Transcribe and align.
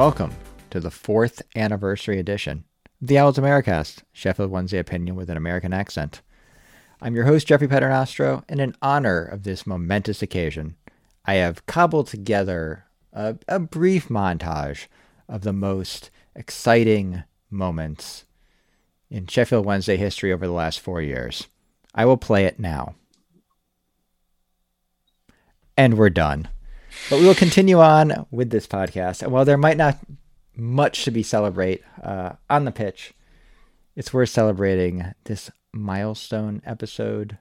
Welcome 0.00 0.34
to 0.70 0.80
the 0.80 0.90
fourth 0.90 1.42
anniversary 1.54 2.18
edition 2.18 2.64
of 3.02 3.08
the 3.08 3.18
Owls 3.18 3.36
Americast, 3.36 4.02
Sheffield 4.14 4.50
Wednesday 4.50 4.78
opinion 4.78 5.14
with 5.14 5.28
an 5.28 5.36
American 5.36 5.74
accent. 5.74 6.22
I'm 7.02 7.14
your 7.14 7.26
host, 7.26 7.46
Jeffrey 7.46 7.68
Paternostro, 7.68 8.42
and 8.48 8.60
in 8.60 8.74
honor 8.80 9.22
of 9.22 9.42
this 9.42 9.66
momentous 9.66 10.22
occasion, 10.22 10.76
I 11.26 11.34
have 11.34 11.66
cobbled 11.66 12.06
together 12.06 12.86
a, 13.12 13.36
a 13.46 13.58
brief 13.58 14.08
montage 14.08 14.86
of 15.28 15.42
the 15.42 15.52
most 15.52 16.10
exciting 16.34 17.24
moments 17.50 18.24
in 19.10 19.26
Sheffield 19.26 19.66
Wednesday 19.66 19.98
history 19.98 20.32
over 20.32 20.46
the 20.46 20.54
last 20.54 20.80
four 20.80 21.02
years. 21.02 21.46
I 21.94 22.06
will 22.06 22.16
play 22.16 22.46
it 22.46 22.58
now. 22.58 22.94
And 25.76 25.98
we're 25.98 26.08
done. 26.08 26.48
But 27.08 27.20
we 27.20 27.26
will 27.26 27.34
continue 27.34 27.80
on 27.80 28.26
with 28.30 28.50
this 28.50 28.66
podcast. 28.66 29.22
And 29.22 29.32
while 29.32 29.44
there 29.44 29.58
might 29.58 29.76
not 29.76 29.98
much 30.56 31.04
to 31.04 31.10
be 31.10 31.22
celebrate 31.22 31.82
uh, 32.02 32.32
on 32.48 32.64
the 32.64 32.72
pitch, 32.72 33.14
it's 33.96 34.12
worth 34.12 34.28
celebrating 34.28 35.12
this 35.24 35.50
milestone 35.72 36.62
episode 36.64 37.38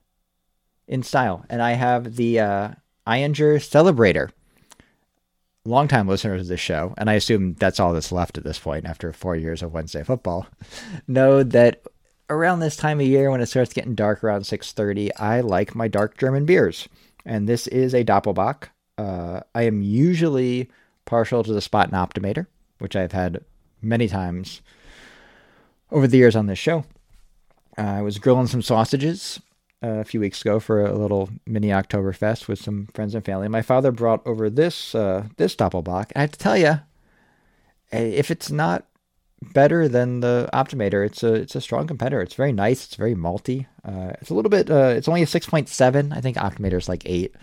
in 0.87 1.03
style. 1.03 1.45
And 1.49 1.61
I 1.61 1.73
have 1.73 2.15
the 2.15 2.39
uh, 2.39 2.69
Ayinger 3.07 3.57
Celebrator. 3.57 4.31
Longtime 5.65 6.07
listeners 6.07 6.41
of 6.41 6.47
this 6.47 6.59
show, 6.59 6.93
and 6.97 7.09
I 7.09 7.13
assume 7.13 7.53
that's 7.55 7.79
all 7.79 7.93
that's 7.93 8.13
left 8.13 8.37
at 8.37 8.43
this 8.43 8.57
point 8.57 8.85
after 8.85 9.11
four 9.11 9.35
years 9.35 9.61
of 9.61 9.73
Wednesday 9.73 10.03
football, 10.03 10.47
know 11.07 11.43
that 11.43 11.83
around 12.29 12.59
this 12.59 12.77
time 12.77 12.99
of 12.99 13.05
year 13.05 13.29
when 13.29 13.41
it 13.41 13.47
starts 13.47 13.73
getting 13.73 13.93
dark 13.93 14.23
around 14.23 14.43
6.30, 14.43 15.11
I 15.17 15.41
like 15.41 15.75
my 15.75 15.87
dark 15.87 16.17
German 16.17 16.45
beers. 16.45 16.87
And 17.25 17.47
this 17.47 17.67
is 17.67 17.93
a 17.93 18.05
Doppelbock. 18.05 18.69
Uh, 18.99 19.41
I 19.55 19.63
am 19.63 19.81
usually 19.81 20.69
partial 21.05 21.41
to 21.43 21.53
the 21.53 21.61
Spaten 21.61 21.91
Optimator, 21.91 22.47
which 22.79 22.95
I've 22.97 23.13
had 23.13 23.45
many 23.81 24.09
times 24.09 24.61
over 25.89 26.05
the 26.05 26.17
years 26.17 26.35
on 26.35 26.47
this 26.47 26.59
show. 26.59 26.83
Uh, 27.77 27.81
I 27.81 28.01
was 28.01 28.19
grilling 28.19 28.47
some 28.47 28.61
sausages 28.61 29.39
uh, 29.81 29.99
a 29.99 30.03
few 30.03 30.19
weeks 30.19 30.41
ago 30.41 30.59
for 30.59 30.85
a 30.85 30.97
little 30.97 31.29
mini 31.45 31.69
Oktoberfest 31.69 32.49
with 32.49 32.59
some 32.59 32.87
friends 32.93 33.15
and 33.15 33.23
family. 33.23 33.47
My 33.47 33.61
father 33.61 33.91
brought 33.93 34.25
over 34.27 34.49
this 34.49 34.93
uh, 34.93 35.27
this 35.37 35.55
Doppelbock. 35.55 36.11
I 36.15 36.21
have 36.21 36.33
to 36.33 36.39
tell 36.39 36.57
you, 36.57 36.81
if 37.91 38.29
it's 38.29 38.51
not 38.51 38.85
better 39.53 39.87
than 39.87 40.19
the 40.19 40.49
Optimator, 40.53 41.05
it's 41.05 41.23
a 41.23 41.35
it's 41.35 41.55
a 41.55 41.61
strong 41.61 41.87
competitor. 41.87 42.21
It's 42.21 42.35
very 42.35 42.51
nice. 42.51 42.83
It's 42.85 42.95
very 42.95 43.15
malty. 43.15 43.65
Uh, 43.85 44.11
it's 44.19 44.29
a 44.29 44.33
little 44.33 44.51
bit. 44.51 44.69
Uh, 44.69 44.93
it's 44.97 45.07
only 45.07 45.23
a 45.23 45.27
six 45.27 45.47
point 45.47 45.69
seven. 45.69 46.11
I 46.11 46.19
think 46.19 46.35
Optimator 46.35 46.77
is 46.77 46.89
like 46.89 47.03
eight. 47.05 47.33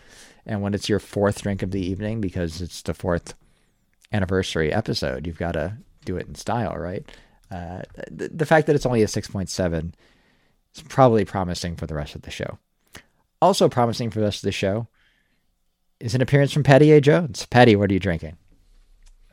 And 0.47 0.63
when 0.63 0.75
it's 0.75 0.89
your 0.89 1.01
fourth 1.01 1.43
drink 1.43 1.63
of 1.63 1.73
the 1.73 1.85
evening, 1.85 2.21
because 2.21 2.61
it's 2.61 2.83
the 2.83 2.95
fourth 2.95 3.35
anniversary 4.13 4.73
episode, 4.73 5.27
you've 5.27 5.39
got 5.39 5.53
to 5.53 5.77
do 6.05 6.17
it 6.17 6.29
in 6.29 6.35
style, 6.35 6.75
right? 6.77 7.05
Uh, 7.51 7.83
the, 8.11 8.29
the 8.29 8.47
fact 8.47 8.67
that 8.67 8.77
it's 8.77 8.87
only 8.87 9.03
a 9.03 9.09
six 9.09 9.29
point 9.29 9.49
seven 9.49 9.95
is 10.75 10.83
probably 10.83 11.25
promising 11.25 11.77
for 11.77 11.87
the 11.87 11.95
rest 11.95 12.15
of 12.15 12.23
the 12.23 12.31
show. 12.31 12.59
Also 13.43 13.69
promising 13.69 14.11
for 14.11 14.21
the 14.21 14.27
rest 14.27 14.39
of 14.39 14.49
the 14.49 14.53
show 14.53 14.89
is 16.01 16.15
an 16.15 16.23
appearance 16.23 16.53
from 16.53 16.63
Patty 16.63 16.93
A. 16.93 17.01
Jones. 17.01 17.47
Patty, 17.47 17.77
what 17.77 17.91
are 17.91 17.95
you 17.95 18.01
drinking? 18.01 18.37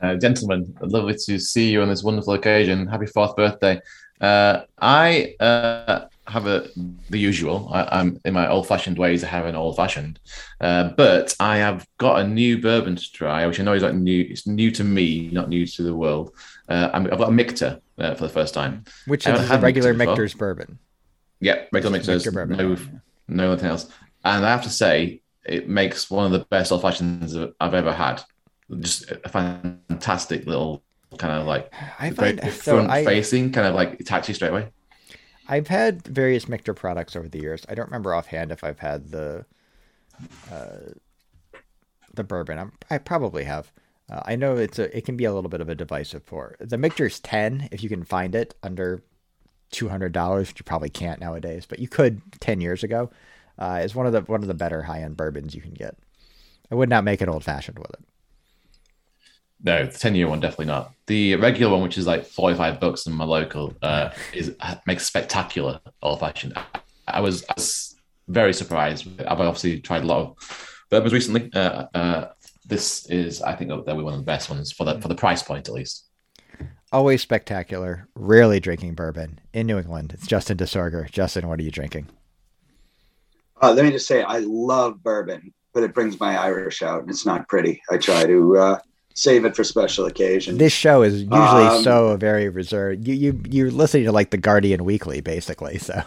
Uh, 0.00 0.16
gentlemen, 0.16 0.76
lovely 0.80 1.14
to 1.14 1.38
see 1.38 1.70
you 1.70 1.80
on 1.80 1.88
this 1.88 2.02
wonderful 2.02 2.34
occasion. 2.34 2.86
Happy 2.86 3.06
fourth 3.06 3.34
birthday. 3.36 3.80
Uh, 4.20 4.62
I 4.80 5.34
uh, 5.40 6.06
have 6.26 6.46
a 6.46 6.68
the 7.10 7.18
usual. 7.18 7.70
I, 7.72 8.00
am 8.00 8.20
in 8.24 8.34
my 8.34 8.48
old-fashioned 8.48 8.98
ways. 8.98 9.22
I 9.24 9.28
have 9.28 9.46
an 9.46 9.54
old-fashioned, 9.54 10.18
uh, 10.60 10.90
but 10.96 11.34
I 11.40 11.58
have 11.58 11.86
got 11.98 12.20
a 12.20 12.26
new 12.26 12.60
bourbon 12.60 12.96
to 12.96 13.12
try, 13.12 13.46
which 13.46 13.60
I 13.60 13.62
know 13.62 13.74
is 13.74 13.82
like 13.82 13.94
new. 13.94 14.26
It's 14.28 14.46
new 14.46 14.70
to 14.72 14.84
me, 14.84 15.28
not 15.32 15.48
new 15.48 15.66
to 15.66 15.82
the 15.82 15.94
world. 15.94 16.32
Uh, 16.68 16.90
i 16.92 17.00
have 17.00 17.10
got 17.10 17.28
a 17.28 17.32
Michter 17.32 17.80
uh, 17.98 18.14
for 18.14 18.24
the 18.24 18.32
first 18.32 18.54
time, 18.54 18.84
which 19.06 19.26
is 19.26 19.50
a 19.50 19.58
regular 19.58 19.94
Michter's 19.94 20.34
bourbon. 20.34 20.78
Yeah, 21.40 21.64
regular 21.72 21.98
Michter's, 21.98 22.24
bourbon. 22.24 22.56
No, 22.56 22.76
no 23.28 23.50
nothing 23.52 23.68
else. 23.68 23.90
And 24.24 24.44
I 24.46 24.50
have 24.50 24.62
to 24.62 24.70
say, 24.70 25.20
it 25.44 25.68
makes 25.68 26.10
one 26.10 26.24
of 26.24 26.32
the 26.32 26.46
best 26.46 26.72
old-fashions 26.72 27.36
I've 27.60 27.74
ever 27.74 27.92
had 27.92 28.22
just 28.80 29.10
a 29.10 29.28
fantastic 29.28 30.46
little 30.46 30.82
kind 31.18 31.40
of 31.40 31.46
like 31.46 31.72
I 31.98 32.10
find 32.10 32.40
front 32.40 32.90
so 32.90 33.04
facing, 33.04 33.52
kind 33.52 33.66
of 33.66 33.74
like 33.74 34.00
you 34.00 34.34
straight 34.34 34.50
away. 34.50 34.68
I've 35.48 35.68
had 35.68 36.02
various 36.06 36.46
Michter 36.46 36.74
products 36.74 37.16
over 37.16 37.28
the 37.28 37.40
years. 37.40 37.64
I 37.68 37.74
don't 37.74 37.86
remember 37.86 38.14
offhand 38.14 38.50
if 38.50 38.64
I've 38.64 38.78
had 38.78 39.10
the 39.10 39.44
uh, 40.50 40.92
the 42.14 42.24
bourbon. 42.24 42.58
I'm, 42.58 42.72
i 42.90 42.98
probably 42.98 43.44
have. 43.44 43.72
Uh, 44.10 44.20
I 44.24 44.36
know 44.36 44.56
it's 44.56 44.78
a 44.78 44.96
it 44.96 45.04
can 45.04 45.16
be 45.16 45.24
a 45.24 45.32
little 45.32 45.50
bit 45.50 45.60
of 45.60 45.68
a 45.68 45.74
divisive 45.74 46.26
pour. 46.26 46.56
The 46.60 46.78
Michter's 46.78 47.20
ten 47.20 47.68
if 47.72 47.82
you 47.82 47.88
can 47.88 48.04
find 48.04 48.34
it 48.34 48.54
under 48.62 49.02
two 49.70 49.88
hundred 49.88 50.12
dollars, 50.12 50.48
which 50.48 50.60
you 50.60 50.64
probably 50.64 50.90
can't 50.90 51.20
nowadays, 51.20 51.66
but 51.66 51.78
you 51.78 51.88
could 51.88 52.20
ten 52.40 52.60
years 52.60 52.82
ago. 52.82 53.10
Uh, 53.56 53.80
is 53.84 53.94
one 53.94 54.06
of 54.06 54.12
the 54.12 54.22
one 54.22 54.42
of 54.42 54.48
the 54.48 54.54
better 54.54 54.82
high 54.82 55.02
end 55.02 55.16
bourbons 55.16 55.54
you 55.54 55.60
can 55.60 55.74
get. 55.74 55.96
I 56.70 56.74
would 56.74 56.88
not 56.88 57.04
make 57.04 57.22
it 57.22 57.28
old 57.28 57.44
fashioned 57.44 57.78
with 57.78 57.90
it. 57.90 58.04
No, 59.64 59.86
the 59.86 59.98
10 59.98 60.14
year 60.14 60.28
one, 60.28 60.40
definitely 60.40 60.66
not. 60.66 60.92
The 61.06 61.36
regular 61.36 61.72
one, 61.72 61.82
which 61.82 61.96
is 61.96 62.06
like 62.06 62.26
45 62.26 62.78
bucks 62.80 63.06
in 63.06 63.14
my 63.14 63.24
local, 63.24 63.74
uh, 63.80 64.10
is 64.34 64.54
makes 64.86 65.06
spectacular 65.06 65.80
old 66.02 66.20
fashioned. 66.20 66.52
I 67.08 67.20
was, 67.20 67.44
I 67.48 67.54
was 67.56 67.96
very 68.28 68.52
surprised. 68.52 69.08
I've 69.20 69.40
obviously 69.40 69.80
tried 69.80 70.02
a 70.02 70.06
lot 70.06 70.20
of 70.20 70.84
bourbons 70.90 71.14
recently. 71.14 71.50
Uh, 71.54 71.86
uh, 71.94 72.28
this 72.66 73.06
is, 73.06 73.40
I 73.40 73.56
think, 73.56 73.70
that 73.70 73.96
we're 73.96 74.04
one 74.04 74.12
of 74.12 74.20
the 74.20 74.26
best 74.26 74.50
ones 74.50 74.70
for 74.70 74.84
the 74.84 75.00
for 75.00 75.08
the 75.08 75.14
price 75.14 75.42
point, 75.42 75.68
at 75.68 75.74
least. 75.74 76.04
Always 76.92 77.22
spectacular. 77.22 78.08
Rarely 78.14 78.60
drinking 78.60 78.94
bourbon 78.94 79.40
in 79.52 79.66
New 79.66 79.78
England. 79.78 80.12
It's 80.14 80.26
Justin 80.26 80.58
DeSorger. 80.58 81.10
Justin, 81.10 81.48
what 81.48 81.58
are 81.58 81.62
you 81.62 81.70
drinking? 81.70 82.08
Uh, 83.62 83.72
let 83.72 83.84
me 83.84 83.90
just 83.90 84.06
say, 84.06 84.22
I 84.22 84.38
love 84.40 85.02
bourbon, 85.02 85.54
but 85.72 85.82
it 85.82 85.94
brings 85.94 86.20
my 86.20 86.38
Irish 86.38 86.82
out, 86.82 87.00
and 87.00 87.10
it's 87.10 87.24
not 87.24 87.48
pretty. 87.48 87.82
I 87.90 87.96
try 87.96 88.26
to 88.26 88.56
uh, 88.58 88.78
save 89.14 89.44
it 89.44 89.56
for 89.56 89.64
special 89.64 90.06
occasions. 90.06 90.58
This 90.58 90.72
show 90.72 91.02
is 91.02 91.22
usually 91.22 91.38
um, 91.38 91.82
so 91.82 92.16
very 92.16 92.48
reserved. 92.48 93.06
You 93.06 93.14
you 93.14 93.40
you're 93.48 93.70
listening 93.70 94.04
to 94.04 94.12
like 94.12 94.30
the 94.30 94.36
Guardian 94.36 94.84
Weekly, 94.84 95.20
basically. 95.20 95.78
So. 95.78 96.02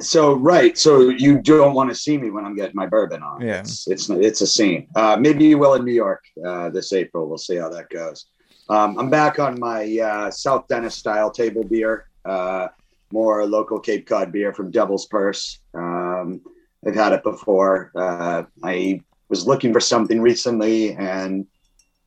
So 0.00 0.34
right, 0.34 0.76
so 0.76 1.08
you 1.08 1.40
don't 1.40 1.72
want 1.72 1.88
to 1.88 1.94
see 1.94 2.18
me 2.18 2.28
when 2.30 2.44
I'm 2.44 2.56
getting 2.56 2.74
my 2.74 2.86
bourbon 2.86 3.22
on. 3.22 3.40
Yeah, 3.40 3.60
it's 3.60 3.86
it's, 3.86 4.10
it's 4.10 4.40
a 4.40 4.46
scene. 4.46 4.88
Uh, 4.96 5.16
maybe 5.18 5.44
you 5.44 5.56
will 5.56 5.74
in 5.74 5.84
New 5.84 5.92
York 5.92 6.24
uh, 6.44 6.68
this 6.70 6.92
April. 6.92 7.28
We'll 7.28 7.38
see 7.38 7.56
how 7.56 7.68
that 7.68 7.88
goes. 7.90 8.26
Um, 8.68 8.98
I'm 8.98 9.08
back 9.08 9.38
on 9.38 9.60
my 9.60 9.98
uh, 9.98 10.30
South 10.32 10.66
Dennis 10.66 10.96
style 10.96 11.30
table 11.30 11.62
beer, 11.62 12.08
uh, 12.24 12.68
more 13.12 13.46
local 13.46 13.78
Cape 13.78 14.04
Cod 14.04 14.32
beer 14.32 14.52
from 14.52 14.72
Devil's 14.72 15.06
Purse. 15.06 15.60
Um, 15.74 16.40
I've 16.84 16.96
had 16.96 17.12
it 17.12 17.22
before. 17.22 17.92
Uh, 17.94 18.42
I 18.64 19.00
was 19.28 19.46
looking 19.46 19.72
for 19.72 19.80
something 19.80 20.20
recently 20.20 20.94
and 20.94 21.46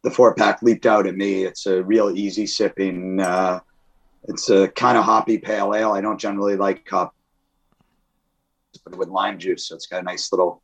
the 0.08 0.16
four 0.16 0.34
pack 0.34 0.62
leaped 0.62 0.86
out 0.86 1.06
at 1.06 1.16
me. 1.16 1.44
It's 1.44 1.66
a 1.66 1.84
real 1.84 2.16
easy 2.18 2.48
sipping. 2.48 3.20
Uh, 3.20 3.60
it's 4.24 4.50
a 4.50 4.70
kind 4.70 4.98
of 4.98 5.04
hoppy 5.04 5.38
pale 5.38 5.74
ale. 5.76 5.92
I 5.92 6.02
don't 6.02 6.20
generally 6.20 6.56
like 6.56 6.88
hop 6.88 7.14
with 8.96 9.10
lime 9.10 9.38
juice, 9.38 9.68
so 9.68 9.76
it's 9.76 9.88
got 9.88 10.02
a 10.02 10.06
nice 10.06 10.32
little, 10.32 10.62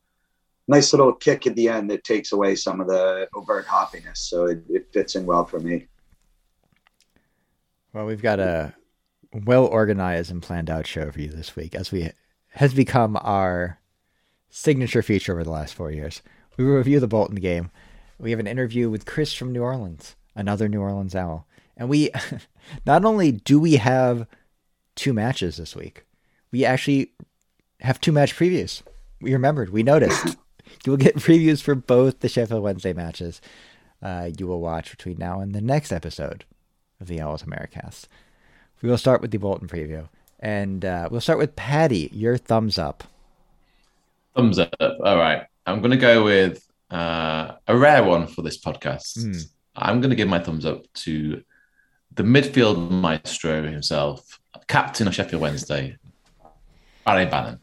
nice 0.67 0.93
little 0.93 1.13
kick 1.13 1.45
at 1.45 1.55
the 1.55 1.67
end 1.67 1.89
that 1.91 2.05
takes 2.05 2.31
away 2.31 2.55
some 2.55 2.79
of 2.79 2.87
the 2.87 3.27
overt 3.35 3.65
hoppiness. 3.65 4.17
So 4.17 4.45
it, 4.45 4.63
it 4.69 4.87
fits 4.93 5.15
in 5.15 5.25
well 5.25 5.45
for 5.45 5.59
me. 5.59 5.87
Well, 7.91 8.05
we've 8.05 8.21
got 8.21 8.39
a 8.39 8.73
well 9.33 9.65
organized 9.65 10.31
and 10.31 10.41
planned 10.41 10.69
out 10.69 10.87
show 10.87 11.11
for 11.11 11.19
you 11.19 11.29
this 11.29 11.55
week, 11.55 11.75
as 11.75 11.91
we 11.91 12.11
has 12.51 12.73
become 12.73 13.17
our 13.21 13.79
signature 14.49 15.01
feature 15.01 15.33
over 15.33 15.43
the 15.43 15.49
last 15.51 15.73
four 15.73 15.91
years. 15.91 16.21
We 16.55 16.63
review 16.63 16.99
the 16.99 17.07
Bolton 17.07 17.37
game 17.37 17.71
we 18.19 18.31
have 18.31 18.39
an 18.39 18.47
interview 18.47 18.89
with 18.89 19.05
Chris 19.05 19.33
from 19.33 19.51
New 19.51 19.61
Orleans, 19.61 20.15
another 20.35 20.67
New 20.67 20.81
Orleans 20.81 21.15
Owl. 21.15 21.47
And 21.75 21.89
we 21.89 22.09
not 22.85 23.05
only 23.05 23.31
do 23.31 23.59
we 23.59 23.75
have 23.77 24.27
two 24.95 25.13
matches 25.13 25.57
this 25.57 25.75
week, 25.75 26.05
we 26.51 26.65
actually 26.65 27.11
have 27.81 27.99
two 27.99 28.11
match 28.11 28.35
previews. 28.35 28.81
We 29.21 29.33
remembered, 29.33 29.71
we 29.71 29.83
noticed. 29.83 30.37
you 30.85 30.91
will 30.91 30.97
get 30.97 31.15
previews 31.15 31.61
for 31.61 31.75
both 31.75 32.19
the 32.19 32.29
Sheffield 32.29 32.63
Wednesday 32.63 32.93
matches. 32.93 33.41
Uh, 34.01 34.29
you 34.37 34.47
will 34.47 34.59
watch 34.59 34.91
between 34.91 35.17
now 35.17 35.39
and 35.39 35.53
the 35.53 35.61
next 35.61 35.91
episode 35.91 36.45
of 36.99 37.07
the 37.07 37.21
Owls 37.21 37.43
Americast. 37.43 38.05
We 38.81 38.89
will 38.89 38.97
start 38.97 39.21
with 39.21 39.31
the 39.31 39.37
Bolton 39.37 39.67
preview, 39.67 40.09
and 40.39 40.83
uh, 40.83 41.07
we'll 41.09 41.21
start 41.21 41.39
with 41.39 41.55
Patty. 41.55 42.09
Your 42.11 42.37
thumbs 42.37 42.77
up. 42.77 43.05
Thumbs 44.35 44.59
up. 44.59 44.75
All 44.79 45.17
right. 45.17 45.45
I'm 45.65 45.79
going 45.79 45.91
to 45.91 45.97
go 45.97 46.23
with 46.23 46.67
uh, 46.93 47.55
a 47.67 47.75
rare 47.75 48.03
one 48.03 48.27
for 48.27 48.43
this 48.43 48.59
podcast. 48.59 49.17
Mm. 49.17 49.45
I'm 49.75 49.99
going 49.99 50.11
to 50.11 50.15
give 50.15 50.27
my 50.27 50.39
thumbs 50.39 50.65
up 50.65 50.85
to 50.93 51.43
the 52.13 52.23
midfield 52.23 52.91
maestro 52.91 53.63
himself, 53.63 54.39
captain 54.67 55.07
of 55.07 55.15
Sheffield 55.15 55.41
Wednesday, 55.41 55.97
Barry 57.03 57.25
Bannan. 57.25 57.59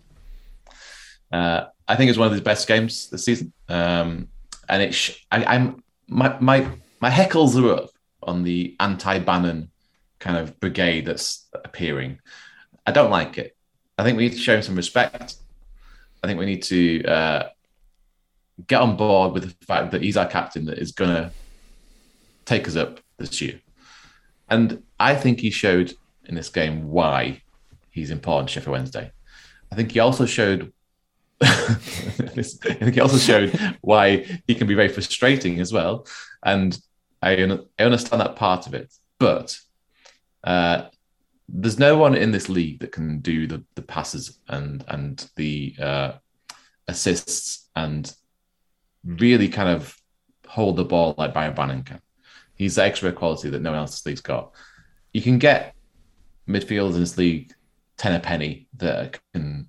Uh, 1.33 1.67
I 1.87 1.95
think 1.95 2.09
it's 2.09 2.19
one 2.19 2.27
of 2.27 2.33
his 2.33 2.41
best 2.41 2.67
games 2.67 3.09
this 3.11 3.25
season, 3.25 3.53
um, 3.69 4.29
and 4.69 4.83
it. 4.83 4.93
Sh- 4.93 5.25
I, 5.31 5.55
am 5.57 5.83
my 6.09 6.37
my 6.41 6.67
my 7.01 7.11
heckles 7.11 7.61
are 7.63 7.73
up 7.73 7.91
on 8.23 8.43
the 8.43 8.77
anti-Bannan 8.81 9.71
kind 10.19 10.37
of 10.37 10.59
brigade 10.59 11.07
that's 11.07 11.49
appearing. 11.65 12.19
I 12.87 12.91
don't 12.91 13.11
like 13.11 13.39
it. 13.39 13.57
I 13.97 14.03
think 14.03 14.19
we 14.19 14.25
need 14.25 14.33
to 14.33 14.39
show 14.39 14.57
him 14.57 14.63
some 14.63 14.75
respect. 14.75 15.37
I 16.23 16.27
think 16.27 16.39
we 16.39 16.47
need 16.47 16.63
to 16.65 17.05
uh, 17.05 17.49
get 18.67 18.81
on 18.81 18.97
board 18.97 19.33
with 19.33 19.45
the 19.45 19.67
fact 19.67 19.93
that 19.93 20.03
he's 20.03 20.17
our 20.17 20.27
captain 20.27 20.65
that 20.67 20.79
is 20.79 20.93
going 20.93 21.11
to 21.11 21.31
take 22.45 22.67
us 22.67 22.77
up 22.77 23.01
this 23.19 23.41
year. 23.41 23.61
And 24.49 24.83
I 24.99 25.15
think 25.15 25.41
he 25.41 25.51
showed 25.51 25.95
in 26.25 26.35
this 26.35 26.49
game 26.49 26.91
why 26.91 27.43
he's 27.91 28.11
important 28.11 28.51
Sheffield 28.51 28.73
Wednesday. 28.73 29.13
I 29.71 29.75
think 29.75 29.93
he 29.93 30.01
also 30.01 30.27
showed 30.27 30.73
I 31.43 31.75
think 31.75 32.95
he 32.95 33.01
also 33.01 33.17
showed 33.17 33.59
why 33.81 34.41
he 34.47 34.55
can 34.55 34.67
be 34.67 34.75
very 34.75 34.89
frustrating 34.89 35.59
as 35.59 35.73
well. 35.73 36.07
And 36.45 36.79
I, 37.23 37.33
I 37.79 37.83
understand 37.83 38.21
that 38.21 38.37
part 38.37 38.67
of 38.67 38.75
it. 38.75 38.93
But 39.19 39.59
uh, 40.45 40.89
there's 41.49 41.79
no 41.79 41.97
one 41.97 42.15
in 42.15 42.31
this 42.31 42.49
league 42.49 42.81
that 42.81 42.93
can 42.93 43.21
do 43.21 43.47
the, 43.47 43.65
the 43.75 43.83
passes 43.83 44.39
and 44.49 44.85
and 44.89 45.29
the 45.37 45.75
uh, 45.81 46.13
assists 46.89 47.69
and 47.75 48.15
really 49.05 49.49
kind 49.49 49.69
of 49.69 49.97
hold 50.47 50.77
the 50.77 50.85
ball 50.85 51.15
like 51.17 51.35
Byron 51.35 51.55
Bannan 51.55 51.85
can. 51.85 52.01
He's 52.55 52.75
the 52.75 52.85
extra 52.85 53.13
quality 53.13 53.51
that 53.51 53.63
no 53.63 53.71
one 53.71 53.79
else 53.81 53.91
in 53.91 53.95
this 53.95 54.07
league's 54.07 54.21
got. 54.21 54.53
You 55.13 55.23
can 55.23 55.39
get 55.39 55.75
midfielders 56.49 56.95
in 56.95 57.01
this 57.01 57.17
league 57.17 57.53
ten 57.97 58.15
a 58.15 58.21
penny 58.21 58.69
that 58.77 59.19
can 59.33 59.69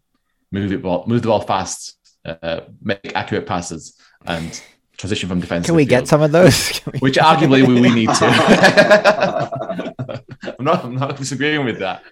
move 0.51 0.71
it 0.71 0.81
ball, 0.81 1.05
move 1.07 1.21
the 1.21 1.27
ball 1.29 1.41
fast, 1.41 1.97
uh, 2.25 2.61
make 2.81 3.13
accurate 3.15 3.45
passes, 3.45 3.97
and 4.25 4.61
transition 4.97 5.29
from 5.29 5.39
defense. 5.39 5.65
Can 5.65 5.75
we 5.75 5.85
get 5.85 6.07
some 6.07 6.21
of 6.21 6.31
those? 6.31 6.77
Which 6.99 7.17
arguably 7.17 7.65
we, 7.67 7.81
we 7.81 7.93
need 7.93 8.09
to. 8.09 8.25
I'm 10.59 10.65
not. 10.65 10.83
I'm 10.83 10.95
not 10.95 11.17
disagreeing 11.17 11.65
with 11.65 11.79
that. 11.79 12.03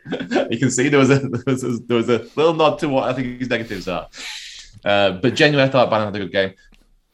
You 0.52 0.60
can 0.60 0.72
see 0.72 0.90
there 0.90 1.00
was 1.00 1.10
a 1.10 1.20
there 1.20 1.54
was 1.54 1.64
a, 1.64 1.78
there 1.80 1.98
was 1.98 2.10
a 2.10 2.20
little 2.36 2.54
nod 2.54 2.80
to 2.80 2.90
what 2.90 3.10
I 3.10 3.14
think 3.14 3.40
his 3.40 3.50
negatives 3.50 3.88
are. 3.88 4.08
Uh, 4.84 5.12
but 5.12 5.36
genuinely, 5.36 5.68
I 5.68 5.72
thought 5.72 5.90
Bannan 5.90 6.08
had 6.08 6.16
a 6.16 6.20
good 6.20 6.32
game. 6.32 6.54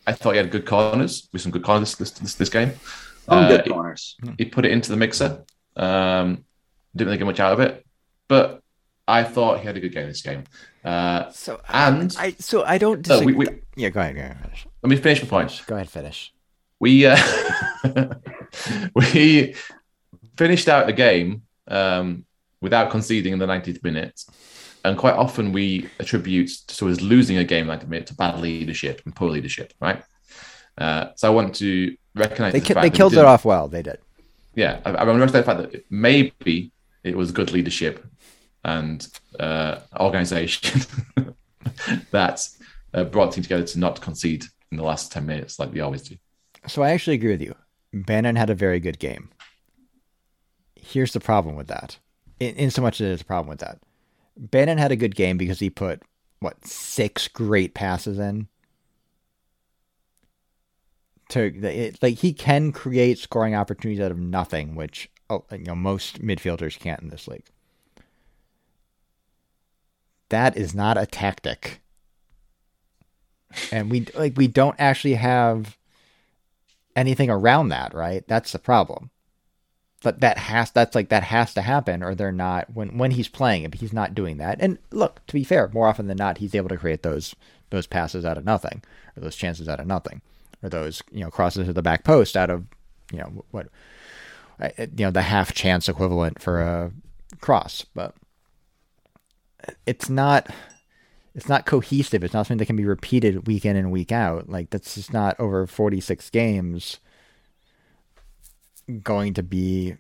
I 0.07 0.13
thought 0.13 0.31
he 0.31 0.37
had 0.37 0.51
good 0.51 0.65
corners 0.65 1.29
with 1.33 1.41
some 1.41 1.51
good 1.51 1.63
corners 1.63 1.95
this 1.95 2.11
this, 2.11 2.35
this 2.35 2.49
game. 2.49 2.73
Some 3.25 3.45
uh, 3.45 3.47
good 3.47 3.69
corners. 3.69 4.15
He, 4.23 4.31
he, 4.39 4.45
put 4.45 4.65
it 4.65 4.71
into 4.71 4.91
the 4.91 4.97
mixer. 4.97 5.43
Um, 5.75 6.45
didn't 6.95 7.07
really 7.07 7.17
get 7.17 7.25
much 7.25 7.39
out 7.39 7.53
of 7.53 7.59
it, 7.59 7.85
but 8.27 8.61
I 9.07 9.23
thought 9.23 9.59
he 9.59 9.65
had 9.65 9.77
a 9.77 9.79
good 9.79 9.93
game 9.93 10.07
this 10.07 10.21
game. 10.21 10.43
Uh, 10.83 11.29
so 11.31 11.59
and 11.69 12.15
I, 12.19 12.35
so 12.39 12.63
I 12.63 12.77
don't. 12.77 13.01
Disagree. 13.01 13.33
we, 13.33 13.45
we, 13.45 13.61
yeah, 13.75 13.89
go 13.89 13.99
ahead. 13.99 14.15
Go 14.15 14.21
ahead. 14.21 14.39
Finish. 14.41 14.67
Let 14.83 14.89
me 14.89 14.95
finish 14.95 15.19
the 15.19 15.25
point. 15.25 15.63
Go 15.67 15.75
ahead. 15.75 15.89
Finish. 15.89 16.33
We 16.79 17.05
uh, 17.05 17.17
we 18.95 19.55
finished 20.37 20.67
out 20.67 20.85
the 20.85 20.93
game 20.93 21.43
um, 21.67 22.25
without 22.61 22.91
conceding 22.91 23.33
in 23.33 23.39
the 23.39 23.45
90th 23.45 23.83
minute. 23.83 24.23
And 24.85 24.99
quite 24.99 25.15
often 25.15 25.51
we 25.51 25.89
attribute 25.99 26.51
to 26.67 26.89
us 26.89 27.01
losing 27.01 27.37
a 27.37 27.43
game 27.43 27.65
like 27.67 27.87
minute 27.87 28.05
to 28.07 28.13
bad 28.13 28.39
leadership 28.39 29.01
and 29.03 29.15
poor 29.15 29.31
leadership, 29.31 29.73
right? 29.81 30.03
Uh, 30.77 31.07
so 31.15 31.27
I 31.27 31.31
want 31.31 31.55
to 31.55 31.97
recognize 32.13 32.53
they, 32.53 32.61
ki- 32.61 32.75
they 32.75 32.91
killed 32.91 33.13
it 33.13 33.25
off 33.25 33.45
well. 33.45 33.67
They 33.67 33.81
did. 33.81 33.97
Yeah, 34.53 34.81
I, 34.85 34.91
I 34.91 35.03
want 35.03 35.17
to 35.17 35.25
recognize 35.25 35.31
the 35.31 35.43
fact 35.43 35.71
that 35.71 35.85
maybe 35.89 36.71
it 37.03 37.17
was 37.17 37.31
good 37.31 37.51
leadership 37.51 38.05
and 38.63 39.07
uh, 39.39 39.79
organization 39.99 40.81
that 42.11 42.47
uh, 42.93 43.05
brought 43.05 43.31
the 43.31 43.35
team 43.35 43.43
together 43.43 43.65
to 43.65 43.79
not 43.79 44.01
concede 44.01 44.45
in 44.71 44.77
the 44.77 44.83
last 44.83 45.11
10 45.11 45.25
minutes 45.25 45.57
like 45.57 45.73
we 45.73 45.79
always 45.79 46.03
do. 46.03 46.15
So 46.67 46.83
I 46.83 46.91
actually 46.91 47.15
agree 47.15 47.31
with 47.31 47.41
you. 47.41 47.55
Bannan 47.91 48.35
had 48.35 48.51
a 48.51 48.55
very 48.55 48.79
good 48.79 48.99
game. 48.99 49.29
Here's 50.75 51.13
the 51.13 51.19
problem 51.19 51.55
with 51.55 51.67
that. 51.67 51.97
In, 52.39 52.55
in 52.55 52.69
so 52.69 52.83
much 52.83 52.99
that 52.99 53.05
there's 53.05 53.21
a 53.21 53.25
problem 53.25 53.49
with 53.49 53.59
that. 53.59 53.79
Bannan 54.37 54.77
had 54.77 54.91
a 54.91 54.97
good 54.97 55.15
game 55.15 55.37
because 55.37 55.59
he 55.59 55.69
put, 55.69 56.03
what, 56.39 56.65
six 56.65 57.27
great 57.27 57.73
passes 57.73 58.19
in? 58.19 58.47
To 61.29 61.95
like 62.03 62.19
he 62.19 62.33
can 62.33 62.71
create 62.71 63.17
scoring 63.17 63.55
opportunities 63.55 63.99
out 63.99 64.11
of 64.11 64.19
nothing, 64.19 64.75
which 64.75 65.09
oh, 65.27 65.43
you 65.51 65.57
know 65.59 65.73
most 65.73 66.21
midfielders 66.21 66.77
can't 66.77 67.01
in 67.01 67.09
this 67.09 67.27
league. 67.27 67.47
That 70.29 70.55
is 70.55 70.75
not 70.75 70.99
a 70.99 71.07
tactic. 71.07 71.81
And 73.71 73.89
we 73.89 74.05
like 74.15 74.37
we 74.37 74.47
don't 74.47 74.75
actually 74.77 75.15
have 75.15 75.77
anything 76.95 77.31
around 77.31 77.69
that, 77.69 77.95
right? 77.95 78.23
That's 78.27 78.51
the 78.51 78.59
problem. 78.59 79.09
But 80.05 80.19
that 80.19 80.37
has 80.37 80.69
that's 80.69 80.93
like 80.93 81.09
that 81.09 81.23
has 81.23 81.55
to 81.55 81.63
happen 81.63 82.03
or 82.03 82.13
they're 82.13 82.31
not 82.31 82.71
when 82.71 82.95
when 82.99 83.09
he's 83.09 83.27
playing 83.27 83.63
if 83.63 83.73
he's 83.73 83.91
not 83.91 84.13
doing 84.13 84.37
that. 84.37 84.57
And 84.59 84.77
look, 84.91 85.25
to 85.25 85.33
be 85.33 85.43
fair, 85.43 85.67
more 85.73 85.87
often 85.87 86.05
than 86.05 86.17
not 86.17 86.37
he's 86.37 86.53
able 86.53 86.69
to 86.69 86.77
create 86.77 87.01
those 87.01 87.35
those 87.71 87.87
passes 87.87 88.23
out 88.23 88.37
of 88.37 88.45
nothing 88.45 88.83
or 89.17 89.21
those 89.21 89.35
chances 89.35 89.67
out 89.67 89.79
of 89.79 89.87
nothing 89.87 90.21
or 90.61 90.69
those, 90.69 91.01
you 91.11 91.21
know, 91.21 91.31
crosses 91.31 91.65
to 91.65 91.73
the 91.73 91.81
back 91.81 92.03
post 92.03 92.37
out 92.37 92.51
of, 92.51 92.65
you 93.11 93.17
know, 93.17 93.43
what 93.49 93.67
you 94.77 95.05
know, 95.05 95.09
the 95.09 95.23
half 95.23 95.55
chance 95.55 95.89
equivalent 95.89 96.39
for 96.39 96.61
a 96.61 96.91
cross, 97.41 97.83
but 97.95 98.13
it's 99.87 100.07
not 100.07 100.51
it's 101.33 101.49
not 101.49 101.65
cohesive. 101.65 102.23
It's 102.23 102.35
not 102.35 102.45
something 102.45 102.59
that 102.59 102.67
can 102.67 102.75
be 102.75 102.85
repeated 102.85 103.47
week 103.47 103.65
in 103.65 103.75
and 103.75 103.91
week 103.91 104.11
out. 104.11 104.49
Like 104.49 104.69
that's 104.69 104.93
just 104.93 105.11
not 105.11 105.35
over 105.39 105.65
46 105.65 106.29
games 106.29 106.99
going 109.03 109.33
to 109.35 109.43
be 109.43 109.95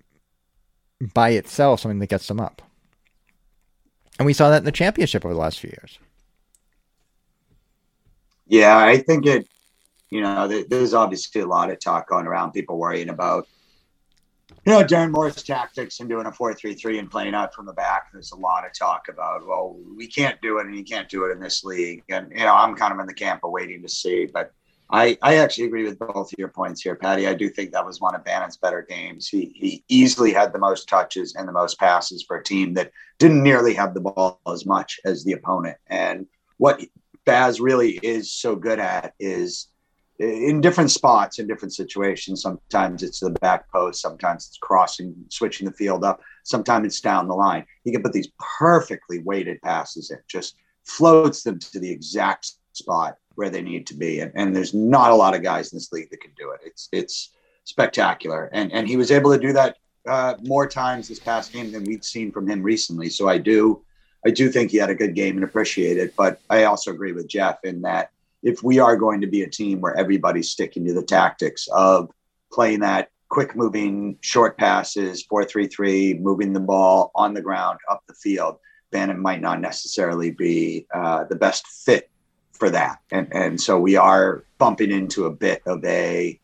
by 1.13 1.29
itself 1.29 1.81
something 1.81 1.99
that 1.99 2.09
gets 2.09 2.27
them 2.27 2.39
up. 2.39 2.61
And 4.17 4.25
we 4.25 4.33
saw 4.33 4.49
that 4.49 4.59
in 4.59 4.65
the 4.65 4.71
championship 4.71 5.25
over 5.25 5.33
the 5.33 5.39
last 5.39 5.59
few 5.59 5.69
years. 5.69 5.99
Yeah, 8.47 8.77
I 8.77 8.97
think 8.97 9.25
it, 9.25 9.47
you 10.09 10.21
know, 10.21 10.47
there's 10.47 10.93
obviously 10.93 11.41
a 11.41 11.47
lot 11.47 11.71
of 11.71 11.79
talk 11.79 12.07
going 12.07 12.27
around, 12.27 12.51
people 12.51 12.77
worrying 12.77 13.09
about 13.09 13.47
you 14.65 14.73
know, 14.73 14.83
Darren 14.83 15.11
Moore's 15.11 15.43
tactics 15.43 15.99
and 15.99 16.09
doing 16.09 16.25
a 16.25 16.31
4 16.31 16.53
3 16.53 16.73
3 16.73 16.99
and 16.99 17.11
playing 17.11 17.35
out 17.35 17.53
from 17.53 17.67
the 17.67 17.73
back. 17.73 18.11
There's 18.11 18.31
a 18.31 18.35
lot 18.35 18.65
of 18.65 18.73
talk 18.73 19.09
about, 19.09 19.45
well, 19.45 19.77
we 19.95 20.07
can't 20.07 20.41
do 20.41 20.57
it 20.57 20.65
and 20.65 20.75
you 20.75 20.83
can't 20.83 21.07
do 21.07 21.25
it 21.25 21.31
in 21.31 21.39
this 21.39 21.63
league. 21.63 22.03
And, 22.09 22.31
you 22.31 22.39
know, 22.39 22.55
I'm 22.55 22.75
kind 22.75 22.91
of 22.91 22.99
in 22.99 23.05
the 23.05 23.13
camp 23.13 23.41
of 23.43 23.51
waiting 23.51 23.83
to 23.83 23.89
see. 23.89 24.25
But 24.25 24.51
I, 24.89 25.17
I 25.21 25.37
actually 25.37 25.65
agree 25.65 25.83
with 25.83 25.97
both 25.97 26.31
of 26.31 26.37
your 26.37 26.49
points 26.49 26.81
here, 26.81 26.95
Patty. 26.95 27.27
I 27.27 27.33
do 27.33 27.49
think 27.49 27.71
that 27.71 27.85
was 27.85 27.99
one 27.99 28.15
of 28.15 28.23
Bannan's 28.23 28.57
better 28.57 28.85
games. 28.87 29.27
He, 29.27 29.51
he 29.55 29.83
easily 29.87 30.31
had 30.31 30.53
the 30.53 30.59
most 30.59 30.87
touches 30.87 31.35
and 31.35 31.47
the 31.47 31.53
most 31.53 31.79
passes 31.79 32.23
for 32.23 32.37
a 32.37 32.43
team 32.43 32.75
that 32.75 32.91
didn't 33.17 33.41
nearly 33.41 33.73
have 33.73 33.93
the 33.93 34.01
ball 34.01 34.39
as 34.47 34.65
much 34.65 34.99
as 35.03 35.23
the 35.23 35.33
opponent. 35.33 35.77
And 35.87 36.27
what 36.57 36.81
Baz 37.25 37.59
really 37.59 37.99
is 38.03 38.31
so 38.31 38.55
good 38.55 38.79
at 38.79 39.15
is 39.19 39.67
in 40.19 40.61
different 40.61 40.91
spots 40.91 41.39
in 41.39 41.47
different 41.47 41.73
situations. 41.73 42.41
Sometimes 42.41 43.03
it's 43.03 43.19
the 43.19 43.31
back 43.31 43.69
post, 43.71 44.01
sometimes 44.01 44.47
it's 44.47 44.57
crossing, 44.57 45.15
switching 45.29 45.65
the 45.65 45.73
field 45.73 46.03
up, 46.03 46.21
sometimes 46.43 46.85
it's 46.85 47.01
down 47.01 47.27
the 47.27 47.35
line. 47.35 47.65
He 47.83 47.91
can 47.91 48.03
put 48.03 48.13
these 48.13 48.29
perfectly 48.59 49.19
weighted 49.19 49.61
passes 49.61 50.11
in, 50.11 50.19
just 50.27 50.55
floats 50.85 51.43
them 51.43 51.59
to 51.59 51.79
the 51.79 51.89
exact 51.89 52.51
spot 52.73 53.17
where 53.35 53.49
they 53.49 53.61
need 53.61 53.87
to 53.87 53.93
be. 53.93 54.19
And, 54.19 54.31
and 54.35 54.55
there's 54.55 54.73
not 54.73 55.11
a 55.11 55.15
lot 55.15 55.35
of 55.35 55.43
guys 55.43 55.71
in 55.71 55.77
this 55.77 55.91
league 55.91 56.09
that 56.09 56.21
can 56.21 56.31
do 56.37 56.51
it. 56.51 56.61
It's 56.65 56.89
it's 56.91 57.31
spectacular. 57.63 58.49
And 58.53 58.71
and 58.71 58.87
he 58.87 58.97
was 58.97 59.11
able 59.11 59.31
to 59.33 59.39
do 59.39 59.53
that 59.53 59.77
uh, 60.07 60.35
more 60.43 60.67
times 60.67 61.07
this 61.07 61.19
past 61.19 61.51
game 61.51 61.71
than 61.71 61.83
we'd 61.83 62.05
seen 62.05 62.31
from 62.31 62.49
him 62.49 62.61
recently. 62.61 63.09
So 63.09 63.27
I 63.27 63.37
do 63.37 63.83
I 64.25 64.31
do 64.31 64.49
think 64.49 64.71
he 64.71 64.77
had 64.77 64.89
a 64.89 64.95
good 64.95 65.15
game 65.15 65.35
and 65.35 65.43
appreciate 65.43 65.97
it. 65.97 66.15
But 66.15 66.41
I 66.49 66.63
also 66.63 66.91
agree 66.91 67.11
with 67.11 67.27
Jeff 67.27 67.59
in 67.63 67.81
that 67.81 68.11
if 68.41 68.63
we 68.63 68.79
are 68.79 68.95
going 68.97 69.21
to 69.21 69.27
be 69.27 69.43
a 69.43 69.49
team 69.49 69.81
where 69.81 69.97
everybody's 69.97 70.51
sticking 70.51 70.85
to 70.85 70.93
the 70.93 71.03
tactics 71.03 71.67
of 71.71 72.11
playing 72.51 72.79
that 72.81 73.09
quick 73.29 73.55
moving 73.55 74.17
short 74.21 74.57
passes, 74.57 75.25
4-3-3, 75.27 76.21
moving 76.21 76.53
the 76.53 76.59
ball 76.59 77.11
on 77.15 77.33
the 77.33 77.41
ground 77.41 77.79
up 77.89 78.03
the 78.07 78.13
field, 78.13 78.57
Bannan 78.91 79.19
might 79.19 79.41
not 79.41 79.59
necessarily 79.59 80.31
be 80.31 80.85
uh, 80.93 81.25
the 81.25 81.35
best 81.35 81.65
fit 81.67 82.09
for 82.55 82.69
that. 82.69 82.99
And 83.11 83.27
and 83.31 83.61
so 83.61 83.79
we 83.79 83.95
are 83.95 84.43
bumping 84.57 84.91
into 84.91 85.25
a 85.25 85.31
bit 85.31 85.61
of 85.65 85.83
a 85.85 86.39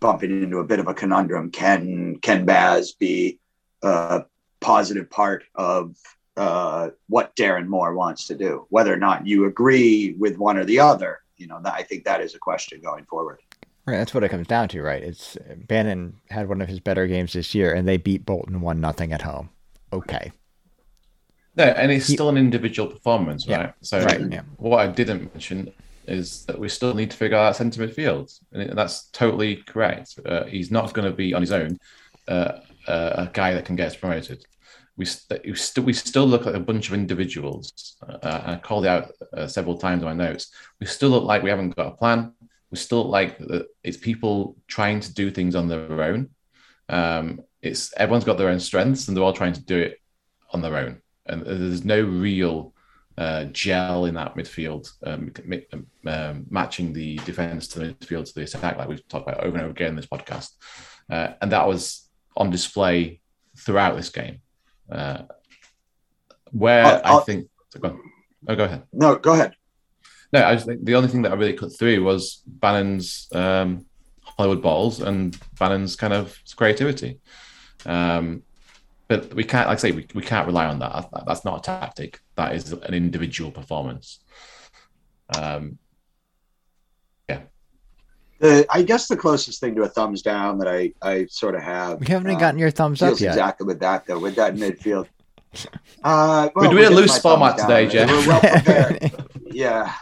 bumping 0.00 0.42
into 0.42 0.58
a 0.58 0.64
bit 0.64 0.78
of 0.78 0.88
a 0.88 0.94
conundrum. 0.94 1.50
Can 1.50 2.16
can 2.20 2.44
Baz 2.44 2.92
be 2.92 3.38
a 3.82 4.24
positive 4.60 5.08
part 5.10 5.44
of 5.54 5.96
uh, 6.36 6.90
what 7.08 7.34
Darren 7.36 7.66
Moore 7.66 7.94
wants 7.94 8.26
to 8.26 8.34
do? 8.34 8.66
Whether 8.70 8.92
or 8.92 8.98
not 8.98 9.26
you 9.26 9.46
agree 9.46 10.14
with 10.18 10.36
one 10.36 10.58
or 10.58 10.64
the 10.64 10.80
other, 10.80 11.20
you 11.36 11.46
know, 11.46 11.60
that, 11.62 11.74
I 11.74 11.82
think 11.82 12.04
that 12.04 12.20
is 12.20 12.34
a 12.34 12.38
question 12.38 12.80
going 12.82 13.04
forward. 13.04 13.40
Right, 13.86 13.98
that's 13.98 14.12
what 14.12 14.24
it 14.24 14.30
comes 14.30 14.48
down 14.48 14.68
to, 14.70 14.82
right? 14.82 15.02
It's 15.02 15.38
Bannan 15.68 16.14
had 16.28 16.48
one 16.48 16.60
of 16.60 16.68
his 16.68 16.80
better 16.80 17.06
games 17.06 17.32
this 17.32 17.54
year, 17.54 17.72
and 17.72 17.86
they 17.86 17.96
beat 17.96 18.26
Bolton 18.26 18.60
one 18.60 18.80
nothing 18.80 19.12
at 19.12 19.22
home. 19.22 19.50
Okay. 19.92 20.32
No, 21.56 21.64
and 21.64 21.90
it's 21.90 22.06
still 22.06 22.28
an 22.28 22.36
individual 22.36 22.88
performance, 22.88 23.48
right? 23.48 23.60
Yeah, 23.60 23.72
so 23.80 24.04
right, 24.04 24.20
yeah. 24.30 24.42
what 24.56 24.80
I 24.80 24.88
didn't 24.88 25.32
mention 25.34 25.72
is 26.06 26.44
that 26.44 26.58
we 26.58 26.68
still 26.68 26.94
need 26.94 27.10
to 27.10 27.16
figure 27.16 27.36
out 27.38 27.56
centre 27.56 27.86
midfield, 27.86 28.38
and 28.52 28.76
that's 28.78 29.08
totally 29.10 29.56
correct. 29.56 30.18
Uh, 30.24 30.44
he's 30.44 30.70
not 30.70 30.92
going 30.92 31.10
to 31.10 31.16
be 31.16 31.34
on 31.34 31.40
his 31.40 31.52
own. 31.52 31.78
uh, 32.28 32.60
a 32.86 33.30
guy 33.32 33.52
that 33.54 33.64
can 33.64 33.76
get 33.76 33.98
promoted. 34.00 34.44
We, 34.96 35.04
st- 35.04 35.44
we, 35.44 35.54
st- 35.54 35.86
we 35.86 35.92
still 35.92 36.26
look 36.26 36.46
like 36.46 36.54
a 36.54 36.60
bunch 36.60 36.88
of 36.88 36.94
individuals. 36.94 37.96
Uh, 38.02 38.40
I 38.46 38.56
called 38.56 38.84
it 38.84 38.88
out 38.88 39.12
uh, 39.36 39.46
several 39.46 39.76
times 39.76 40.02
in 40.02 40.08
my 40.08 40.14
notes. 40.14 40.52
We 40.80 40.86
still 40.86 41.10
look 41.10 41.24
like 41.24 41.42
we 41.42 41.50
haven't 41.50 41.76
got 41.76 41.88
a 41.88 41.96
plan. 41.96 42.32
We 42.70 42.78
still 42.78 43.02
look 43.02 43.12
like 43.12 43.40
it's 43.82 43.96
people 43.96 44.56
trying 44.66 45.00
to 45.00 45.12
do 45.12 45.30
things 45.30 45.54
on 45.54 45.68
their 45.68 46.02
own. 46.02 46.30
Um, 46.88 47.40
it's 47.60 47.92
everyone's 47.96 48.24
got 48.24 48.38
their 48.38 48.48
own 48.48 48.60
strengths 48.60 49.08
and 49.08 49.16
they're 49.16 49.24
all 49.24 49.32
trying 49.32 49.52
to 49.54 49.64
do 49.64 49.78
it 49.78 50.00
on 50.52 50.62
their 50.62 50.76
own. 50.76 51.02
And 51.28 51.42
there's 51.44 51.84
no 51.84 52.00
real 52.02 52.74
uh, 53.18 53.44
gel 53.44 54.06
in 54.06 54.14
that 54.14 54.34
midfield, 54.34 54.90
um, 55.04 55.32
um, 56.06 56.46
matching 56.50 56.92
the 56.92 57.16
defense 57.18 57.68
to 57.68 57.78
the 57.78 57.86
midfield 57.94 58.26
to 58.26 58.34
the 58.34 58.42
attack, 58.42 58.76
like 58.76 58.88
we've 58.88 59.06
talked 59.08 59.28
about 59.28 59.42
over 59.42 59.56
and 59.56 59.62
over 59.62 59.70
again 59.70 59.90
in 59.90 59.96
this 59.96 60.06
podcast. 60.06 60.50
Uh, 61.10 61.32
and 61.40 61.52
that 61.52 61.66
was 61.66 62.08
on 62.36 62.50
display 62.50 63.20
throughout 63.58 63.96
this 63.96 64.10
game. 64.10 64.40
Uh, 64.90 65.22
where 66.52 67.00
I'll, 67.04 67.20
I 67.20 67.22
think, 67.22 67.48
so 67.70 67.80
go 67.80 67.98
oh, 68.48 68.56
go 68.56 68.64
ahead. 68.64 68.84
No, 68.92 69.16
go 69.16 69.32
ahead. 69.32 69.54
No, 70.32 70.44
I 70.44 70.54
just 70.54 70.66
think 70.66 70.84
the 70.84 70.94
only 70.94 71.08
thing 71.08 71.22
that 71.22 71.32
I 71.32 71.36
really 71.36 71.54
cut 71.54 71.76
through 71.76 72.02
was 72.02 72.42
Bannan's 72.46 73.28
um, 73.32 73.86
Hollywood 74.20 74.62
balls 74.62 75.00
and 75.00 75.36
Bannan's 75.58 75.96
kind 75.96 76.12
of 76.12 76.36
creativity. 76.56 77.20
Um, 77.84 78.42
but 79.08 79.32
we 79.34 79.44
can't, 79.44 79.68
like 79.68 79.78
I 79.78 79.80
say, 79.80 79.92
we, 79.92 80.06
we 80.14 80.22
can't 80.22 80.46
rely 80.46 80.66
on 80.66 80.78
that. 80.80 81.08
That's 81.26 81.44
not 81.44 81.58
a 81.58 81.62
tactic. 81.62 82.20
That 82.36 82.54
is 82.54 82.72
an 82.72 82.94
individual 82.94 83.50
performance. 83.50 84.20
Um, 85.36 85.78
yeah. 87.28 87.42
The, 88.40 88.66
I 88.68 88.82
guess 88.82 89.06
the 89.06 89.16
closest 89.16 89.60
thing 89.60 89.74
to 89.76 89.82
a 89.82 89.88
thumbs 89.88 90.22
down 90.22 90.58
that 90.58 90.68
I, 90.68 90.92
I 91.02 91.26
sort 91.26 91.54
of 91.54 91.62
have. 91.62 92.00
We 92.00 92.06
haven't 92.06 92.30
uh, 92.30 92.38
gotten 92.38 92.58
your 92.58 92.70
thumbs 92.70 93.00
up 93.00 93.20
yet. 93.20 93.30
Exactly 93.30 93.66
with 93.66 93.80
that 93.80 94.06
though. 94.06 94.18
With 94.18 94.36
that 94.36 94.54
midfield. 94.54 95.06
Uh, 96.04 96.50
well, 96.54 96.68
we're 96.68 96.82
doing 96.82 96.92
a 96.92 96.94
loose 96.94 97.18
format 97.18 97.56
today, 97.56 97.88
Jeff. 97.88 98.10
We're 98.10 98.28
well 98.28 98.40
prepared. 98.40 99.10
yeah. 99.46 99.92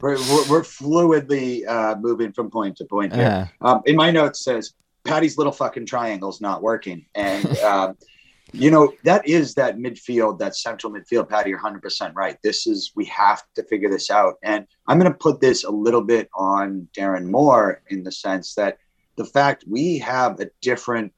We're, 0.00 0.16
we're, 0.16 0.48
we're, 0.50 0.62
fluidly 0.62 1.66
uh, 1.66 1.94
moving 1.98 2.32
from 2.32 2.50
point 2.50 2.76
to 2.78 2.84
point 2.84 3.14
here. 3.14 3.48
Uh-huh. 3.60 3.76
Um, 3.76 3.82
in 3.86 3.94
my 3.94 4.10
notes 4.10 4.44
says 4.44 4.74
Patty's 5.04 5.38
little 5.38 5.52
fucking 5.52 5.86
triangle's 5.86 6.40
not 6.40 6.60
working, 6.60 7.06
and 7.14 7.46
um, 7.58 7.96
you 8.52 8.70
know, 8.70 8.92
that 9.04 9.26
is 9.28 9.54
that 9.54 9.76
midfield, 9.76 10.38
that 10.38 10.56
central 10.56 10.92
midfield, 10.92 11.28
Patty, 11.28 11.50
you're 11.50 11.60
100% 11.60 12.14
right. 12.14 12.38
This 12.42 12.66
is, 12.66 12.92
we 12.94 13.04
have 13.06 13.42
to 13.54 13.64
figure 13.64 13.90
this 13.90 14.10
out. 14.10 14.34
And 14.42 14.66
I'm 14.86 14.98
going 14.98 15.10
to 15.10 15.18
put 15.18 15.40
this 15.40 15.64
a 15.64 15.70
little 15.70 16.02
bit 16.02 16.28
on 16.34 16.88
Darren 16.96 17.26
Moore 17.26 17.82
in 17.88 18.04
the 18.04 18.12
sense 18.12 18.54
that 18.54 18.78
the 19.16 19.24
fact 19.24 19.64
we 19.66 19.98
have 19.98 20.38
a 20.40 20.50
different 20.60 21.12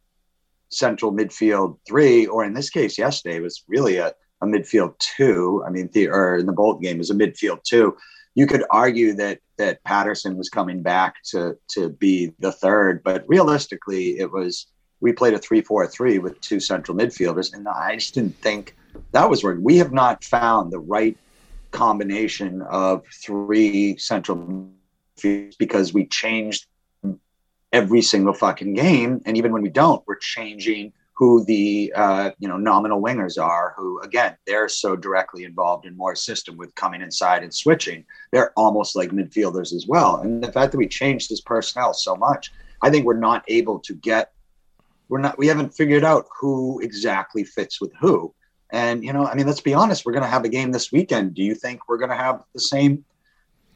central 0.70 1.12
midfield 1.12 1.78
three, 1.86 2.26
or 2.26 2.44
in 2.44 2.54
this 2.54 2.70
case, 2.70 2.98
yesterday 2.98 3.40
was 3.40 3.64
really 3.68 3.98
a, 3.98 4.12
a 4.40 4.46
midfield 4.46 4.98
two. 4.98 5.62
I 5.66 5.70
mean, 5.70 5.90
the, 5.92 6.08
or 6.08 6.36
in 6.36 6.46
the 6.46 6.52
Bolt 6.52 6.80
game 6.80 6.98
was 6.98 7.10
a 7.10 7.14
midfield 7.14 7.62
two. 7.62 7.96
You 8.34 8.46
could 8.46 8.64
argue 8.70 9.14
that 9.14 9.40
that 9.56 9.82
Paterson 9.82 10.36
was 10.36 10.48
coming 10.48 10.80
back 10.80 11.16
to 11.30 11.56
to 11.70 11.88
be 11.88 12.32
the 12.38 12.52
third, 12.52 13.02
but 13.02 13.24
realistically, 13.26 14.18
it 14.20 14.30
was 14.30 14.68
we 15.00 15.12
played 15.12 15.34
a 15.34 15.38
3-4-3 15.38 16.20
with 16.20 16.40
two 16.40 16.60
central 16.60 16.96
midfielders 16.96 17.52
and 17.54 17.66
i 17.68 17.94
just 17.96 18.14
didn't 18.14 18.36
think 18.36 18.74
that 19.12 19.28
was 19.28 19.42
where 19.42 19.54
we 19.54 19.76
have 19.78 19.92
not 19.92 20.24
found 20.24 20.72
the 20.72 20.78
right 20.78 21.16
combination 21.70 22.62
of 22.62 23.04
three 23.22 23.96
central 23.98 24.68
because 25.58 25.92
we 25.92 26.06
changed 26.06 26.66
every 27.72 28.00
single 28.00 28.32
fucking 28.32 28.74
game. 28.74 29.20
And 29.26 29.36
even 29.36 29.52
when 29.52 29.62
we 29.62 29.68
don't 29.68 30.02
we're 30.06 30.16
changing 30.16 30.92
who 31.14 31.44
the 31.44 31.92
uh, 31.96 32.30
you 32.38 32.48
know 32.48 32.56
nominal 32.56 33.02
wingers 33.02 33.42
are 33.42 33.74
who 33.76 34.00
again 34.02 34.36
they're 34.46 34.68
so 34.68 34.94
directly 34.94 35.42
involved 35.42 35.84
in 35.84 35.96
more 35.96 36.14
system 36.14 36.56
with 36.56 36.74
coming 36.76 37.02
inside 37.02 37.42
and 37.42 37.52
switching. 37.52 38.04
They're 38.30 38.52
almost 38.56 38.94
like 38.94 39.10
midfielders 39.10 39.74
as 39.74 39.86
well. 39.88 40.20
And 40.20 40.42
the 40.42 40.52
fact 40.52 40.72
that 40.72 40.78
we 40.78 40.86
changed 40.86 41.28
this 41.30 41.40
personnel 41.40 41.92
so 41.92 42.14
much 42.16 42.52
i 42.82 42.90
think 42.90 43.04
we're 43.04 43.18
not 43.18 43.44
able 43.48 43.78
to 43.80 43.94
get 43.94 44.32
we're 45.08 45.20
not 45.20 45.38
we 45.38 45.46
haven't 45.46 45.74
figured 45.74 46.04
out 46.04 46.26
who 46.40 46.80
exactly 46.80 47.44
fits 47.44 47.80
with 47.80 47.92
who. 48.00 48.34
And 48.70 49.02
you 49.02 49.12
know 49.12 49.26
i 49.26 49.34
mean 49.34 49.46
let's 49.46 49.62
be 49.62 49.72
honest 49.72 50.04
we're 50.04 50.12
going 50.12 50.24
to 50.24 50.28
have 50.28 50.44
a 50.44 50.48
game 50.48 50.72
this 50.72 50.92
weekend. 50.92 51.34
Do 51.34 51.42
you 51.42 51.54
think 51.54 51.88
we're 51.88 51.98
going 51.98 52.10
to 52.10 52.16
have 52.16 52.42
the 52.54 52.60
same 52.60 53.04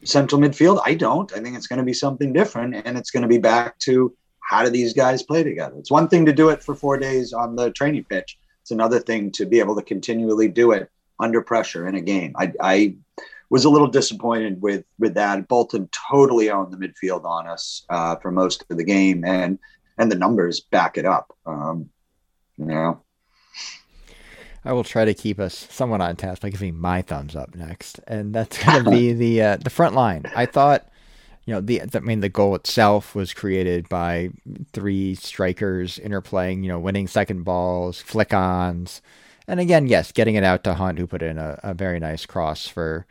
central 0.03 0.39
midfield? 0.39 0.81
I 0.85 0.93
don't. 0.93 1.31
I 1.33 1.39
think 1.39 1.55
it's 1.55 1.67
going 1.67 1.79
to 1.79 1.85
be 1.85 1.93
something 1.93 2.33
different 2.33 2.75
and 2.75 2.97
it's 2.97 3.11
going 3.11 3.23
to 3.23 3.27
be 3.27 3.39
back 3.39 3.79
to 3.79 4.13
how 4.41 4.63
do 4.63 4.69
these 4.69 4.93
guys 4.93 5.23
play 5.23 5.43
together? 5.43 5.75
It's 5.77 5.89
one 5.89 6.07
thing 6.07 6.25
to 6.25 6.33
do 6.33 6.49
it 6.49 6.61
for 6.61 6.75
four 6.75 6.97
days 6.97 7.33
on 7.33 7.55
the 7.55 7.71
training 7.71 8.03
pitch. 8.03 8.37
It's 8.61 8.71
another 8.71 8.99
thing 8.99 9.31
to 9.31 9.45
be 9.45 9.59
able 9.59 9.75
to 9.75 9.81
continually 9.81 10.47
do 10.47 10.71
it 10.71 10.89
under 11.19 11.41
pressure 11.41 11.87
in 11.87 11.95
a 11.95 12.01
game. 12.01 12.33
I, 12.37 12.53
I 12.61 12.95
was 13.49 13.65
a 13.65 13.69
little 13.69 13.87
disappointed 13.87 14.61
with 14.61 14.85
with 14.99 15.13
that. 15.15 15.47
Bolton 15.47 15.89
totally 16.11 16.49
owned 16.49 16.73
the 16.73 16.77
midfield 16.77 17.25
on 17.25 17.47
us 17.47 17.85
uh, 17.89 18.15
for 18.17 18.31
most 18.31 18.65
of 18.69 18.77
the 18.77 18.83
game 18.83 19.23
and 19.23 19.59
and 19.97 20.11
the 20.11 20.15
numbers 20.15 20.59
back 20.59 20.97
it 20.97 21.05
up. 21.05 21.35
Um, 21.45 21.89
you 22.57 22.65
know. 22.65 23.01
I 24.65 24.71
will 24.71 24.85
try 24.85 25.03
to 25.03 25.13
keep 25.13 25.39
us 25.39 25.67
somewhat 25.69 25.99
on 25.99 26.15
task 26.15 26.41
by 26.41 26.49
giving 26.49 26.77
my 26.77 27.01
thumbs 27.01 27.35
up 27.35 27.53
next, 27.53 27.99
and 28.07 28.33
that's 28.33 28.63
going 28.63 28.83
to 28.83 28.89
be 28.89 29.13
the 29.13 29.41
uh, 29.41 29.57
the 29.57 29.69
front 29.69 29.93
line. 29.93 30.23
I 30.35 30.45
thought, 30.45 30.87
you 31.45 31.53
know, 31.53 31.59
the 31.59 31.81
I 31.81 31.99
mean 31.99 32.21
the 32.21 32.29
goal 32.29 32.55
itself 32.55 33.13
was 33.13 33.33
created 33.33 33.89
by 33.89 34.29
three 34.71 35.15
strikers 35.15 35.99
interplaying, 35.99 36.63
you 36.63 36.69
know, 36.69 36.79
winning 36.79 37.07
second 37.07 37.43
balls, 37.43 37.99
flick 37.99 38.33
ons, 38.33 39.01
and 39.47 39.59
again, 39.59 39.87
yes, 39.87 40.11
getting 40.11 40.35
it 40.35 40.43
out 40.43 40.63
to 40.63 40.73
Hunt, 40.73 40.97
who 40.97 41.07
put 41.07 41.21
in 41.21 41.37
a, 41.37 41.59
a 41.63 41.73
very 41.73 41.99
nice 41.99 42.25
cross 42.25 42.67
for, 42.67 43.05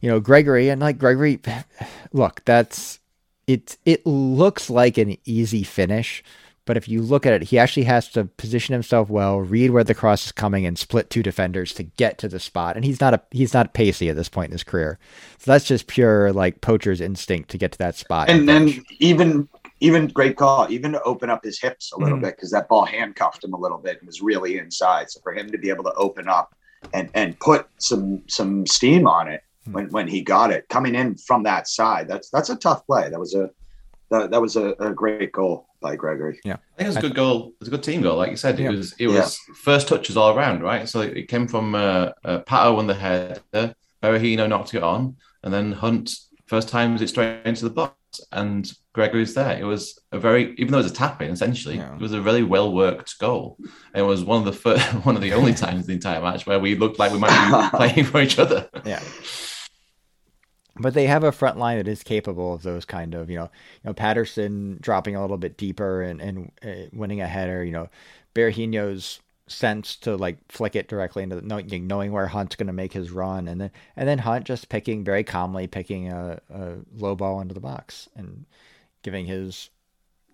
you 0.00 0.10
know, 0.10 0.20
Gregory, 0.20 0.68
and 0.68 0.80
like 0.80 0.98
Gregory, 0.98 1.40
look, 2.12 2.42
that's 2.44 3.00
it 3.46 3.78
it 3.84 4.04
looks 4.06 4.68
like 4.70 4.98
an 4.98 5.16
easy 5.24 5.62
finish, 5.62 6.22
but 6.64 6.76
if 6.76 6.88
you 6.88 7.00
look 7.00 7.26
at 7.26 7.32
it, 7.32 7.44
he 7.44 7.58
actually 7.58 7.84
has 7.84 8.08
to 8.10 8.24
position 8.24 8.72
himself 8.72 9.08
well, 9.08 9.40
read 9.40 9.70
where 9.70 9.84
the 9.84 9.94
cross 9.94 10.26
is 10.26 10.32
coming, 10.32 10.66
and 10.66 10.78
split 10.78 11.10
two 11.10 11.22
defenders 11.22 11.72
to 11.74 11.84
get 11.84 12.18
to 12.18 12.28
the 12.28 12.40
spot. 12.40 12.76
And 12.76 12.84
he's 12.84 13.00
not 13.00 13.14
a 13.14 13.22
he's 13.30 13.54
not 13.54 13.74
pacey 13.74 14.08
at 14.08 14.16
this 14.16 14.28
point 14.28 14.46
in 14.46 14.52
his 14.52 14.64
career, 14.64 14.98
so 15.38 15.50
that's 15.50 15.64
just 15.64 15.86
pure 15.86 16.32
like 16.32 16.60
poacher's 16.60 17.00
instinct 17.00 17.50
to 17.50 17.58
get 17.58 17.72
to 17.72 17.78
that 17.78 17.96
spot. 17.96 18.28
And, 18.28 18.40
and 18.40 18.48
then 18.48 18.84
even 18.98 19.48
even 19.80 20.08
great 20.08 20.36
call, 20.36 20.66
even 20.70 20.92
to 20.92 21.02
open 21.02 21.30
up 21.30 21.44
his 21.44 21.60
hips 21.60 21.92
a 21.92 21.98
little 21.98 22.18
mm. 22.18 22.22
bit 22.22 22.36
because 22.36 22.50
that 22.50 22.68
ball 22.68 22.84
handcuffed 22.84 23.44
him 23.44 23.52
a 23.52 23.58
little 23.58 23.78
bit 23.78 23.98
and 23.98 24.06
was 24.06 24.22
really 24.22 24.58
inside. 24.58 25.10
So 25.10 25.20
for 25.20 25.32
him 25.32 25.50
to 25.52 25.58
be 25.58 25.68
able 25.68 25.84
to 25.84 25.92
open 25.94 26.28
up 26.28 26.54
and 26.92 27.10
and 27.14 27.38
put 27.40 27.68
some 27.78 28.22
some 28.26 28.66
steam 28.66 29.06
on 29.06 29.28
it 29.28 29.42
when, 29.70 29.90
when 29.90 30.08
he 30.08 30.22
got 30.22 30.50
it 30.50 30.68
coming 30.68 30.94
in 30.94 31.16
from 31.16 31.42
that 31.44 31.68
side. 31.68 32.08
That's 32.08 32.30
that's 32.30 32.50
a 32.50 32.56
tough 32.56 32.86
play. 32.86 33.08
That 33.10 33.20
was 33.20 33.34
a 33.34 33.50
that, 34.10 34.30
that 34.30 34.40
was 34.40 34.56
a, 34.56 34.70
a 34.78 34.92
great 34.92 35.32
goal 35.32 35.68
by 35.80 35.96
Gregory. 35.96 36.40
Yeah, 36.44 36.54
I 36.54 36.76
think 36.76 36.86
it 36.86 36.88
was 36.88 36.96
a 36.96 37.00
good 37.00 37.14
goal. 37.14 37.48
It 37.48 37.60
was 37.60 37.68
a 37.68 37.72
good 37.72 37.82
team 37.82 38.02
goal, 38.02 38.16
like 38.16 38.30
you 38.30 38.36
said. 38.36 38.58
It 38.58 38.64
yeah. 38.64 38.70
was 38.70 38.94
it 38.98 39.08
was 39.08 39.38
yeah. 39.48 39.54
first 39.62 39.88
touches 39.88 40.16
all 40.16 40.36
around, 40.36 40.62
right? 40.62 40.88
So 40.88 41.00
it 41.00 41.28
came 41.28 41.48
from 41.48 41.74
uh, 41.74 42.10
uh, 42.24 42.40
Pato 42.40 42.78
on 42.78 42.86
the 42.86 42.94
header, 42.94 43.74
Berahino 44.02 44.48
knocked 44.48 44.74
it 44.74 44.82
on, 44.82 45.16
and 45.42 45.52
then 45.52 45.72
Hunt 45.72 46.14
first 46.46 46.68
time 46.68 46.92
was 46.92 47.02
it 47.02 47.08
straight 47.08 47.44
into 47.44 47.64
the 47.64 47.70
box, 47.70 48.20
and 48.32 48.72
Gregory's 48.92 49.34
there. 49.34 49.58
It 49.58 49.64
was 49.64 49.98
a 50.12 50.18
very, 50.18 50.54
even 50.58 50.70
though 50.70 50.78
it 50.78 50.84
was 50.84 50.92
a 50.92 50.94
tap 50.94 51.20
in, 51.20 51.30
essentially, 51.30 51.76
yeah. 51.76 51.94
it 51.94 52.00
was 52.00 52.12
a 52.12 52.22
really 52.22 52.44
well 52.44 52.72
worked 52.72 53.18
goal. 53.18 53.56
And 53.92 54.04
it 54.04 54.06
was 54.06 54.24
one 54.24 54.38
of 54.38 54.44
the 54.44 54.52
first, 54.52 54.82
one 55.04 55.16
of 55.16 55.22
the 55.22 55.32
only 55.32 55.54
times 55.54 55.82
in 55.82 55.86
the 55.88 55.92
entire 55.94 56.20
match 56.20 56.46
where 56.46 56.60
we 56.60 56.76
looked 56.76 56.98
like 56.98 57.12
we 57.12 57.18
might 57.18 57.70
be 57.70 57.76
playing 57.76 58.04
for 58.04 58.20
each 58.20 58.38
other. 58.38 58.68
Yeah 58.84 59.02
but 60.78 60.94
they 60.94 61.06
have 61.06 61.24
a 61.24 61.32
front 61.32 61.58
line 61.58 61.78
that 61.78 61.88
is 61.88 62.02
capable 62.02 62.54
of 62.54 62.62
those 62.62 62.84
kind 62.84 63.14
of 63.14 63.30
you 63.30 63.36
know 63.36 63.50
you 63.82 63.88
know 63.88 63.94
Paterson 63.94 64.78
dropping 64.80 65.16
a 65.16 65.20
little 65.20 65.38
bit 65.38 65.56
deeper 65.56 66.02
and 66.02 66.20
and 66.20 66.52
uh, 66.64 66.88
winning 66.92 67.20
a 67.20 67.26
header 67.26 67.64
you 67.64 67.72
know. 67.72 67.88
Berahino's 68.34 69.20
sense 69.48 69.96
to 69.96 70.16
like 70.16 70.38
flick 70.50 70.74
it 70.74 70.88
directly 70.88 71.22
into 71.22 71.36
the, 71.36 71.42
knowing, 71.42 71.86
knowing 71.86 72.12
where 72.12 72.26
Hunt's 72.26 72.56
going 72.56 72.66
to 72.66 72.72
make 72.72 72.92
his 72.92 73.10
run 73.10 73.46
and 73.48 73.60
then 73.60 73.70
and 73.94 74.08
then 74.08 74.18
Hunt 74.18 74.44
just 74.44 74.68
picking 74.68 75.04
very 75.04 75.22
calmly 75.24 75.66
picking 75.66 76.10
a, 76.10 76.40
a 76.50 76.74
low 76.96 77.14
ball 77.14 77.40
into 77.40 77.54
the 77.54 77.60
box 77.60 78.08
and 78.16 78.44
giving 79.02 79.26
his 79.26 79.70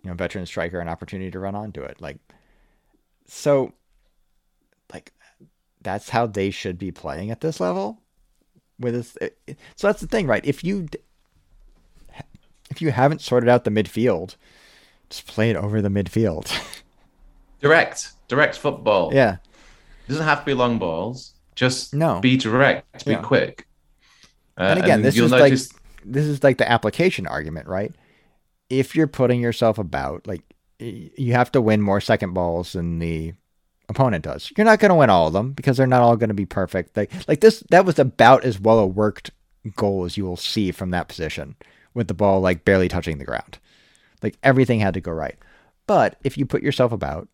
you 0.03 0.11
know 0.11 0.17
veteran 0.17 0.47
striker 0.47 0.81
an 0.81 0.89
opportunity 0.89 1.31
to 1.31 1.39
run 1.39 1.55
onto 1.55 1.83
it. 1.83 2.01
Like 2.01 2.19
so 3.27 3.73
like 4.93 5.13
that's 5.83 6.09
how 6.09 6.27
they 6.27 6.51
should 6.51 6.79
be 6.79 6.91
playing 6.91 7.31
at 7.31 7.41
this 7.41 7.61
level 7.61 8.02
with 8.83 8.95
this. 8.95 9.17
Uh, 9.21 9.55
so 9.77 9.87
that's 9.87 10.01
the 10.01 10.07
thing, 10.07 10.27
right? 10.27 10.45
If 10.45 10.63
you 10.63 10.89
if 12.71 12.83
you 12.83 12.91
haven't 12.91 13.21
sorted 13.21 13.49
out 13.49 13.65
the 13.65 13.71
midfield, 13.71 14.37
just 15.09 15.27
play 15.27 15.51
it 15.51 15.57
over 15.57 15.81
the 15.81 15.89
midfield. 15.89 16.51
direct, 17.61 18.13
direct 18.29 18.57
football. 18.57 19.13
Yeah, 19.15 19.35
it 19.35 20.09
doesn't 20.09 20.25
have 20.25 20.41
to 20.41 20.45
be 20.45 20.55
long 20.55 20.79
balls. 20.79 21.33
Just 21.55 21.95
no, 21.95 22.21
be 22.21 22.37
direct, 22.37 23.05
be 23.05 23.13
yeah. 23.13 23.23
quick. 23.23 23.67
Uh, 24.59 24.65
and 24.65 24.79
again, 24.79 24.97
and 24.97 25.05
this 25.05 25.19
is 25.19 25.31
notice... 25.31 25.73
like 25.73 25.83
this 26.05 26.27
is 26.27 26.43
like 26.43 26.59
the 26.59 26.71
application 26.71 27.27
argument, 27.27 27.69
right? 27.69 27.93
If 28.69 28.95
you're 28.95 29.07
putting 29.07 29.41
yourself 29.41 29.79
about, 29.79 30.27
like 30.27 30.43
you 30.79 31.33
have 31.33 31.53
to 31.53 31.61
win 31.61 31.81
more 31.81 32.01
second 32.01 32.33
balls 32.33 32.73
than 32.73 32.99
the 32.99 33.35
opponent 33.93 34.25
does. 34.25 34.53
You're 34.57 34.65
not 34.65 34.81
going 34.81 34.91
to 34.91 34.97
win 34.97 35.11
all 35.11 35.29
of 35.29 35.33
them 35.33 35.53
because 35.53 35.77
they're 35.77 35.87
not 35.87 36.03
all 36.03 36.17
going 36.17 36.29
to 36.29 36.35
be 36.35 36.47
perfect. 36.47 36.97
Like 36.97 37.13
like 37.29 37.41
this 37.41 37.63
that 37.71 37.85
was 37.85 37.99
about 37.99 38.45
as 38.45 38.61
well 38.61 38.79
a 38.79 38.87
worked 38.87 39.31
goal 39.77 40.05
as 40.05 40.17
you 40.17 40.25
will 40.25 40.37
see 40.37 40.73
from 40.73 40.91
that 40.91 41.09
position 41.09 41.55
with 41.95 42.09
the 42.09 42.15
ball 42.15 42.41
like 42.41 42.65
barely 42.65 42.89
touching 42.89 43.19
the 43.19 43.25
ground. 43.25 43.59
Like 44.23 44.37
everything 44.43 44.81
had 44.81 44.95
to 44.95 45.01
go 45.01 45.13
right. 45.13 45.37
But 45.87 46.17
if 46.25 46.37
you 46.37 46.47
put 46.47 46.63
yourself 46.63 46.93
about, 46.93 47.29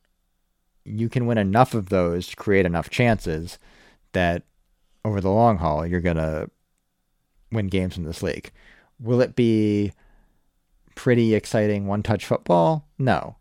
you 0.85 1.09
can 1.09 1.27
win 1.27 1.39
enough 1.39 1.75
of 1.75 1.89
those 1.91 2.29
to 2.29 2.37
create 2.37 2.67
enough 2.67 2.91
chances 2.91 3.59
that 4.13 4.43
over 5.05 5.21
the 5.21 5.31
long 5.31 5.59
haul 5.59 5.87
you're 5.87 6.01
going 6.01 6.17
to 6.17 6.51
win 7.53 7.69
games 7.69 7.97
in 7.97 8.05
this 8.05 8.23
league. 8.23 8.51
Will 8.99 9.21
it 9.21 9.37
be 9.37 9.93
pretty 10.95 11.35
exciting 11.35 11.87
one 11.87 12.03
touch 12.03 12.25
football? 12.27 12.89
No. 12.99 13.37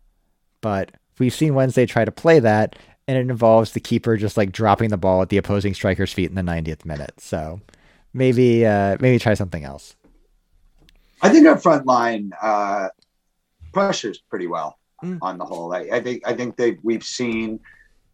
But 0.60 0.92
we've 1.18 1.34
seen 1.34 1.54
Wednesday 1.54 1.86
try 1.86 2.04
to 2.04 2.12
play 2.12 2.38
that, 2.40 2.76
and 3.08 3.16
it 3.16 3.22
involves 3.22 3.72
the 3.72 3.80
keeper 3.80 4.18
just 4.18 4.36
like 4.36 4.52
dropping 4.52 4.90
the 4.90 4.98
ball 4.98 5.22
at 5.22 5.30
the 5.30 5.38
opposing 5.38 5.72
striker's 5.72 6.12
feet 6.12 6.28
in 6.28 6.36
the 6.36 6.42
90th 6.42 6.84
minute. 6.84 7.14
So 7.18 7.60
maybe 8.12 8.66
uh, 8.66 8.98
maybe 9.00 9.18
try 9.18 9.32
something 9.32 9.64
else. 9.64 9.96
I 11.22 11.30
think 11.30 11.46
our 11.46 11.58
front 11.58 11.86
line 11.86 12.32
uh, 12.40 12.90
pressures 13.72 14.18
pretty 14.18 14.46
well 14.46 14.78
mm. 15.02 15.18
on 15.22 15.38
the 15.38 15.44
whole. 15.44 15.74
I, 15.74 15.88
I, 15.90 16.00
think 16.00 16.22
I 16.26 16.34
think 16.34 16.56
they 16.56 16.76
we've 16.82 17.02
seen 17.02 17.58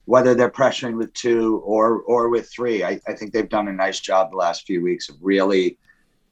whether 0.06 0.34
they're 0.34 0.50
pressuring 0.50 0.96
with 0.96 1.12
two 1.12 1.58
or 1.64 2.00
or 2.02 2.28
with 2.28 2.48
three. 2.48 2.84
I, 2.84 3.00
I 3.08 3.14
think 3.14 3.32
they've 3.32 3.48
done 3.48 3.66
a 3.66 3.72
nice 3.72 3.98
job 3.98 4.30
the 4.30 4.36
last 4.36 4.64
few 4.64 4.80
weeks 4.80 5.08
of 5.08 5.16
really 5.20 5.76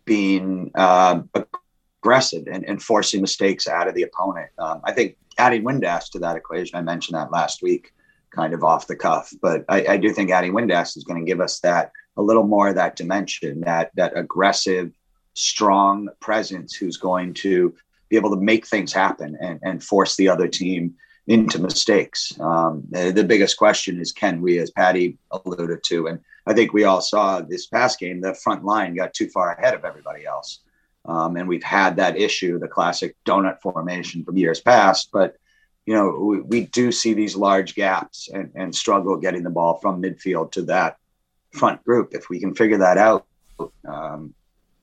being 0.04 0.70
um, 0.76 1.28
aggressive 1.34 2.46
and, 2.50 2.64
and, 2.64 2.82
forcing 2.82 3.20
mistakes 3.20 3.68
out 3.68 3.86
of 3.86 3.94
the 3.94 4.02
opponent. 4.02 4.50
Um, 4.58 4.80
I 4.82 4.90
think 4.90 5.16
adding 5.38 5.62
Windass 5.62 6.10
to 6.10 6.18
that 6.18 6.36
equation, 6.36 6.76
I 6.76 6.82
mentioned 6.82 7.16
that 7.16 7.30
last 7.30 7.62
week, 7.62 7.92
kind 8.34 8.54
of 8.54 8.64
off 8.64 8.86
the 8.86 8.96
cuff, 8.96 9.32
but 9.42 9.64
I, 9.68 9.86
I 9.86 9.96
do 9.96 10.10
think 10.12 10.30
adding 10.30 10.52
Windass 10.52 10.96
is 10.96 11.04
going 11.04 11.24
to 11.24 11.30
give 11.30 11.40
us 11.40 11.60
that 11.60 11.92
a 12.16 12.22
little 12.22 12.46
more 12.46 12.68
of 12.68 12.74
that 12.76 12.96
dimension, 12.96 13.60
that 13.62 13.90
that 13.94 14.16
aggressive, 14.16 14.92
strong 15.34 16.08
presence 16.20 16.74
who's 16.74 16.96
going 16.96 17.34
to 17.34 17.74
be 18.08 18.16
able 18.16 18.30
to 18.30 18.40
make 18.40 18.66
things 18.66 18.92
happen 18.92 19.36
and, 19.40 19.58
and 19.62 19.82
force 19.82 20.16
the 20.16 20.28
other 20.28 20.48
team 20.48 20.94
into 21.26 21.58
mistakes. 21.58 22.38
Um, 22.40 22.82
the 22.90 23.24
biggest 23.24 23.56
question 23.56 24.00
is 24.00 24.12
can 24.12 24.42
we, 24.42 24.58
as 24.58 24.70
Patty 24.70 25.18
alluded 25.30 25.82
to, 25.84 26.08
and 26.08 26.20
I 26.46 26.52
think 26.52 26.72
we 26.72 26.84
all 26.84 27.00
saw 27.00 27.40
this 27.40 27.66
past 27.66 27.98
game, 27.98 28.20
the 28.20 28.34
front 28.34 28.64
line 28.64 28.94
got 28.94 29.14
too 29.14 29.28
far 29.28 29.52
ahead 29.52 29.74
of 29.74 29.84
everybody 29.84 30.26
else. 30.26 30.60
Um, 31.04 31.36
and 31.36 31.48
we've 31.48 31.62
had 31.62 31.96
that 31.96 32.16
issue, 32.16 32.58
the 32.58 32.68
classic 32.68 33.16
donut 33.24 33.60
formation 33.60 34.24
from 34.24 34.36
years 34.36 34.60
past. 34.60 35.10
But, 35.12 35.36
you 35.86 35.94
know, 35.94 36.10
we, 36.10 36.40
we 36.40 36.66
do 36.66 36.92
see 36.92 37.12
these 37.12 37.36
large 37.36 37.74
gaps 37.74 38.28
and, 38.32 38.50
and 38.54 38.74
struggle 38.74 39.16
getting 39.16 39.42
the 39.42 39.50
ball 39.50 39.78
from 39.80 40.02
midfield 40.02 40.52
to 40.52 40.62
that 40.62 40.96
front 41.52 41.82
group. 41.84 42.10
If 42.12 42.28
we 42.28 42.40
can 42.40 42.54
figure 42.54 42.78
that 42.78 42.98
out, 42.98 43.26
um, 43.86 44.34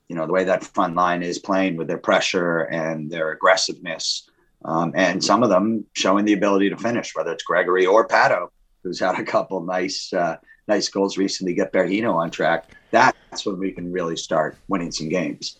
you 0.07 0.15
know, 0.15 0.25
the 0.25 0.33
way 0.33 0.43
that 0.43 0.63
front 0.63 0.95
line 0.95 1.23
is 1.23 1.39
playing 1.39 1.77
with 1.77 1.87
their 1.87 1.97
pressure 1.97 2.61
and 2.61 3.09
their 3.09 3.31
aggressiveness, 3.31 4.29
um, 4.65 4.91
and 4.95 5.23
some 5.23 5.43
of 5.43 5.49
them 5.49 5.85
showing 5.93 6.25
the 6.25 6.33
ability 6.33 6.69
to 6.69 6.77
finish, 6.77 7.15
whether 7.15 7.31
it's 7.31 7.43
Gregory 7.43 7.85
or 7.85 8.07
Pato, 8.07 8.49
who's 8.83 8.99
had 8.99 9.15
a 9.15 9.23
couple 9.23 9.63
nice 9.63 10.11
uh, 10.11 10.35
nice 10.67 10.89
goals 10.89 11.17
recently, 11.17 11.53
get 11.53 11.71
Berahino 11.71 12.15
on 12.15 12.29
track. 12.29 12.71
That's 12.91 13.45
when 13.45 13.57
we 13.57 13.71
can 13.71 13.91
really 13.91 14.17
start 14.17 14.57
winning 14.67 14.91
some 14.91 15.09
games 15.09 15.59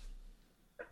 It 0.80 0.86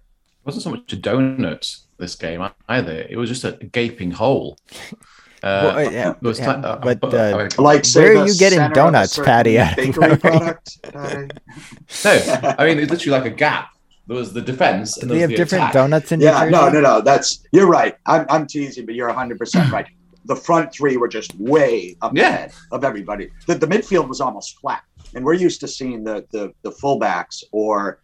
wasn't 0.45 0.63
so 0.63 0.69
much 0.69 0.93
a 0.93 0.97
donut 0.97 1.81
this 1.97 2.15
game 2.15 2.47
either. 2.67 3.05
It 3.09 3.17
was 3.17 3.29
just 3.29 3.43
a 3.43 3.51
gaping 3.51 4.11
hole. 4.11 4.57
Uh, 5.43 5.71
well, 5.75 5.91
yeah, 5.91 6.13
yeah, 6.23 6.49
uh, 6.49 6.77
but 6.77 7.13
uh, 7.13 7.47
like 7.59 7.85
where 7.93 8.17
are 8.17 8.25
you 8.25 8.35
getting 8.35 8.59
donuts, 8.71 9.19
Patty? 9.19 9.57
Bakery 9.75 10.17
product. 10.17 10.79
no, 10.95 12.55
I 12.57 12.65
mean 12.65 12.79
it's 12.79 12.89
literally 12.89 13.19
like 13.19 13.31
a 13.31 13.35
gap. 13.35 13.69
There 14.07 14.17
was 14.17 14.33
the 14.33 14.41
defense. 14.41 14.97
And 14.97 15.11
we 15.11 15.19
have 15.19 15.29
different 15.29 15.65
attack. 15.65 15.73
donuts 15.73 16.11
in. 16.11 16.21
Yeah, 16.21 16.49
no, 16.49 16.69
no, 16.69 16.81
no. 16.81 17.01
That's 17.01 17.43
you're 17.51 17.67
right. 17.67 17.95
I'm 18.07 18.25
I'm 18.29 18.47
teasing, 18.47 18.87
but 18.87 18.95
you're 18.95 19.07
100 19.07 19.37
percent 19.37 19.71
right. 19.71 19.85
The 20.25 20.35
front 20.35 20.73
three 20.73 20.97
were 20.97 21.07
just 21.07 21.35
way 21.35 21.95
up 22.01 22.13
yeah. 22.15 22.29
ahead 22.29 22.53
of 22.71 22.83
everybody. 22.83 23.29
The, 23.45 23.55
the 23.55 23.67
midfield 23.67 24.07
was 24.07 24.19
almost 24.21 24.57
flat, 24.57 24.83
and 25.13 25.23
we're 25.23 25.35
used 25.35 25.59
to 25.59 25.67
seeing 25.67 26.03
the 26.03 26.25
the 26.31 26.51
the 26.63 26.71
fullbacks 26.71 27.43
or 27.51 27.99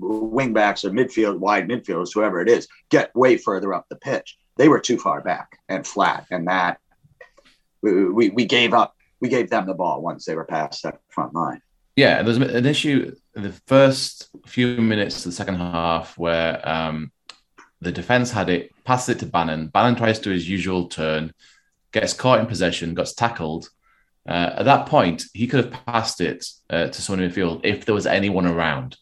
wingbacks 0.00 0.84
or 0.84 0.90
midfield, 0.90 1.38
wide 1.38 1.68
midfielders, 1.68 2.12
whoever 2.12 2.40
it 2.40 2.48
is, 2.48 2.68
get 2.90 3.14
way 3.14 3.36
further 3.36 3.74
up 3.74 3.86
the 3.88 3.96
pitch. 3.96 4.36
They 4.56 4.68
were 4.68 4.80
too 4.80 4.98
far 4.98 5.20
back 5.20 5.58
and 5.68 5.86
flat, 5.86 6.26
and 6.30 6.46
that 6.48 6.78
we, 7.82 8.30
we 8.30 8.44
gave 8.44 8.72
up. 8.72 8.94
We 9.20 9.28
gave 9.28 9.48
them 9.48 9.66
the 9.66 9.74
ball 9.74 10.02
once 10.02 10.24
they 10.26 10.34
were 10.34 10.44
past 10.44 10.82
that 10.82 11.00
front 11.08 11.34
line. 11.34 11.62
Yeah, 11.96 12.22
there's 12.22 12.36
an 12.36 12.66
issue 12.66 13.14
the 13.34 13.52
first 13.66 14.28
few 14.46 14.76
minutes 14.76 15.18
of 15.18 15.24
the 15.24 15.32
second 15.32 15.56
half 15.56 16.18
where 16.18 16.60
um, 16.68 17.12
the 17.80 17.92
defense 17.92 18.30
had 18.30 18.48
it, 18.48 18.70
passes 18.84 19.16
it 19.16 19.18
to 19.20 19.26
Bannan. 19.26 19.68
Bannan 19.68 19.96
tries 19.96 20.18
to 20.18 20.24
do 20.24 20.30
his 20.30 20.48
usual 20.48 20.88
turn, 20.88 21.32
gets 21.92 22.12
caught 22.12 22.40
in 22.40 22.46
possession, 22.46 22.94
gets 22.94 23.14
tackled. 23.14 23.68
Uh, 24.28 24.54
at 24.56 24.64
that 24.64 24.86
point, 24.86 25.24
he 25.34 25.46
could 25.46 25.64
have 25.64 25.84
passed 25.86 26.20
it 26.20 26.46
uh, 26.70 26.88
to 26.88 27.02
someone 27.02 27.22
in 27.22 27.28
the 27.28 27.34
field 27.34 27.60
if 27.64 27.84
there 27.84 27.94
was 27.94 28.06
anyone 28.06 28.46
around. 28.46 28.96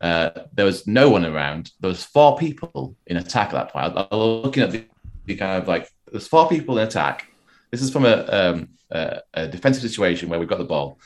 Uh, 0.00 0.30
there 0.52 0.66
was 0.66 0.86
no 0.86 1.08
one 1.08 1.24
around. 1.24 1.70
There 1.80 1.88
was 1.88 2.04
four 2.04 2.36
people 2.36 2.96
in 3.06 3.16
attack 3.16 3.48
at 3.48 3.52
that 3.52 3.72
point. 3.72 3.96
I, 3.96 4.08
I 4.10 4.16
was 4.16 4.44
looking 4.44 4.62
at 4.62 4.70
the, 4.70 4.84
the, 5.24 5.36
kind 5.36 5.62
of 5.62 5.68
like 5.68 5.88
there's 6.10 6.28
four 6.28 6.48
people 6.48 6.78
in 6.78 6.86
attack. 6.86 7.28
This 7.70 7.82
is 7.82 7.90
from 7.90 8.04
a, 8.04 8.24
um, 8.26 8.68
a, 8.90 9.20
a, 9.32 9.48
defensive 9.48 9.82
situation 9.82 10.28
where 10.28 10.38
we've 10.38 10.48
got 10.48 10.58
the 10.58 10.64
ball. 10.64 10.98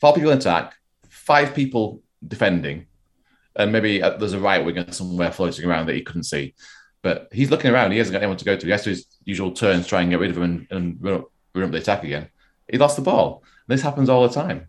Four 0.00 0.14
people 0.14 0.30
in 0.30 0.38
attack, 0.38 0.74
five 1.08 1.54
people 1.54 2.02
defending, 2.26 2.86
and 3.56 3.72
maybe 3.72 4.02
uh, 4.02 4.16
there's 4.18 4.32
a 4.32 4.40
right 4.40 4.64
winger 4.64 4.90
somewhere 4.92 5.32
floating 5.32 5.64
around 5.64 5.86
that 5.86 5.94
he 5.94 6.02
couldn't 6.02 6.24
see. 6.24 6.54
But 7.02 7.28
he's 7.32 7.50
looking 7.50 7.72
around. 7.72 7.92
He 7.92 7.98
hasn't 7.98 8.12
got 8.12 8.22
anyone 8.22 8.36
to 8.36 8.44
go 8.44 8.56
to. 8.56 8.66
He 8.66 8.70
has 8.70 8.84
to 8.84 8.90
his 8.90 9.06
usual 9.24 9.50
turns, 9.50 9.86
try 9.86 10.02
and 10.02 10.10
get 10.10 10.20
rid 10.20 10.30
of 10.30 10.36
him 10.36 10.42
and, 10.42 10.66
and 10.70 10.96
run, 11.00 11.14
up, 11.14 11.32
run 11.54 11.64
up 11.64 11.70
the 11.72 11.78
attack 11.78 12.04
again. 12.04 12.28
He 12.70 12.78
lost 12.78 12.96
the 12.96 13.02
ball. 13.02 13.42
This 13.66 13.82
happens 13.82 14.08
all 14.08 14.26
the 14.26 14.34
time. 14.34 14.68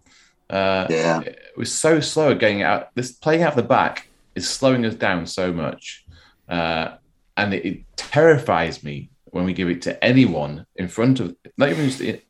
Uh, 0.49 0.88
yeah, 0.89 1.21
it 1.21 1.58
was 1.58 1.73
so 1.73 1.99
slow 1.99 2.32
at 2.32 2.39
getting 2.39 2.62
out. 2.62 2.89
This 2.95 3.12
playing 3.12 3.43
out 3.43 3.56
the 3.56 3.63
back 3.63 4.08
is 4.36 4.49
slowing 4.49 4.86
us 4.86 4.95
down 4.95 5.25
so 5.25 5.53
much, 5.53 6.06
uh, 6.47 6.95
and 7.38 7.53
it, 7.53 7.65
it, 7.65 7.84
terrifies 7.95 8.84
me 8.84 9.10
when 9.25 9.43
we 9.43 9.53
give 9.53 9.67
it 9.67 9.82
to 9.82 10.03
anyone 10.03 10.67
in 10.75 10.88
front 10.88 11.19
of, 11.19 11.36
not 11.58 11.69
even 11.69 11.86
just 11.88 11.99
in, 11.99 12.21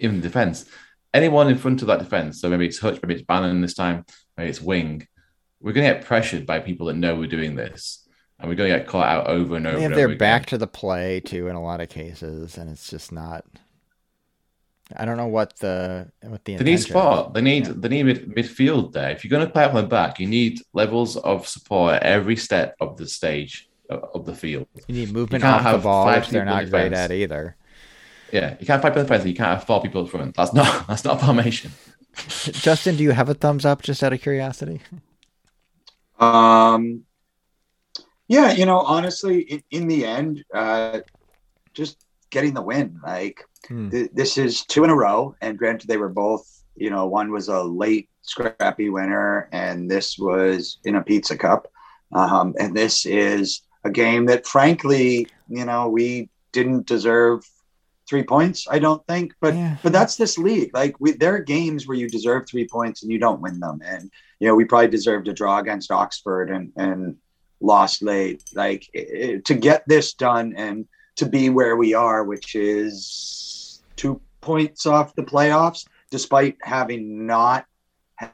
in 0.00 0.20
defense, 0.20 0.64
anyone 1.14 1.48
in 1.48 1.56
front 1.56 1.80
of 1.80 1.86
that 1.86 2.00
defense. 2.00 2.40
So 2.40 2.48
maybe 2.48 2.66
it's 2.66 2.80
Hutch, 2.80 2.98
maybe 3.02 3.14
it's 3.14 3.22
Bannan 3.22 3.60
this 3.60 3.74
time, 3.74 4.04
maybe 4.36 4.50
it's 4.50 4.60
Wing. 4.60 5.06
We're 5.60 5.72
going 5.72 5.86
to 5.86 5.94
get 5.94 6.04
pressured 6.04 6.44
by 6.44 6.58
people 6.58 6.86
that 6.86 6.96
know 6.96 7.14
we're 7.14 7.28
doing 7.28 7.54
this, 7.54 8.08
and 8.40 8.48
we're 8.48 8.56
going 8.56 8.72
to 8.72 8.78
get 8.78 8.88
caught 8.88 9.06
out 9.06 9.28
over 9.28 9.56
and 9.56 9.66
over. 9.66 9.76
And, 9.76 9.86
and 9.86 9.94
they're 9.94 10.08
over 10.08 10.16
back 10.16 10.46
to 10.46 10.58
the 10.58 10.66
play 10.66 11.20
too 11.20 11.46
in 11.46 11.54
a 11.54 11.62
lot 11.62 11.80
of 11.80 11.88
cases, 11.88 12.58
and 12.58 12.68
it's 12.68 12.90
just 12.90 13.12
not. 13.12 13.44
I 14.94 15.04
don't 15.04 15.16
know 15.16 15.26
what 15.26 15.56
the 15.56 16.10
what 16.22 16.44
the 16.44 16.56
they 16.56 16.64
need 16.64 16.80
spot. 16.80 17.34
They 17.34 17.40
need 17.40 17.66
yeah. 17.66 17.72
they 17.74 17.88
need 17.88 18.04
mid, 18.04 18.28
midfield 18.28 18.92
there. 18.92 19.10
If 19.10 19.24
you're 19.24 19.30
going 19.30 19.46
to 19.46 19.52
play 19.52 19.64
up 19.64 19.74
on 19.74 19.82
the 19.82 19.88
back, 19.88 20.20
you 20.20 20.28
need 20.28 20.60
levels 20.72 21.16
of 21.16 21.48
support 21.48 21.94
at 21.94 22.02
every 22.04 22.36
step 22.36 22.76
of 22.80 22.96
the 22.96 23.08
stage 23.08 23.68
of, 23.90 24.04
of 24.14 24.26
the 24.26 24.34
field. 24.34 24.68
You 24.86 24.94
need 24.94 25.12
movement 25.12 25.42
you 25.42 25.50
off 25.50 25.72
the 25.72 25.78
ball, 25.78 26.06
which 26.06 26.28
they're 26.28 26.44
not 26.44 26.70
great 26.70 26.92
at 26.92 27.10
either. 27.10 27.56
Yeah, 28.32 28.56
you 28.60 28.66
can't 28.66 28.80
fight 28.80 28.94
by 28.94 29.02
the 29.02 29.08
fence. 29.08 29.24
You 29.24 29.34
can't 29.34 29.58
have 29.58 29.64
four 29.64 29.82
people 29.82 30.04
up 30.04 30.10
front. 30.10 30.36
That's 30.36 30.52
not 30.52 30.86
that's 30.88 31.04
not 31.04 31.20
formation. 31.20 31.72
Justin, 32.16 32.96
do 32.96 33.02
you 33.02 33.10
have 33.10 33.28
a 33.28 33.34
thumbs 33.34 33.64
up? 33.64 33.82
Just 33.82 34.02
out 34.04 34.12
of 34.12 34.20
curiosity. 34.20 34.80
Um. 36.20 37.02
Yeah, 38.28 38.52
you 38.52 38.66
know, 38.66 38.80
honestly, 38.80 39.40
in, 39.42 39.62
in 39.70 39.88
the 39.88 40.04
end, 40.04 40.44
uh, 40.52 41.00
just 41.74 42.04
getting 42.30 42.54
the 42.54 42.62
win. 42.62 42.98
Like 43.04 43.44
Hmm. 43.68 43.90
Th- 43.90 44.10
this 44.12 44.38
is 44.38 44.64
two 44.64 44.84
in 44.84 44.90
a 44.90 44.96
row, 44.96 45.34
and 45.40 45.58
granted, 45.58 45.88
they 45.88 45.96
were 45.96 46.08
both. 46.08 46.52
You 46.74 46.90
know, 46.90 47.06
one 47.06 47.30
was 47.30 47.48
a 47.48 47.62
late 47.62 48.08
scrappy 48.22 48.90
winner, 48.90 49.48
and 49.52 49.90
this 49.90 50.18
was 50.18 50.78
in 50.84 50.96
a 50.96 51.02
pizza 51.02 51.36
cup. 51.36 51.68
Um, 52.12 52.54
and 52.58 52.76
this 52.76 53.06
is 53.06 53.62
a 53.84 53.90
game 53.90 54.26
that, 54.26 54.46
frankly, 54.46 55.26
you 55.48 55.64
know, 55.64 55.88
we 55.88 56.28
didn't 56.52 56.86
deserve 56.86 57.44
three 58.08 58.22
points. 58.22 58.66
I 58.70 58.78
don't 58.78 59.04
think, 59.06 59.34
but 59.40 59.54
yeah. 59.54 59.76
but 59.82 59.92
that's 59.92 60.16
this 60.16 60.38
league. 60.38 60.70
Like, 60.74 61.00
we, 61.00 61.12
there 61.12 61.34
are 61.34 61.40
games 61.40 61.86
where 61.86 61.96
you 61.96 62.08
deserve 62.08 62.46
three 62.46 62.66
points 62.68 63.02
and 63.02 63.10
you 63.10 63.18
don't 63.18 63.40
win 63.40 63.58
them, 63.58 63.80
and 63.84 64.10
you 64.38 64.48
know, 64.48 64.54
we 64.54 64.64
probably 64.64 64.88
deserved 64.88 65.28
a 65.28 65.32
draw 65.32 65.58
against 65.58 65.90
Oxford 65.90 66.50
and 66.50 66.72
and 66.76 67.16
lost 67.60 68.02
late. 68.02 68.42
Like 68.54 68.88
it, 68.92 69.44
to 69.46 69.54
get 69.54 69.84
this 69.88 70.14
done 70.14 70.54
and 70.56 70.86
to 71.16 71.26
be 71.26 71.50
where 71.50 71.76
we 71.76 71.94
are, 71.94 72.24
which 72.24 72.54
is 72.54 73.45
two 73.96 74.20
points 74.40 74.86
off 74.86 75.14
the 75.14 75.22
playoffs, 75.22 75.86
despite 76.10 76.56
having 76.62 77.26
not 77.26 77.66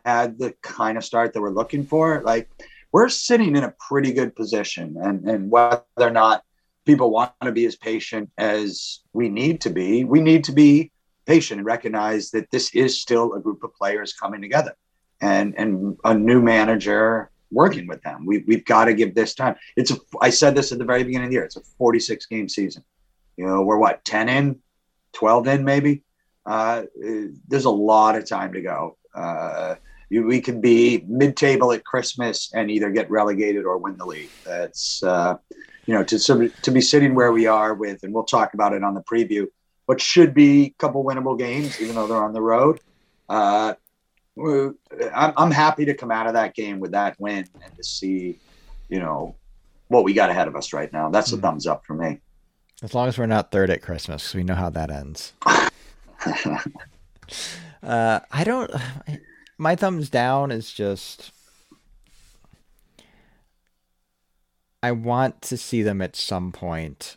had 0.05 0.39
the 0.39 0.55
kind 0.63 0.97
of 0.97 1.05
start 1.05 1.33
that 1.33 1.41
we're 1.41 1.51
looking 1.51 1.85
for. 1.85 2.23
Like 2.25 2.49
we're 2.93 3.09
sitting 3.09 3.57
in 3.57 3.65
a 3.65 3.75
pretty 3.89 4.13
good 4.13 4.35
position, 4.37 4.97
and 5.01 5.29
and 5.29 5.51
whether 5.51 5.83
or 5.99 6.11
not 6.11 6.43
people 6.85 7.11
want 7.11 7.33
to 7.43 7.53
be 7.53 7.67
as 7.67 7.77
patient 7.77 8.31
as 8.39 9.01
we 9.13 9.29
need 9.29 9.61
to 9.63 9.71
be. 9.71 10.05
We 10.05 10.21
need 10.21 10.45
to 10.45 10.53
be 10.53 10.91
patient 11.27 11.59
and 11.59 11.67
recognize 11.67 12.31
that 12.33 12.51
this 12.51 12.75
is 12.75 13.01
still 13.01 13.35
a 13.35 13.41
group 13.41 13.63
of 13.63 13.73
players 13.75 14.13
coming 14.13 14.43
together 14.43 14.75
and 15.21 15.55
and 15.57 15.97
a 16.05 16.15
new 16.15 16.43
manager 16.43 17.31
working 17.53 17.87
with 17.87 18.03
them. 18.03 18.25
We, 18.27 18.45
we've 18.49 18.65
got 18.65 18.87
to 18.87 18.95
give 18.95 19.15
this 19.15 19.35
time. 19.35 19.57
It's 19.77 19.91
a, 19.91 19.97
I 20.21 20.31
said 20.31 20.55
this 20.55 20.73
at 20.73 20.79
the 20.79 20.85
very 20.85 21.05
beginning 21.05 21.27
of 21.27 21.31
the 21.31 21.35
year. 21.35 21.45
It's 21.45 21.57
a 21.57 21.61
46 21.61 22.27
game 22.27 22.49
season. 22.49 22.83
You 23.37 23.47
know, 23.47 23.63
we're 23.63 23.77
what 23.77 24.05
10 24.05 24.29
in, 24.29 24.59
12 25.13 25.49
in, 25.49 25.65
maybe. 25.65 26.03
Uh, 26.45 26.83
there's 27.49 27.65
a 27.65 27.71
lot 27.71 28.17
of 28.17 28.27
time 28.27 28.53
to 28.53 28.61
go. 28.61 28.97
Uh, 29.15 29.77
you, 30.09 30.27
we 30.27 30.41
could 30.41 30.61
be 30.61 31.05
mid-table 31.09 31.73
at 31.73 31.85
Christmas 31.85 32.51
and 32.55 32.71
either 32.71 32.91
get 32.91 33.11
relegated 33.11 33.65
or 33.65 33.79
win 33.79 33.97
the 33.97 34.05
league. 34.05 34.31
That's 34.45 35.03
uh, 35.03 35.37
you 35.87 35.95
know 35.95 36.05
to 36.05 36.49
to 36.49 36.71
be 36.71 36.81
sitting 36.81 37.15
where 37.15 37.33
we 37.33 37.47
are 37.47 37.75
with, 37.75 38.03
and 38.03 38.13
we'll 38.13 38.25
talk 38.25 38.55
about 38.55 38.75
it 38.75 38.85
on 38.85 38.95
the 38.95 39.03
preview. 39.03 39.47
But 39.87 40.01
should 40.01 40.35
be 40.35 40.67
a 40.67 40.71
couple 40.71 41.05
winnable 41.05 41.39
games, 41.39 41.81
even 41.81 41.95
though 41.95 42.07
they're 42.07 42.23
on 42.23 42.33
the 42.33 42.43
road. 42.43 42.81
Uh, 43.29 43.75
I'm, 44.39 45.33
I'm 45.37 45.51
happy 45.51 45.85
to 45.87 45.95
come 45.95 46.11
out 46.11 46.27
of 46.27 46.35
that 46.35 46.55
game 46.55 46.81
with 46.81 46.93
that 46.93 47.19
win 47.19 47.49
and 47.63 47.77
to 47.77 47.85
see, 47.85 48.39
you 48.89 48.99
know, 48.99 49.35
what 49.89 50.05
we 50.05 50.15
got 50.15 50.31
ahead 50.31 50.49
of 50.49 50.57
us 50.57 50.73
right 50.73 50.93
now. 50.93 51.11
That's 51.11 51.33
a 51.33 51.35
mm-hmm. 51.35 51.43
thumbs 51.43 51.67
up 51.67 51.85
for 51.85 51.95
me. 51.95 52.21
As 52.83 52.95
long 52.95 53.09
as 53.09 53.17
we're 53.17 53.27
not 53.27 53.53
third 53.53 53.71
at 53.71 53.81
Christmas, 53.81 54.35
we 54.35 54.43
know 54.43 54.57
how 54.57 54.69
that 54.71 54.91
ends. 54.91 55.35
uh, 57.83 58.21
I 58.31 58.45
don't. 58.45 58.71
My 59.57 59.77
thumbs 59.77 60.11
down 60.11 60.51
is 60.51 60.73
just. 60.73 61.31
I 64.83 64.91
want 64.91 65.43
to 65.43 65.57
see 65.57 65.83
them 65.83 66.03
at 66.03 66.17
some 66.17 66.51
point 66.51 67.17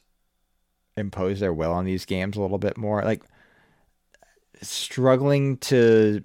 impose 0.95 1.39
their 1.39 1.53
will 1.53 1.71
on 1.71 1.85
these 1.85 2.05
games 2.05 2.37
a 2.37 2.41
little 2.41 2.59
bit 2.59 2.77
more. 2.77 3.01
Like 3.01 3.23
struggling 4.61 5.57
to 5.57 6.21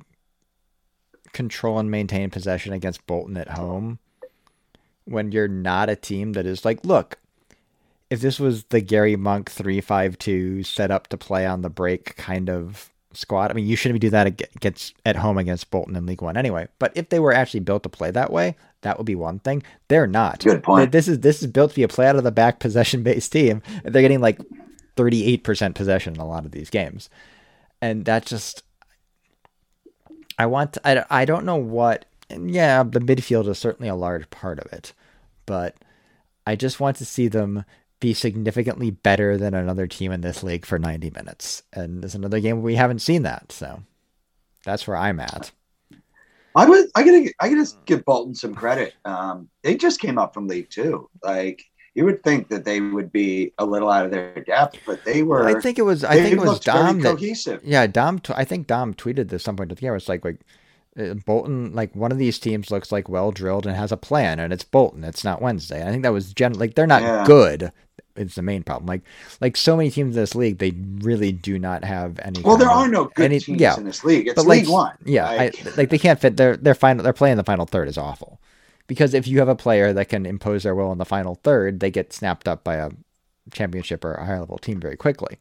control 1.32 1.78
and 1.78 1.90
maintain 1.90 2.28
possession 2.28 2.74
against 2.74 3.06
Bolton 3.06 3.38
at 3.38 3.48
home 3.48 4.00
when 5.04 5.32
you're 5.32 5.48
not 5.48 5.88
a 5.88 5.96
team 5.96 6.34
that 6.34 6.44
is 6.44 6.64
like, 6.64 6.84
look, 6.84 7.19
if 8.10 8.20
this 8.20 8.40
was 8.40 8.64
the 8.64 8.80
Gary 8.80 9.16
Monk 9.16 9.50
352 9.50 10.64
set 10.64 10.90
up 10.90 11.06
to 11.08 11.16
play 11.16 11.46
on 11.46 11.62
the 11.62 11.70
break 11.70 12.16
kind 12.16 12.50
of 12.50 12.90
squad, 13.12 13.50
I 13.50 13.54
mean, 13.54 13.66
you 13.66 13.76
shouldn't 13.76 14.00
do 14.00 14.10
that 14.10 14.26
against 14.26 14.94
at 15.06 15.16
home 15.16 15.38
against 15.38 15.70
Bolton 15.70 15.96
in 15.96 16.06
League 16.06 16.20
One 16.20 16.36
anyway. 16.36 16.68
But 16.78 16.92
if 16.96 17.08
they 17.08 17.20
were 17.20 17.32
actually 17.32 17.60
built 17.60 17.84
to 17.84 17.88
play 17.88 18.10
that 18.10 18.32
way, 18.32 18.56
that 18.82 18.98
would 18.98 19.06
be 19.06 19.14
one 19.14 19.38
thing. 19.38 19.62
They're 19.88 20.08
not. 20.08 20.40
Good 20.40 20.62
point. 20.62 20.90
This 20.90 21.06
is 21.06 21.20
this 21.20 21.40
is 21.40 21.46
built 21.46 21.70
to 21.70 21.76
be 21.76 21.84
a 21.84 21.88
play 21.88 22.06
out 22.06 22.16
of 22.16 22.24
the 22.24 22.32
back 22.32 22.58
possession 22.60 23.02
based 23.02 23.32
team. 23.32 23.62
They're 23.84 24.02
getting 24.02 24.20
like 24.20 24.40
38% 24.96 25.74
possession 25.74 26.14
in 26.14 26.20
a 26.20 26.26
lot 26.26 26.44
of 26.44 26.50
these 26.50 26.68
games. 26.68 27.08
And 27.80 28.04
that 28.04 28.26
just 28.26 28.64
I 30.38 30.46
want 30.46 30.74
to, 30.74 30.88
I, 30.88 31.22
I 31.22 31.24
don't 31.24 31.44
know 31.44 31.56
what 31.56 32.06
and 32.28 32.50
yeah, 32.50 32.82
the 32.82 33.00
midfield 33.00 33.48
is 33.48 33.58
certainly 33.58 33.88
a 33.88 33.94
large 33.94 34.28
part 34.30 34.58
of 34.58 34.72
it, 34.72 34.92
but 35.46 35.76
I 36.46 36.56
just 36.56 36.80
want 36.80 36.96
to 36.98 37.04
see 37.04 37.28
them 37.28 37.64
be 38.00 38.14
significantly 38.14 38.90
better 38.90 39.36
than 39.36 39.54
another 39.54 39.86
team 39.86 40.10
in 40.10 40.22
this 40.22 40.42
league 40.42 40.64
for 40.64 40.78
90 40.78 41.10
minutes. 41.10 41.62
And 41.72 42.02
there's 42.02 42.14
another 42.14 42.40
game 42.40 42.56
where 42.56 42.64
we 42.64 42.74
haven't 42.74 43.00
seen 43.00 43.22
that. 43.22 43.52
So 43.52 43.82
that's 44.64 44.86
where 44.86 44.96
I'm 44.96 45.20
at. 45.20 45.52
I 46.56 46.68
would 46.68 46.90
I 46.96 47.04
gotta 47.04 47.32
I 47.38 47.48
gotta 47.48 47.70
give 47.84 48.04
Bolton 48.04 48.34
some 48.34 48.54
credit. 48.54 48.94
Um, 49.04 49.48
they 49.62 49.76
just 49.76 50.00
came 50.00 50.18
up 50.18 50.34
from 50.34 50.48
League 50.48 50.68
Two. 50.68 51.08
Like 51.22 51.62
you 51.94 52.04
would 52.04 52.22
think 52.22 52.48
that 52.48 52.64
they 52.64 52.80
would 52.80 53.12
be 53.12 53.52
a 53.58 53.64
little 53.64 53.90
out 53.90 54.04
of 54.04 54.10
their 54.10 54.34
depth, 54.40 54.78
but 54.86 55.04
they 55.04 55.22
were. 55.22 55.46
I 55.46 55.60
think 55.60 55.78
it 55.78 55.82
was. 55.82 56.02
I 56.02 56.16
think 56.16 56.32
it 56.32 56.40
was 56.40 56.60
Dom 56.60 57.00
that. 57.00 57.16
Cohesive. 57.16 57.60
Yeah, 57.64 57.86
Dom. 57.86 58.20
I 58.34 58.44
think 58.44 58.66
Dom 58.66 58.94
tweeted 58.94 59.28
this 59.28 59.44
some 59.44 59.56
point. 59.56 59.72
Yeah, 59.80 59.90
it 59.90 59.92
was 59.92 60.08
like 60.08 60.24
like 60.24 60.40
uh, 60.40 60.44
Uh, 60.98 61.14
Bolton. 61.14 61.72
Like 61.74 61.94
one 61.94 62.12
of 62.12 62.18
these 62.18 62.38
teams 62.38 62.70
looks 62.70 62.90
like 62.90 63.08
well 63.08 63.30
drilled 63.30 63.66
and 63.66 63.76
has 63.76 63.92
a 63.92 63.96
plan, 63.96 64.38
and 64.38 64.52
it's 64.52 64.64
Bolton. 64.64 65.04
It's 65.04 65.24
not 65.24 65.42
Wednesday. 65.42 65.86
I 65.86 65.90
think 65.90 66.02
that 66.02 66.12
was 66.12 66.32
gen. 66.34 66.54
Like 66.54 66.74
they're 66.74 66.86
not 66.86 67.02
yeah. 67.02 67.24
good. 67.26 67.72
It's 68.16 68.34
the 68.34 68.42
main 68.42 68.62
problem. 68.62 68.86
Like 68.86 69.02
like 69.40 69.56
so 69.56 69.76
many 69.76 69.90
teams 69.90 70.16
in 70.16 70.22
this 70.22 70.34
league, 70.34 70.58
they 70.58 70.72
really 70.98 71.32
do 71.32 71.58
not 71.58 71.84
have 71.84 72.18
any. 72.20 72.42
Well, 72.42 72.56
there 72.56 72.70
of, 72.70 72.76
are 72.76 72.88
no 72.88 73.04
good 73.06 73.26
any, 73.26 73.40
teams 73.40 73.60
yeah, 73.60 73.76
in 73.76 73.84
this 73.84 74.04
league. 74.04 74.26
It's 74.26 74.34
but 74.34 74.46
League 74.46 74.66
like, 74.66 74.72
One. 74.72 74.96
Yeah, 75.04 75.30
like, 75.30 75.66
I, 75.66 75.70
like 75.76 75.90
they 75.90 75.98
can't 75.98 76.20
fit. 76.20 76.36
Their 76.36 76.56
their 76.56 76.74
final. 76.74 77.04
Their 77.04 77.12
play 77.12 77.30
in 77.30 77.36
the 77.36 77.44
final 77.44 77.66
third 77.66 77.88
is 77.88 77.96
awful 77.96 78.40
because 78.88 79.14
if 79.14 79.28
you 79.28 79.38
have 79.38 79.48
a 79.48 79.54
player 79.54 79.92
that 79.92 80.08
can 80.08 80.26
impose 80.26 80.64
their 80.64 80.74
will 80.74 80.90
in 80.90 80.98
the 80.98 81.04
final 81.04 81.36
third, 81.36 81.78
they 81.78 81.92
get 81.92 82.12
snapped 82.12 82.48
up 82.48 82.64
by 82.64 82.74
a 82.74 82.90
championship 83.52 84.04
or 84.04 84.14
a 84.14 84.26
higher 84.26 84.40
level 84.40 84.58
team 84.58 84.80
very 84.80 84.96
quickly. 84.96 85.38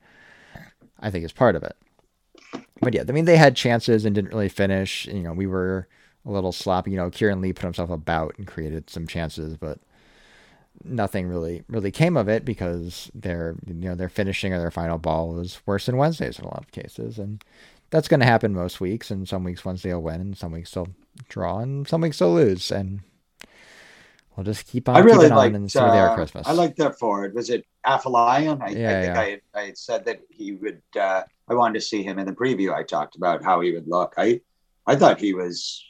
I 1.00 1.10
think 1.10 1.26
is 1.26 1.32
part 1.32 1.56
of 1.56 1.64
it. 1.64 1.76
But 2.82 2.94
yeah, 2.94 3.04
I 3.08 3.12
mean 3.12 3.26
they 3.26 3.38
had 3.38 3.56
chances 3.56 4.06
and 4.06 4.16
didn't 4.16 4.32
really 4.32 4.50
finish. 4.50 5.06
You 5.08 5.22
know, 5.22 5.34
we 5.34 5.48
were 5.48 5.88
a 6.26 6.32
little 6.32 6.52
sloppy. 6.52 6.92
You 6.92 6.98
know, 6.98 7.10
Kieran 7.10 7.42
Lee 7.42 7.54
put 7.54 7.64
himself 7.64 7.90
about 7.90 8.36
and 8.38 8.48
created 8.48 8.90
some 8.90 9.08
chances, 9.08 9.58
but 9.58 9.80
nothing 10.84 11.28
really 11.28 11.64
really 11.68 11.92
came 11.92 12.16
of 12.16 12.30
it 12.30 12.46
because 12.46 13.12
their 13.14 13.56
you 13.66 13.74
know 13.74 13.96
their 13.96 14.10
finishing 14.10 14.54
or 14.54 14.60
their 14.60 14.72
final 14.72 14.98
ball 14.98 15.30
was 15.34 15.60
worse 15.66 15.86
than 15.86 15.98
Wednesday's 15.98 16.40
in 16.40 16.46
a 16.46 16.50
lot 16.50 16.64
of 16.64 16.72
cases, 16.72 17.20
and 17.20 17.44
that's 17.90 18.08
going 18.08 18.22
to 18.22 18.26
happen 18.26 18.54
most 18.54 18.80
weeks. 18.80 19.12
And 19.12 19.28
some 19.28 19.44
weeks 19.44 19.66
Wednesday 19.66 19.94
will 19.94 20.04
win, 20.04 20.22
and 20.22 20.38
some 20.38 20.52
weeks 20.52 20.72
they'll 20.72 20.90
draw, 21.28 21.60
and 21.60 21.88
some 21.88 22.02
weeks 22.02 22.20
they'll 22.20 22.34
lose, 22.34 22.72
and 22.72 23.02
We'll 24.40 24.46
just 24.46 24.68
keep 24.68 24.88
on 24.88 24.96
I 24.96 25.00
really 25.00 25.28
liked, 25.28 25.54
and 25.54 25.70
see 25.70 25.78
uh, 25.80 26.16
Christmas. 26.16 26.48
I 26.48 26.54
like 26.54 26.78
that 26.78 26.98
forward. 26.98 27.36
Was 27.36 27.50
it 27.50 27.66
Afolayan? 27.86 28.62
I, 28.62 28.70
yeah, 28.70 28.70
I 28.70 29.02
think 29.02 29.16
yeah. 29.54 29.60
I, 29.60 29.62
I 29.62 29.74
said 29.74 30.06
that 30.06 30.22
he 30.30 30.54
would. 30.54 30.82
Uh, 30.98 31.24
I 31.50 31.54
wanted 31.56 31.80
to 31.80 31.86
see 31.86 32.04
him 32.04 32.20
in 32.20 32.26
the 32.26 32.34
preview. 32.34 32.74
I 32.74 32.84
talked 32.84 33.16
about 33.16 33.44
how 33.44 33.62
he 33.62 33.74
would 33.74 33.88
look. 33.88 34.14
I 34.18 34.42
I 34.86 34.96
thought 34.96 35.20
he 35.20 35.34
was 35.34 35.84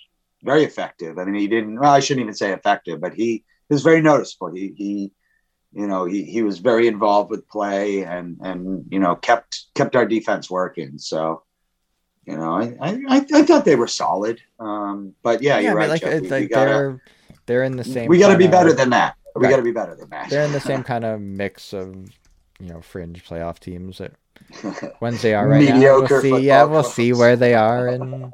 very 0.44 0.64
effective. 0.64 1.18
I 1.18 1.26
mean, 1.26 1.36
he 1.36 1.48
didn't. 1.48 1.80
Well, 1.80 1.92
I 1.92 2.00
shouldn't 2.00 2.24
even 2.24 2.36
say 2.36 2.52
effective, 2.54 3.02
but 3.02 3.14
he 3.14 3.44
was 3.70 3.84
very 3.84 4.02
noticeable. 4.02 4.52
He 4.52 4.74
he, 4.76 5.12
you 5.74 5.88
know, 5.88 6.06
he 6.06 6.24
he 6.24 6.42
was 6.42 6.60
very 6.60 6.88
involved 6.88 7.30
with 7.30 7.48
play 7.48 8.04
and 8.04 8.38
and 8.42 8.86
you 8.90 9.00
know 9.00 9.16
kept 9.16 9.66
kept 9.76 9.96
our 9.96 10.06
defense 10.06 10.50
working. 10.50 10.98
So. 10.98 11.44
You 12.26 12.38
know, 12.38 12.54
I, 12.54 12.76
I, 12.80 13.26
I 13.34 13.42
thought 13.42 13.66
they 13.66 13.76
were 13.76 13.88
solid, 13.88 14.40
um, 14.60 15.16
but 15.24 15.42
yeah, 15.42 15.56
yeah 15.56 15.70
you're 15.70 15.76
right. 15.76 15.90
Like, 15.90 16.02
Jeff. 16.02 16.22
We, 16.22 16.30
like 16.30 16.42
we 16.44 16.48
gotta, 16.48 17.02
they're 17.48 17.64
in 17.64 17.76
the 17.76 17.84
same. 17.84 18.08
We 18.08 18.20
got 18.20 18.32
to 18.32 18.38
be 18.38 18.46
better 18.46 18.72
than 18.72 18.92
that. 18.92 19.16
We 19.36 19.46
right. 19.46 19.50
got 19.50 19.58
to 19.58 19.64
be 19.64 19.72
better 19.72 19.96
than 19.96 20.10
that. 20.10 20.30
They're 20.30 20.46
in 20.46 20.52
the 20.52 20.60
same 20.60 20.84
kind 20.92 21.04
of 21.04 21.20
mix 21.20 21.74
of, 21.74 21.96
you 22.60 22.70
know, 22.70 22.82
fringe 22.82 23.26
playoff 23.26 23.58
teams 23.58 23.98
that 23.98 24.14
Wednesday 25.02 25.34
are 25.34 25.48
right 25.48 25.70
now. 25.70 25.80
We'll 25.80 26.22
see. 26.22 26.40
Yeah, 26.40 26.64
we'll 26.64 26.84
see 26.84 27.14
where 27.14 27.36
they 27.36 27.54
are. 27.54 27.88
And 27.88 28.34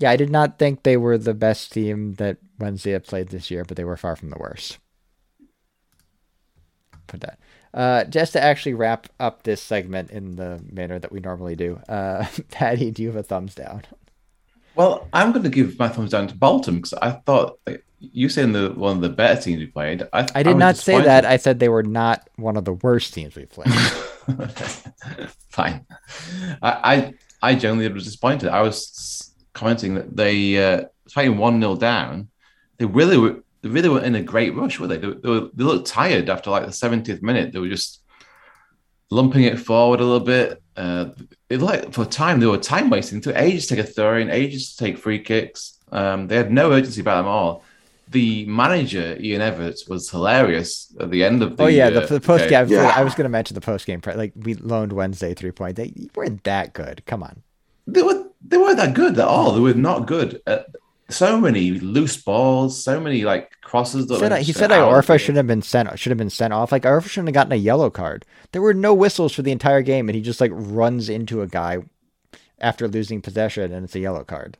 yeah, 0.00 0.10
I 0.10 0.16
did 0.16 0.30
not 0.30 0.58
think 0.58 0.82
they 0.82 0.96
were 0.96 1.18
the 1.18 1.34
best 1.34 1.72
team 1.72 2.14
that 2.14 2.38
Wednesday 2.58 2.92
had 2.92 3.04
played 3.04 3.28
this 3.28 3.50
year, 3.50 3.64
but 3.64 3.76
they 3.76 3.84
were 3.84 3.96
far 3.96 4.16
from 4.16 4.30
the 4.30 4.38
worst. 4.38 4.78
Put 7.06 7.20
that. 7.20 7.38
Uh, 7.72 8.04
just 8.04 8.32
to 8.32 8.42
actually 8.42 8.74
wrap 8.74 9.08
up 9.20 9.42
this 9.42 9.62
segment 9.62 10.10
in 10.10 10.36
the 10.36 10.62
manner 10.72 10.98
that 10.98 11.12
we 11.12 11.20
normally 11.20 11.56
do, 11.56 11.78
uh, 11.88 12.26
Patty, 12.50 12.90
do 12.90 13.02
you 13.02 13.08
have 13.08 13.16
a 13.16 13.22
thumbs 13.22 13.54
down? 13.54 13.82
Well, 14.74 15.08
I'm 15.12 15.32
going 15.32 15.44
to 15.44 15.50
give 15.50 15.78
my 15.78 15.88
thumbs 15.88 16.10
down 16.10 16.28
to 16.28 16.34
Bolton 16.34 16.76
because 16.76 16.94
I 16.94 17.12
thought 17.12 17.58
you 17.98 18.28
saying 18.28 18.52
the 18.52 18.70
one 18.70 18.96
of 18.96 19.02
the 19.02 19.08
better 19.08 19.40
teams 19.40 19.60
we 19.60 19.66
played. 19.66 20.02
I, 20.12 20.26
I 20.34 20.42
did 20.42 20.56
I 20.56 20.58
not 20.58 20.76
say 20.76 21.00
that. 21.00 21.24
I 21.24 21.36
said 21.38 21.58
they 21.58 21.68
were 21.68 21.82
not 21.82 22.28
one 22.36 22.56
of 22.56 22.64
the 22.64 22.74
worst 22.74 23.14
teams 23.14 23.34
we 23.34 23.46
played. 23.46 23.72
Fine. 25.50 25.86
I, 26.62 26.70
I, 26.70 27.14
I 27.42 27.54
genuinely 27.54 27.92
was 27.92 28.04
disappointed. 28.04 28.48
I 28.48 28.62
was 28.62 29.34
commenting 29.52 29.94
that 29.94 30.16
they 30.16 30.62
uh, 30.62 30.84
fighting 31.10 31.38
one 31.38 31.60
0 31.60 31.76
down. 31.76 32.28
They 32.78 32.84
really 32.84 33.16
were. 33.16 33.42
They 33.62 33.70
really 33.70 33.88
were 33.88 34.04
in 34.04 34.14
a 34.14 34.22
great 34.22 34.54
rush, 34.54 34.78
were 34.78 34.86
they? 34.86 34.98
They, 34.98 35.08
they, 35.08 35.28
were, 35.28 35.48
they 35.52 35.64
looked 35.64 35.88
tired 35.88 36.28
after 36.28 36.50
like 36.50 36.66
the 36.66 36.70
70th 36.70 37.22
minute. 37.22 37.52
They 37.52 37.58
were 37.58 37.68
just 37.68 38.02
lumping 39.10 39.44
it 39.44 39.58
forward 39.58 40.00
a 40.00 40.04
little 40.04 40.26
bit. 40.26 40.62
Uh, 40.76 41.06
it 41.48 41.60
looked 41.60 41.84
like 41.84 41.92
for 41.92 42.04
time 42.04 42.38
they 42.38 42.46
were 42.46 42.58
time 42.58 42.90
wasting. 42.90 43.18
It 43.18 43.24
took 43.24 43.36
ages 43.36 43.66
to 43.66 43.76
take 43.76 43.84
a 43.84 43.88
throw 43.88 44.18
in, 44.18 44.30
ages 44.30 44.74
to 44.74 44.84
take 44.84 44.98
free 44.98 45.20
kicks. 45.20 45.78
Um, 45.90 46.28
they 46.28 46.36
had 46.36 46.52
no 46.52 46.70
urgency 46.70 47.00
about 47.00 47.16
them 47.22 47.26
all 47.26 47.64
the 48.08 48.46
manager 48.46 49.16
Ian 49.20 49.40
Evatt 49.40 49.88
was 49.88 50.10
hilarious 50.10 50.94
at 51.00 51.10
the 51.10 51.24
end 51.24 51.42
of 51.42 51.56
the. 51.56 51.64
Oh 51.64 51.66
yeah, 51.66 51.90
the, 51.90 52.02
uh, 52.02 52.06
the 52.06 52.20
post 52.20 52.48
game. 52.48 52.68
Yeah. 52.68 52.92
I 52.94 53.02
was 53.02 53.14
going 53.14 53.24
to 53.24 53.30
mention 53.30 53.54
the 53.54 53.60
post 53.60 53.86
game. 53.86 54.00
Like 54.04 54.32
we 54.36 54.54
loaned 54.54 54.92
Wednesday 54.92 55.34
three 55.34 55.50
point. 55.50 55.76
They 55.76 55.92
weren't 56.14 56.44
that 56.44 56.72
good. 56.72 57.04
Come 57.06 57.22
on. 57.22 57.42
They 57.86 58.02
were. 58.02 58.24
They 58.46 58.58
weren't 58.58 58.76
that 58.76 58.94
good 58.94 59.18
at 59.18 59.26
all. 59.26 59.52
They 59.52 59.60
were 59.60 59.74
not 59.74 60.06
good. 60.06 60.40
At, 60.46 60.66
so 61.08 61.40
many 61.40 61.72
loose 61.72 62.16
balls. 62.16 62.82
So 62.82 63.00
many 63.00 63.24
like 63.24 63.50
crosses. 63.62 64.06
That 64.06 64.18
said, 64.18 64.42
he 64.42 64.52
said 64.52 64.70
Iorfa 64.70 65.18
should 65.18 65.36
have 65.36 65.46
been 65.46 65.62
sent. 65.62 65.98
Should 65.98 66.10
have 66.10 66.18
been 66.18 66.30
sent 66.30 66.52
off. 66.52 66.72
Like 66.72 66.82
Iorfa 66.82 67.08
shouldn't 67.08 67.28
have 67.28 67.34
gotten 67.34 67.52
a 67.52 67.56
yellow 67.56 67.90
card. 67.90 68.24
There 68.52 68.62
were 68.62 68.74
no 68.74 68.94
whistles 68.94 69.32
for 69.32 69.42
the 69.42 69.52
entire 69.52 69.82
game, 69.82 70.08
and 70.08 70.16
he 70.16 70.22
just 70.22 70.40
like 70.40 70.52
runs 70.54 71.08
into 71.08 71.42
a 71.42 71.46
guy 71.46 71.78
after 72.60 72.88
losing 72.88 73.20
possession, 73.20 73.72
and 73.72 73.84
it's 73.84 73.94
a 73.94 74.00
yellow 74.00 74.24
card. 74.24 74.58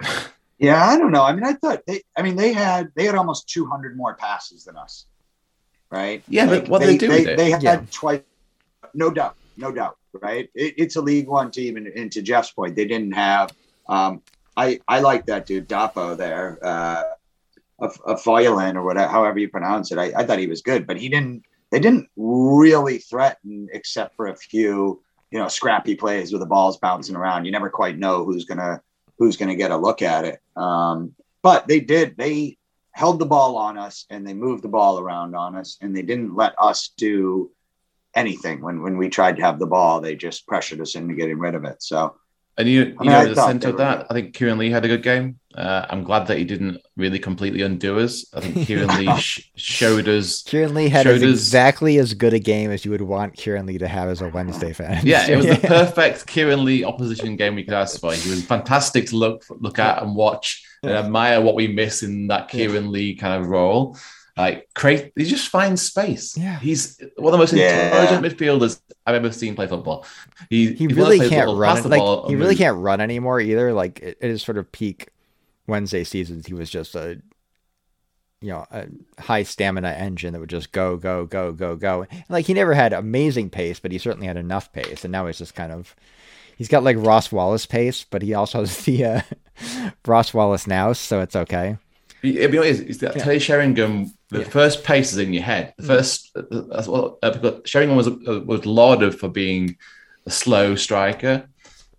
Yeah, 0.58 0.84
I 0.84 0.96
don't 0.96 1.10
know. 1.10 1.24
I 1.24 1.32
mean, 1.32 1.44
I 1.44 1.54
thought 1.54 1.82
they. 1.86 2.02
I 2.16 2.22
mean, 2.22 2.36
they 2.36 2.52
had 2.52 2.92
they 2.94 3.04
had 3.04 3.14
almost 3.14 3.48
200 3.48 3.96
more 3.96 4.14
passes 4.14 4.64
than 4.64 4.76
us, 4.76 5.06
right? 5.90 6.22
Yeah, 6.28 6.44
like, 6.44 6.62
but 6.62 6.68
what 6.68 6.80
they, 6.80 6.96
do 6.96 7.08
they, 7.08 7.24
they, 7.24 7.36
they 7.36 7.50
had 7.50 7.62
yeah. 7.62 7.82
twice, 7.90 8.20
no 8.94 9.10
doubt, 9.10 9.36
no 9.56 9.72
doubt, 9.72 9.98
right? 10.12 10.48
It, 10.54 10.74
it's 10.78 10.96
a 10.96 11.02
League 11.02 11.28
One 11.28 11.50
team, 11.50 11.76
and, 11.76 11.88
and, 11.88 12.10
to 12.12 12.22
Jeff's 12.22 12.52
point, 12.52 12.76
they 12.76 12.84
didn't 12.84 13.12
have. 13.12 13.52
Um, 13.88 14.22
I 14.56 14.80
I 14.86 15.00
like 15.00 15.26
that 15.26 15.46
dude 15.46 15.68
Dapo 15.68 16.16
there, 16.16 16.58
uh, 16.62 17.02
a, 17.80 17.86
a 18.06 18.14
Foylan 18.14 18.76
or 18.76 18.84
whatever, 18.84 19.10
however 19.10 19.40
you 19.40 19.48
pronounce 19.48 19.90
it. 19.90 19.98
I, 19.98 20.12
I 20.16 20.24
thought 20.24 20.38
he 20.38 20.46
was 20.46 20.62
good, 20.62 20.86
but 20.86 20.96
he 20.96 21.08
didn't. 21.08 21.42
They 21.72 21.80
didn't 21.80 22.08
really 22.16 22.98
threaten, 22.98 23.68
except 23.72 24.14
for 24.14 24.28
a 24.28 24.36
few, 24.36 25.02
you 25.32 25.38
know, 25.40 25.48
scrappy 25.48 25.96
plays 25.96 26.30
with 26.30 26.40
the 26.40 26.46
balls 26.46 26.76
bouncing 26.76 27.16
around. 27.16 27.44
You 27.44 27.50
never 27.50 27.68
quite 27.68 27.98
know 27.98 28.24
who's 28.24 28.44
gonna 28.44 28.80
who's 29.24 29.36
gonna 29.36 29.56
get 29.56 29.70
a 29.70 29.76
look 29.76 30.02
at 30.02 30.24
it. 30.24 30.40
Um, 30.56 31.14
but 31.42 31.66
they 31.66 31.80
did. 31.80 32.16
They 32.16 32.58
held 32.92 33.18
the 33.18 33.26
ball 33.26 33.56
on 33.56 33.76
us 33.76 34.06
and 34.10 34.26
they 34.26 34.34
moved 34.34 34.62
the 34.62 34.68
ball 34.68 34.98
around 35.00 35.34
on 35.34 35.56
us 35.56 35.76
and 35.80 35.96
they 35.96 36.02
didn't 36.02 36.34
let 36.34 36.54
us 36.58 36.92
do 36.96 37.50
anything 38.14 38.62
when 38.62 38.82
when 38.82 38.96
we 38.96 39.08
tried 39.08 39.36
to 39.36 39.42
have 39.42 39.58
the 39.58 39.66
ball 39.66 40.00
they 40.00 40.14
just 40.14 40.46
pressured 40.46 40.80
us 40.80 40.94
into 40.94 41.14
getting 41.14 41.36
rid 41.36 41.56
of 41.56 41.64
it 41.64 41.82
so 41.82 42.14
and 42.56 42.68
you, 42.68 42.84
you 42.84 42.96
I 43.00 43.02
mean, 43.02 43.10
know, 43.10 43.34
the 43.34 43.44
center 43.46 43.68
of 43.70 43.78
that, 43.78 44.06
I 44.10 44.14
think 44.14 44.34
Kieran 44.34 44.58
Lee 44.58 44.70
had 44.70 44.84
a 44.84 44.88
good 44.88 45.02
game. 45.02 45.38
Uh, 45.54 45.86
I'm 45.88 46.04
glad 46.04 46.26
that 46.28 46.38
he 46.38 46.44
didn't 46.44 46.80
really 46.96 47.18
completely 47.18 47.62
undo 47.62 47.98
us. 48.00 48.24
I 48.34 48.40
think 48.40 48.66
Kieran 48.66 48.88
Lee 48.98 49.16
sh- 49.18 49.50
showed 49.56 50.08
us. 50.08 50.42
Kieran 50.42 50.74
Lee 50.74 50.88
had 50.88 51.06
as 51.06 51.22
exactly 51.22 51.98
as 51.98 52.14
good 52.14 52.32
a 52.32 52.38
game 52.38 52.70
as 52.70 52.84
you 52.84 52.90
would 52.90 53.02
want 53.02 53.34
Kieran 53.34 53.66
Lee 53.66 53.78
to 53.78 53.88
have 53.88 54.08
as 54.08 54.20
a 54.20 54.28
Wednesday 54.28 54.72
fan. 54.72 55.00
Yeah, 55.04 55.26
it 55.28 55.36
was 55.36 55.46
the 55.46 55.56
perfect 55.66 56.26
Kieran 56.26 56.64
Lee 56.64 56.84
opposition 56.84 57.36
game 57.36 57.54
we 57.54 57.64
could 57.64 57.74
ask 57.74 58.00
for. 58.00 58.12
He 58.12 58.30
was 58.30 58.44
fantastic 58.44 59.06
to 59.08 59.16
look 59.16 59.44
look 59.50 59.78
at 59.78 60.02
and 60.02 60.14
watch 60.14 60.64
and 60.82 60.92
admire 60.92 61.40
what 61.40 61.54
we 61.54 61.68
miss 61.68 62.02
in 62.02 62.28
that 62.28 62.48
Kieran 62.48 62.90
Lee 62.90 63.16
kind 63.16 63.40
of 63.42 63.48
role. 63.48 63.96
Like 64.36 64.68
create, 64.74 65.12
he 65.14 65.24
just 65.24 65.48
finds 65.48 65.80
space. 65.80 66.36
Yeah, 66.36 66.58
he's 66.58 67.00
one 67.16 67.32
of 67.32 67.32
the 67.32 67.38
most 67.38 67.52
yeah. 67.52 67.86
intelligent 67.86 68.24
midfielders 68.24 68.80
I've 69.06 69.14
ever 69.14 69.30
seen 69.30 69.54
play 69.54 69.68
football. 69.68 70.04
He 70.50 70.72
he 70.72 70.88
really 70.88 71.28
can't 71.28 71.56
run. 71.56 71.88
Like 71.88 72.28
he 72.28 72.34
really 72.34 72.56
can't 72.56 72.78
run 72.78 73.00
anymore 73.00 73.40
either. 73.40 73.72
Like 73.72 74.00
it, 74.00 74.18
it 74.20 74.30
is 74.30 74.42
sort 74.42 74.58
of 74.58 74.72
peak 74.72 75.10
Wednesday 75.68 76.02
seasons. 76.02 76.46
He 76.46 76.54
was 76.54 76.68
just 76.68 76.96
a 76.96 77.20
you 78.40 78.50
know 78.50 78.66
a 78.72 78.86
high 79.22 79.44
stamina 79.44 79.90
engine 79.90 80.32
that 80.32 80.40
would 80.40 80.50
just 80.50 80.72
go 80.72 80.96
go 80.96 81.26
go 81.26 81.52
go 81.52 81.76
go. 81.76 82.02
and 82.10 82.24
like 82.28 82.46
he 82.46 82.54
never 82.54 82.74
had 82.74 82.92
amazing 82.92 83.50
pace, 83.50 83.78
but 83.78 83.92
he 83.92 83.98
certainly 83.98 84.26
had 84.26 84.36
enough 84.36 84.72
pace. 84.72 85.04
And 85.04 85.12
now 85.12 85.26
he's 85.26 85.38
just 85.38 85.54
kind 85.54 85.70
of 85.70 85.94
he's 86.56 86.68
got 86.68 86.82
like 86.82 86.96
Ross 86.98 87.30
Wallace 87.30 87.66
pace, 87.66 88.04
but 88.04 88.22
he 88.22 88.34
also 88.34 88.60
has 88.60 88.78
the 88.84 89.04
uh, 89.04 89.20
Ross 90.04 90.34
Wallace 90.34 90.66
now, 90.66 90.92
so 90.92 91.20
it's 91.20 91.36
okay. 91.36 91.78
It'd 92.24 92.50
be 92.50 92.58
honest, 92.58 92.82
it's 92.82 92.98
that 92.98 93.16
yeah. 93.16 93.24
Teddy 93.24 93.38
Sheringham 93.38 94.12
the 94.30 94.40
yeah. 94.40 94.48
first 94.48 94.84
pace 94.84 95.12
is 95.12 95.18
in 95.18 95.32
your 95.32 95.42
head. 95.42 95.74
The 95.76 95.82
mm. 95.82 95.86
first, 95.86 96.36
uh, 96.36 96.82
well, 96.88 97.18
uh, 97.22 97.60
Sheringham 97.64 97.96
was 97.96 98.08
uh, 98.08 98.40
was 98.44 98.66
lauded 98.66 99.18
for 99.18 99.28
being 99.28 99.76
a 100.26 100.30
slow 100.30 100.74
striker, 100.74 101.48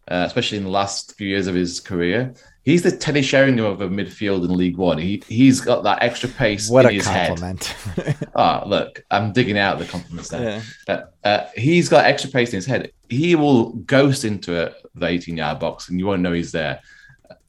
uh, 0.10 0.24
especially 0.28 0.58
in 0.58 0.64
the 0.64 0.70
last 0.70 1.16
few 1.16 1.28
years 1.28 1.48
of 1.48 1.56
his 1.56 1.80
career. 1.80 2.34
He's 2.64 2.82
the 2.82 2.92
Teddy 2.92 3.22
Sheringham 3.22 3.66
of 3.66 3.82
a 3.82 3.88
midfield 3.88 4.44
in 4.44 4.58
League 4.58 4.78
One. 4.78 4.98
He 4.98 5.24
he's 5.28 5.62
got 5.62 5.84
that 5.84 6.02
extra 6.02 6.28
pace 6.28 6.70
what 6.70 6.86
in 6.86 6.96
his 6.96 7.06
compliment. 7.06 7.64
head. 7.64 8.18
oh, 8.36 8.64
look, 8.66 9.06
I'm 9.12 9.32
digging 9.32 9.58
out 9.58 9.80
the 9.80 9.86
compliments 9.86 10.30
there. 10.30 10.64
Yeah. 10.88 11.04
Uh, 11.24 11.48
he's 11.56 11.88
got 11.88 12.06
extra 12.06 12.32
pace 12.32 12.50
in 12.50 12.58
his 12.58 12.66
head. 12.66 12.92
He 13.08 13.36
will 13.36 13.74
ghost 13.74 14.26
into 14.26 14.68
a, 14.68 14.74
the 14.96 15.06
18 15.06 15.38
yard 15.38 15.60
box, 15.60 15.90
and 15.90 16.00
you 16.00 16.08
won't 16.08 16.22
know 16.22 16.34
he's 16.34 16.52
there 16.52 16.82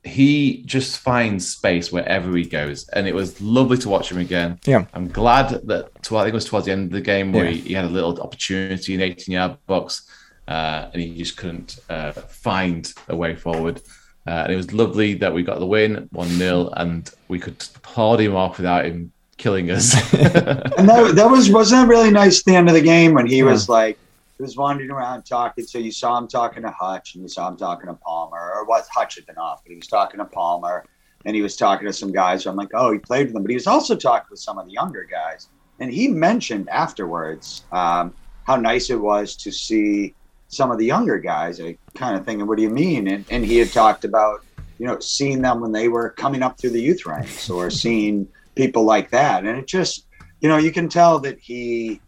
he 0.07 0.62
just 0.64 0.99
finds 0.99 1.49
space 1.49 1.90
wherever 1.90 2.35
he 2.37 2.45
goes, 2.45 2.88
and 2.88 3.07
it 3.07 3.14
was 3.14 3.40
lovely 3.40 3.77
to 3.79 3.88
watch 3.88 4.11
him 4.11 4.19
again. 4.19 4.59
Yeah, 4.64 4.87
I'm 4.95 5.09
glad 5.09 5.49
that 5.66 5.90
I 5.95 6.01
think 6.01 6.29
it 6.29 6.35
was 6.35 6.45
towards 6.45 6.66
the 6.66 6.73
end 6.73 6.87
of 6.87 6.92
the 6.92 7.01
game 7.01 7.33
where 7.33 7.45
yeah. 7.45 7.51
he, 7.51 7.61
he, 7.61 7.75
had 7.75 7.85
a 7.85 7.88
little 7.88 8.19
opportunity 8.21 8.95
in 8.95 9.01
18 9.01 9.33
yard 9.33 9.57
box, 9.66 10.09
uh, 10.49 10.88
and 10.92 11.03
he 11.03 11.16
just 11.16 11.37
couldn't 11.37 11.79
uh, 11.90 12.12
find 12.12 12.92
a 13.09 13.16
way 13.16 13.35
forward. 13.35 13.83
Uh, 14.27 14.42
and 14.42 14.53
it 14.53 14.57
was 14.57 14.73
lovely 14.73 15.14
that 15.14 15.33
we 15.33 15.42
got 15.42 15.61
the 15.61 15.66
win, 15.66 16.09
one 16.11 16.29
0 16.29 16.69
and 16.77 17.11
we 17.29 17.38
could 17.38 17.64
applaud 17.77 18.21
him 18.21 18.35
off 18.35 18.57
without 18.57 18.85
him 18.85 19.12
killing 19.37 19.71
us. 19.71 19.95
and 20.14 20.88
that, 20.88 21.12
that 21.14 21.31
was 21.31 21.51
wasn't 21.51 21.83
that 21.83 21.88
really 21.88 22.11
nice 22.11 22.40
at 22.40 22.45
the 22.45 22.57
end 22.57 22.69
of 22.69 22.75
the 22.75 22.81
game 22.81 23.14
when 23.14 23.27
he 23.27 23.38
yeah. 23.38 23.45
was 23.45 23.69
like 23.69 23.99
he 24.37 24.42
was 24.42 24.57
wandering 24.57 24.90
around 24.90 25.25
talking. 25.25 25.64
So 25.64 25.79
you 25.79 25.90
saw 25.90 26.18
him 26.18 26.29
talking 26.29 26.62
to 26.62 26.70
Hutch 26.70 27.14
and 27.14 27.22
you 27.22 27.29
saw 27.29 27.49
him 27.49 27.57
talking 27.57 27.88
to 27.88 27.94
Palmer, 27.94 28.53
or 28.55 28.64
what 28.66 28.87
Hutch 28.92 29.14
had 29.16 29.27
been 29.27 29.38
off, 29.38 29.62
but 29.62 29.70
he 29.70 29.77
was 29.77 29.87
talking 29.87 30.18
to 30.18 30.25
Palmer 30.27 30.85
and 31.25 31.35
he 31.35 31.42
was 31.42 31.57
talking 31.57 31.87
to 31.87 31.92
some 31.92 32.12
guys. 32.12 32.44
So 32.44 32.51
I'm 32.51 32.57
like, 32.57 32.70
oh, 32.75 32.92
he 32.92 32.99
played 32.99 33.27
with 33.27 33.35
them, 33.35 33.42
but 33.42 33.51
he 33.51 33.57
was 33.57 33.66
also 33.66 33.96
talking 33.96 34.29
with 34.31 34.40
some 34.40 34.59
of 34.59 34.66
the 34.66 34.72
younger 34.72 35.05
guys. 35.05 35.49
And 35.81 35.90
he 35.90 36.09
mentioned 36.09 36.68
afterwards 36.68 37.64
um, 37.72 38.14
how 38.44 38.57
nice 38.57 38.90
it 38.90 39.01
was 39.01 39.37
to 39.37 39.51
see 39.51 40.14
some 40.49 40.70
of 40.70 40.79
the 40.79 40.87
younger 40.87 41.18
guys. 41.18 41.61
I 41.61 41.77
kind 41.94 42.16
of 42.16 42.25
thinking, 42.25 42.46
what 42.46 42.57
do 42.57 42.62
you 42.62 42.70
mean? 42.70 43.09
And, 43.09 43.25
and 43.31 43.44
he 43.44 43.59
had 43.59 43.72
talked 43.72 44.05
about, 44.05 44.44
you 44.79 44.87
know, 44.87 44.99
seeing 45.01 45.42
them 45.42 45.61
when 45.61 45.72
they 45.72 45.88
were 45.88 46.11
coming 46.11 46.42
up 46.42 46.59
through 46.59 46.70
the 46.70 46.81
youth 46.81 47.05
ranks 47.07 47.51
or 47.51 47.70
seeing 47.70 48.29
people 48.55 48.85
like 48.85 49.11
that. 49.11 49.44
And 49.44 49.59
it 49.59 49.66
just, 49.66 50.07
you 50.40 50.49
know, 50.49 50.59
you 50.59 50.70
can 50.70 50.88
tell 50.88 51.18
that 51.20 51.38
he 51.38 52.01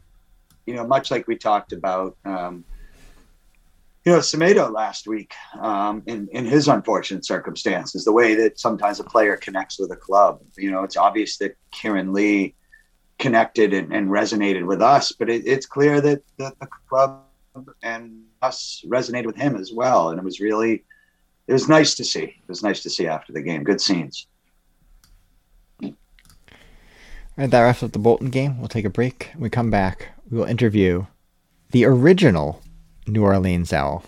you 0.69 0.75
know, 0.75 0.87
much 0.87 1.11
like 1.11 1.27
we 1.27 1.35
talked 1.35 1.73
about, 1.73 2.15
um, 2.27 2.63
you 4.05 4.13
know, 4.13 4.19
Semedo 4.19 4.71
last 4.71 5.07
week 5.07 5.33
um, 5.59 6.03
in, 6.05 6.29
in 6.33 6.45
his 6.45 6.69
unfortunate 6.69 7.25
circumstances, 7.25 8.05
the 8.05 8.13
way 8.13 8.35
that 8.35 8.61
sometimes 8.61 9.01
a 9.01 9.05
player 9.05 9.39
connects 9.39 9.79
with 9.79 9.91
a 9.93 9.97
club. 9.97 10.43
You 10.59 10.71
know, 10.71 10.83
it's 10.83 10.99
obvious 10.99 11.39
that 11.39 11.57
Kieran 11.71 12.13
Lee 12.13 12.55
connected 13.19 13.73
and, 13.73 13.95
and 13.95 14.11
resonated 14.11 14.67
with 14.67 14.83
us, 14.83 15.13
but 15.13 15.31
it, 15.31 15.47
it's 15.47 15.65
clear 15.65 16.03
that, 16.03 16.23
that 16.37 16.53
the 16.61 16.69
club 16.87 17.23
and 17.83 18.25
us 18.43 18.85
resonated 18.87 19.27
with 19.27 19.37
him 19.37 19.57
as 19.57 19.73
well. 19.73 20.11
And 20.11 20.19
it 20.19 20.25
was 20.25 20.39
really, 20.39 20.85
it 21.47 21.53
was 21.55 21.67
nice 21.67 21.95
to 21.95 22.05
see. 22.05 22.25
It 22.25 22.49
was 22.49 22.63
nice 22.63 22.83
to 22.83 22.91
see 22.91 23.07
after 23.07 23.33
the 23.33 23.41
game. 23.41 23.65
Good 23.65 23.81
scenes. 23.81 24.27
And 27.41 27.53
that 27.53 27.61
wraps 27.61 27.85
up 27.85 27.93
the 27.93 28.01
Bolton 28.01 28.31
game. 28.31 28.59
We'll 28.59 28.67
take 28.67 28.85
a 28.85 28.91
break. 28.91 29.31
When 29.35 29.45
we 29.45 29.49
come 29.49 29.71
back, 29.71 30.09
we 30.29 30.39
will 30.39 30.45
interview 30.45 31.07
the 31.71 31.85
original 31.85 32.61
New 33.07 33.23
Orleans 33.23 33.73
Owl. 33.73 34.03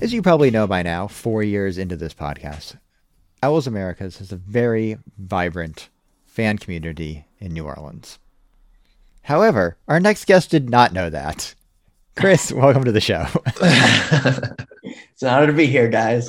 As 0.00 0.12
you 0.12 0.20
probably 0.20 0.50
know 0.50 0.66
by 0.66 0.82
now, 0.82 1.06
four 1.06 1.44
years 1.44 1.78
into 1.78 1.94
this 1.94 2.12
podcast, 2.12 2.76
Owls 3.40 3.68
Americast 3.68 4.18
has 4.18 4.32
a 4.32 4.36
very 4.36 4.98
vibrant 5.16 5.90
fan 6.26 6.58
community 6.58 7.24
in 7.38 7.52
New 7.52 7.66
Orleans. 7.66 8.18
However, 9.22 9.76
our 9.88 10.00
next 10.00 10.26
guest 10.26 10.50
did 10.50 10.68
not 10.68 10.92
know 10.92 11.08
that. 11.10 11.54
Chris, 12.16 12.52
welcome 12.52 12.84
to 12.84 12.92
the 12.92 13.00
show. 13.00 13.26
it's 13.46 15.22
an 15.22 15.28
honor 15.28 15.46
to 15.46 15.52
be 15.52 15.66
here, 15.66 15.88
guys. 15.88 16.28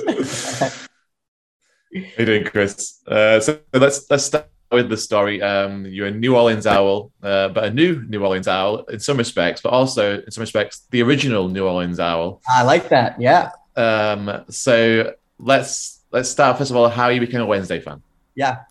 How 1.92 2.00
you 2.18 2.24
doing, 2.24 2.44
Chris? 2.44 3.00
Uh, 3.06 3.40
so 3.40 3.60
let's 3.72 4.10
let's 4.10 4.24
start 4.24 4.46
with 4.70 4.88
the 4.88 4.96
story. 4.96 5.42
Um, 5.42 5.86
you're 5.86 6.06
a 6.06 6.10
New 6.10 6.36
Orleans 6.36 6.66
owl, 6.66 7.12
uh, 7.22 7.48
but 7.48 7.64
a 7.64 7.70
new 7.70 8.02
New 8.08 8.22
Orleans 8.22 8.48
owl 8.48 8.84
in 8.84 9.00
some 9.00 9.16
respects, 9.16 9.60
but 9.60 9.72
also 9.72 10.20
in 10.20 10.30
some 10.30 10.42
respects 10.42 10.86
the 10.90 11.02
original 11.02 11.48
New 11.48 11.66
Orleans 11.66 12.00
owl. 12.00 12.40
I 12.48 12.62
like 12.62 12.88
that. 12.88 13.20
Yeah. 13.20 13.50
Um, 13.76 14.44
so 14.48 15.14
let's 15.38 16.02
let's 16.12 16.30
start 16.30 16.58
first 16.58 16.70
of 16.70 16.76
all. 16.76 16.88
How 16.88 17.08
you 17.08 17.20
became 17.20 17.40
a 17.40 17.46
Wednesday 17.46 17.80
fan? 17.80 18.02
Yeah. 18.34 18.62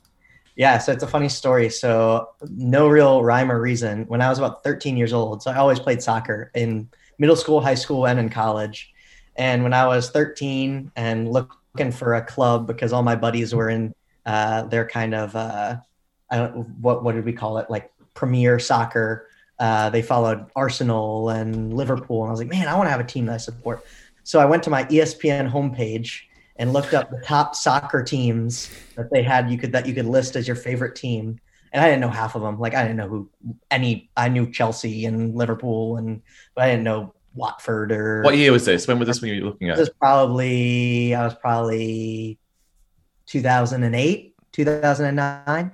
Yeah, 0.55 0.77
so 0.77 0.91
it's 0.91 1.03
a 1.03 1.07
funny 1.07 1.29
story. 1.29 1.69
So 1.69 2.29
no 2.49 2.87
real 2.87 3.23
rhyme 3.23 3.51
or 3.51 3.59
reason. 3.59 4.05
When 4.05 4.21
I 4.21 4.29
was 4.29 4.37
about 4.37 4.63
13 4.63 4.97
years 4.97 5.13
old, 5.13 5.41
so 5.41 5.51
I 5.51 5.55
always 5.55 5.79
played 5.79 6.01
soccer 6.01 6.51
in 6.53 6.89
middle 7.17 7.35
school, 7.35 7.59
high 7.59 7.75
school, 7.75 8.05
and 8.05 8.19
in 8.19 8.29
college. 8.29 8.93
And 9.35 9.63
when 9.63 9.73
I 9.73 9.87
was 9.87 10.11
13 10.11 10.91
and 10.95 11.31
looking 11.31 11.91
for 11.91 12.15
a 12.15 12.21
club 12.21 12.67
because 12.67 12.93
all 12.93 13.01
my 13.01 13.15
buddies 13.15 13.55
were 13.55 13.69
in 13.69 13.95
uh, 14.25 14.63
their 14.63 14.87
kind 14.87 15.15
of 15.15 15.35
uh, 15.35 15.77
I 16.29 16.37
don't 16.37 16.67
what 16.79 17.03
what 17.03 17.15
did 17.15 17.25
we 17.25 17.33
call 17.33 17.57
it 17.57 17.69
like 17.69 17.91
premier 18.13 18.59
soccer. 18.59 19.27
Uh, 19.59 19.89
they 19.89 20.01
followed 20.01 20.45
Arsenal 20.55 21.29
and 21.29 21.73
Liverpool, 21.73 22.21
and 22.21 22.29
I 22.29 22.31
was 22.31 22.39
like, 22.39 22.49
man, 22.49 22.67
I 22.67 22.75
want 22.75 22.87
to 22.87 22.91
have 22.91 22.99
a 22.99 23.05
team 23.05 23.25
that 23.27 23.33
I 23.33 23.37
support. 23.37 23.85
So 24.23 24.39
I 24.39 24.45
went 24.45 24.63
to 24.63 24.69
my 24.69 24.83
ESPN 24.85 25.49
homepage 25.51 26.21
and 26.57 26.73
looked 26.73 26.93
up 26.93 27.09
the 27.09 27.21
top 27.25 27.55
soccer 27.55 28.03
teams 28.03 28.69
that 28.95 29.09
they 29.11 29.23
had 29.23 29.49
you 29.49 29.57
could 29.57 29.71
that 29.71 29.87
you 29.87 29.93
could 29.93 30.05
list 30.05 30.35
as 30.35 30.47
your 30.47 30.55
favorite 30.55 30.95
team 30.95 31.39
and 31.73 31.83
I 31.83 31.89
didn't 31.89 32.01
know 32.01 32.09
half 32.09 32.35
of 32.35 32.43
them. 32.43 32.59
Like 32.59 32.75
I 32.75 32.83
didn't 32.83 32.97
know 32.97 33.07
who 33.07 33.29
any. 33.71 34.09
I 34.15 34.29
knew 34.29 34.49
Chelsea 34.51 35.05
and 35.05 35.35
Liverpool, 35.35 35.97
and 35.97 36.21
but 36.55 36.65
I 36.65 36.69
didn't 36.69 36.83
know 36.83 37.15
Watford 37.33 37.91
or. 37.91 38.21
What 38.21 38.37
year 38.37 38.51
was 38.51 38.65
this? 38.65 38.87
When 38.87 38.99
was 38.99 39.07
this 39.07 39.21
when 39.21 39.33
you 39.33 39.43
were 39.43 39.49
looking 39.49 39.69
at? 39.69 39.77
This 39.77 39.89
was 39.89 39.97
probably 39.97 41.15
I 41.15 41.25
was 41.25 41.33
probably 41.33 42.37
2008, 43.25 44.35
2009. 44.51 45.71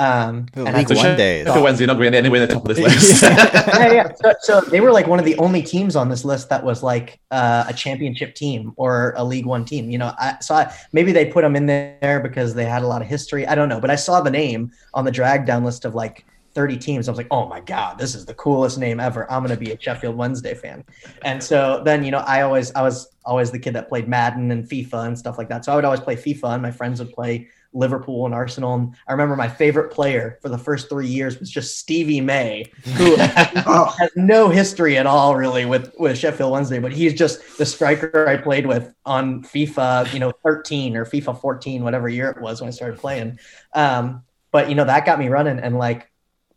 Um, 0.00 0.46
and 0.54 0.74
League 0.74 0.96
One 0.96 1.14
days. 1.14 1.46
For 1.46 1.60
Wednesday, 1.60 1.84
not 1.84 1.98
going 1.98 2.14
anywhere 2.14 2.40
in 2.40 2.48
the 2.48 2.54
top 2.54 2.66
of 2.66 2.74
this 2.74 2.78
list. 2.78 3.22
yeah, 3.22 3.92
yeah. 3.92 4.12
So, 4.14 4.32
so, 4.40 4.60
they 4.62 4.80
were 4.80 4.92
like 4.92 5.06
one 5.06 5.18
of 5.18 5.26
the 5.26 5.36
only 5.36 5.60
teams 5.60 5.94
on 5.94 6.08
this 6.08 6.24
list 6.24 6.48
that 6.48 6.64
was 6.64 6.82
like 6.82 7.20
uh, 7.30 7.64
a 7.68 7.74
championship 7.74 8.34
team 8.34 8.72
or 8.76 9.12
a 9.18 9.22
League 9.22 9.44
One 9.44 9.62
team. 9.62 9.90
You 9.90 9.98
know, 9.98 10.14
I 10.18 10.38
saw 10.40 10.64
maybe 10.94 11.12
they 11.12 11.26
put 11.26 11.42
them 11.42 11.54
in 11.54 11.66
there 11.66 12.18
because 12.22 12.54
they 12.54 12.64
had 12.64 12.82
a 12.82 12.86
lot 12.86 13.02
of 13.02 13.08
history. 13.08 13.46
I 13.46 13.54
don't 13.54 13.68
know, 13.68 13.78
but 13.78 13.90
I 13.90 13.96
saw 13.96 14.22
the 14.22 14.30
name 14.30 14.72
on 14.94 15.04
the 15.04 15.10
drag 15.10 15.44
down 15.44 15.64
list 15.64 15.84
of 15.84 15.94
like 15.94 16.24
30 16.54 16.78
teams. 16.78 17.06
I 17.06 17.10
was 17.10 17.18
like, 17.18 17.28
oh 17.30 17.46
my 17.46 17.60
God, 17.60 17.98
this 17.98 18.14
is 18.14 18.24
the 18.24 18.34
coolest 18.34 18.78
name 18.78 19.00
ever. 19.00 19.30
I'm 19.30 19.44
going 19.44 19.56
to 19.56 19.62
be 19.62 19.72
a 19.72 19.78
Sheffield 19.78 20.16
Wednesday 20.16 20.54
fan. 20.54 20.82
And 21.24 21.42
so 21.42 21.82
then, 21.84 22.04
you 22.04 22.10
know, 22.10 22.24
I 22.26 22.40
always, 22.40 22.72
I 22.72 22.80
was 22.82 23.14
always 23.26 23.50
the 23.50 23.58
kid 23.58 23.74
that 23.74 23.90
played 23.90 24.08
Madden 24.08 24.50
and 24.50 24.66
FIFA 24.66 25.08
and 25.08 25.18
stuff 25.18 25.36
like 25.36 25.50
that. 25.50 25.66
So 25.66 25.72
I 25.72 25.76
would 25.76 25.84
always 25.84 26.00
play 26.00 26.16
FIFA 26.16 26.54
and 26.54 26.62
my 26.62 26.70
friends 26.70 27.00
would 27.00 27.12
play 27.12 27.48
Liverpool 27.72 28.26
and 28.26 28.34
Arsenal. 28.34 28.74
And 28.74 28.94
I 29.06 29.12
remember 29.12 29.36
my 29.36 29.48
favorite 29.48 29.92
player 29.92 30.38
for 30.42 30.48
the 30.48 30.58
first 30.58 30.88
three 30.88 31.06
years 31.06 31.38
was 31.38 31.50
just 31.50 31.78
Stevie 31.78 32.20
May, 32.20 32.70
who 32.96 33.14
oh. 33.18 33.94
has 33.98 34.10
no 34.16 34.48
history 34.48 34.96
at 34.96 35.06
all 35.06 35.36
really 35.36 35.66
with, 35.66 35.94
with 35.98 36.18
Sheffield 36.18 36.52
Wednesday, 36.52 36.78
but 36.78 36.92
he's 36.92 37.14
just 37.14 37.58
the 37.58 37.66
striker 37.66 38.28
I 38.28 38.36
played 38.36 38.66
with 38.66 38.92
on 39.06 39.42
FIFA, 39.42 40.12
you 40.12 40.18
know, 40.18 40.32
13 40.42 40.96
or 40.96 41.04
FIFA 41.04 41.40
14, 41.40 41.84
whatever 41.84 42.08
year 42.08 42.30
it 42.30 42.40
was 42.40 42.60
when 42.60 42.68
I 42.68 42.72
started 42.72 42.98
playing. 42.98 43.38
Um, 43.74 44.22
but 44.50 44.68
you 44.68 44.74
know, 44.74 44.84
that 44.84 45.06
got 45.06 45.18
me 45.18 45.28
running 45.28 45.60
and 45.60 45.78
like 45.78 46.10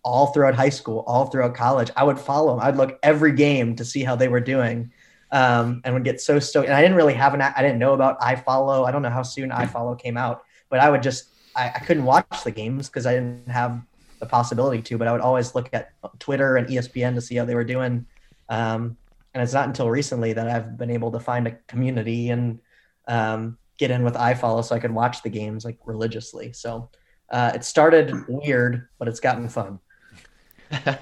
all 0.03 0.27
throughout 0.27 0.55
high 0.55 0.69
school, 0.69 1.03
all 1.07 1.27
throughout 1.27 1.53
college, 1.53 1.91
I 1.95 2.03
would 2.03 2.19
follow 2.19 2.55
them. 2.55 2.65
I'd 2.65 2.75
look 2.75 2.99
every 3.03 3.33
game 3.33 3.75
to 3.75 3.85
see 3.85 4.03
how 4.03 4.15
they 4.15 4.27
were 4.27 4.41
doing. 4.41 4.91
Um, 5.31 5.81
and 5.83 5.95
would 5.95 6.03
get 6.03 6.21
so 6.21 6.37
stoked. 6.37 6.67
And 6.67 6.75
I 6.75 6.81
didn't 6.83 6.95
really 6.95 7.15
have 7.15 7.33
an, 7.33 7.41
I 7.41 7.59
didn't 7.63 7.79
know 7.79 7.95
about 7.95 8.19
iFollow. 8.21 8.87
I 8.87 8.91
don't 8.91 9.01
know 9.01 9.09
how 9.09 9.23
soon 9.23 9.49
iFollow 9.49 9.99
came 9.99 10.15
out 10.15 10.43
but 10.73 10.79
I 10.79 10.89
would 10.89 11.03
just 11.03 11.29
I, 11.55 11.69
I 11.69 11.79
couldn't 11.85 12.03
watch 12.03 12.43
the 12.43 12.49
games 12.49 12.89
because 12.89 13.05
I 13.05 13.13
didn't 13.13 13.47
have 13.47 13.79
the 14.19 14.25
possibility 14.25 14.81
to. 14.81 14.97
But 14.97 15.07
I 15.07 15.11
would 15.11 15.21
always 15.21 15.53
look 15.53 15.69
at 15.71 15.91
Twitter 16.17 16.57
and 16.57 16.67
ESPN 16.67 17.13
to 17.13 17.21
see 17.21 17.35
how 17.35 17.45
they 17.45 17.53
were 17.53 17.63
doing. 17.63 18.07
Um, 18.49 18.97
and 19.35 19.43
it's 19.43 19.53
not 19.53 19.67
until 19.67 19.87
recently 19.87 20.33
that 20.33 20.49
I've 20.49 20.75
been 20.75 20.89
able 20.89 21.11
to 21.11 21.19
find 21.19 21.45
a 21.45 21.51
community 21.67 22.31
and 22.31 22.59
um, 23.07 23.59
get 23.77 23.91
in 23.91 24.03
with 24.03 24.15
iFollow 24.15 24.65
so 24.65 24.75
I 24.75 24.79
could 24.79 24.89
watch 24.89 25.21
the 25.21 25.29
games 25.29 25.63
like 25.63 25.77
religiously. 25.85 26.53
So 26.53 26.89
uh, 27.29 27.51
it 27.53 27.63
started 27.63 28.11
weird, 28.27 28.87
but 28.97 29.07
it's 29.07 29.19
gotten 29.19 29.49
fun. 29.49 29.79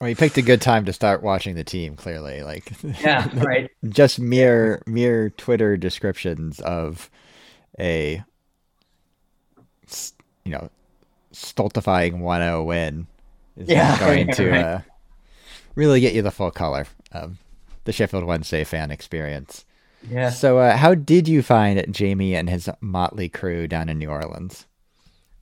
Well, 0.00 0.08
you 0.08 0.14
picked 0.14 0.38
a 0.38 0.42
good 0.42 0.60
time 0.60 0.84
to 0.84 0.92
start 0.92 1.24
watching 1.24 1.56
the 1.56 1.64
team. 1.64 1.96
Clearly, 1.96 2.44
like 2.44 2.70
yeah, 3.00 3.28
right. 3.34 3.68
just 3.88 4.20
mere 4.20 4.80
mere 4.86 5.30
Twitter 5.30 5.76
descriptions 5.76 6.60
of 6.60 7.10
a 7.80 8.22
you 10.44 10.52
know, 10.52 10.70
stultifying 11.32 12.20
1-0 12.20 12.64
win 12.64 13.06
is 13.56 13.68
yeah, 13.68 13.98
going 14.00 14.32
to 14.32 14.50
right. 14.50 14.64
uh, 14.64 14.80
really 15.74 16.00
get 16.00 16.14
you 16.14 16.22
the 16.22 16.30
full 16.30 16.50
color 16.50 16.86
of 17.12 17.38
the 17.84 17.92
Sheffield 17.92 18.24
Wednesday 18.24 18.64
fan 18.64 18.90
experience. 18.90 19.64
Yeah. 20.08 20.30
So, 20.30 20.58
uh, 20.58 20.76
how 20.76 20.94
did 20.94 21.26
you 21.26 21.42
find 21.42 21.92
Jamie 21.92 22.34
and 22.34 22.48
his 22.48 22.70
motley 22.80 23.28
crew 23.28 23.66
down 23.66 23.88
in 23.88 23.98
New 23.98 24.10
Orleans? 24.10 24.66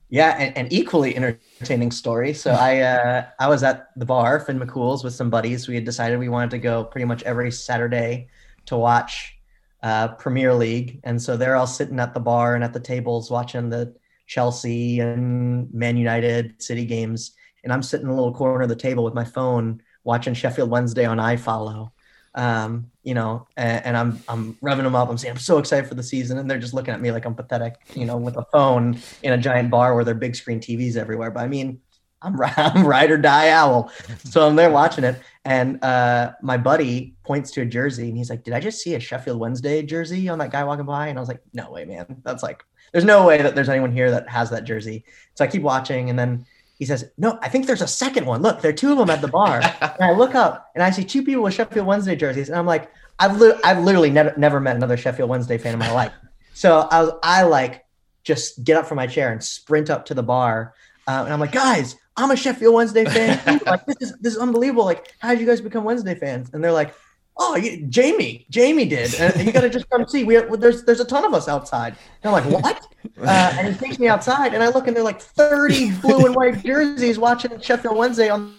Yeah, 0.09 0.37
and, 0.39 0.57
and 0.57 0.73
equally 0.73 1.15
entertaining 1.15 1.91
story. 1.91 2.33
So 2.33 2.51
I 2.51 2.79
uh, 2.79 3.25
I 3.39 3.49
was 3.49 3.61
at 3.63 3.89
the 3.97 4.05
bar, 4.05 4.39
Finn 4.39 4.59
McCool's, 4.59 5.03
with 5.03 5.13
some 5.13 5.29
buddies. 5.29 5.67
We 5.67 5.75
had 5.75 5.83
decided 5.83 6.17
we 6.17 6.29
wanted 6.29 6.51
to 6.51 6.59
go 6.59 6.85
pretty 6.85 7.05
much 7.05 7.23
every 7.23 7.51
Saturday 7.51 8.29
to 8.67 8.77
watch 8.77 9.37
uh, 9.83 10.09
Premier 10.15 10.53
League, 10.53 11.01
and 11.03 11.21
so 11.21 11.35
they're 11.35 11.57
all 11.57 11.67
sitting 11.67 11.99
at 11.99 12.13
the 12.13 12.19
bar 12.21 12.55
and 12.55 12.63
at 12.63 12.71
the 12.71 12.79
tables 12.79 13.29
watching 13.29 13.69
the 13.69 13.93
Chelsea 14.27 14.99
and 14.99 15.73
Man 15.73 15.97
United 15.97 16.61
City 16.61 16.85
games, 16.85 17.31
and 17.63 17.73
I'm 17.73 17.81
sitting 17.81 18.05
in 18.05 18.11
a 18.11 18.15
little 18.15 18.33
corner 18.33 18.61
of 18.61 18.69
the 18.69 18.75
table 18.75 19.03
with 19.03 19.13
my 19.13 19.23
phone 19.23 19.81
watching 20.03 20.33
Sheffield 20.33 20.69
Wednesday 20.69 21.05
on 21.05 21.17
iFollow. 21.17 21.91
Um, 22.35 22.91
you 23.03 23.15
know, 23.15 23.47
and, 23.57 23.85
and, 23.85 23.97
I'm 23.97 24.19
I'm 24.27 24.53
revving 24.55 24.83
them 24.83 24.93
up. 24.93 25.09
I'm 25.09 25.17
saying 25.17 25.31
I'm 25.31 25.39
so 25.39 25.57
excited 25.57 25.87
for 25.87 25.95
the 25.95 26.03
season, 26.03 26.37
and 26.37 26.49
they're 26.49 26.59
just 26.59 26.75
looking 26.75 26.93
at 26.93 27.01
me 27.01 27.11
like 27.11 27.25
I'm 27.25 27.33
pathetic, 27.33 27.77
you 27.95 28.05
know, 28.05 28.17
with 28.17 28.37
a 28.37 28.45
phone 28.51 28.99
in 29.23 29.33
a 29.33 29.37
giant 29.39 29.71
bar 29.71 29.95
where 29.95 30.03
there 30.03 30.13
are 30.13 30.19
big 30.19 30.35
screen 30.35 30.59
TVs 30.59 30.97
everywhere. 30.97 31.31
But 31.31 31.43
I 31.43 31.47
mean, 31.47 31.81
I'm 32.21 32.39
I'm 32.57 32.85
ride 32.85 33.09
or 33.09 33.17
die 33.17 33.49
owl, 33.49 33.91
so 34.23 34.45
I'm 34.45 34.55
there 34.55 34.69
watching 34.69 35.03
it, 35.03 35.19
and 35.45 35.83
uh, 35.83 36.33
my 36.43 36.57
buddy 36.57 37.15
points 37.23 37.49
to 37.51 37.61
a 37.61 37.65
jersey, 37.65 38.09
and 38.09 38.17
he's 38.17 38.29
like, 38.29 38.43
"Did 38.43 38.53
I 38.53 38.59
just 38.59 38.81
see 38.81 38.93
a 38.93 38.99
Sheffield 38.99 39.39
Wednesday 39.39 39.81
jersey 39.81 40.29
on 40.29 40.37
that 40.37 40.51
guy 40.51 40.63
walking 40.63 40.85
by?" 40.85 41.07
And 41.07 41.17
I 41.17 41.21
was 41.21 41.29
like, 41.29 41.41
"No 41.53 41.71
way, 41.71 41.85
man! 41.85 42.21
That's 42.23 42.43
like 42.43 42.63
there's 42.91 43.05
no 43.05 43.25
way 43.25 43.41
that 43.41 43.55
there's 43.55 43.69
anyone 43.69 43.91
here 43.91 44.11
that 44.11 44.29
has 44.29 44.49
that 44.49 44.63
jersey. 44.63 45.03
So 45.35 45.43
I 45.43 45.47
keep 45.47 45.61
watching, 45.61 46.09
and 46.09 46.17
then 46.17 46.45
he 46.79 46.85
says, 46.85 47.09
"No, 47.17 47.39
I 47.41 47.49
think 47.49 47.67
there's 47.67 47.81
a 47.81 47.87
second 47.87 48.25
one. 48.25 48.41
Look, 48.41 48.61
there 48.61 48.69
are 48.69 48.75
two 48.75 48.91
of 48.91 48.97
them 48.97 49.09
at 49.09 49.21
the 49.21 49.27
bar." 49.27 49.61
and 49.81 50.01
I 50.01 50.11
look 50.11 50.35
up, 50.35 50.71
and 50.75 50.83
I 50.83 50.91
see 50.91 51.03
two 51.03 51.23
people 51.23 51.43
with 51.43 51.53
Sheffield 51.53 51.87
Wednesday 51.87 52.15
jerseys, 52.15 52.49
and 52.49 52.57
I'm 52.57 52.65
like, 52.65 52.91
"I've 53.19 53.39
li- 53.39 53.59
I've 53.63 53.83
literally 53.83 54.09
never 54.09 54.33
never 54.37 54.59
met 54.59 54.75
another 54.75 54.97
Sheffield 54.97 55.29
Wednesday 55.29 55.57
fan 55.57 55.73
in 55.73 55.79
my 55.79 55.91
life." 55.91 56.13
So 56.53 56.87
I 56.91 57.01
was 57.01 57.11
I 57.23 57.43
like 57.43 57.85
just 58.23 58.63
get 58.63 58.77
up 58.77 58.85
from 58.85 58.97
my 58.97 59.07
chair 59.07 59.31
and 59.31 59.43
sprint 59.43 59.89
up 59.89 60.05
to 60.05 60.13
the 60.13 60.23
bar, 60.23 60.73
uh, 61.07 61.23
and 61.23 61.33
I'm 61.33 61.39
like, 61.39 61.51
"Guys, 61.51 61.95
I'm 62.15 62.31
a 62.31 62.35
Sheffield 62.35 62.73
Wednesday 62.73 63.05
fan. 63.05 63.59
like 63.65 63.85
this 63.85 63.97
is 64.01 64.17
this 64.21 64.33
is 64.35 64.39
unbelievable. 64.39 64.85
Like, 64.85 65.13
how 65.19 65.29
did 65.29 65.39
you 65.39 65.47
guys 65.47 65.61
become 65.61 65.83
Wednesday 65.83 66.15
fans?" 66.15 66.51
And 66.53 66.63
they're 66.63 66.71
like, 66.71 66.93
oh, 67.39 67.55
you, 67.55 67.85
Jamie, 67.87 68.45
Jamie 68.49 68.85
did. 68.85 69.13
And 69.15 69.45
you 69.45 69.51
got 69.51 69.61
to 69.61 69.69
just 69.69 69.89
come 69.89 70.07
see. 70.07 70.23
We 70.23 70.35
have, 70.35 70.59
there's 70.59 70.83
there's 70.83 70.99
a 70.99 71.05
ton 71.05 71.25
of 71.25 71.33
us 71.33 71.47
outside. 71.47 71.95
And 72.23 72.33
I'm 72.33 72.43
like, 72.43 72.63
what? 72.63 72.87
Uh, 73.21 73.55
and 73.57 73.73
he 73.73 73.79
takes 73.79 73.99
me 73.99 74.07
outside, 74.07 74.53
and 74.53 74.61
I 74.63 74.69
look, 74.69 74.87
and 74.87 74.95
they're 74.95 75.03
like 75.03 75.21
30 75.21 75.91
blue 76.01 76.25
and 76.25 76.35
white 76.35 76.63
jerseys 76.63 77.17
watching 77.17 77.59
Sheffield 77.59 77.97
Wednesday 77.97 78.29
on 78.29 78.55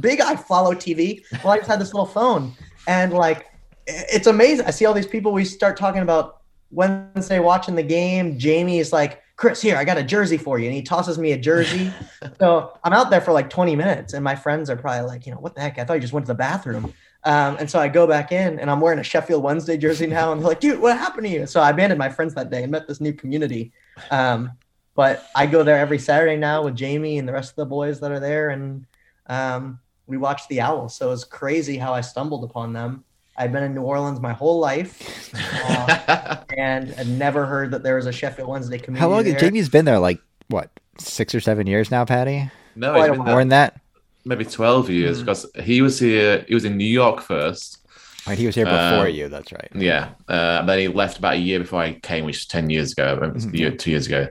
big 0.00 0.20
iFollow 0.20 0.74
TV 0.74 1.22
Well, 1.44 1.52
I 1.52 1.58
just 1.58 1.68
had 1.68 1.80
this 1.80 1.92
little 1.92 2.06
phone. 2.06 2.52
And 2.86 3.12
like, 3.12 3.46
it's 3.86 4.26
amazing. 4.26 4.66
I 4.66 4.70
see 4.70 4.86
all 4.86 4.94
these 4.94 5.06
people. 5.06 5.32
We 5.32 5.44
start 5.44 5.76
talking 5.76 6.02
about 6.02 6.42
Wednesday 6.70 7.38
watching 7.38 7.74
the 7.74 7.82
game. 7.82 8.38
Jamie 8.38 8.78
is 8.78 8.92
like, 8.92 9.22
Chris, 9.36 9.60
here, 9.60 9.76
I 9.76 9.84
got 9.84 9.98
a 9.98 10.02
jersey 10.02 10.36
for 10.36 10.58
you. 10.58 10.66
And 10.66 10.74
he 10.74 10.82
tosses 10.82 11.18
me 11.18 11.32
a 11.32 11.38
jersey. 11.38 11.92
so 12.40 12.78
I'm 12.84 12.92
out 12.92 13.10
there 13.10 13.20
for 13.20 13.32
like 13.32 13.50
20 13.50 13.74
minutes, 13.76 14.14
and 14.14 14.22
my 14.22 14.36
friends 14.36 14.70
are 14.70 14.76
probably 14.76 15.06
like, 15.06 15.26
you 15.26 15.32
know, 15.32 15.38
what 15.38 15.54
the 15.54 15.60
heck? 15.60 15.78
I 15.78 15.84
thought 15.84 15.94
you 15.94 16.00
just 16.00 16.12
went 16.12 16.26
to 16.26 16.32
the 16.32 16.38
bathroom. 16.38 16.92
Um, 17.24 17.56
and 17.58 17.70
so 17.70 17.78
I 17.78 17.88
go 17.88 18.06
back 18.06 18.32
in 18.32 18.58
and 18.58 18.70
I'm 18.70 18.80
wearing 18.80 18.98
a 18.98 19.04
Sheffield 19.04 19.42
Wednesday 19.42 19.76
jersey 19.76 20.06
now. 20.06 20.32
And 20.32 20.40
they're 20.40 20.48
like, 20.48 20.60
dude, 20.60 20.80
what 20.80 20.98
happened 20.98 21.26
to 21.26 21.32
you? 21.32 21.46
So 21.46 21.60
I 21.60 21.70
abandoned 21.70 21.98
my 21.98 22.08
friends 22.08 22.34
that 22.34 22.50
day 22.50 22.62
and 22.62 22.72
met 22.72 22.88
this 22.88 23.00
new 23.00 23.12
community. 23.12 23.72
Um, 24.10 24.52
but 24.94 25.26
I 25.34 25.46
go 25.46 25.62
there 25.62 25.78
every 25.78 25.98
Saturday 25.98 26.36
now 26.36 26.64
with 26.64 26.74
Jamie 26.74 27.18
and 27.18 27.28
the 27.28 27.32
rest 27.32 27.50
of 27.50 27.56
the 27.56 27.66
boys 27.66 28.00
that 28.00 28.10
are 28.10 28.20
there. 28.20 28.50
And 28.50 28.86
um, 29.28 29.78
we 30.06 30.16
watch 30.16 30.48
the 30.48 30.60
Owls. 30.60 30.96
So 30.96 31.12
it's 31.12 31.24
crazy 31.24 31.78
how 31.78 31.92
I 31.94 32.00
stumbled 32.00 32.44
upon 32.44 32.72
them. 32.72 33.04
I've 33.36 33.52
been 33.52 33.62
in 33.62 33.74
New 33.74 33.82
Orleans 33.82 34.20
my 34.20 34.32
whole 34.32 34.58
life 34.58 35.32
uh, 35.34 36.36
and 36.58 36.94
I'd 36.98 37.08
never 37.08 37.46
heard 37.46 37.70
that 37.70 37.82
there 37.82 37.96
was 37.96 38.04
a 38.06 38.12
Sheffield 38.12 38.48
Wednesday 38.48 38.78
community. 38.78 39.00
How 39.00 39.08
long? 39.08 39.24
There. 39.24 39.38
Jamie's 39.38 39.70
been 39.70 39.86
there 39.86 39.98
like, 39.98 40.20
what, 40.48 40.70
six 40.98 41.34
or 41.34 41.40
seven 41.40 41.66
years 41.66 41.90
now, 41.90 42.04
Patty? 42.04 42.50
No, 42.76 42.94
he's 42.94 43.08
been 43.08 43.24
more 43.24 43.38
than 43.38 43.48
that 43.48 43.81
maybe 44.24 44.44
12 44.44 44.90
years 44.90 45.18
mm. 45.18 45.20
because 45.20 45.46
he 45.62 45.82
was 45.82 45.98
here 45.98 46.44
he 46.48 46.54
was 46.54 46.64
in 46.64 46.76
new 46.76 46.84
york 46.84 47.20
first 47.20 47.78
right 48.26 48.38
he 48.38 48.46
was 48.46 48.54
here 48.54 48.64
before 48.64 48.78
uh, 48.78 49.04
you 49.04 49.28
that's 49.28 49.52
right 49.52 49.68
yeah 49.74 50.10
uh, 50.28 50.62
then 50.62 50.78
he 50.78 50.88
left 50.88 51.18
about 51.18 51.34
a 51.34 51.38
year 51.38 51.58
before 51.58 51.80
i 51.80 51.92
came 51.92 52.24
which 52.24 52.36
was 52.36 52.46
10 52.46 52.70
years 52.70 52.92
ago 52.92 53.18
mm-hmm. 53.20 53.54
year, 53.54 53.70
two 53.70 53.90
years 53.90 54.06
ago 54.06 54.26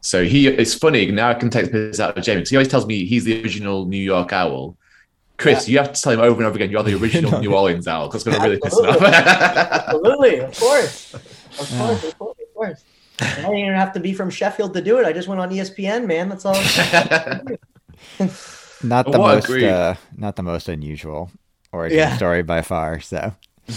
so 0.00 0.24
he 0.24 0.48
it's 0.48 0.74
funny 0.74 1.10
now 1.10 1.28
i 1.28 1.34
can 1.34 1.50
take 1.50 1.72
this 1.72 2.00
out 2.00 2.16
of 2.16 2.24
jamie 2.24 2.38
because 2.38 2.50
he 2.50 2.56
always 2.56 2.68
tells 2.68 2.86
me 2.86 3.04
he's 3.04 3.24
the 3.24 3.42
original 3.42 3.86
new 3.86 3.96
york 3.96 4.32
owl 4.32 4.76
Chris, 5.40 5.66
yeah. 5.66 5.72
you 5.72 5.78
have 5.78 5.92
to 5.94 6.02
tell 6.02 6.12
him 6.12 6.20
over 6.20 6.38
and 6.38 6.46
over 6.46 6.56
again 6.56 6.70
you're 6.70 6.82
the 6.82 6.94
original 7.02 7.30
no. 7.30 7.40
New 7.40 7.54
Orleans 7.54 7.88
owl 7.88 8.08
because 8.08 8.26
it's 8.26 8.28
going 8.28 8.38
to 8.38 8.46
really 8.46 8.60
piss 8.60 8.78
him 8.78 8.84
off. 8.84 9.00
Absolutely, 9.00 10.38
of 10.40 10.60
course, 10.60 11.14
of 11.14 11.22
course, 11.58 12.04
of 12.04 12.18
course, 12.18 12.38
of 12.38 12.54
course. 12.54 12.84
I 13.20 13.34
didn't 13.36 13.56
even 13.56 13.74
have 13.74 13.92
to 13.94 14.00
be 14.00 14.12
from 14.14 14.30
Sheffield 14.30 14.72
to 14.74 14.80
do 14.80 14.98
it. 14.98 15.06
I 15.06 15.12
just 15.12 15.28
went 15.28 15.40
on 15.40 15.50
ESPN, 15.50 16.06
man. 16.06 16.28
That's 16.28 16.44
all 16.44 16.54
not 18.82 19.10
the 19.10 19.18
most 19.18 19.50
uh, 19.50 19.94
not 20.16 20.36
the 20.36 20.42
most 20.42 20.68
unusual 20.68 21.30
origin 21.72 21.98
yeah. 21.98 22.16
story 22.16 22.42
by 22.42 22.62
far. 22.62 23.00
So. 23.00 23.34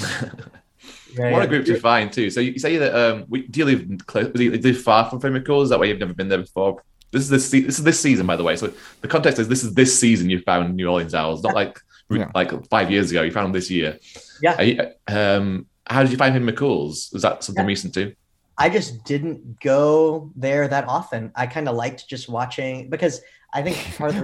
Yeah, 1.16 1.32
what 1.32 1.40
yeah. 1.40 1.44
a 1.44 1.48
group 1.48 1.66
to 1.68 1.80
find 1.80 2.12
too. 2.12 2.30
So 2.30 2.40
you 2.40 2.58
say 2.58 2.78
that 2.78 2.96
um, 2.96 3.26
we, 3.30 3.46
do 3.48 3.60
you 3.60 3.66
live 3.66 4.08
close? 4.08 4.30
Do 4.30 4.44
you 4.44 4.52
live 4.52 4.82
far 4.82 5.10
from 5.10 5.20
Finn 5.20 5.34
McCool's? 5.34 5.66
Is 5.66 5.70
that 5.70 5.80
why 5.80 5.86
you've 5.86 6.00
never 6.00 6.14
been 6.14 6.28
there 6.28 6.40
before? 6.40 6.82
This 7.12 7.22
is 7.22 7.30
this 7.30 7.52
this 7.52 7.78
is 7.78 7.84
this 7.84 8.00
season, 8.00 8.26
by 8.26 8.36
the 8.36 8.44
way. 8.44 8.56
So 8.56 8.74
the 9.02 9.08
context 9.08 9.38
is 9.38 9.48
this 9.48 9.64
is 9.64 9.76
this 9.76 9.98
season 9.98 10.30
you 10.30 10.42
found 10.42 10.76
New 10.76 10.88
Orleans 10.88 11.14
Owls, 11.14 11.44
not 11.44 11.54
like 11.54 11.80
yeah. 12.10 12.32
like 12.34 12.52
five 12.68 12.90
years 12.90 13.12
ago. 13.12 13.22
You 13.22 13.32
found 13.32 13.46
them 13.46 13.54
this 13.54 13.70
year. 13.70 14.00
Yeah. 14.42 14.62
You, 14.62 14.92
um, 15.08 15.68
how 15.86 16.02
did 16.02 16.12
you 16.12 16.18
find 16.18 16.34
Finn 16.34 16.46
McCool's? 16.46 17.12
Was 17.14 17.22
that 17.22 17.44
something 17.44 17.66
recent 17.66 17.94
too? 17.94 18.16
I 18.58 18.70
just 18.70 19.04
didn't 19.04 19.60
go 19.60 20.32
there 20.36 20.68
that 20.68 20.88
often. 20.88 21.32
I 21.36 21.48
kind 21.48 21.68
of 21.68 21.76
liked 21.76 22.08
just 22.08 22.30
watching 22.30 22.90
because 22.90 23.22
I 23.56 23.62
think 23.62 23.78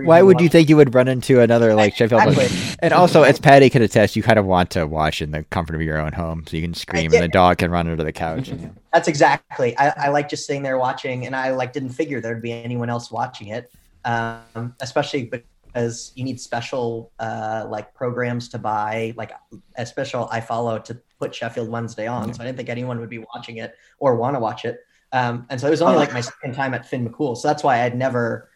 Why 0.08 0.24
would 0.24 0.42
you 0.42 0.50
think 0.50 0.70
you 0.70 0.76
would 0.78 0.96
run 0.96 1.08
into 1.08 1.40
another 1.40 1.76
like 1.76 1.96
Sheffield? 1.96 2.24
Exactly. 2.24 2.78
And 2.80 2.94
also, 2.94 3.22
as 3.22 3.40
Patty 3.40 3.70
can 3.70 3.84
attest, 3.84 4.16
you 4.16 4.24
kind 4.24 4.40
of 4.40 4.46
want 4.46 4.72
to 4.72 4.88
watch 4.88 5.22
in 5.22 5.30
the 5.30 5.44
comfort 5.52 5.76
of 5.76 5.82
your 5.82 6.00
own 6.00 6.14
home, 6.14 6.46
so 6.48 6.58
you 6.58 6.64
can 6.64 6.74
scream 6.74 7.14
and 7.14 7.24
the 7.24 7.28
dog 7.28 7.60
can 7.60 7.70
run 7.70 7.88
under 7.88 8.04
the 8.04 8.12
couch. 8.12 8.52
That's 8.92 9.08
exactly. 9.08 9.78
I, 9.78 9.94
I 9.98 10.10
like 10.10 10.30
just 10.30 10.48
sitting 10.48 10.64
there 10.64 10.80
watching, 10.80 11.28
and 11.28 11.36
I 11.36 11.52
like 11.52 11.74
didn't 11.74 11.90
figure 11.90 12.20
there'd 12.20 12.42
be 12.42 12.52
anyone 12.52 12.90
else 12.90 13.12
watching 13.12 13.50
it. 13.50 13.72
um, 14.06 14.76
especially 14.82 15.24
because 15.24 16.12
you 16.16 16.24
need 16.24 16.40
special 16.40 17.12
uh, 17.20 17.66
like 17.70 17.94
programs 17.94 18.50
to 18.50 18.58
buy, 18.58 19.14
like 19.16 19.32
a 19.76 19.86
special 19.86 20.28
iFollow 20.28 20.84
to 20.86 21.00
put 21.20 21.36
Sheffield 21.36 21.70
Wednesday 21.70 22.08
on. 22.08 22.34
So 22.34 22.42
I 22.42 22.46
didn't 22.46 22.58
think 22.58 22.70
anyone 22.70 23.00
would 23.00 23.10
be 23.10 23.20
watching 23.20 23.58
it 23.58 23.76
or 24.00 24.16
want 24.16 24.36
to 24.36 24.40
watch 24.40 24.66
it. 24.66 24.80
Um, 25.12 25.46
and 25.50 25.60
so 25.60 25.68
it 25.68 25.72
was 25.72 25.82
only 25.82 25.98
like 25.98 26.14
my 26.14 26.22
second 26.22 26.54
time 26.54 26.74
at 26.74 26.88
Finn 26.88 27.08
McCool. 27.08 27.36
So 27.36 27.48
that's 27.48 27.64
why 27.64 27.84
I'd 27.84 27.98
never 27.98 28.50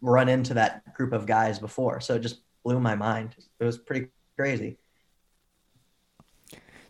run 0.00 0.28
into 0.28 0.54
that 0.54 0.94
group 0.94 1.12
of 1.12 1.26
guys 1.26 1.58
before. 1.58 2.00
So 2.00 2.14
it 2.14 2.20
just 2.20 2.40
blew 2.64 2.80
my 2.80 2.94
mind. 2.94 3.34
It 3.60 3.64
was 3.64 3.78
pretty 3.78 4.08
crazy. 4.36 4.78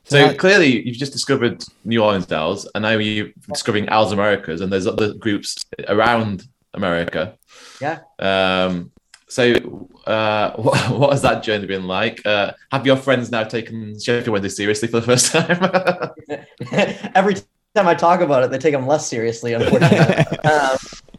So 0.05 0.33
clearly, 0.35 0.87
you've 0.87 0.97
just 0.97 1.13
discovered 1.13 1.63
New 1.85 2.03
Orleans 2.03 2.33
Owls, 2.33 2.67
and 2.75 2.83
now 2.83 2.93
you're 2.93 3.29
discovering 3.47 3.91
Owls 3.91 4.13
Americast, 4.13 4.63
and 4.63 4.73
there's 4.73 4.87
other 4.87 5.13
groups 5.13 5.67
around 5.87 6.45
America. 6.73 7.37
Yeah. 7.79 7.99
Um, 8.19 8.91
so, 9.29 9.89
uh, 10.07 10.53
what, 10.57 10.91
what, 10.91 11.11
has 11.11 11.23
that 11.23 11.43
journey 11.43 11.67
been 11.67 11.87
like? 11.87 12.25
Uh, 12.25 12.53
have 12.73 12.87
your 12.87 12.97
friends 12.97 13.31
now 13.31 13.45
taken 13.45 14.01
Sheffield 14.01 14.33
Wednesday 14.33 14.49
seriously 14.49 14.89
for 14.89 15.01
the 15.01 15.07
first 15.07 15.33
time? 15.33 17.07
Every 17.15 17.35
time 17.75 17.87
I 17.87 17.95
talk 17.95 18.21
about 18.21 18.43
it, 18.45 18.51
they 18.51 18.59
take 18.59 18.73
them 18.73 18.87
less 18.87 19.07
seriously, 19.07 19.53
unfortunately. 19.53 20.39
um, 20.51 20.77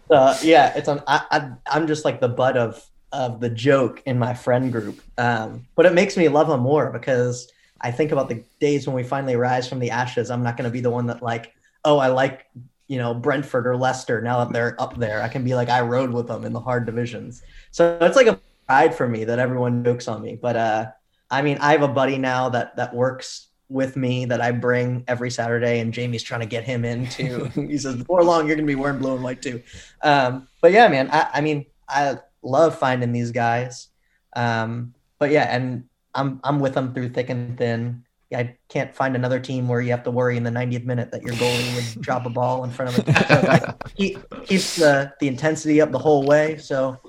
uh, 0.09 0.37
yeah, 0.41 0.73
it's 0.75 0.87
on. 0.87 1.03
I, 1.07 1.21
I, 1.31 1.51
I'm 1.67 1.87
just 1.87 2.05
like 2.05 2.19
the 2.19 2.29
butt 2.29 2.57
of 2.57 2.83
of 3.11 3.39
the 3.39 3.49
joke 3.49 4.03
in 4.05 4.19
my 4.19 4.33
friend 4.33 4.71
group, 4.71 5.01
um, 5.17 5.65
but 5.75 5.85
it 5.85 5.93
makes 5.93 6.15
me 6.15 6.27
love 6.27 6.47
them 6.47 6.61
more 6.61 6.91
because 6.91 7.51
I 7.81 7.91
think 7.91 8.11
about 8.11 8.29
the 8.29 8.43
days 8.59 8.85
when 8.87 8.95
we 8.95 9.03
finally 9.03 9.35
rise 9.35 9.67
from 9.67 9.79
the 9.79 9.91
ashes. 9.91 10.29
I'm 10.29 10.43
not 10.43 10.57
going 10.57 10.69
to 10.69 10.73
be 10.73 10.81
the 10.81 10.91
one 10.91 11.07
that 11.07 11.21
like, 11.21 11.53
oh, 11.85 11.97
I 11.97 12.07
like 12.07 12.47
you 12.87 12.97
know 12.97 13.13
Brentford 13.13 13.67
or 13.67 13.77
Leicester 13.77 14.21
now 14.21 14.43
that 14.43 14.53
they're 14.53 14.79
up 14.81 14.97
there. 14.97 15.21
I 15.21 15.27
can 15.27 15.43
be 15.43 15.55
like 15.55 15.69
I 15.69 15.81
rode 15.81 16.11
with 16.11 16.27
them 16.27 16.45
in 16.45 16.53
the 16.53 16.59
hard 16.59 16.85
divisions. 16.85 17.41
So 17.71 17.97
it's 18.01 18.15
like 18.15 18.27
a 18.27 18.39
pride 18.67 18.95
for 18.95 19.07
me 19.07 19.23
that 19.25 19.39
everyone 19.39 19.83
jokes 19.83 20.07
on 20.07 20.21
me. 20.21 20.37
But 20.41 20.55
uh, 20.55 20.85
I 21.29 21.41
mean, 21.41 21.57
I 21.59 21.71
have 21.71 21.83
a 21.83 21.87
buddy 21.87 22.17
now 22.17 22.49
that 22.49 22.75
that 22.77 22.93
works 22.93 23.48
with 23.69 23.95
me 23.95 24.25
that 24.25 24.41
I 24.41 24.51
bring 24.51 25.03
every 25.07 25.29
Saturday, 25.29 25.79
and 25.79 25.93
Jamie's 25.93 26.23
trying 26.23 26.41
to 26.41 26.47
get 26.47 26.63
him 26.63 26.83
into. 26.83 27.45
he 27.55 27.77
says 27.77 27.95
before 27.95 28.23
long 28.23 28.47
you're 28.47 28.55
gonna 28.55 28.67
be 28.67 28.75
wearing 28.75 28.99
blue 28.99 29.13
and 29.13 29.23
white 29.23 29.41
too. 29.41 29.61
Um, 30.01 30.47
but 30.61 30.71
yeah, 30.71 30.87
man, 30.87 31.09
I, 31.11 31.29
I 31.35 31.41
mean, 31.41 31.65
I 31.87 32.17
love 32.41 32.77
finding 32.77 33.11
these 33.11 33.31
guys. 33.31 33.89
Um, 34.35 34.93
but 35.19 35.31
yeah, 35.31 35.43
and 35.55 35.85
I'm 36.13 36.39
I'm 36.43 36.59
with 36.59 36.73
them 36.73 36.93
through 36.93 37.09
thick 37.09 37.29
and 37.29 37.57
thin. 37.57 38.03
I 38.33 38.55
can't 38.67 38.93
find 38.93 39.15
another 39.15 39.39
team 39.39 39.67
where 39.67 39.81
you 39.81 39.89
have 39.89 40.03
to 40.03 40.11
worry 40.11 40.37
in 40.37 40.43
the 40.43 40.51
90th 40.51 40.85
minute 40.85 41.09
that 41.11 41.23
your 41.23 41.33
goalie 41.33 41.75
would 41.75 42.01
drop 42.03 42.27
a 42.27 42.29
ball 42.29 42.63
in 42.63 42.69
front 42.69 42.95
of 42.95 43.07
a 43.07 43.27
so 43.27 43.47
like, 43.47 43.95
keep 43.95 44.19
keeps 44.45 44.75
the 44.75 45.11
the 45.19 45.27
intensity 45.27 45.81
up 45.81 45.91
the 45.91 45.97
whole 45.99 46.25
way. 46.25 46.57
So, 46.57 46.99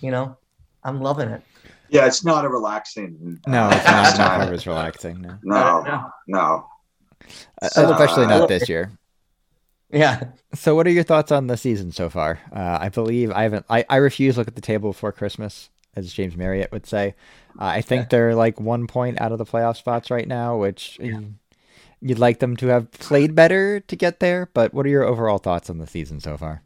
you 0.00 0.10
know, 0.10 0.36
I'm 0.82 1.00
loving 1.00 1.28
it. 1.28 1.42
Yeah, 1.88 2.06
it's 2.06 2.24
not 2.24 2.44
a 2.44 2.48
relaxing. 2.48 3.40
No, 3.46 3.68
it's 3.70 3.84
not. 3.84 4.18
not 4.18 4.40
always 4.42 4.66
relaxing. 4.66 5.22
No, 5.22 5.38
no, 5.42 5.82
no. 5.82 6.10
no. 6.26 6.66
Uh, 7.62 7.68
especially 7.74 8.26
not 8.26 8.48
this 8.48 8.68
year. 8.68 8.90
Yeah. 9.90 10.24
So, 10.54 10.74
what 10.74 10.86
are 10.86 10.90
your 10.90 11.04
thoughts 11.04 11.30
on 11.30 11.46
the 11.46 11.56
season 11.56 11.92
so 11.92 12.10
far? 12.10 12.40
Uh, 12.52 12.78
I 12.80 12.88
believe 12.88 13.30
I 13.30 13.42
haven't. 13.44 13.66
I, 13.70 13.84
I 13.88 13.96
refuse 13.96 14.34
to 14.34 14.40
look 14.40 14.48
at 14.48 14.56
the 14.56 14.60
table 14.60 14.90
before 14.90 15.12
Christmas, 15.12 15.70
as 15.94 16.12
James 16.12 16.36
Marriott 16.36 16.72
would 16.72 16.86
say. 16.86 17.14
Uh, 17.58 17.66
I 17.66 17.80
think 17.80 18.02
yeah. 18.02 18.08
they're 18.10 18.34
like 18.34 18.60
one 18.60 18.86
point 18.86 19.20
out 19.20 19.32
of 19.32 19.38
the 19.38 19.44
playoff 19.44 19.76
spots 19.76 20.10
right 20.10 20.26
now, 20.26 20.56
which 20.56 20.98
yeah. 21.00 21.20
you'd 22.00 22.18
like 22.18 22.40
them 22.40 22.56
to 22.56 22.66
have 22.68 22.90
played 22.92 23.34
better 23.34 23.80
to 23.80 23.96
get 23.96 24.20
there. 24.20 24.50
But 24.52 24.74
what 24.74 24.84
are 24.84 24.90
your 24.90 25.04
overall 25.04 25.38
thoughts 25.38 25.70
on 25.70 25.78
the 25.78 25.86
season 25.86 26.20
so 26.20 26.36
far? 26.36 26.62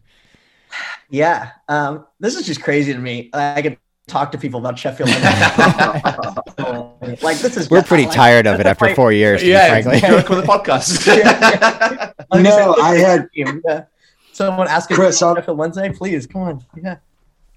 Yeah, 1.10 1.52
um, 1.70 2.06
this 2.20 2.36
is 2.36 2.44
just 2.44 2.62
crazy 2.62 2.92
to 2.92 2.98
me. 2.98 3.30
I 3.32 3.62
could 3.62 3.78
talk 4.08 4.32
to 4.32 4.38
people 4.38 4.58
about 4.58 4.78
Sheffield. 4.78 5.08
like 7.22 7.38
this 7.38 7.56
is 7.56 7.70
we're 7.70 7.82
pretty 7.82 8.06
like, 8.06 8.14
tired 8.14 8.46
of 8.46 8.58
it 8.58 8.66
after 8.66 8.94
four 8.94 9.12
years. 9.12 9.42
Yeah, 9.42 9.80
frankly, 9.80 10.10
with 10.10 10.26
the 10.26 10.42
podcast. 10.42 11.06
yeah, 11.16 12.12
yeah. 12.34 12.42
no, 12.42 12.74
I 12.80 12.96
had 12.96 13.28
someone 14.32 14.68
asking 14.68 14.96
Chris, 14.96 15.22
on 15.22 15.36
Sheffield 15.36 15.58
Wednesday. 15.58 15.92
Please 15.92 16.26
come 16.26 16.42
on. 16.42 16.64
Yeah, 16.76 16.96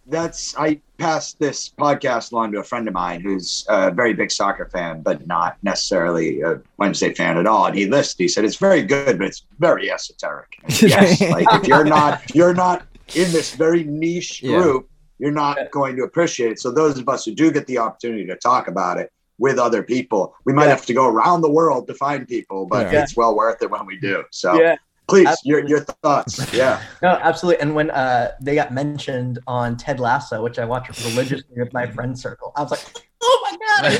that's 0.05 0.55
I 0.57 0.79
passed 0.97 1.39
this 1.39 1.69
podcast 1.69 2.31
along 2.31 2.51
to 2.51 2.59
a 2.59 2.63
friend 2.63 2.87
of 2.87 2.93
mine 2.93 3.21
who's 3.21 3.65
a 3.69 3.89
very 3.89 4.13
big 4.13 4.31
soccer 4.31 4.67
fan, 4.67 5.01
but 5.01 5.25
not 5.25 5.57
necessarily 5.63 6.41
a 6.41 6.61
Wednesday 6.77 7.13
fan 7.13 7.37
at 7.37 7.47
all. 7.47 7.65
And 7.65 7.75
he 7.75 7.87
listed, 7.87 8.19
he 8.19 8.27
said 8.27 8.45
it's 8.45 8.57
very 8.57 8.83
good, 8.83 9.17
but 9.17 9.27
it's 9.27 9.45
very 9.59 9.91
esoteric. 9.91 10.59
yes, 10.81 11.21
like 11.21 11.47
if 11.51 11.67
you're 11.67 11.85
not 11.85 12.35
you're 12.35 12.53
not 12.53 12.85
in 13.15 13.31
this 13.31 13.55
very 13.55 13.83
niche 13.83 14.41
group 14.41 14.87
you're 15.21 15.31
not 15.31 15.69
going 15.69 15.95
to 15.95 16.03
appreciate 16.03 16.51
it. 16.51 16.59
So 16.59 16.71
those 16.71 16.97
of 16.97 17.07
us 17.07 17.23
who 17.25 17.35
do 17.35 17.51
get 17.51 17.67
the 17.67 17.77
opportunity 17.77 18.25
to 18.25 18.35
talk 18.35 18.67
about 18.67 18.97
it 18.97 19.13
with 19.37 19.59
other 19.59 19.83
people, 19.83 20.35
we 20.45 20.51
might 20.51 20.63
yeah. 20.63 20.71
have 20.71 20.85
to 20.87 20.93
go 20.95 21.07
around 21.07 21.41
the 21.41 21.51
world 21.51 21.85
to 21.87 21.93
find 21.93 22.27
people, 22.27 22.65
but 22.65 22.91
yeah. 22.91 23.03
it's 23.03 23.15
well 23.15 23.35
worth 23.35 23.61
it 23.61 23.69
when 23.69 23.85
we 23.85 23.99
do. 23.99 24.23
So 24.31 24.59
yeah. 24.59 24.77
please, 25.07 25.29
your, 25.45 25.65
your 25.67 25.81
thoughts. 25.81 26.51
Yeah. 26.53 26.81
no, 27.03 27.09
absolutely. 27.09 27.61
And 27.61 27.75
when 27.75 27.91
uh, 27.91 28.31
they 28.41 28.55
got 28.55 28.73
mentioned 28.73 29.37
on 29.45 29.77
Ted 29.77 29.99
Lasso, 29.99 30.43
which 30.43 30.57
I 30.57 30.65
watch 30.65 30.89
religiously 31.05 31.55
with 31.55 31.71
my 31.71 31.85
friend 31.85 32.17
circle, 32.17 32.51
I 32.55 32.63
was 32.63 32.71
like, 32.71 32.83
oh 33.21 33.57
my 33.79 33.91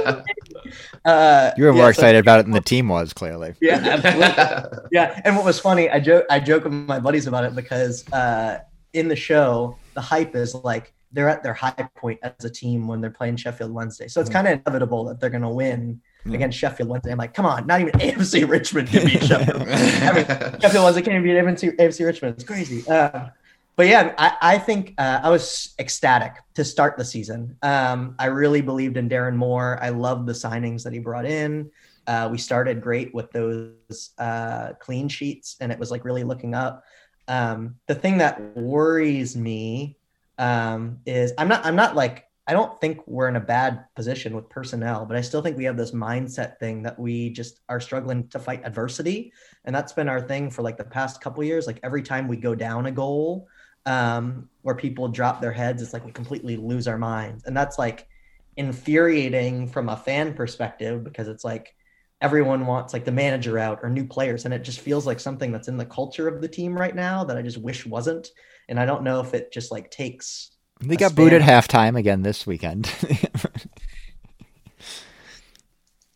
God. 0.00 0.24
uh, 1.04 1.50
you 1.56 1.64
were 1.64 1.72
more 1.72 1.90
excited 1.90 2.18
so, 2.18 2.20
about 2.20 2.38
it 2.38 2.42
than 2.44 2.52
the 2.52 2.60
team 2.60 2.88
was, 2.88 3.12
clearly. 3.12 3.54
Yeah, 3.60 3.78
absolutely. 3.78 4.78
yeah. 4.92 5.20
And 5.24 5.34
what 5.34 5.44
was 5.44 5.58
funny, 5.58 5.90
I 5.90 5.98
joke, 5.98 6.24
I 6.30 6.38
joke 6.38 6.62
with 6.62 6.72
my 6.72 7.00
buddies 7.00 7.26
about 7.26 7.42
it 7.42 7.56
because 7.56 8.08
uh, 8.12 8.60
in 8.92 9.08
the 9.08 9.16
show, 9.16 9.76
the 9.94 10.00
hype 10.00 10.34
is 10.34 10.54
like 10.54 10.92
they're 11.12 11.28
at 11.28 11.42
their 11.42 11.54
high 11.54 11.88
point 11.96 12.18
as 12.22 12.44
a 12.44 12.50
team 12.50 12.86
when 12.86 13.00
they're 13.00 13.10
playing 13.10 13.36
Sheffield 13.36 13.72
Wednesday. 13.72 14.08
So 14.08 14.20
it's 14.20 14.30
mm. 14.30 14.34
kind 14.34 14.48
of 14.48 14.60
inevitable 14.60 15.04
that 15.04 15.20
they're 15.20 15.30
going 15.30 15.42
to 15.42 15.48
win 15.48 16.00
mm. 16.24 16.34
against 16.34 16.58
Sheffield 16.58 16.88
Wednesday. 16.88 17.12
I'm 17.12 17.18
like, 17.18 17.34
come 17.34 17.46
on, 17.46 17.66
not 17.66 17.80
even 17.80 17.92
AFC 18.00 18.48
Richmond 18.48 18.88
can 18.88 19.06
beat 19.06 19.22
Sheffield. 19.22 19.62
I 19.68 20.12
mean, 20.12 20.60
Sheffield 20.60 20.84
Wednesday 20.84 21.02
can't 21.02 21.22
beat 21.22 21.30
AFC, 21.30 21.76
AFC 21.76 22.06
Richmond. 22.06 22.34
It's 22.34 22.44
crazy. 22.44 22.88
Uh, 22.88 23.28
but 23.76 23.86
yeah, 23.86 24.14
I, 24.18 24.54
I 24.54 24.58
think 24.58 24.94
uh, 24.98 25.20
I 25.22 25.30
was 25.30 25.74
ecstatic 25.78 26.34
to 26.54 26.64
start 26.64 26.96
the 26.98 27.04
season. 27.04 27.56
Um, 27.62 28.14
I 28.18 28.26
really 28.26 28.60
believed 28.60 28.96
in 28.96 29.08
Darren 29.08 29.36
Moore. 29.36 29.78
I 29.82 29.88
loved 29.90 30.26
the 30.26 30.34
signings 30.34 30.82
that 30.84 30.92
he 30.92 30.98
brought 30.98 31.24
in. 31.24 31.70
Uh, 32.06 32.28
we 32.30 32.36
started 32.36 32.80
great 32.80 33.14
with 33.14 33.30
those 33.30 34.10
uh, 34.18 34.72
clean 34.78 35.08
sheets, 35.08 35.56
and 35.60 35.70
it 35.70 35.78
was 35.78 35.90
like 35.90 36.04
really 36.04 36.24
looking 36.24 36.54
up. 36.54 36.84
Um, 37.28 37.76
the 37.86 37.94
thing 37.94 38.18
that 38.18 38.56
worries 38.56 39.36
me 39.36 39.96
um, 40.38 40.98
is 41.06 41.32
I'm 41.38 41.48
not 41.48 41.64
I'm 41.64 41.76
not 41.76 41.94
like 41.94 42.26
I 42.46 42.52
don't 42.52 42.80
think 42.80 43.06
we're 43.06 43.28
in 43.28 43.36
a 43.36 43.40
bad 43.40 43.84
position 43.94 44.34
with 44.34 44.48
personnel, 44.48 45.06
but 45.06 45.16
I 45.16 45.20
still 45.20 45.42
think 45.42 45.56
we 45.56 45.64
have 45.64 45.76
this 45.76 45.92
mindset 45.92 46.58
thing 46.58 46.82
that 46.82 46.98
we 46.98 47.30
just 47.30 47.60
are 47.68 47.78
struggling 47.80 48.26
to 48.28 48.38
fight 48.38 48.62
adversity, 48.64 49.32
and 49.64 49.74
that's 49.74 49.92
been 49.92 50.08
our 50.08 50.20
thing 50.20 50.50
for 50.50 50.62
like 50.62 50.76
the 50.76 50.84
past 50.84 51.20
couple 51.20 51.44
years. 51.44 51.66
Like 51.66 51.78
every 51.82 52.02
time 52.02 52.26
we 52.26 52.36
go 52.36 52.54
down 52.54 52.86
a 52.86 52.92
goal, 52.92 53.46
um, 53.86 54.48
where 54.62 54.74
people 54.74 55.08
drop 55.08 55.40
their 55.40 55.52
heads, 55.52 55.82
it's 55.82 55.92
like 55.92 56.04
we 56.04 56.12
completely 56.12 56.56
lose 56.56 56.88
our 56.88 56.98
minds, 56.98 57.44
and 57.44 57.56
that's 57.56 57.78
like 57.78 58.08
infuriating 58.56 59.68
from 59.68 59.88
a 59.88 59.96
fan 59.96 60.34
perspective 60.34 61.04
because 61.04 61.28
it's 61.28 61.44
like 61.44 61.74
everyone 62.22 62.66
wants 62.66 62.94
like 62.94 63.04
the 63.04 63.12
manager 63.12 63.58
out 63.58 63.80
or 63.82 63.90
new 63.90 64.06
players 64.06 64.44
and 64.46 64.54
it 64.54 64.62
just 64.62 64.80
feels 64.80 65.06
like 65.06 65.20
something 65.20 65.52
that's 65.52 65.68
in 65.68 65.76
the 65.76 65.84
culture 65.84 66.28
of 66.28 66.40
the 66.40 66.48
team 66.48 66.74
right 66.76 66.94
now 66.94 67.22
that 67.24 67.36
i 67.36 67.42
just 67.42 67.58
wish 67.58 67.84
wasn't 67.84 68.30
and 68.68 68.80
i 68.80 68.86
don't 68.86 69.02
know 69.02 69.20
if 69.20 69.34
it 69.34 69.52
just 69.52 69.70
like 69.70 69.90
takes 69.90 70.52
they 70.80 70.96
got 70.96 71.12
span. 71.12 71.24
booted 71.24 71.42
halftime 71.42 71.96
again 71.96 72.22
this 72.22 72.46
weekend. 72.46 72.92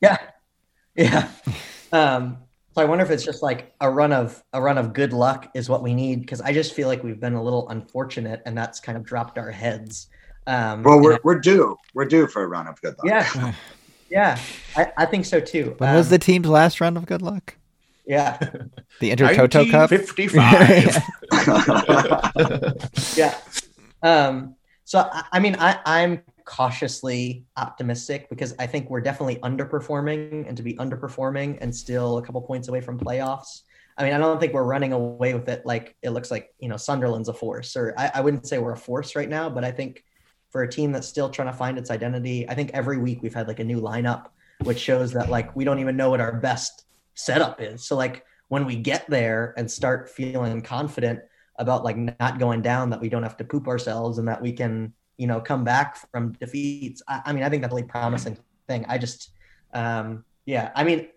Yeah. 0.00 0.18
Yeah. 0.94 1.30
Um 1.92 2.38
so 2.74 2.82
i 2.82 2.84
wonder 2.84 3.02
if 3.02 3.10
it's 3.10 3.24
just 3.24 3.42
like 3.42 3.74
a 3.80 3.90
run 3.90 4.12
of 4.12 4.42
a 4.52 4.60
run 4.60 4.76
of 4.76 4.92
good 4.92 5.14
luck 5.14 5.50
is 5.54 5.70
what 5.70 5.82
we 5.82 5.94
need 5.94 6.20
because 6.20 6.42
i 6.42 6.52
just 6.52 6.74
feel 6.74 6.88
like 6.88 7.02
we've 7.02 7.18
been 7.18 7.32
a 7.32 7.42
little 7.42 7.66
unfortunate 7.70 8.42
and 8.44 8.56
that's 8.56 8.80
kind 8.80 8.98
of 8.98 9.04
dropped 9.04 9.38
our 9.38 9.50
heads. 9.50 10.08
Um 10.46 10.82
well 10.82 11.00
we're, 11.00 11.18
we're 11.24 11.38
due. 11.38 11.76
We're 11.94 12.04
due 12.04 12.26
for 12.26 12.42
a 12.44 12.46
run 12.46 12.66
of 12.66 12.80
good 12.82 12.94
luck. 12.98 13.06
Yeah 13.06 13.52
Yeah, 14.10 14.38
I, 14.76 14.92
I 14.96 15.06
think 15.06 15.24
so 15.24 15.40
too. 15.40 15.74
When 15.78 15.90
um, 15.90 15.96
was 15.96 16.10
the 16.10 16.18
team's 16.18 16.48
last 16.48 16.80
round 16.80 16.96
of 16.96 17.06
good 17.06 17.22
luck? 17.22 17.56
Yeah. 18.06 18.38
The 18.98 19.10
Inter 19.10 19.34
Toto 19.34 19.70
Cup? 19.70 19.90
55. 19.90 21.02
yeah. 23.14 23.34
Um, 24.02 24.56
so, 24.84 25.00
I, 25.12 25.24
I 25.32 25.38
mean, 25.38 25.54
I, 25.58 25.78
I'm 25.84 26.22
cautiously 26.46 27.44
optimistic 27.58 28.30
because 28.30 28.54
I 28.58 28.66
think 28.66 28.88
we're 28.88 29.02
definitely 29.02 29.36
underperforming 29.36 30.48
and 30.48 30.56
to 30.56 30.62
be 30.62 30.72
underperforming 30.76 31.58
and 31.60 31.76
still 31.76 32.16
a 32.16 32.22
couple 32.22 32.40
points 32.40 32.68
away 32.68 32.80
from 32.80 32.98
playoffs. 32.98 33.64
I 33.98 34.04
mean, 34.04 34.14
I 34.14 34.18
don't 34.18 34.40
think 34.40 34.54
we're 34.54 34.64
running 34.64 34.94
away 34.94 35.34
with 35.34 35.46
it 35.50 35.66
like 35.66 35.94
it 36.00 36.10
looks 36.10 36.30
like, 36.30 36.54
you 36.58 36.70
know, 36.70 36.78
Sunderland's 36.78 37.28
a 37.28 37.34
force, 37.34 37.76
or 37.76 37.92
I, 37.98 38.12
I 38.14 38.20
wouldn't 38.22 38.46
say 38.46 38.58
we're 38.58 38.72
a 38.72 38.78
force 38.78 39.14
right 39.14 39.28
now, 39.28 39.50
but 39.50 39.62
I 39.62 39.72
think 39.72 40.04
for 40.56 40.62
a 40.62 40.68
team 40.70 40.90
that's 40.90 41.06
still 41.06 41.28
trying 41.28 41.48
to 41.48 41.52
find 41.52 41.76
its 41.76 41.90
identity. 41.90 42.48
I 42.48 42.54
think 42.54 42.70
every 42.72 42.96
week 42.96 43.18
we've 43.20 43.34
had 43.34 43.46
like 43.46 43.60
a 43.60 43.64
new 43.64 43.78
lineup, 43.78 44.28
which 44.62 44.78
shows 44.78 45.12
that 45.12 45.28
like 45.28 45.54
we 45.54 45.64
don't 45.64 45.80
even 45.80 45.98
know 45.98 46.08
what 46.08 46.18
our 46.18 46.32
best 46.32 46.86
setup 47.14 47.60
is. 47.60 47.84
So 47.84 47.94
like 47.94 48.24
when 48.48 48.64
we 48.64 48.74
get 48.76 49.04
there 49.10 49.52
and 49.58 49.70
start 49.70 50.08
feeling 50.08 50.62
confident, 50.62 51.20
about 51.58 51.84
like 51.84 51.96
not 51.96 52.38
going 52.38 52.62
down, 52.62 52.88
that 52.88 53.00
we 53.02 53.10
don't 53.10 53.22
have 53.22 53.36
to 53.36 53.44
poop 53.44 53.68
ourselves, 53.68 54.16
and 54.16 54.26
that 54.28 54.40
we 54.40 54.50
can 54.50 54.94
you 55.18 55.26
know 55.26 55.42
come 55.42 55.62
back 55.62 55.96
from 56.10 56.32
defeats. 56.32 57.02
I, 57.06 57.20
I 57.26 57.32
mean, 57.34 57.42
I 57.42 57.50
think 57.50 57.60
that's 57.60 57.72
a 57.72 57.76
really 57.76 57.86
promising 57.86 58.38
thing. 58.66 58.86
I 58.88 58.96
just 58.96 59.32
um, 59.74 60.24
yeah, 60.46 60.72
I 60.74 60.84
mean, 60.84 61.08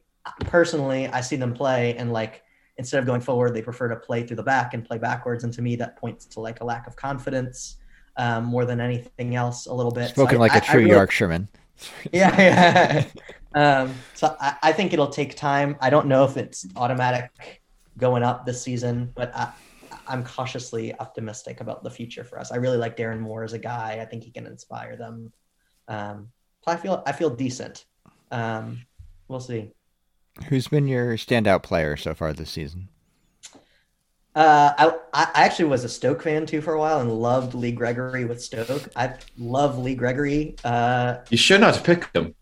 personally, 0.41 1.07
I 1.07 1.21
see 1.21 1.37
them 1.37 1.53
play 1.53 1.95
and 1.95 2.11
like 2.11 2.43
instead 2.77 2.99
of 2.99 3.05
going 3.05 3.21
forward, 3.21 3.53
they 3.53 3.61
prefer 3.61 3.87
to 3.87 3.95
play 3.95 4.23
through 4.23 4.37
the 4.37 4.43
back 4.43 4.73
and 4.73 4.83
play 4.83 4.97
backwards. 4.97 5.45
And 5.45 5.53
to 5.53 5.61
me, 5.61 5.77
that 5.77 5.95
points 5.95 6.25
to 6.25 6.41
like 6.41 6.59
a 6.59 6.65
lack 6.65 6.87
of 6.87 6.97
confidence 6.97 7.77
um, 8.19 8.43
more 8.43 8.65
than 8.65 8.81
anything 8.81 9.35
else. 9.35 9.65
A 9.65 9.73
little 9.73 9.91
bit 9.91 10.09
spoken 10.09 10.35
so 10.35 10.39
like 10.39 10.51
I, 10.51 10.57
a 10.57 10.61
true 10.61 10.81
really, 10.81 10.91
Yorkshireman. 10.91 11.47
yeah, 12.11 13.05
yeah. 13.55 13.81
um, 13.81 13.95
so 14.13 14.35
I, 14.39 14.57
I, 14.61 14.71
think 14.73 14.91
it'll 14.91 15.07
take 15.07 15.35
time. 15.35 15.77
I 15.79 15.89
don't 15.89 16.07
know 16.07 16.25
if 16.25 16.35
it's 16.35 16.67
automatic 16.75 17.61
going 17.97 18.21
up 18.21 18.45
this 18.45 18.61
season, 18.61 19.11
but 19.15 19.33
I, 19.33 19.53
I'm 20.05 20.25
cautiously 20.25 20.93
optimistic 20.99 21.61
about 21.61 21.81
the 21.81 21.89
future 21.89 22.25
for 22.25 22.37
us. 22.37 22.51
I 22.51 22.57
really 22.57 22.77
like 22.77 22.97
Darren 22.97 23.21
Moore 23.21 23.45
as 23.45 23.53
a 23.53 23.59
guy. 23.59 23.99
I 24.01 24.05
think 24.05 24.23
he 24.23 24.31
can 24.31 24.45
inspire 24.45 24.97
them. 24.97 25.31
Um, 25.87 26.29
I 26.67 26.75
feel 26.75 27.01
I 27.07 27.13
feel 27.13 27.29
decent. 27.29 27.85
Um, 28.31 28.85
we'll 29.29 29.39
see. 29.39 29.71
Who's 30.49 30.67
been 30.67 30.87
your 30.87 31.15
standout 31.15 31.63
player 31.63 31.95
so 31.95 32.13
far 32.13 32.33
this 32.33 32.51
season? 32.51 32.89
Uh, 34.35 34.71
I, 34.77 35.25
I 35.35 35.43
actually 35.45 35.65
was 35.65 35.83
a 35.83 35.89
Stoke 35.89 36.23
fan 36.23 36.45
too 36.45 36.61
for 36.61 36.73
a 36.73 36.79
while 36.79 36.99
and 37.01 37.11
loved 37.11 37.53
Lee 37.53 37.71
Gregory 37.71 38.25
with 38.25 38.41
Stoke. 38.41 38.87
I 38.95 39.15
love 39.37 39.79
Lee 39.79 39.95
Gregory. 39.95 40.55
Uh, 40.63 41.17
you 41.29 41.37
should 41.37 41.61
not 41.61 41.83
pick 41.83 42.09
him. 42.15 42.35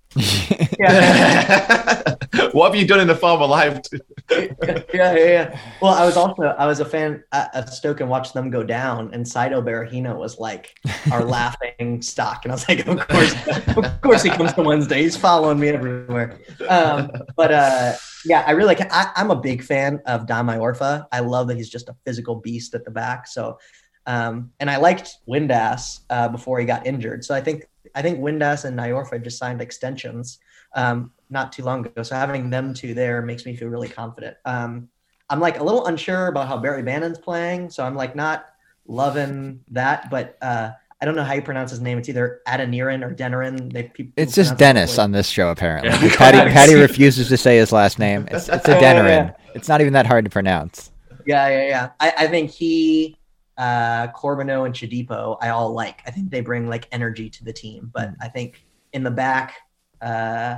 Yeah. 0.79 2.15
what 2.51 2.71
have 2.71 2.79
you 2.79 2.87
done 2.87 2.99
in 2.99 3.07
the 3.07 3.15
farm 3.15 3.41
alive? 3.41 3.81
yeah, 4.31 4.83
yeah, 4.93 5.15
yeah. 5.15 5.59
Well, 5.81 5.93
I 5.93 6.05
was 6.05 6.17
also 6.17 6.43
I 6.43 6.65
was 6.65 6.79
a 6.79 6.85
fan 6.85 7.23
at 7.31 7.69
Stoke 7.69 8.01
and 8.01 8.09
watched 8.09 8.33
them 8.33 8.49
go 8.49 8.63
down, 8.63 9.13
and 9.13 9.25
Saido 9.25 9.61
Berahino 9.63 10.17
was 10.17 10.39
like 10.39 10.75
our 11.11 11.23
laughing 11.37 12.01
stock, 12.01 12.41
and 12.43 12.51
I 12.51 12.55
was 12.55 12.67
like, 12.67 12.87
of 12.87 13.07
course, 13.07 13.35
of 13.77 14.01
course, 14.01 14.23
he 14.23 14.29
comes 14.29 14.53
to 14.53 14.63
Wednesday. 14.63 15.01
He's 15.03 15.17
following 15.17 15.59
me 15.59 15.69
everywhere. 15.69 16.39
Um, 16.67 17.11
but 17.35 17.51
uh, 17.51 17.93
yeah, 18.25 18.43
I 18.45 18.51
really 18.51 18.75
like. 18.75 18.91
I, 18.91 19.11
am 19.15 19.31
a 19.31 19.35
big 19.35 19.63
fan 19.63 20.01
of 20.05 20.27
Dom 20.27 20.47
Iorfa. 20.47 21.07
I 21.11 21.19
love 21.19 21.47
that 21.47 21.57
he's 21.57 21.69
just 21.69 21.89
a 21.89 21.95
physical 22.05 22.35
beast 22.35 22.73
at 22.75 22.85
the 22.85 22.91
back. 22.91 23.27
So, 23.27 23.59
um, 24.05 24.51
and 24.59 24.69
I 24.69 24.77
liked 24.77 25.17
Windass 25.27 26.01
uh, 26.09 26.27
before 26.29 26.59
he 26.59 26.65
got 26.65 26.85
injured. 26.85 27.23
So 27.23 27.33
I 27.35 27.41
think 27.41 27.67
I 27.95 28.01
think 28.01 28.19
Windass 28.19 28.65
and 28.65 28.77
Iorfa 28.77 29.23
just 29.23 29.37
signed 29.37 29.61
extensions 29.61 30.39
um, 30.75 31.11
not 31.29 31.51
too 31.51 31.63
long 31.63 31.85
ago. 31.85 32.03
So 32.03 32.15
having 32.15 32.49
them 32.49 32.73
two 32.73 32.93
there 32.93 33.21
makes 33.21 33.45
me 33.45 33.55
feel 33.55 33.67
really 33.67 33.89
confident. 33.89 34.37
Um, 34.45 34.89
I'm 35.29 35.39
like 35.39 35.59
a 35.59 35.63
little 35.63 35.87
unsure 35.87 36.27
about 36.27 36.47
how 36.47 36.57
Barry 36.57 36.83
Bannan's 36.83 37.19
playing, 37.19 37.69
so 37.69 37.83
I'm 37.83 37.95
like 37.95 38.15
not 38.15 38.47
loving 38.87 39.61
that. 39.71 40.09
But 40.09 40.37
uh, 40.41 40.71
I 41.01 41.05
don't 41.05 41.15
know 41.15 41.23
how 41.23 41.33
you 41.33 41.41
pronounce 41.41 41.71
his 41.71 41.81
name. 41.81 41.97
It's 41.97 42.09
either 42.09 42.41
Adeniran 42.47 43.03
or 43.03 43.13
Deniran. 43.13 43.71
They, 43.71 43.83
people 43.83 44.13
it's 44.15 44.33
just 44.33 44.57
Dennis 44.57 44.97
on 44.97 45.11
this 45.11 45.27
show 45.27 45.49
apparently. 45.49 45.89
Yeah. 45.89 46.15
Patty, 46.15 46.37
Patty 46.53 46.75
refuses 46.75 47.27
to 47.29 47.37
say 47.37 47.57
his 47.57 47.71
last 47.71 47.99
name. 47.99 48.27
It's, 48.31 48.47
it's 48.47 48.65
a 48.67 48.75
Deniran. 48.75 48.81
Yeah, 48.81 49.07
yeah. 49.07 49.31
It's 49.53 49.67
not 49.67 49.81
even 49.81 49.93
that 49.93 50.07
hard 50.07 50.25
to 50.25 50.31
pronounce. 50.31 50.91
Yeah, 51.25 51.49
yeah, 51.49 51.67
yeah. 51.67 51.89
I, 51.99 52.13
I 52.19 52.27
think 52.27 52.51
he, 52.51 53.17
uh, 53.57 54.07
Corbeanu, 54.09 54.65
and 54.65 54.75
Shodipo, 54.75 55.37
I 55.41 55.49
all 55.49 55.71
like. 55.71 56.01
I 56.05 56.11
think 56.11 56.29
they 56.29 56.41
bring 56.41 56.67
like 56.67 56.87
energy 56.91 57.29
to 57.29 57.43
the 57.43 57.53
team. 57.53 57.91
But 57.93 58.09
mm. 58.09 58.15
I 58.21 58.27
think 58.27 58.65
in 58.93 59.03
the 59.03 59.11
back, 59.11 59.55
uh, 60.01 60.57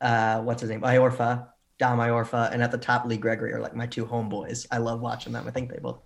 uh, 0.00 0.40
what's 0.42 0.60
his 0.60 0.70
name? 0.70 0.82
Iorfa, 0.82 1.48
Dom 1.78 1.98
Iorfa, 1.98 2.52
and 2.52 2.62
at 2.62 2.70
the 2.70 2.78
top, 2.78 3.06
Lee 3.06 3.16
Gregory 3.16 3.52
are 3.52 3.60
like 3.60 3.74
my 3.74 3.86
two 3.86 4.06
homeboys. 4.06 4.66
I 4.70 4.78
love 4.78 5.00
watching 5.00 5.32
them. 5.32 5.46
I 5.46 5.50
think 5.50 5.70
they 5.70 5.78
both 5.78 6.00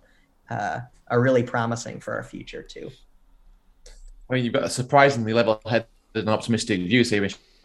uh, 0.49 0.79
are 1.09 1.21
really 1.21 1.43
promising 1.43 1.99
for 1.99 2.13
our 2.15 2.23
future 2.23 2.63
too. 2.63 2.89
I 4.29 4.35
mean, 4.35 4.45
you've 4.45 4.53
got 4.53 4.63
a 4.63 4.69
surprisingly 4.69 5.33
level-headed 5.33 5.87
and 6.13 6.29
optimistic 6.29 6.79
view, 6.81 7.03
so 7.03 7.15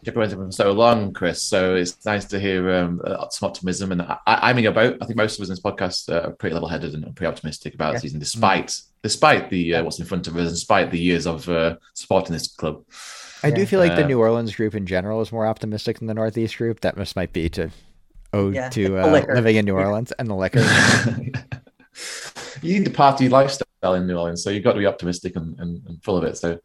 you've 0.01 0.15
been 0.15 0.29
for 0.29 0.51
so 0.51 0.71
long, 0.71 1.13
Chris. 1.13 1.41
So 1.41 1.75
it's 1.75 2.05
nice 2.05 2.25
to 2.25 2.39
hear 2.39 2.73
um, 2.73 3.01
uh, 3.05 3.27
some 3.29 3.47
optimism. 3.47 3.91
And 3.91 4.01
I, 4.01 4.17
I 4.25 4.53
mean, 4.53 4.65
about 4.65 4.97
I 5.01 5.05
think 5.05 5.17
most 5.17 5.37
of 5.37 5.43
us 5.43 5.49
in 5.49 5.53
this 5.53 5.61
podcast 5.61 6.09
are 6.09 6.31
pretty 6.31 6.53
level-headed 6.53 6.93
and 6.93 7.15
pretty 7.15 7.31
optimistic 7.31 7.73
about 7.73 7.89
yeah. 7.89 7.93
the 7.93 7.99
season, 8.01 8.19
despite 8.19 8.67
mm-hmm. 8.67 8.99
despite 9.03 9.49
the 9.49 9.75
uh, 9.75 9.83
what's 9.83 9.99
in 9.99 10.05
front 10.05 10.27
of 10.27 10.35
us, 10.37 10.51
despite 10.51 10.91
the 10.91 10.99
years 10.99 11.25
of 11.25 11.47
uh, 11.49 11.75
supporting 11.93 12.33
this 12.33 12.47
club. 12.47 12.83
I 13.43 13.51
do 13.51 13.65
feel 13.65 13.79
like 13.79 13.91
uh, 13.91 13.97
the 13.97 14.07
New 14.07 14.19
Orleans 14.19 14.55
group 14.55 14.73
in 14.73 14.87
general 14.87 15.21
is 15.21 15.31
more 15.31 15.45
optimistic 15.45 15.99
than 15.99 16.07
the 16.07 16.13
Northeast 16.13 16.57
group. 16.57 16.81
That 16.81 16.97
must 16.97 17.15
might 17.15 17.31
be 17.31 17.47
to 17.49 17.69
owed 18.33 18.55
yeah, 18.55 18.69
to 18.69 18.97
uh, 18.97 19.23
living 19.33 19.55
in 19.55 19.65
New 19.65 19.75
Orleans 19.75 20.11
and 20.13 20.27
the 20.27 20.35
liquor. 20.35 20.59
you 22.61 22.73
need 22.73 22.85
the 22.85 22.91
party 22.91 23.29
lifestyle 23.29 23.93
in 23.93 24.07
New 24.07 24.17
Orleans, 24.17 24.43
so 24.43 24.49
you've 24.49 24.63
got 24.63 24.73
to 24.73 24.79
be 24.79 24.85
optimistic 24.85 25.35
and, 25.35 25.57
and, 25.59 25.85
and 25.87 26.03
full 26.03 26.17
of 26.17 26.23
it. 26.23 26.37
So 26.37 26.59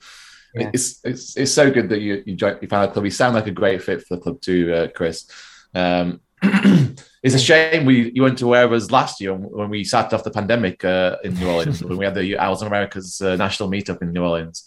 yeah. 0.55 0.71
it's, 0.73 1.01
it's 1.05 1.37
it's 1.37 1.53
so 1.53 1.71
good 1.71 1.89
that 1.91 2.01
you 2.01 2.23
you, 2.27 2.35
joined, 2.35 2.59
you 2.63 2.69
found 2.69 2.89
a 2.89 2.93
club. 2.93 3.05
You 3.05 3.11
sound 3.11 3.35
like 3.35 3.47
a 3.47 3.53
great 3.53 3.83
fit 3.83 4.03
for 4.03 4.17
the 4.17 4.23
club 4.23 4.41
too, 4.41 4.73
uh, 4.73 4.89
Chris. 4.89 5.31
Um, 5.75 6.21
it's 6.43 7.35
a 7.35 7.39
shame 7.39 7.85
we 7.85 8.11
you 8.15 8.23
went 8.23 8.39
to 8.39 8.47
where 8.47 8.67
was 8.67 8.91
last 8.91 9.21
year 9.21 9.35
when 9.35 9.69
we 9.69 9.85
started 9.85 10.15
off 10.15 10.25
the 10.25 10.31
pandemic 10.31 10.85
uh, 10.85 11.17
in 11.23 11.35
New 11.35 11.49
Orleans 11.51 11.85
when 11.85 11.99
we 11.99 12.05
had 12.05 12.15
the 12.15 12.39
Owls 12.39 12.63
in 12.63 12.69
America's 12.69 13.21
uh, 13.21 13.37
national 13.37 13.71
meetup 13.71 14.03
in 14.03 14.13
New 14.13 14.23
Orleans. 14.23 14.65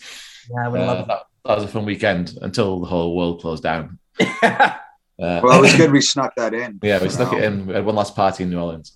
Yeah, 0.50 0.66
I 0.66 0.68
would 0.70 0.82
love 0.82 0.98
uh, 1.00 1.06
that 1.06 1.24
that 1.46 1.56
was 1.56 1.64
a 1.66 1.68
fun 1.68 1.86
weekend 1.86 2.38
until 2.42 2.80
the 2.80 2.88
whole 2.88 3.16
world 3.16 3.42
closed 3.42 3.64
down. 3.64 4.00
uh, 4.22 4.76
well, 5.18 5.58
it 5.58 5.62
was 5.62 5.76
good 5.76 5.92
we 5.92 6.02
snuck 6.02 6.36
that 6.36 6.54
in. 6.54 6.80
Yeah, 6.82 7.02
we 7.02 7.10
snuck 7.10 7.34
it 7.34 7.44
in. 7.44 7.68
We 7.68 7.74
had 7.74 7.86
one 7.86 7.96
last 7.96 8.16
party 8.16 8.44
in 8.44 8.50
New 8.50 8.60
Orleans. 8.60 8.94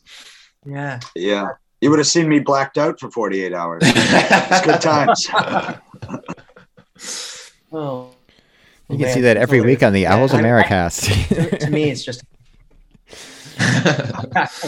Yeah. 0.66 1.00
Yeah. 1.16 1.50
You 1.82 1.90
would 1.90 2.00
have 2.00 2.08
seen 2.08 2.28
me 2.28 2.40
blacked 2.40 2.78
out 2.78 3.00
for 3.00 3.12
48 3.12 3.54
hours. 3.54 3.84
it's 3.86 4.66
good 4.66 4.82
times. 4.82 5.28
Oh. 7.72 8.12
You 8.90 8.98
can 8.98 9.14
see 9.14 9.22
that 9.22 9.36
every 9.36 9.60
week 9.60 9.84
on 9.84 9.92
the 9.92 10.02
yeah, 10.02 10.16
Owls 10.16 10.32
Americast. 10.32 11.28
to, 11.28 11.58
to 11.58 11.70
me, 11.70 11.90
it's 11.90 12.06
just. 12.06 12.24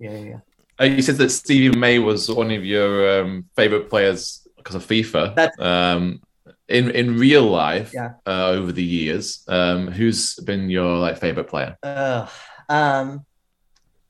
yeah, 0.00 0.18
yeah. 0.18 0.38
Uh, 0.80 0.84
you 0.84 1.02
said 1.02 1.16
that 1.16 1.30
Stevie 1.30 1.76
May 1.76 1.98
was 1.98 2.28
one 2.28 2.50
of 2.50 2.64
your 2.64 3.20
um, 3.20 3.44
favorite 3.54 3.88
players 3.88 4.46
because 4.56 4.74
of 4.74 4.86
FIFA. 4.86 5.58
Um, 5.60 6.20
in 6.68 6.90
in 6.90 7.18
real 7.18 7.44
life, 7.44 7.92
yeah. 7.94 8.14
uh, 8.26 8.48
over 8.48 8.72
the 8.72 8.82
years, 8.82 9.44
um, 9.48 9.88
who's 9.88 10.34
been 10.36 10.68
your 10.68 10.98
like 10.98 11.18
favorite 11.18 11.48
player? 11.48 11.76
Uh, 11.82 12.26
um, 12.68 13.24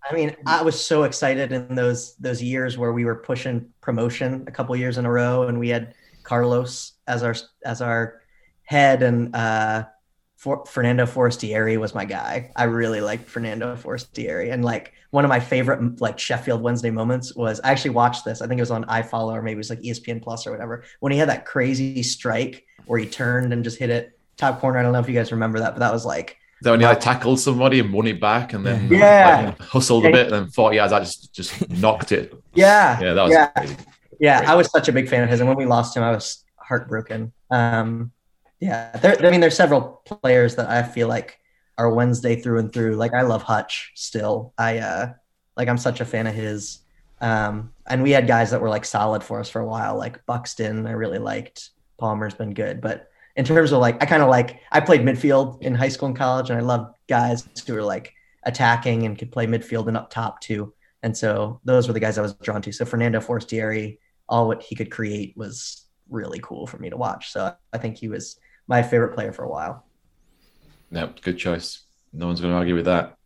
I 0.08 0.14
mean, 0.14 0.36
I 0.46 0.62
was 0.62 0.84
so 0.84 1.04
excited 1.04 1.52
in 1.52 1.74
those 1.74 2.16
those 2.16 2.42
years 2.42 2.76
where 2.76 2.92
we 2.92 3.04
were 3.04 3.14
pushing 3.16 3.68
promotion 3.80 4.44
a 4.46 4.50
couple 4.50 4.74
years 4.76 4.98
in 4.98 5.06
a 5.06 5.10
row, 5.10 5.44
and 5.44 5.58
we 5.58 5.68
had 5.68 5.94
Carlos 6.28 6.92
as 7.06 7.22
our 7.22 7.34
as 7.64 7.80
our 7.80 8.20
head, 8.64 9.02
and 9.02 9.34
uh, 9.34 9.86
for, 10.36 10.66
Fernando 10.66 11.06
Forestieri 11.06 11.78
was 11.78 11.94
my 11.94 12.04
guy. 12.04 12.52
I 12.54 12.64
really 12.64 13.00
liked 13.00 13.28
Fernando 13.28 13.74
Forestieri, 13.74 14.50
and 14.50 14.62
like 14.62 14.92
one 15.10 15.24
of 15.24 15.30
my 15.30 15.40
favorite 15.40 16.02
like 16.02 16.18
Sheffield 16.18 16.60
Wednesday 16.60 16.90
moments 16.90 17.34
was 17.34 17.60
I 17.64 17.70
actually 17.70 17.92
watched 17.92 18.26
this. 18.26 18.42
I 18.42 18.46
think 18.46 18.58
it 18.58 18.62
was 18.62 18.70
on 18.70 18.84
iFollow 18.84 19.32
or 19.32 19.42
maybe 19.42 19.54
it 19.54 19.56
was 19.56 19.70
like 19.70 19.80
ESPN 19.80 20.22
Plus 20.22 20.46
or 20.46 20.50
whatever. 20.50 20.84
When 21.00 21.12
he 21.12 21.18
had 21.18 21.30
that 21.30 21.46
crazy 21.46 22.02
strike 22.02 22.66
where 22.84 22.98
he 22.98 23.06
turned 23.06 23.54
and 23.54 23.64
just 23.64 23.78
hit 23.78 23.88
it 23.88 24.18
top 24.36 24.60
corner. 24.60 24.78
I 24.78 24.82
don't 24.82 24.92
know 24.92 24.98
if 24.98 25.08
you 25.08 25.14
guys 25.14 25.32
remember 25.32 25.60
that, 25.60 25.72
but 25.72 25.80
that 25.80 25.92
was 25.92 26.04
like. 26.04 26.36
That 26.60 26.72
when 26.72 26.80
he 26.80 26.86
like 26.86 27.00
tackled 27.00 27.40
somebody 27.40 27.80
and 27.80 27.92
won 27.92 28.06
it 28.06 28.20
back 28.20 28.52
and 28.52 28.66
then 28.66 28.88
yeah 28.90 29.54
like, 29.58 29.60
hustled 29.60 30.04
a 30.04 30.10
bit 30.10 30.26
and 30.26 30.32
then 30.32 30.46
40 30.48 30.76
yards 30.76 30.92
I 30.92 30.98
just 30.98 31.32
just 31.32 31.70
knocked 31.70 32.12
it. 32.12 32.34
Yeah. 32.52 33.00
Yeah, 33.00 33.14
that 33.14 33.22
was 33.22 33.32
yeah. 33.32 33.46
Crazy. 33.48 33.76
Yeah, 34.20 34.42
I 34.46 34.54
was 34.54 34.70
such 34.70 34.88
a 34.88 34.92
big 34.92 35.08
fan 35.08 35.22
of 35.22 35.30
his. 35.30 35.40
And 35.40 35.48
when 35.48 35.58
we 35.58 35.66
lost 35.66 35.96
him, 35.96 36.02
I 36.02 36.10
was 36.10 36.44
heartbroken. 36.56 37.32
Um, 37.50 38.12
yeah, 38.60 38.96
there, 38.96 39.24
I 39.24 39.30
mean, 39.30 39.40
there's 39.40 39.56
several 39.56 40.02
players 40.04 40.56
that 40.56 40.68
I 40.68 40.82
feel 40.82 41.08
like 41.08 41.38
are 41.76 41.92
Wednesday 41.92 42.36
through 42.36 42.58
and 42.58 42.72
through. 42.72 42.96
Like 42.96 43.14
I 43.14 43.22
love 43.22 43.42
Hutch 43.42 43.92
still. 43.94 44.52
I 44.58 44.78
uh, 44.78 45.12
like 45.56 45.68
I'm 45.68 45.78
such 45.78 46.00
a 46.00 46.04
fan 46.04 46.26
of 46.26 46.34
his. 46.34 46.80
Um, 47.20 47.72
and 47.86 48.02
we 48.02 48.10
had 48.10 48.26
guys 48.26 48.50
that 48.50 48.60
were 48.60 48.68
like 48.68 48.84
solid 48.84 49.22
for 49.22 49.40
us 49.40 49.48
for 49.48 49.60
a 49.60 49.66
while, 49.66 49.96
like 49.96 50.24
Buxton. 50.26 50.86
I 50.86 50.92
really 50.92 51.18
liked. 51.18 51.70
Palmer's 51.98 52.34
been 52.34 52.54
good, 52.54 52.80
but 52.80 53.10
in 53.34 53.44
terms 53.44 53.72
of 53.72 53.80
like, 53.80 54.00
I 54.00 54.06
kind 54.06 54.22
of 54.22 54.28
like 54.28 54.60
I 54.70 54.80
played 54.80 55.00
midfield 55.00 55.62
in 55.62 55.74
high 55.74 55.88
school 55.88 56.08
and 56.08 56.16
college, 56.16 56.50
and 56.50 56.58
I 56.58 56.62
love 56.62 56.92
guys 57.08 57.48
who 57.66 57.76
are 57.76 57.82
like 57.82 58.12
attacking 58.44 59.04
and 59.04 59.18
could 59.18 59.32
play 59.32 59.46
midfield 59.46 59.88
and 59.88 59.96
up 59.96 60.10
top 60.10 60.40
too. 60.40 60.72
And 61.02 61.16
so 61.16 61.60
those 61.64 61.86
were 61.86 61.92
the 61.92 62.00
guys 62.00 62.18
I 62.18 62.22
was 62.22 62.34
drawn 62.34 62.62
to. 62.62 62.72
So 62.72 62.84
Fernando 62.84 63.20
Forestieri, 63.20 63.98
all 64.28 64.46
what 64.46 64.62
he 64.62 64.74
could 64.74 64.90
create 64.90 65.36
was 65.36 65.86
really 66.08 66.40
cool 66.42 66.66
for 66.66 66.78
me 66.78 66.90
to 66.90 66.96
watch. 66.96 67.32
So 67.32 67.54
I 67.72 67.78
think 67.78 67.96
he 67.96 68.08
was 68.08 68.38
my 68.66 68.82
favorite 68.82 69.14
player 69.14 69.32
for 69.32 69.44
a 69.44 69.48
while. 69.48 69.86
No, 70.90 71.12
good 71.22 71.38
choice. 71.38 71.84
No 72.12 72.26
one's 72.26 72.40
going 72.40 72.52
to 72.52 72.58
argue 72.58 72.74
with 72.74 72.86
that. 72.86 73.16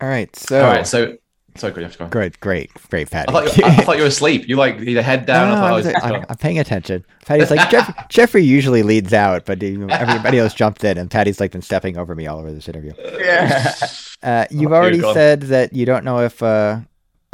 All 0.00 0.08
right, 0.08 0.34
so 0.36 0.62
all 0.62 0.70
right, 0.70 0.86
so 0.86 1.16
sorry, 1.56 1.72
go 1.72 2.04
on. 2.04 2.10
Great, 2.10 2.38
great, 2.40 2.70
great, 2.90 3.10
Patty. 3.10 3.30
I 3.30 3.32
thought, 3.32 3.56
you, 3.56 3.64
I 3.64 3.76
thought 3.76 3.96
you 3.96 4.02
were 4.02 4.08
asleep. 4.08 4.46
You 4.46 4.56
like 4.56 4.78
your 4.78 5.00
head 5.00 5.24
down. 5.24 5.48
No, 5.48 5.54
no, 5.54 5.64
I 5.64 5.72
was, 5.72 5.86
I 5.86 6.16
am 6.16 6.36
paying 6.38 6.58
attention. 6.58 7.02
Patty's 7.24 7.50
like 7.50 7.70
Jeff, 7.70 7.94
Jeffrey 8.10 8.42
usually 8.42 8.82
leads 8.82 9.14
out, 9.14 9.46
but 9.46 9.62
everybody 9.62 10.38
else 10.38 10.52
jumped 10.52 10.84
in, 10.84 10.98
and 10.98 11.10
Patty's 11.10 11.40
like 11.40 11.52
been 11.52 11.62
stepping 11.62 11.96
over 11.96 12.14
me 12.14 12.26
all 12.26 12.38
over 12.38 12.52
this 12.52 12.68
interview. 12.68 12.92
Yeah. 13.18 13.74
Uh, 14.22 14.44
you've 14.50 14.72
already 14.72 15.00
said 15.00 15.42
that 15.42 15.72
you 15.72 15.86
don't 15.86 16.04
know 16.04 16.20
if 16.20 16.42
uh, 16.42 16.80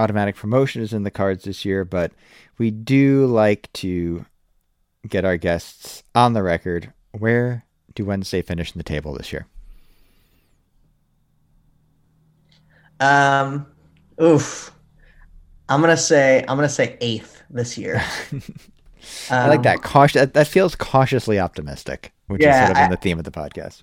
automatic 0.02 0.36
promotion 0.36 0.82
is 0.82 0.92
in 0.92 1.04
the 1.04 1.10
cards 1.10 1.44
this 1.44 1.64
year, 1.64 1.84
but 1.84 2.12
we 2.58 2.70
do 2.70 3.26
like 3.26 3.72
to 3.74 4.26
get 5.08 5.24
our 5.24 5.36
guests 5.36 6.02
on 6.14 6.32
the 6.32 6.42
record. 6.42 6.92
Where 7.12 7.64
do 7.94 8.04
Wednesday 8.04 8.42
finish 8.42 8.72
in 8.72 8.78
the 8.78 8.84
table 8.84 9.14
this 9.14 9.32
year? 9.32 9.46
Um, 13.00 13.66
oof. 14.20 14.72
I'm 15.68 15.80
gonna 15.80 15.96
say 15.96 16.40
I'm 16.40 16.56
gonna 16.56 16.68
say 16.68 16.96
eighth 17.00 17.42
this 17.48 17.78
year. 17.78 18.02
I 19.30 19.48
like 19.48 19.62
that. 19.62 19.76
Um, 19.76 19.82
Cautious. 19.82 20.30
That 20.30 20.46
feels 20.46 20.74
cautiously 20.74 21.40
optimistic, 21.40 22.12
which 22.26 22.42
yeah, 22.42 22.62
is 22.62 22.66
sort 22.68 22.78
of 22.78 22.84
I, 22.84 22.88
the 22.88 22.96
theme 22.96 23.18
of 23.18 23.24
the 23.24 23.30
podcast. 23.30 23.82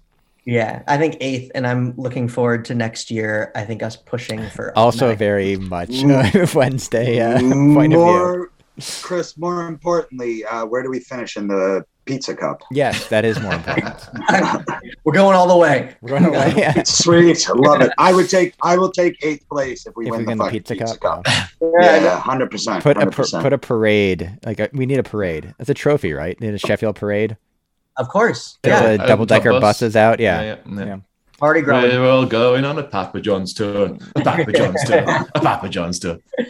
Yeah, 0.49 0.81
I 0.87 0.97
think 0.97 1.17
eighth, 1.21 1.51
and 1.53 1.67
I'm 1.67 1.93
looking 1.95 2.27
forward 2.27 2.65
to 2.65 2.75
next 2.75 3.11
year. 3.11 3.51
I 3.53 3.63
think 3.65 3.83
us 3.83 3.95
pushing 3.95 4.49
for 4.49 4.75
also 4.75 5.13
very 5.13 5.57
much 5.57 6.03
uh, 6.03 6.47
Wednesday 6.55 7.21
uh, 7.21 7.39
point 7.39 7.93
more, 7.93 8.45
of 8.45 8.51
view. 8.77 8.91
Chris, 9.03 9.37
more 9.37 9.67
importantly, 9.67 10.43
uh, 10.45 10.65
where 10.65 10.81
do 10.81 10.89
we 10.89 11.01
finish 11.01 11.37
in 11.37 11.49
the 11.49 11.85
pizza 12.05 12.35
cup? 12.35 12.63
Yes, 12.71 13.07
that 13.09 13.25
is 13.25 13.39
more 13.39 13.53
important. 13.53 13.95
We're 15.03 15.13
going 15.13 15.35
all 15.35 15.47
the 15.47 15.55
way. 15.55 15.95
We're 16.01 16.17
going 16.17 16.25
away. 16.25 16.55
Yeah. 16.57 16.81
Sweet, 16.81 17.47
I 17.47 17.53
love 17.53 17.81
it. 17.81 17.91
I 17.99 18.11
would 18.11 18.27
take. 18.27 18.55
I 18.63 18.75
will 18.75 18.91
take 18.91 19.23
eighth 19.23 19.47
place 19.49 19.85
if 19.85 19.95
we 19.95 20.07
if 20.07 20.11
win, 20.11 20.25
we 20.25 20.33
the, 20.33 20.45
the 20.45 20.49
pizza, 20.49 20.73
pizza, 20.73 20.97
cup. 20.97 21.25
cup. 21.25 21.49
yeah, 21.79 22.19
hundred 22.19 22.49
percent. 22.49 22.81
Put 22.81 22.97
a 22.97 23.11
put 23.11 23.53
a 23.53 23.59
parade. 23.59 24.39
Like 24.43 24.59
a, 24.59 24.69
we 24.73 24.87
need 24.87 24.97
a 24.97 25.03
parade. 25.03 25.53
It's 25.59 25.69
a 25.69 25.75
trophy, 25.75 26.13
right? 26.13 26.41
need 26.41 26.55
a 26.55 26.57
Sheffield 26.57 26.95
parade. 26.95 27.37
Of 27.99 28.07
course. 28.07 28.57
Yeah. 28.65 28.97
The 28.97 29.05
double 29.05 29.25
decker 29.25 29.51
bus. 29.51 29.61
buses 29.61 29.95
out. 29.95 30.19
Yeah. 30.19 30.41
Yeah. 30.41 30.55
yeah. 30.65 30.85
yeah. 30.85 30.97
Party 31.37 31.61
ground. 31.61 31.87
We're 31.87 32.09
all 32.09 32.25
going 32.25 32.65
on 32.65 32.79
a 32.79 32.83
Papa 32.83 33.21
John's 33.21 33.53
tour. 33.53 33.97
A 34.15 34.21
Papa 34.21 34.51
John's 34.51 34.83
tour. 34.83 35.05
A 35.35 35.39
Papa 35.39 35.69
John's 35.69 35.99
tour. 35.99 36.17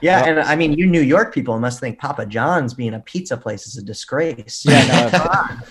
Yeah, 0.00 0.22
well, 0.22 0.30
and 0.30 0.40
I 0.40 0.56
mean, 0.56 0.72
you 0.72 0.86
New 0.86 1.02
York 1.02 1.34
people 1.34 1.58
must 1.58 1.78
think 1.78 1.98
Papa 1.98 2.24
John's 2.24 2.72
being 2.72 2.94
a 2.94 3.00
pizza 3.00 3.36
place 3.36 3.66
is 3.66 3.76
a 3.76 3.82
disgrace. 3.82 4.64
Yeah, 4.66 4.86
no, 5.12 5.66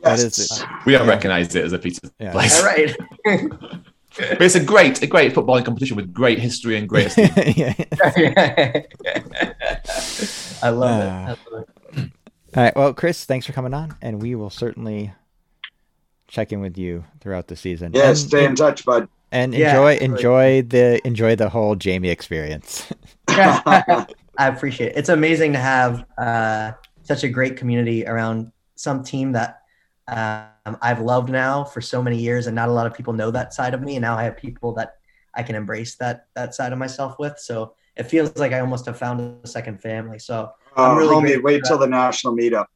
that 0.00 0.18
is 0.18 0.38
it. 0.38 0.66
We 0.84 0.92
don't 0.92 1.08
recognize 1.08 1.54
it 1.54 1.64
as 1.64 1.72
a 1.72 1.78
pizza 1.78 2.10
yeah. 2.18 2.32
place. 2.32 2.60
All 2.60 2.66
right. 2.66 2.94
but 3.24 4.42
it's 4.42 4.54
a 4.54 4.62
great, 4.62 5.00
a 5.02 5.06
great 5.06 5.32
footballing 5.32 5.64
competition 5.64 5.96
with 5.96 6.12
great 6.12 6.38
history 6.38 6.76
and 6.76 6.86
great. 6.86 7.16
yeah. 7.56 7.72
I 10.62 10.68
love, 10.68 11.00
uh, 11.00 11.34
I 11.34 11.36
love 11.50 11.62
it. 11.62 11.77
All 12.56 12.62
right. 12.62 12.74
Well, 12.74 12.94
Chris, 12.94 13.24
thanks 13.24 13.46
for 13.46 13.52
coming 13.52 13.74
on, 13.74 13.96
and 14.00 14.22
we 14.22 14.34
will 14.34 14.50
certainly 14.50 15.12
check 16.28 16.52
in 16.52 16.60
with 16.60 16.78
you 16.78 17.04
throughout 17.20 17.48
the 17.48 17.56
season. 17.56 17.92
Yeah, 17.94 18.08
and, 18.08 18.18
stay 18.18 18.44
in 18.44 18.54
touch, 18.54 18.84
bud. 18.84 19.08
And 19.30 19.54
enjoy 19.54 19.92
yeah, 19.92 20.04
enjoy 20.04 20.62
the 20.62 21.06
enjoy 21.06 21.36
the 21.36 21.50
whole 21.50 21.74
Jamie 21.74 22.08
experience. 22.08 22.90
I 23.28 24.06
appreciate 24.38 24.92
it. 24.92 24.96
It's 24.96 25.10
amazing 25.10 25.52
to 25.52 25.58
have 25.58 26.06
uh, 26.16 26.72
such 27.02 27.24
a 27.24 27.28
great 27.28 27.56
community 27.56 28.06
around 28.06 28.52
some 28.76 29.02
team 29.02 29.32
that 29.32 29.60
um, 30.06 30.78
I've 30.80 31.00
loved 31.00 31.28
now 31.28 31.64
for 31.64 31.82
so 31.82 32.02
many 32.02 32.18
years, 32.18 32.46
and 32.46 32.54
not 32.54 32.70
a 32.70 32.72
lot 32.72 32.86
of 32.86 32.94
people 32.94 33.12
know 33.12 33.30
that 33.30 33.52
side 33.52 33.74
of 33.74 33.82
me. 33.82 33.96
And 33.96 34.02
now 34.02 34.16
I 34.16 34.24
have 34.24 34.36
people 34.38 34.72
that 34.74 34.94
I 35.34 35.42
can 35.42 35.54
embrace 35.54 35.96
that 35.96 36.28
that 36.34 36.54
side 36.54 36.72
of 36.72 36.78
myself 36.78 37.18
with. 37.18 37.38
So 37.38 37.74
it 37.96 38.04
feels 38.04 38.36
like 38.36 38.52
I 38.52 38.60
almost 38.60 38.86
have 38.86 38.96
found 38.96 39.20
a 39.44 39.46
second 39.46 39.82
family. 39.82 40.18
So 40.18 40.52
I'm 40.78 40.96
really 40.96 41.34
homie, 41.34 41.42
wait 41.42 41.62
till 41.64 41.78
the 41.78 41.86
national 41.86 42.36
meetup. 42.36 42.66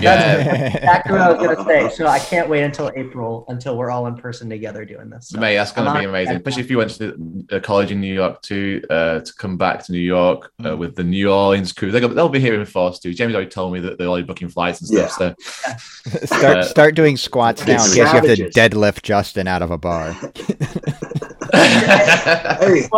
Yeah, 0.00 0.66
exactly 0.66 1.12
what 1.12 1.20
I 1.20 1.32
was 1.32 1.46
gonna 1.46 1.64
say. 1.64 1.96
So 1.96 2.06
I 2.06 2.18
can't 2.18 2.48
wait 2.48 2.62
until 2.62 2.90
April 2.94 3.44
until 3.48 3.76
we're 3.76 3.90
all 3.90 4.06
in 4.06 4.16
person 4.16 4.48
together 4.50 4.84
doing 4.84 5.08
this. 5.08 5.28
So 5.28 5.38
May, 5.38 5.54
that's 5.56 5.72
gonna 5.72 5.98
be 5.98 6.04
amazing, 6.04 6.36
especially 6.36 6.62
if 6.62 6.70
you 6.70 6.78
went 6.78 6.90
to 6.96 7.46
uh, 7.50 7.60
college 7.60 7.90
in 7.90 8.00
New 8.00 8.12
York 8.12 8.42
too. 8.42 8.82
Uh, 8.90 9.20
to 9.20 9.34
come 9.34 9.56
back 9.56 9.84
to 9.86 9.92
New 9.92 9.98
York 9.98 10.52
uh, 10.60 10.68
mm. 10.68 10.78
with 10.78 10.94
the 10.96 11.04
New 11.04 11.30
Orleans 11.30 11.72
crew, 11.72 11.90
they 11.90 12.04
will 12.04 12.28
be 12.28 12.40
here 12.40 12.58
in 12.58 12.66
force 12.66 12.98
too. 12.98 13.14
Jamie's 13.14 13.34
already 13.34 13.50
told 13.50 13.72
me 13.72 13.80
that 13.80 13.98
they're 13.98 14.08
already 14.08 14.26
booking 14.26 14.48
flights 14.48 14.80
and 14.80 15.08
stuff. 15.08 15.36
Yeah. 15.66 15.76
So 15.76 16.26
start 16.26 16.56
uh, 16.58 16.62
start 16.64 16.94
doing 16.94 17.16
squats 17.16 17.66
now 17.66 17.74
in 17.74 17.78
case 17.78 17.96
you 17.96 18.04
have 18.04 18.24
to 18.24 18.50
deadlift 18.50 19.02
Justin 19.02 19.48
out 19.48 19.62
of 19.62 19.70
a 19.70 19.78
bar. 19.78 20.14
hey, 21.52 22.88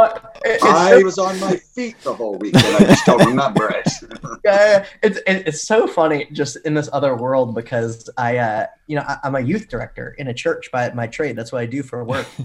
I 0.62 1.00
was 1.04 1.18
on 1.18 1.38
my 1.40 1.56
feet 1.56 2.00
the 2.02 2.14
whole 2.14 2.36
week 2.36 2.54
and 2.54 2.76
I 2.76 2.78
just 2.80 3.06
don't 3.06 3.24
remember 3.26 3.68
it. 3.68 3.88
yeah, 4.44 4.86
it's 5.02 5.18
it's 5.26 5.62
so 5.62 5.86
funny 5.86 6.26
just 6.32 6.56
in 6.64 6.74
this 6.74 6.88
other 6.92 7.14
world 7.14 7.54
because 7.54 8.08
I, 8.16 8.38
uh, 8.38 8.66
you 8.86 8.96
know, 8.96 9.04
I, 9.06 9.18
am 9.24 9.34
a 9.34 9.40
youth 9.40 9.68
director 9.68 10.14
in 10.18 10.28
a 10.28 10.34
church 10.34 10.70
by 10.72 10.90
my 10.92 11.06
trade. 11.06 11.36
That's 11.36 11.52
what 11.52 11.60
I 11.60 11.66
do 11.66 11.82
for 11.82 12.02
work. 12.04 12.26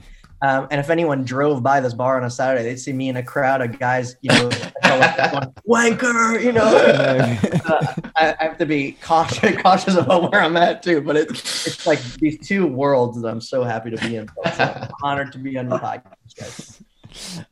Um, 0.45 0.67
and 0.69 0.79
if 0.79 0.91
anyone 0.91 1.23
drove 1.23 1.63
by 1.63 1.79
this 1.79 1.95
bar 1.95 2.17
on 2.17 2.23
a 2.23 2.29
Saturday, 2.29 2.63
they'd 2.63 2.77
see 2.77 2.93
me 2.93 3.09
in 3.09 3.17
a 3.17 3.23
crowd 3.23 3.63
of 3.63 3.79
guys, 3.79 4.15
you 4.21 4.29
know, 4.29 4.49
wanker, 5.67 6.43
you 6.43 6.51
know. 6.51 6.65
uh, 7.65 7.93
I, 8.15 8.35
I, 8.39 8.43
have 8.43 8.57
to 8.59 8.67
be 8.67 8.91
cautious, 9.01 9.59
cautious 9.63 9.95
about 9.95 10.31
where 10.31 10.41
I'm 10.41 10.55
at 10.55 10.83
too. 10.83 11.01
But 11.01 11.15
it's 11.15 11.65
it's 11.65 11.87
like 11.87 11.99
these 12.19 12.37
two 12.47 12.67
worlds 12.67 13.19
that 13.19 13.27
I'm 13.27 13.41
so 13.41 13.63
happy 13.63 13.89
to 13.89 13.97
be 13.97 14.17
in. 14.17 14.27
So 14.27 14.63
I'm 14.63 14.91
honored 15.01 15.31
to 15.31 15.39
be 15.39 15.57
on 15.57 15.67
the 15.67 15.79
podcast, 15.79 16.35
guys. 16.37 16.83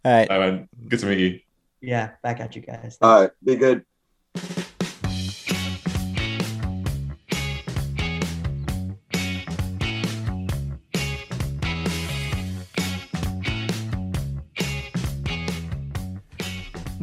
All 0.05 0.11
right. 0.11 0.29
All 0.29 0.39
right, 0.39 0.67
Good 0.87 0.99
to 0.99 1.05
meet 1.07 1.19
you. 1.19 1.39
Yeah, 1.81 2.11
back 2.21 2.41
at 2.41 2.55
you 2.55 2.61
guys. 2.61 2.99
All 3.01 3.21
right, 3.21 3.31
be 3.43 3.55
good. 3.55 3.85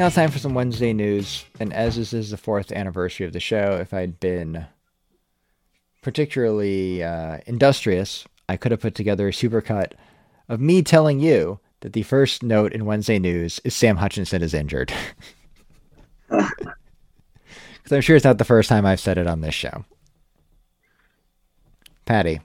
Now 0.01 0.07
it's 0.07 0.15
time 0.15 0.31
for 0.31 0.39
some 0.39 0.55
Wednesday 0.55 0.95
news. 0.95 1.45
And 1.61 1.75
as 1.75 1.97
this 1.97 2.15
is 2.15 2.31
the 2.31 2.39
fourth 2.39 2.73
anniversary 2.73 3.27
of 3.27 3.35
the 3.35 3.39
show, 3.39 3.77
if 3.83 3.93
I'd 3.93 4.19
been 4.19 4.65
particularly 6.01 7.03
uh, 7.03 7.41
industrious, 7.45 8.25
I 8.49 8.57
could 8.57 8.73
have 8.73 8.81
put 8.81 8.95
together 8.95 9.29
a 9.29 9.31
supercut 9.31 9.93
of 10.49 10.59
me 10.59 10.81
telling 10.81 11.21
you 11.21 11.61
that 11.81 11.93
the 11.93 12.03
first 12.03 12.43
note 12.43 12.73
in 12.73 12.87
Wednesday 12.87 13.19
news 13.19 13.61
is 13.63 13.77
Sam 13.77 13.99
Hutchinson 13.99 14.43
is 14.43 14.55
injured. 14.55 14.91
Because 17.83 17.93
I'm 17.93 18.01
sure 18.03 18.15
it's 18.15 18.25
not 18.25 18.39
the 18.39 18.45
first 18.45 18.69
time 18.69 18.87
I've 18.87 19.01
said 19.01 19.19
it 19.19 19.27
on 19.27 19.41
this 19.41 19.55
show. 19.55 19.85
Patty. 22.05 22.41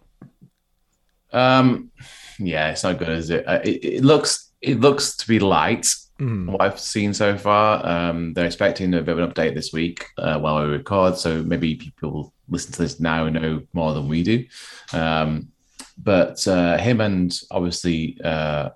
Um, 1.32 1.92
yeah, 2.40 2.72
it's 2.72 2.84
not 2.84 2.98
good, 2.98 3.10
is 3.10 3.30
it? 3.30 3.48
Uh, 3.48 3.60
it, 3.64 3.86
it 3.86 4.04
looks 4.04 4.52
it 4.62 4.80
looks 4.80 5.16
to 5.18 5.28
be 5.28 5.40
light 5.40 5.88
Mm. 6.20 6.48
What 6.48 6.62
I've 6.62 6.80
seen 6.80 7.14
so 7.14 7.38
far, 7.38 7.86
um, 7.86 8.34
they're 8.34 8.46
expecting 8.46 8.94
a 8.94 9.02
bit 9.02 9.18
of 9.18 9.20
an 9.20 9.30
update 9.30 9.54
this 9.54 9.74
week 9.74 10.08
uh, 10.18 10.40
while 10.40 10.64
we 10.64 10.72
record. 10.72 11.18
So 11.18 11.44
maybe 11.44 11.76
people 11.76 12.34
listen 12.48 12.72
to 12.74 12.82
this 12.82 13.00
now 13.00 13.28
know 13.28 13.62
more 13.74 13.94
than 13.94 14.08
we 14.08 14.24
do. 14.24 14.46
Um, 14.94 15.50
but 15.98 16.48
uh, 16.48 16.78
him 16.78 17.02
and 17.02 17.38
obviously 17.52 18.18
uh, 18.24 18.70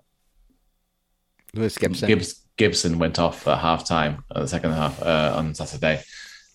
Lewis 1.54 1.78
Gibson. 1.78 2.08
Gibbs, 2.08 2.46
Gibson 2.58 3.00
went 3.00 3.20
off 3.20 3.48
at 3.48 3.60
halftime 3.60 4.24
at 4.36 4.42
the 4.42 4.48
second 4.48 4.74
half 4.74 5.02
uh, 5.02 5.34
on 5.36 5.56
Saturday, 5.56 6.04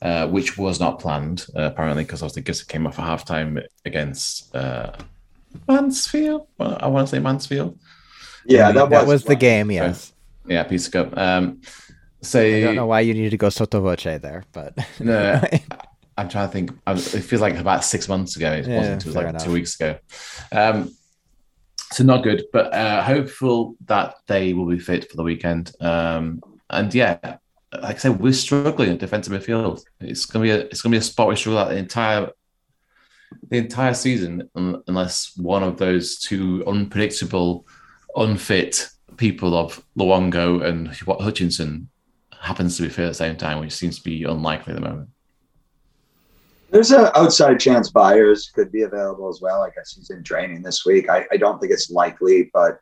uh, 0.02 0.28
which 0.28 0.58
was 0.58 0.80
not 0.80 0.98
planned 0.98 1.46
uh, 1.56 1.62
apparently 1.62 2.04
because 2.04 2.22
obviously 2.22 2.42
Gibson 2.42 2.66
came 2.68 2.86
off 2.86 2.98
at 2.98 3.06
halftime 3.06 3.64
against 3.86 4.54
Mansfield. 5.66 6.46
Well, 6.58 6.76
I 6.78 6.88
want 6.88 7.08
to 7.08 7.16
say 7.16 7.20
Mansfield. 7.20 7.78
Yeah, 8.46 8.72
that 8.72 8.82
was, 8.82 8.90
that 8.90 9.06
was 9.06 9.24
the 9.24 9.36
game. 9.36 9.70
Yes. 9.70 10.13
Yeah, 10.46 10.64
Pizza 10.64 10.90
Cup. 10.90 11.16
Um, 11.16 11.60
so 12.20 12.40
I 12.40 12.60
don't 12.60 12.76
know 12.76 12.86
why 12.86 13.00
you 13.00 13.14
need 13.14 13.30
to 13.30 13.36
go 13.36 13.48
sotto 13.50 13.80
voce 13.80 14.04
there, 14.04 14.44
but 14.52 14.76
no, 15.00 15.40
I'm 16.16 16.28
trying 16.28 16.48
to 16.48 16.52
think. 16.52 16.70
it 16.86 17.20
feels 17.20 17.42
like 17.42 17.56
about 17.56 17.84
six 17.84 18.08
months 18.08 18.36
ago. 18.36 18.52
It 18.52 18.66
yeah, 18.66 18.78
wasn't. 18.78 19.02
It 19.02 19.06
was 19.06 19.16
like 19.16 19.26
enough. 19.28 19.44
two 19.44 19.52
weeks 19.52 19.78
ago. 19.78 19.98
Um, 20.52 20.94
so 21.92 22.02
not 22.02 22.22
good, 22.22 22.44
but 22.52 22.72
uh, 22.72 23.02
hopeful 23.02 23.76
that 23.86 24.16
they 24.26 24.52
will 24.52 24.66
be 24.66 24.78
fit 24.78 25.10
for 25.10 25.16
the 25.16 25.22
weekend. 25.22 25.72
Um, 25.80 26.42
and 26.70 26.92
yeah, 26.94 27.18
like 27.72 27.96
I 27.96 27.98
said, 27.98 28.20
we're 28.20 28.32
struggling 28.32 28.90
in 28.90 28.96
defensive 28.96 29.32
midfield. 29.32 29.82
It's 30.00 30.24
gonna 30.24 30.44
be 30.44 30.50
a 30.50 30.60
it's 30.60 30.82
gonna 30.82 30.94
be 30.94 30.98
a 30.98 31.02
spot 31.02 31.28
we 31.28 31.36
struggle 31.36 31.60
at 31.60 31.68
the 31.68 31.76
entire 31.76 32.30
the 33.50 33.58
entire 33.58 33.94
season 33.94 34.48
unless 34.54 35.36
one 35.36 35.62
of 35.62 35.76
those 35.76 36.18
two 36.18 36.64
unpredictable, 36.66 37.66
unfit 38.16 38.88
people 39.16 39.56
of 39.56 39.84
Luongo 39.98 40.64
and 40.64 40.88
Hutchinson 40.88 41.88
happens 42.40 42.76
to 42.76 42.82
be 42.82 42.88
fit 42.88 43.06
at 43.06 43.08
the 43.08 43.14
same 43.14 43.36
time, 43.36 43.60
which 43.60 43.72
seems 43.72 43.98
to 43.98 44.04
be 44.04 44.24
unlikely 44.24 44.72
at 44.72 44.80
the 44.80 44.86
moment. 44.86 45.08
There's 46.70 46.90
an 46.90 47.08
outside 47.14 47.60
chance 47.60 47.90
Byers 47.90 48.50
could 48.52 48.72
be 48.72 48.82
available 48.82 49.28
as 49.28 49.40
well. 49.40 49.62
I 49.62 49.70
guess 49.70 49.94
he's 49.94 50.10
in 50.10 50.24
training 50.24 50.62
this 50.62 50.84
week. 50.84 51.08
I, 51.08 51.24
I 51.30 51.36
don't 51.36 51.60
think 51.60 51.72
it's 51.72 51.90
likely, 51.90 52.50
but 52.52 52.80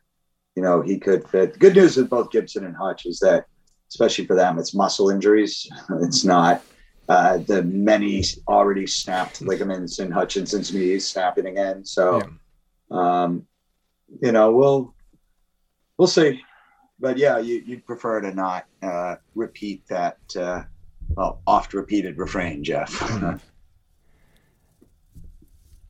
you 0.55 0.63
know 0.63 0.81
he 0.81 0.97
could 0.97 1.27
fit. 1.29 1.59
Good 1.59 1.75
news 1.75 1.97
with 1.97 2.09
both 2.09 2.31
Gibson 2.31 2.65
and 2.65 2.75
Hutch 2.75 3.05
is 3.05 3.19
that, 3.19 3.45
especially 3.89 4.25
for 4.25 4.35
them, 4.35 4.57
it's 4.57 4.73
muscle 4.73 5.09
injuries. 5.09 5.69
It's 6.01 6.23
not 6.23 6.63
uh, 7.09 7.37
the 7.37 7.63
many 7.63 8.23
already 8.47 8.87
snapped 8.87 9.41
ligaments 9.41 9.99
in 9.99 10.09
Hutchinson's 10.09 10.73
knees 10.73 11.07
snapping 11.07 11.45
again. 11.45 11.85
So, 11.85 12.21
yeah. 12.89 13.23
um, 13.23 13.45
you 14.21 14.31
know, 14.31 14.51
we'll 14.51 14.95
we'll 15.97 16.07
see. 16.07 16.41
But 16.99 17.17
yeah, 17.17 17.39
you, 17.39 17.63
would 17.67 17.85
prefer 17.85 18.21
to 18.21 18.33
not 18.33 18.65
uh, 18.81 19.15
repeat 19.35 19.85
that 19.87 20.17
uh, 20.37 20.63
well, 21.15 21.41
oft 21.45 21.73
repeated 21.73 22.17
refrain, 22.17 22.63
Jeff. 22.63 23.01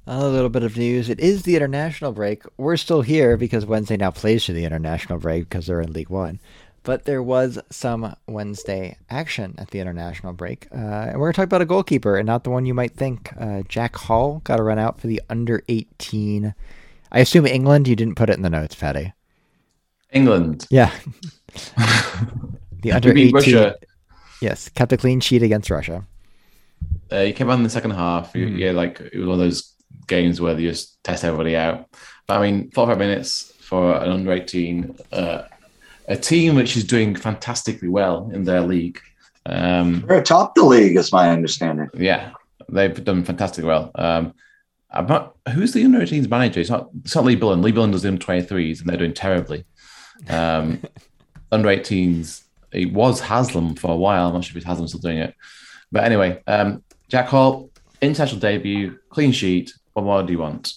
A 0.05 0.27
little 0.27 0.49
bit 0.49 0.63
of 0.63 0.75
news. 0.77 1.09
It 1.09 1.21
is 1.21 1.43
the 1.43 1.55
international 1.55 2.11
break. 2.11 2.43
We're 2.57 2.75
still 2.75 3.03
here 3.03 3.37
because 3.37 3.65
Wednesday 3.65 3.95
now 3.95 4.11
plays 4.11 4.43
to 4.45 4.53
the 4.53 4.65
international 4.65 5.17
break 5.17 5.47
because 5.47 5.67
they're 5.67 5.79
in 5.79 5.93
League 5.93 6.09
One. 6.09 6.41
But 6.83 7.05
there 7.05 7.23
was 7.23 7.57
some 7.69 8.13
Wednesday 8.27 8.97
action 9.09 9.55
at 9.57 9.71
the 9.71 9.79
international 9.79 10.33
break. 10.33 10.67
Uh, 10.73 10.75
and 10.75 11.13
we're 11.13 11.27
going 11.27 11.33
to 11.33 11.37
talk 11.37 11.45
about 11.45 11.61
a 11.61 11.65
goalkeeper 11.65 12.17
and 12.17 12.27
not 12.27 12.43
the 12.43 12.49
one 12.49 12.65
you 12.65 12.73
might 12.73 12.97
think. 12.97 13.31
Uh, 13.39 13.61
Jack 13.69 13.95
Hall 13.95 14.41
got 14.43 14.59
a 14.59 14.63
run 14.63 14.77
out 14.77 14.99
for 14.99 15.07
the 15.07 15.21
under 15.29 15.63
18. 15.69 16.53
I 17.09 17.19
assume 17.19 17.45
England. 17.45 17.87
You 17.87 17.95
didn't 17.95 18.15
put 18.15 18.29
it 18.29 18.35
in 18.35 18.41
the 18.41 18.49
notes, 18.49 18.75
Patty. 18.75 19.13
England. 20.13 20.67
Yeah. 20.69 20.91
the 22.81 22.91
under 22.91 23.11
18. 23.11 23.33
Russia. 23.33 23.75
Yes, 24.41 24.69
kept 24.69 24.91
a 24.91 24.97
clean 24.97 25.19
sheet 25.19 25.43
against 25.43 25.69
Russia. 25.69 26.05
Uh, 27.11 27.23
he 27.23 27.33
came 27.33 27.49
on 27.49 27.59
in 27.59 27.63
the 27.63 27.69
second 27.69 27.91
half. 27.91 28.33
Mm. 28.33 28.57
Yeah, 28.57 28.71
like 28.71 28.99
it 28.99 29.17
was 29.17 29.27
one 29.27 29.33
of 29.35 29.39
those 29.39 29.73
games 30.07 30.41
where 30.41 30.53
they 30.53 30.63
just 30.63 31.03
test 31.03 31.23
everybody 31.23 31.55
out. 31.55 31.87
But 32.27 32.39
I 32.39 32.51
mean, 32.51 32.71
45 32.71 32.97
minutes 32.97 33.53
for 33.59 33.95
an 33.95 34.09
under 34.09 34.31
18, 34.31 34.97
uh, 35.11 35.43
a 36.07 36.15
team 36.15 36.55
which 36.55 36.75
is 36.75 36.83
doing 36.83 37.15
fantastically 37.15 37.87
well 37.87 38.29
in 38.33 38.43
their 38.43 38.61
league. 38.61 38.99
Um, 39.45 40.03
They're 40.07 40.19
atop 40.19 40.55
the 40.55 40.63
league, 40.63 40.97
is 40.97 41.11
my 41.11 41.29
understanding. 41.29 41.89
Yeah, 41.93 42.31
they've 42.69 43.03
done 43.03 43.23
fantastically 43.23 43.67
well. 43.67 43.91
Um, 43.95 44.33
I'm 44.91 45.07
not, 45.07 45.35
who's 45.53 45.73
the 45.73 45.83
under 45.83 45.99
18s 45.99 46.29
manager? 46.29 46.59
It's 46.59 46.69
not, 46.69 46.89
it's 47.03 47.15
not 47.15 47.25
Lee 47.25 47.35
Bullen. 47.35 47.61
Lee 47.61 47.71
Bullen 47.71 47.91
does 47.91 48.03
the 48.03 48.09
under 48.09 48.23
23s, 48.23 48.79
and 48.79 48.89
they're 48.89 48.97
doing 48.97 49.13
terribly. 49.13 49.65
Um, 50.29 50.81
under 51.51 51.69
18s 51.69 52.43
it 52.73 52.91
was 52.91 53.19
Haslam 53.19 53.75
for 53.75 53.91
a 53.91 53.95
while. 53.95 54.27
I'm 54.27 54.33
not 54.33 54.43
sure 54.43 54.53
if 54.53 54.57
it's 54.57 54.65
Haslam 54.65 54.87
still 54.87 54.99
doing 54.99 55.19
it. 55.19 55.35
But 55.91 56.03
anyway, 56.03 56.41
um, 56.47 56.83
Jack 57.07 57.27
Hall, 57.27 57.69
international 58.01 58.39
debut, 58.39 58.97
clean 59.09 59.31
sheet. 59.31 59.71
What 59.93 60.03
more 60.03 60.23
do 60.23 60.33
you 60.33 60.39
want? 60.39 60.73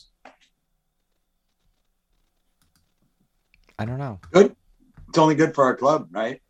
I 3.78 3.86
don't 3.86 3.98
know. 3.98 4.20
Good. 4.30 4.54
It's 5.08 5.18
only 5.18 5.34
good 5.34 5.54
for 5.54 5.64
our 5.64 5.74
club, 5.76 6.08
right? 6.10 6.40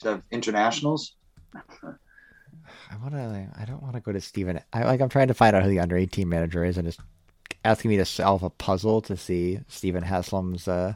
To 0.00 0.08
have 0.10 0.22
internationals. 0.30 1.16
I 1.54 2.96
want 3.00 3.14
to. 3.14 3.48
I 3.58 3.64
don't 3.64 3.82
want 3.82 3.94
to 3.94 4.00
go 4.00 4.12
to 4.12 4.20
Stephen. 4.20 4.60
I 4.72 4.84
like. 4.84 5.00
I'm 5.00 5.08
trying 5.08 5.28
to 5.28 5.34
find 5.34 5.56
out 5.56 5.62
who 5.62 5.70
the 5.70 5.80
under 5.80 5.96
18 5.96 6.28
manager 6.28 6.64
is, 6.64 6.76
and 6.76 6.86
it's 6.86 6.98
asking 7.64 7.90
me 7.90 7.96
to 7.96 8.04
solve 8.04 8.42
a 8.42 8.50
puzzle 8.50 9.00
to 9.02 9.16
see 9.16 9.60
Stephen 9.68 10.02
Haslam's 10.02 10.68
uh, 10.68 10.94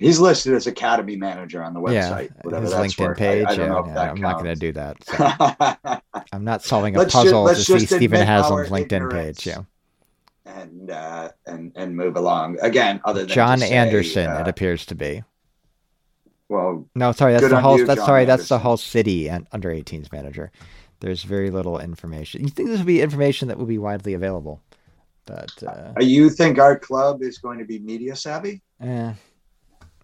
He's 0.00 0.18
listed 0.18 0.54
as 0.54 0.66
academy 0.66 1.14
manager 1.14 1.62
on 1.62 1.74
the 1.74 1.80
website. 1.80 2.30
Yeah, 2.50 2.60
his 2.60 2.72
LinkedIn 2.72 3.08
worth. 3.08 3.18
page. 3.18 3.46
I, 3.46 3.52
I 3.52 3.54
yeah, 3.56 3.82
yeah, 3.86 4.10
I'm 4.10 4.20
not 4.20 4.42
going 4.42 4.54
to 4.54 4.58
do 4.58 4.72
that. 4.72 4.96
So. 5.04 6.22
I'm 6.32 6.42
not 6.42 6.64
solving 6.64 6.96
a 6.96 7.04
puzzle 7.04 7.46
just, 7.48 7.66
to 7.66 7.80
see 7.80 7.86
Stephen 7.86 8.26
Haslam's 8.26 8.70
LinkedIn 8.70 9.12
page. 9.12 9.46
Yeah. 9.46 9.64
And 10.46 10.90
uh, 10.90 11.32
and 11.44 11.72
and 11.76 11.94
move 11.94 12.16
along 12.16 12.58
again. 12.62 13.02
Other 13.04 13.20
than 13.20 13.28
John 13.28 13.62
Anderson, 13.62 14.26
uh, 14.26 14.40
it 14.40 14.48
appears 14.48 14.86
to 14.86 14.94
be. 14.94 15.22
Well, 16.48 16.88
no, 16.94 17.12
sorry, 17.12 17.34
that's 17.34 17.48
the 17.48 17.60
whole. 17.60 17.78
You, 17.78 17.84
that's 17.84 17.98
John 17.98 18.06
sorry, 18.06 18.22
Anderson. 18.22 18.38
that's 18.38 18.48
the 18.48 18.58
whole 18.58 18.78
City 18.78 19.28
and 19.28 19.46
under 19.52 19.68
18s 19.68 20.10
manager. 20.12 20.50
There's 21.00 21.24
very 21.24 21.50
little 21.50 21.78
information. 21.78 22.42
You 22.42 22.48
think 22.48 22.70
this 22.70 22.78
would 22.78 22.86
be 22.86 23.02
information 23.02 23.48
that 23.48 23.58
would 23.58 23.68
be 23.68 23.78
widely 23.78 24.14
available? 24.14 24.62
But 25.26 25.62
uh, 25.62 25.92
you 26.00 26.30
think 26.30 26.58
our 26.58 26.78
club 26.78 27.22
is 27.22 27.36
going 27.36 27.58
to 27.58 27.66
be 27.66 27.78
media 27.78 28.16
savvy? 28.16 28.62
Yeah 28.82 29.14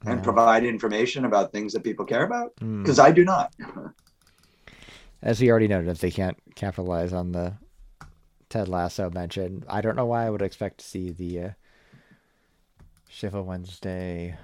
and 0.04 0.22
provide 0.22 0.64
information 0.64 1.24
about 1.24 1.52
things 1.52 1.72
that 1.72 1.82
people 1.82 2.04
care 2.04 2.24
about? 2.24 2.54
Because 2.56 2.98
mm. 2.98 3.04
I 3.04 3.10
do 3.12 3.24
not. 3.24 3.54
As 5.22 5.40
we 5.40 5.50
already 5.50 5.68
noted, 5.68 5.88
if 5.88 5.98
they 5.98 6.10
can't 6.10 6.36
capitalize 6.54 7.12
on 7.12 7.32
the 7.32 7.54
Ted 8.48 8.68
Lasso 8.68 9.10
mention, 9.10 9.64
I 9.68 9.80
don't 9.80 9.96
know 9.96 10.06
why 10.06 10.26
I 10.26 10.30
would 10.30 10.42
expect 10.42 10.78
to 10.78 10.84
see 10.84 11.10
the 11.10 11.40
uh, 11.40 11.50
Sheffield 13.08 13.46
Wednesday 13.46 14.36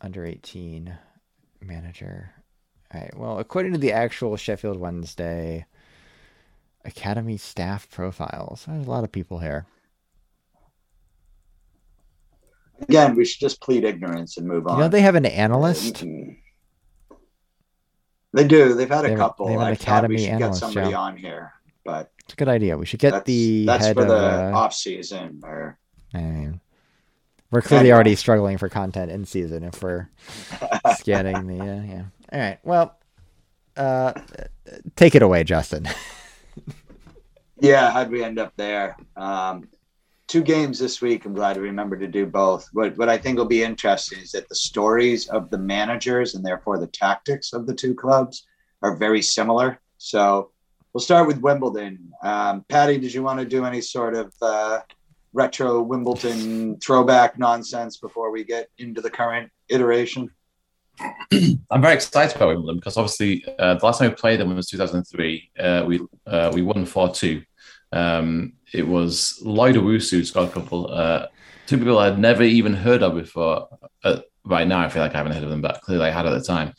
under 0.00 0.24
18 0.24 0.96
manager. 1.60 2.30
All 2.92 3.00
right. 3.00 3.16
Well, 3.16 3.38
according 3.38 3.72
to 3.72 3.78
the 3.78 3.92
actual 3.92 4.36
Sheffield 4.36 4.76
Wednesday 4.76 5.66
Academy 6.84 7.36
staff 7.36 7.88
profiles, 7.88 8.66
there's 8.66 8.86
a 8.86 8.90
lot 8.90 9.04
of 9.04 9.12
people 9.12 9.38
here. 9.38 9.66
Again, 12.82 13.14
we 13.14 13.24
should 13.24 13.40
just 13.40 13.60
plead 13.60 13.84
ignorance 13.84 14.36
and 14.36 14.46
move 14.46 14.66
on. 14.66 14.76
You 14.76 14.84
know, 14.84 14.88
they 14.88 15.02
have 15.02 15.14
an 15.14 15.26
analyst. 15.26 16.04
They 18.34 18.44
do. 18.44 18.74
They've 18.74 18.88
had 18.88 19.04
a 19.04 19.08
they 19.08 19.16
couple. 19.16 19.46
They 19.46 19.52
have 19.52 19.60
an 19.62 19.68
I 19.68 19.72
academy 19.72 20.16
we 20.16 20.22
should 20.22 20.30
analyst, 20.30 20.60
get 20.62 20.72
somebody 20.72 20.94
on 20.94 21.16
here, 21.16 21.52
but 21.84 22.10
it's 22.24 22.32
a 22.32 22.36
good 22.36 22.48
idea. 22.48 22.78
We 22.78 22.86
should 22.86 23.00
get 23.00 23.12
that's, 23.12 23.26
the 23.26 23.66
that's 23.66 23.92
for 23.92 24.02
of, 24.02 24.08
the 24.08 24.14
uh, 24.14 24.52
off 24.54 24.72
season. 24.72 25.40
Or 25.42 25.78
I 26.14 26.18
mean, 26.18 26.60
we're 27.50 27.62
clearly 27.62 27.92
already 27.92 28.16
struggling 28.16 28.56
for 28.56 28.68
content 28.68 29.10
in 29.10 29.26
season 29.26 29.64
if 29.64 29.82
we're 29.82 30.08
scanning 30.96 31.46
the 31.46 31.60
uh, 31.60 31.82
yeah. 31.82 32.02
All 32.32 32.40
right. 32.40 32.58
Well, 32.62 32.96
uh, 33.76 34.14
take 34.96 35.14
it 35.14 35.22
away, 35.22 35.44
Justin. 35.44 35.86
yeah, 37.60 37.90
how'd 37.90 38.10
we 38.10 38.24
end 38.24 38.38
up 38.38 38.54
there? 38.56 38.96
Um, 39.14 39.68
two 40.28 40.42
games 40.42 40.78
this 40.78 41.00
week. 41.00 41.24
I'm 41.24 41.34
glad 41.34 41.54
to 41.54 41.60
remember 41.60 41.96
to 41.96 42.08
do 42.08 42.26
both. 42.26 42.68
What 42.72 42.96
what 42.96 43.08
I 43.08 43.18
think 43.18 43.38
will 43.38 43.44
be 43.44 43.62
interesting 43.62 44.20
is 44.20 44.32
that 44.32 44.48
the 44.48 44.54
stories 44.54 45.28
of 45.28 45.50
the 45.50 45.58
managers 45.58 46.34
and 46.34 46.44
therefore 46.44 46.78
the 46.78 46.86
tactics 46.86 47.52
of 47.52 47.66
the 47.66 47.74
two 47.74 47.94
clubs 47.94 48.46
are 48.82 48.96
very 48.96 49.22
similar. 49.22 49.80
So 49.98 50.50
we'll 50.92 51.00
start 51.00 51.26
with 51.26 51.38
Wimbledon. 51.38 52.12
Um, 52.22 52.64
Patty, 52.68 52.98
did 52.98 53.14
you 53.14 53.22
want 53.22 53.40
to 53.40 53.46
do 53.46 53.64
any 53.64 53.80
sort 53.80 54.14
of 54.14 54.32
uh, 54.42 54.80
retro 55.32 55.82
Wimbledon 55.82 56.78
throwback 56.80 57.38
nonsense 57.38 57.96
before 57.96 58.30
we 58.30 58.44
get 58.44 58.68
into 58.78 59.00
the 59.00 59.10
current 59.10 59.50
iteration? 59.68 60.30
I'm 61.70 61.80
very 61.80 61.94
excited 61.94 62.36
about 62.36 62.48
Wimbledon 62.48 62.76
because 62.76 62.96
obviously 62.96 63.44
uh, 63.58 63.74
the 63.74 63.84
last 63.84 63.98
time 63.98 64.10
we 64.10 64.14
played 64.14 64.40
them 64.40 64.54
was 64.54 64.68
2003. 64.68 65.50
Uh, 65.58 65.84
we 65.86 66.00
uh, 66.26 66.50
we 66.52 66.62
won 66.62 66.84
four 66.84 67.08
two. 67.08 67.42
Um, 67.92 68.54
it 68.72 68.86
was 68.86 69.38
Lloyd 69.42 69.76
Owusu 69.76 70.32
got 70.32 70.48
a 70.48 70.52
couple. 70.52 70.90
Uh, 70.90 71.26
two 71.66 71.78
people 71.78 71.98
I'd 71.98 72.18
never 72.18 72.42
even 72.42 72.74
heard 72.74 73.02
of 73.02 73.14
before. 73.14 73.68
Uh, 74.02 74.20
right 74.44 74.66
now, 74.66 74.80
I 74.80 74.88
feel 74.88 75.02
like 75.02 75.14
I 75.14 75.18
haven't 75.18 75.32
heard 75.32 75.44
of 75.44 75.50
them, 75.50 75.60
but 75.60 75.80
clearly 75.82 76.06
I 76.06 76.10
had 76.10 76.26
at 76.26 76.30
the 76.30 76.42
time. 76.42 76.74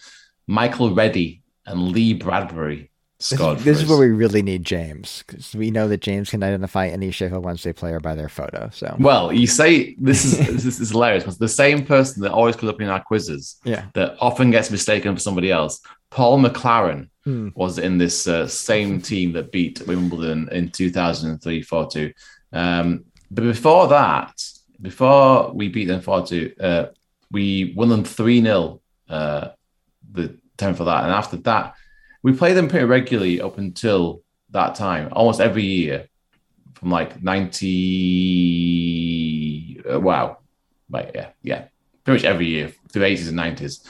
Michael 0.48 0.94
Reddy 0.94 1.42
and 1.66 1.92
Lee 1.92 2.14
Bradbury 2.14 2.92
scored. 3.20 3.58
This, 3.60 3.66
this 3.66 3.82
is 3.84 3.90
where 3.90 3.98
we 3.98 4.08
really 4.08 4.42
need 4.42 4.66
James 4.66 5.24
because 5.26 5.56
we 5.56 5.72
know 5.72 5.88
that 5.88 6.02
James 6.02 6.30
can 6.30 6.44
identify 6.44 6.88
any 6.88 7.12
Sheffield 7.12 7.44
Wednesday 7.46 7.74
player 7.74 8.00
by 8.00 8.16
their 8.16 8.30
photo. 8.30 8.70
So, 8.74 8.96
well, 9.00 9.32
you 9.32 9.48
say 9.48 9.96
this 10.00 10.26
is 10.26 10.38
this 10.64 10.80
is 10.80 10.90
hilarious 10.90 11.24
because 11.24 11.38
the 11.38 11.48
same 11.48 11.86
person 11.86 12.24
that 12.24 12.32
always 12.32 12.56
comes 12.56 12.72
up 12.72 12.82
in 12.82 12.90
our 12.90 13.02
quizzes, 13.02 13.58
yeah, 13.64 13.86
that 13.94 14.18
often 14.20 14.52
gets 14.52 14.70
mistaken 14.70 15.16
for 15.16 15.22
somebody 15.22 15.52
else, 15.52 15.80
Paul 16.12 16.40
McLaren 16.40 17.10
hmm. 17.24 17.50
was 17.56 17.80
in 17.80 17.98
this 17.98 18.28
uh, 18.28 18.48
same 18.48 19.02
team 19.02 19.32
that 19.34 19.52
beat 19.52 19.82
Wimbledon 19.88 20.50
in 20.52 20.70
2003 20.70 21.62
4 21.62 21.90
2. 21.90 22.14
Um, 22.52 23.06
but 23.32 23.44
before 23.44 23.88
that, 23.88 24.34
before 24.82 25.54
we 25.54 25.70
beat 25.70 25.86
them 25.86 26.02
4 26.02 26.26
2, 26.26 26.54
uh, 26.60 26.86
we 27.32 27.74
won 27.76 27.90
them 27.90 28.04
3 28.04 28.42
0 28.42 28.82
uh, 29.10 29.50
the 30.12 30.38
time 30.58 30.76
for 30.76 30.84
that. 30.86 31.04
And 31.04 31.14
after 31.14 31.38
that, 31.38 31.76
we 32.22 32.34
played 32.34 32.56
them 32.56 32.70
pretty 32.70 32.86
regularly 32.86 33.42
up 33.42 33.58
until 33.58 34.22
that 34.52 34.76
time, 34.76 35.10
almost 35.12 35.42
every 35.42 35.64
year 35.64 36.08
from 36.76 36.92
like 36.92 37.22
90. 37.22 39.82
Uh, 39.92 40.00
wow. 40.00 40.38
Right, 40.90 41.12
yeah, 41.14 41.30
yeah. 41.42 41.66
Pretty 42.04 42.20
much 42.20 42.26
every 42.30 42.48
year 42.48 42.72
through 42.90 43.02
the 43.02 43.08
80s 43.08 43.30
and 43.30 43.40
90s. 43.40 43.88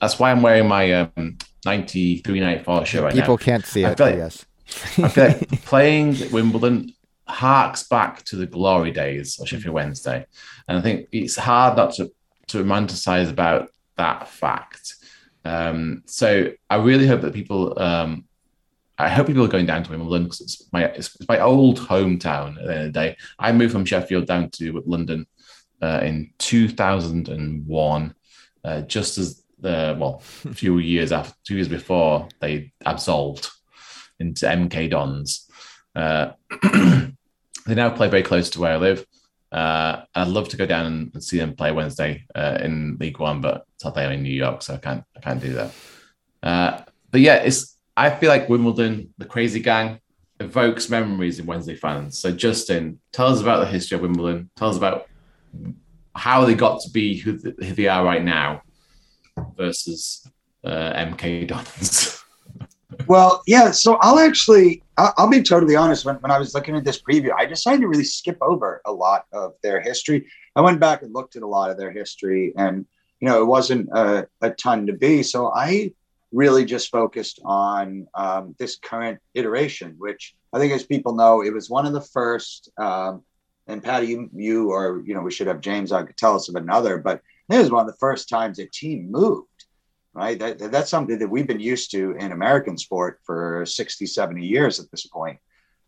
That's 0.00 0.18
why 0.18 0.30
I'm 0.30 0.42
wearing 0.42 0.68
my 0.68 0.92
um, 0.92 1.38
93 1.64 2.40
94 2.40 2.86
show 2.86 3.02
right 3.02 3.14
People 3.14 3.34
now. 3.34 3.44
can't 3.44 3.66
see 3.66 3.84
I 3.84 3.92
it, 3.92 4.00
like, 4.00 4.16
yes. 4.16 4.46
I 4.98 5.08
feel 5.08 5.24
like 5.24 5.50
playing 5.64 6.16
Wimbledon 6.30 6.92
harks 7.26 7.82
back 7.84 8.22
to 8.24 8.36
the 8.36 8.46
glory 8.46 8.90
days 8.90 9.38
of 9.38 9.48
Sheffield 9.48 9.74
Wednesday. 9.74 10.24
And 10.66 10.78
I 10.78 10.80
think 10.80 11.08
it's 11.12 11.36
hard 11.36 11.76
not 11.76 11.94
to, 11.94 12.10
to 12.48 12.64
romanticize 12.64 13.30
about 13.30 13.70
that 13.96 14.28
fact. 14.28 14.94
Um, 15.44 16.02
so 16.06 16.52
I 16.68 16.76
really 16.76 17.06
hope 17.06 17.20
that 17.22 17.34
people, 17.34 17.78
um, 17.80 18.24
I 18.98 19.08
hope 19.08 19.28
people 19.28 19.44
are 19.44 19.48
going 19.48 19.66
down 19.66 19.84
to 19.84 19.90
Wimbledon 19.90 20.24
because 20.24 20.40
it's 20.40 20.72
my, 20.72 20.84
it's, 20.84 21.14
it's, 21.16 21.28
my 21.28 21.40
old 21.40 21.78
hometown 21.78 22.58
at 22.58 22.66
the 22.66 22.74
end 22.74 22.86
of 22.86 22.92
the 22.92 23.00
day. 23.00 23.16
I 23.38 23.52
moved 23.52 23.72
from 23.72 23.84
Sheffield 23.84 24.26
down 24.26 24.50
to 24.50 24.82
London 24.86 25.26
uh, 25.80 26.00
in 26.02 26.30
2001, 26.38 28.14
uh, 28.64 28.80
just 28.82 29.18
as 29.18 29.37
well, 29.62 30.22
a 30.44 30.54
few 30.54 30.78
years 30.78 31.12
after, 31.12 31.34
two 31.44 31.56
years 31.56 31.68
before 31.68 32.28
they 32.40 32.72
absolved 32.84 33.48
into 34.20 34.46
MK 34.46 34.90
Dons. 34.90 35.50
Uh, 35.94 36.32
they 36.62 37.74
now 37.74 37.90
play 37.90 38.08
very 38.08 38.22
close 38.22 38.50
to 38.50 38.60
where 38.60 38.72
I 38.72 38.76
live. 38.76 39.04
Uh, 39.50 40.02
I'd 40.14 40.28
love 40.28 40.48
to 40.50 40.56
go 40.56 40.66
down 40.66 41.10
and 41.12 41.22
see 41.22 41.38
them 41.38 41.56
play 41.56 41.72
Wednesday 41.72 42.24
uh, 42.34 42.58
in 42.60 42.96
League 43.00 43.18
One, 43.18 43.40
but 43.40 43.64
sadly 43.78 44.04
I'm 44.04 44.12
in 44.12 44.22
New 44.22 44.34
York, 44.34 44.62
so 44.62 44.74
I 44.74 44.78
can't 44.78 45.04
I 45.16 45.20
can't 45.20 45.40
do 45.40 45.54
that. 45.54 45.74
Uh, 46.42 46.82
but 47.10 47.20
yeah, 47.20 47.36
it's 47.36 47.78
I 47.96 48.10
feel 48.10 48.28
like 48.28 48.48
Wimbledon, 48.48 49.14
the 49.16 49.24
crazy 49.24 49.60
gang, 49.60 50.00
evokes 50.38 50.90
memories 50.90 51.38
in 51.38 51.46
Wednesday 51.46 51.74
fans. 51.74 52.18
So 52.18 52.30
Justin, 52.30 53.00
tell 53.10 53.28
us 53.28 53.40
about 53.40 53.60
the 53.60 53.66
history 53.66 53.96
of 53.96 54.02
Wimbledon. 54.02 54.50
Tell 54.56 54.68
us 54.68 54.76
about 54.76 55.08
how 56.14 56.44
they 56.44 56.54
got 56.54 56.80
to 56.82 56.90
be 56.90 57.16
who 57.16 57.38
they 57.38 57.88
are 57.88 58.04
right 58.04 58.22
now 58.22 58.62
versus 59.56 60.28
uh, 60.64 60.92
MK 60.92 61.48
Dons. 61.48 62.22
well, 63.06 63.42
yeah. 63.46 63.70
So 63.70 63.96
I'll 64.00 64.18
actually, 64.18 64.82
I'll, 64.96 65.28
be 65.28 65.42
totally 65.42 65.76
honest. 65.76 66.04
When, 66.04 66.16
when 66.16 66.30
I 66.30 66.38
was 66.38 66.54
looking 66.54 66.76
at 66.76 66.84
this 66.84 67.00
preview, 67.00 67.30
I 67.36 67.46
decided 67.46 67.82
to 67.82 67.88
really 67.88 68.04
skip 68.04 68.38
over 68.40 68.80
a 68.84 68.92
lot 68.92 69.26
of 69.32 69.54
their 69.62 69.80
history. 69.80 70.26
I 70.56 70.60
went 70.60 70.80
back 70.80 71.02
and 71.02 71.14
looked 71.14 71.36
at 71.36 71.42
a 71.42 71.46
lot 71.46 71.70
of 71.70 71.76
their 71.76 71.92
history, 71.92 72.52
and 72.56 72.86
you 73.20 73.28
know, 73.28 73.40
it 73.40 73.46
wasn't 73.46 73.88
a, 73.92 74.28
a 74.40 74.50
ton 74.50 74.86
to 74.86 74.92
be. 74.92 75.22
So 75.22 75.52
I 75.54 75.92
really 76.32 76.64
just 76.64 76.90
focused 76.90 77.40
on 77.44 78.06
um, 78.14 78.54
this 78.58 78.76
current 78.76 79.18
iteration, 79.34 79.94
which 79.98 80.34
I 80.52 80.58
think, 80.58 80.72
as 80.72 80.84
people 80.84 81.14
know, 81.14 81.42
it 81.42 81.52
was 81.52 81.70
one 81.70 81.86
of 81.86 81.92
the 81.92 82.00
first. 82.00 82.70
Um, 82.76 83.22
and 83.66 83.82
Patty, 83.82 84.06
you, 84.06 84.30
you 84.34 84.70
or 84.70 85.02
you 85.04 85.14
know, 85.14 85.20
we 85.20 85.30
should 85.30 85.46
have 85.46 85.60
James 85.60 85.92
on 85.92 86.06
could 86.06 86.16
tell 86.16 86.34
us 86.34 86.48
of 86.48 86.54
another, 86.54 86.98
but 86.98 87.20
it 87.50 87.58
was 87.58 87.70
one 87.70 87.86
of 87.86 87.92
the 87.92 87.98
first 87.98 88.28
times 88.28 88.58
a 88.58 88.66
team 88.66 89.10
moved 89.10 89.48
right? 90.18 90.38
That, 90.38 90.58
that's 90.72 90.90
something 90.90 91.18
that 91.18 91.30
we've 91.30 91.46
been 91.46 91.60
used 91.60 91.92
to 91.92 92.12
in 92.12 92.32
American 92.32 92.76
sport 92.76 93.20
for 93.24 93.64
60, 93.64 94.04
70 94.04 94.44
years 94.44 94.80
at 94.80 94.90
this 94.90 95.06
point. 95.06 95.38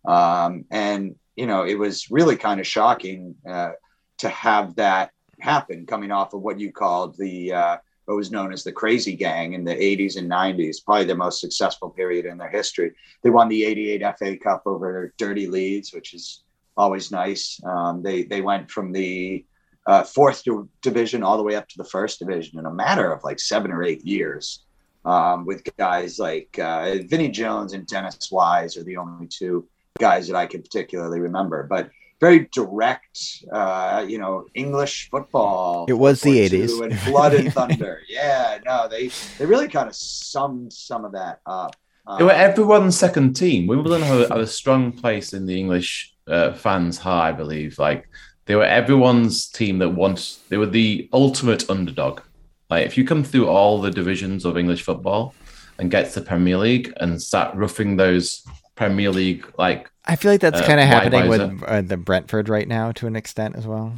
Um, 0.07 0.65
and, 0.71 1.17
you 1.35 1.47
know, 1.47 1.65
it 1.65 1.75
was 1.75 2.11
really 2.13 2.37
kind 2.37 2.61
of 2.61 2.67
shocking 2.67 3.35
uh, 3.49 3.73
to 4.19 4.29
have 4.29 4.77
that 4.77 5.11
happen 5.41 5.85
coming 5.85 6.13
off 6.13 6.33
of 6.33 6.43
what 6.43 6.61
you 6.61 6.71
called 6.71 7.17
the, 7.19 7.53
uh, 7.53 7.77
what 8.05 8.17
was 8.17 8.31
known 8.31 8.53
as 8.53 8.63
the 8.63 8.73
crazy 8.73 9.17
gang 9.17 9.55
in 9.55 9.65
the 9.65 9.75
80s 9.75 10.17
and 10.17 10.31
90s, 10.31 10.85
probably 10.85 11.07
the 11.07 11.15
most 11.17 11.41
successful 11.41 11.91
period 11.91 12.25
in 12.25 12.39
their 12.39 12.51
history. 12.51 12.93
They 13.23 13.31
won 13.31 13.49
the 13.49 13.65
88 13.65 14.19
FA 14.19 14.37
Cup 14.37 14.63
over 14.65 15.13
Dirty 15.19 15.49
Leeds, 15.49 15.93
which 15.93 16.15
is 16.15 16.45
always 16.77 17.11
nice. 17.11 17.61
Um, 17.65 18.01
they, 18.01 18.23
they 18.23 18.43
went 18.43 18.71
from 18.71 18.93
the 18.93 19.45
uh, 19.91 20.05
fourth 20.05 20.45
division 20.83 21.25
all 21.25 21.37
the 21.37 21.43
way 21.43 21.57
up 21.57 21.67
to 21.67 21.77
the 21.77 21.85
first 21.85 22.21
division 22.21 22.61
in 22.61 22.67
a 22.67 22.73
matter 22.73 23.13
of 23.13 23.25
like 23.25 23.41
seven 23.41 23.73
or 23.73 23.83
eight 23.83 24.07
years. 24.07 24.63
Um, 25.05 25.47
with 25.47 25.65
guys 25.79 26.19
like 26.19 26.57
uh, 26.59 26.99
Vinnie 27.09 27.31
Jones 27.31 27.73
and 27.73 27.87
Dennis 27.87 28.29
Wise 28.31 28.77
are 28.77 28.85
the 28.85 28.99
only 28.99 29.27
two 29.27 29.67
guys 29.99 30.29
that 30.29 30.37
I 30.37 30.47
can 30.47 30.63
particularly 30.63 31.19
remember. 31.19 31.67
But 31.69 31.91
very 32.21 32.49
direct, 32.53 33.19
uh, 33.51 34.05
you 34.07 34.19
know, 34.19 34.45
English 34.55 35.11
football. 35.11 35.87
It 35.89 35.95
was 35.95 36.21
the 36.21 36.39
eighties. 36.39 36.79
And 36.79 36.97
blood 37.07 37.35
and 37.35 37.53
thunder. 37.59 38.03
yeah, 38.09 38.59
no, 38.65 38.87
they 38.89 39.11
they 39.39 39.47
really 39.47 39.69
kind 39.69 39.89
of 39.89 39.97
summed 39.97 40.73
some 40.73 41.05
of 41.05 41.13
that 41.13 41.41
up. 41.47 41.75
Um, 42.07 42.19
they 42.19 42.25
were 42.25 42.31
everyone's 42.31 42.97
second 42.97 43.35
team. 43.35 43.67
Wimbledon 43.67 44.03
had 44.03 44.21
a, 44.21 44.41
a 44.41 44.47
strong 44.47 44.93
place 44.93 45.33
in 45.33 45.47
the 45.47 45.59
English 45.59 46.15
uh, 46.29 46.53
fans' 46.53 46.99
heart, 46.99 47.35
I 47.35 47.37
believe. 47.37 47.79
Like 47.79 48.07
they 48.51 48.57
were 48.57 48.65
everyone's 48.65 49.47
team 49.47 49.79
that 49.79 49.91
wants. 49.91 50.41
They 50.49 50.57
were 50.57 50.67
the 50.67 51.09
ultimate 51.13 51.71
underdog. 51.71 52.21
Like 52.69 52.85
if 52.85 52.99
you 52.99 53.05
come 53.05 53.23
through 53.23 53.47
all 53.47 53.81
the 53.81 53.93
divisions 53.93 54.45
of 54.45 54.59
English 54.59 54.83
football 54.83 55.37
and 55.79 55.89
get 55.89 56.11
to 56.11 56.19
the 56.19 56.27
Premier 56.27 56.57
League 56.57 56.93
and 56.97 57.23
start 57.23 57.55
roughing 57.55 57.95
those 57.95 58.45
Premier 58.75 59.11
League 59.11 59.47
like. 59.57 59.89
I 60.07 60.17
feel 60.17 60.33
like 60.33 60.41
that's 60.41 60.63
uh, 60.63 60.67
kind 60.67 60.81
of 60.81 60.87
happening 60.87 61.29
with 61.29 61.63
uh, 61.63 61.83
the 61.83 61.97
Brentford 61.97 62.49
right 62.49 62.67
now 62.67 62.91
to 62.91 63.07
an 63.07 63.15
extent 63.15 63.55
as 63.55 63.69
well. 63.69 63.95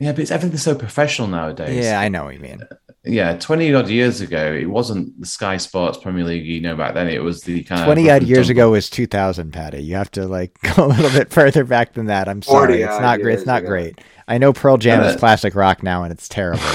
Yeah, 0.00 0.10
but 0.10 0.22
it's 0.22 0.32
everything's 0.32 0.64
so 0.64 0.74
professional 0.74 1.28
nowadays. 1.28 1.84
Yeah, 1.84 2.00
I 2.00 2.08
know 2.08 2.24
what 2.24 2.34
you 2.34 2.40
mean. 2.40 2.60
Yeah, 3.04 3.36
twenty 3.36 3.74
odd 3.74 3.88
years 3.88 4.20
ago, 4.20 4.52
it 4.52 4.66
wasn't 4.70 5.18
the 5.18 5.26
Sky 5.26 5.56
Sports 5.56 5.98
Premier 5.98 6.24
League. 6.24 6.46
You 6.46 6.60
know, 6.60 6.76
back 6.76 6.94
then 6.94 7.08
it 7.08 7.22
was 7.22 7.42
the 7.42 7.64
kind 7.64 7.84
twenty 7.84 8.08
odd 8.08 8.22
years 8.22 8.48
ago 8.48 8.70
was 8.70 8.88
two 8.88 9.06
thousand, 9.06 9.52
Patty. 9.52 9.82
You 9.82 9.96
have 9.96 10.10
to 10.12 10.26
like 10.26 10.56
go 10.76 10.86
a 10.86 10.88
little 10.88 11.10
bit 11.10 11.30
further 11.30 11.64
back 11.64 11.94
than 11.94 12.06
that. 12.06 12.28
I'm 12.28 12.42
sorry, 12.42 12.82
it's 12.82 13.00
not 13.00 13.20
great. 13.20 13.34
It's 13.34 13.46
not 13.46 13.62
ago. 13.62 13.70
great. 13.70 14.00
I 14.28 14.38
know 14.38 14.52
Pearl 14.52 14.76
Jam 14.76 15.02
is 15.02 15.16
classic 15.16 15.54
rock 15.56 15.82
now, 15.82 16.04
and 16.04 16.12
it's 16.12 16.28
terrible. 16.28 16.62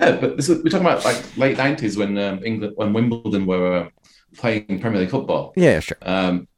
But... 0.00 0.08
yeah, 0.14 0.20
but 0.20 0.36
this, 0.38 0.48
we're 0.48 0.62
talking 0.62 0.86
about 0.86 1.04
like 1.04 1.36
late 1.36 1.58
nineties 1.58 1.98
when 1.98 2.16
um, 2.16 2.42
England, 2.42 2.72
when 2.76 2.94
Wimbledon 2.94 3.44
were 3.44 3.74
uh, 3.74 3.88
playing 4.34 4.80
Premier 4.80 5.00
League 5.00 5.10
football. 5.10 5.52
Yeah, 5.56 5.80
sure. 5.80 5.98
Um, 6.00 6.48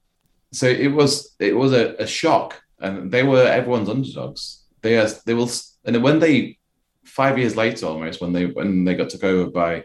so 0.53 0.67
it 0.69 0.89
was 0.93 1.35
it 1.41 1.57
was 1.57 1.73
a, 1.73 1.97
a 1.99 2.07
shock, 2.07 2.63
and 2.79 3.11
they 3.11 3.25
were 3.25 3.45
everyone's 3.45 3.89
underdogs 3.89 4.63
they 4.83 4.99
are, 4.99 5.09
they 5.25 5.35
will 5.35 5.51
and 5.85 6.03
when 6.03 6.19
they 6.19 6.59
five 7.13 7.39
years 7.39 7.57
later 7.57 7.87
almost 7.87 8.21
when 8.21 8.33
they 8.33 8.47
when 8.47 8.85
they 8.85 8.95
got 8.95 9.11
took 9.11 9.25
over 9.25 9.51
by 9.51 9.85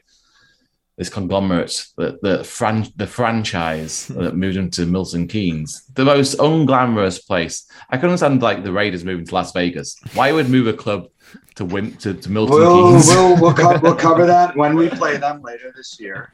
this 0.98 1.10
conglomerate 1.10 1.86
the 1.98 2.18
the, 2.22 2.44
fran- 2.44 2.94
the 2.96 3.06
franchise 3.06 4.08
that 4.08 4.36
moved 4.36 4.58
into 4.58 4.86
Milton 4.86 5.28
Keynes, 5.28 5.86
the 5.94 6.06
most 6.06 6.38
unglamorous 6.40 7.26
place. 7.26 7.70
I 7.90 7.98
can 7.98 8.10
understand 8.10 8.42
like 8.42 8.64
the 8.64 8.72
Raiders 8.72 9.04
moving 9.04 9.26
to 9.26 9.36
Las 9.36 9.52
Vegas. 9.52 9.98
Why 10.14 10.32
would 10.32 10.50
move 10.50 10.68
a 10.68 10.74
club 10.74 11.10
to 11.56 11.66
win 11.66 11.98
to, 11.98 12.14
to 12.14 12.32
Milton 12.32 12.56
we'll, 12.56 12.92
Keynes? 12.92 13.08
We'll 13.08 13.42
we'll, 13.42 13.54
co- 13.54 13.80
we'll 13.84 13.96
cover 14.08 14.26
that 14.26 14.56
when 14.56 14.76
we 14.76 14.90
play 14.90 15.18
them 15.18 15.42
later 15.42 15.72
this 15.76 16.00
year, 16.00 16.32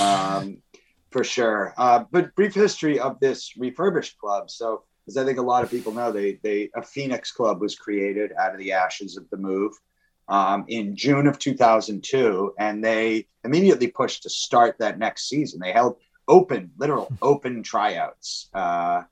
um, 0.00 0.56
for 1.10 1.22
sure. 1.22 1.74
Uh, 1.76 2.04
but 2.10 2.34
brief 2.34 2.54
history 2.54 2.98
of 2.98 3.20
this 3.20 3.56
refurbished 3.56 4.18
club. 4.18 4.50
So 4.50 4.84
because 5.04 5.18
I 5.18 5.24
think 5.24 5.38
a 5.38 5.42
lot 5.42 5.62
of 5.62 5.70
people 5.70 5.92
know 5.92 6.10
they 6.10 6.40
they 6.42 6.70
a 6.74 6.82
Phoenix 6.82 7.30
Club 7.30 7.60
was 7.60 7.76
created 7.76 8.32
out 8.40 8.54
of 8.54 8.58
the 8.58 8.72
ashes 8.72 9.18
of 9.18 9.28
the 9.30 9.36
move 9.36 9.74
um, 10.28 10.64
in 10.68 10.96
June 10.96 11.26
of 11.26 11.38
2002, 11.38 12.54
and 12.58 12.82
they 12.82 13.26
immediately 13.44 13.88
pushed 13.88 14.22
to 14.22 14.30
start 14.30 14.76
that 14.78 14.98
next 14.98 15.28
season. 15.28 15.60
They 15.60 15.72
held 15.72 15.96
open, 16.28 16.70
literal 16.78 17.12
open 17.20 17.62
tryouts 17.62 18.48
uh, 18.54 19.02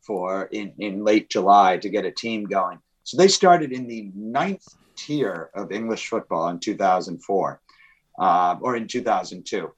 for 0.00 0.44
in 0.52 0.72
in 0.78 1.04
late 1.04 1.28
July 1.30 1.76
to 1.78 1.88
get 1.88 2.04
a 2.04 2.10
team 2.10 2.44
going. 2.44 2.78
So 3.04 3.16
they 3.16 3.28
started 3.28 3.72
in 3.72 3.86
the 3.86 4.10
ninth 4.14 4.66
tier 4.96 5.50
of 5.54 5.72
English 5.72 6.08
football 6.08 6.48
in 6.48 6.58
2004 6.58 7.60
uh, 8.18 8.56
or 8.60 8.76
in 8.76 8.86
2002. 8.86 9.72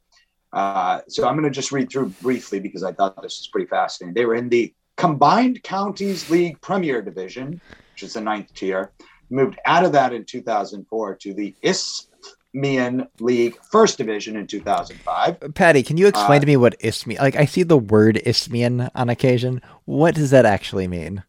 Uh, 0.52 1.00
so 1.08 1.26
I'm 1.26 1.34
going 1.34 1.44
to 1.44 1.50
just 1.50 1.72
read 1.72 1.90
through 1.90 2.10
briefly 2.22 2.60
because 2.60 2.84
I 2.84 2.92
thought 2.92 3.20
this 3.22 3.40
was 3.40 3.48
pretty 3.50 3.66
fascinating. 3.66 4.14
They 4.14 4.26
were 4.26 4.36
in 4.36 4.48
the 4.48 4.72
Combined 4.96 5.62
Counties 5.64 6.30
League 6.30 6.60
Premier 6.60 7.02
Division, 7.02 7.60
which 7.92 8.02
is 8.04 8.14
the 8.14 8.20
ninth 8.20 8.54
tier, 8.54 8.92
moved 9.34 9.58
out 9.66 9.84
of 9.84 9.92
that 9.92 10.12
in 10.12 10.24
2004 10.24 11.16
to 11.16 11.34
the 11.34 11.54
Isthmian 11.62 13.08
League 13.20 13.58
First 13.70 13.98
Division 13.98 14.36
in 14.36 14.46
2005. 14.46 15.54
Patty, 15.54 15.82
can 15.82 15.96
you 15.96 16.06
explain 16.06 16.38
uh, 16.38 16.40
to 16.40 16.46
me 16.46 16.56
what 16.56 16.76
Isthmian? 16.80 17.20
Like, 17.20 17.36
I 17.36 17.44
see 17.44 17.64
the 17.64 17.76
word 17.76 18.22
Isthmian 18.24 18.88
on 18.94 19.10
occasion. 19.10 19.60
What 19.84 20.14
does 20.14 20.30
that 20.30 20.46
actually 20.46 20.88
mean? 20.88 21.24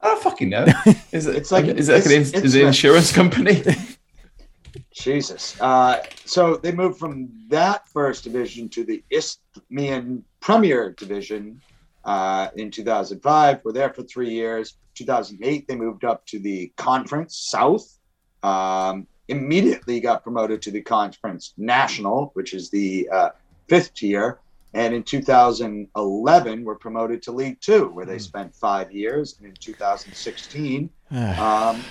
I 0.00 0.08
don't 0.08 0.22
fucking 0.22 0.50
know. 0.50 0.66
Is 1.12 1.26
it? 1.26 1.34
it's 1.34 1.50
like 1.50 1.64
is 1.64 1.88
it 1.88 1.94
like 1.94 2.04
an, 2.04 2.44
is 2.44 2.54
it 2.54 2.60
an 2.60 2.66
insurance 2.66 3.10
company? 3.10 3.64
Jesus. 4.92 5.58
Uh, 5.60 6.02
so 6.26 6.56
they 6.56 6.72
moved 6.72 6.98
from 6.98 7.30
that 7.48 7.88
first 7.88 8.24
division 8.24 8.68
to 8.70 8.84
the 8.84 9.02
Isthmian 9.10 10.24
Premier 10.40 10.92
Division 10.92 11.60
uh, 12.04 12.48
in 12.56 12.70
2005. 12.70 13.64
Were 13.64 13.72
there 13.72 13.92
for 13.92 14.02
three 14.02 14.30
years. 14.30 14.76
2008, 14.94 15.66
they 15.66 15.76
moved 15.76 16.04
up 16.04 16.24
to 16.26 16.38
the 16.38 16.72
Conference 16.76 17.36
South. 17.36 17.98
Um, 18.42 19.06
immediately 19.28 20.00
got 20.00 20.22
promoted 20.22 20.60
to 20.62 20.70
the 20.70 20.82
Conference 20.82 21.54
National, 21.56 22.30
which 22.34 22.52
is 22.52 22.70
the 22.70 23.08
uh, 23.10 23.30
fifth 23.68 23.94
tier. 23.94 24.38
And 24.74 24.92
in 24.92 25.02
2011, 25.04 26.64
were 26.64 26.74
promoted 26.74 27.22
to 27.22 27.32
League 27.32 27.60
Two, 27.60 27.88
where 27.88 28.04
they 28.04 28.14
hmm. 28.14 28.20
spent 28.20 28.54
five 28.54 28.92
years. 28.92 29.36
And 29.38 29.48
in 29.48 29.54
2016, 29.54 30.90
um, 31.38 31.82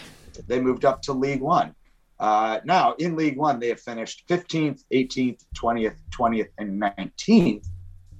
they 0.47 0.59
moved 0.59 0.85
up 0.85 1.01
to 1.03 1.13
League 1.13 1.41
One. 1.41 1.75
Uh, 2.19 2.59
now, 2.63 2.93
in 2.99 3.15
League 3.15 3.37
One, 3.37 3.59
they 3.59 3.69
have 3.69 3.79
finished 3.79 4.23
15th, 4.29 4.83
18th, 4.93 5.43
20th, 5.55 5.95
20th, 6.11 6.49
and 6.57 6.81
19th. 6.81 7.65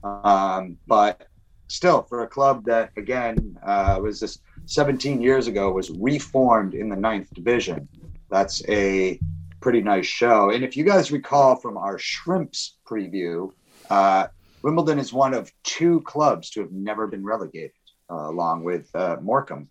Um, 0.04 0.78
but 0.88 1.28
still 1.74 2.04
for 2.04 2.22
a 2.24 2.28
club 2.28 2.64
that 2.66 2.92
again 2.98 3.58
uh, 3.66 4.00
was 4.02 4.20
this 4.20 4.40
17 4.66 5.22
years 5.22 5.48
ago 5.48 5.72
was 5.72 5.90
reformed 5.90 6.76
in 6.76 6.88
the 6.88 6.96
ninth 6.96 7.34
division. 7.34 7.88
That's 8.30 8.64
a 8.70 9.20
pretty 9.60 9.82
nice 9.82 10.06
show. 10.06 10.52
And 10.52 10.64
if 10.64 10.78
you 10.78 10.84
guys 10.84 11.12
recall 11.12 11.56
from 11.56 11.78
our 11.78 11.98
shrimps 11.98 12.78
preview 12.88 13.52
uh, 13.90 14.28
wimbledon 14.62 15.00
is 15.00 15.12
one 15.12 15.34
of 15.34 15.52
two 15.64 16.02
clubs 16.02 16.52
to 16.52 16.62
have 16.62 16.72
never 16.72 17.08
been 17.08 17.24
relegated 17.24 17.72
uh, 18.10 18.30
along 18.30 18.64
with 18.64 18.94
uh, 18.96 19.18
morecambe 19.22 19.70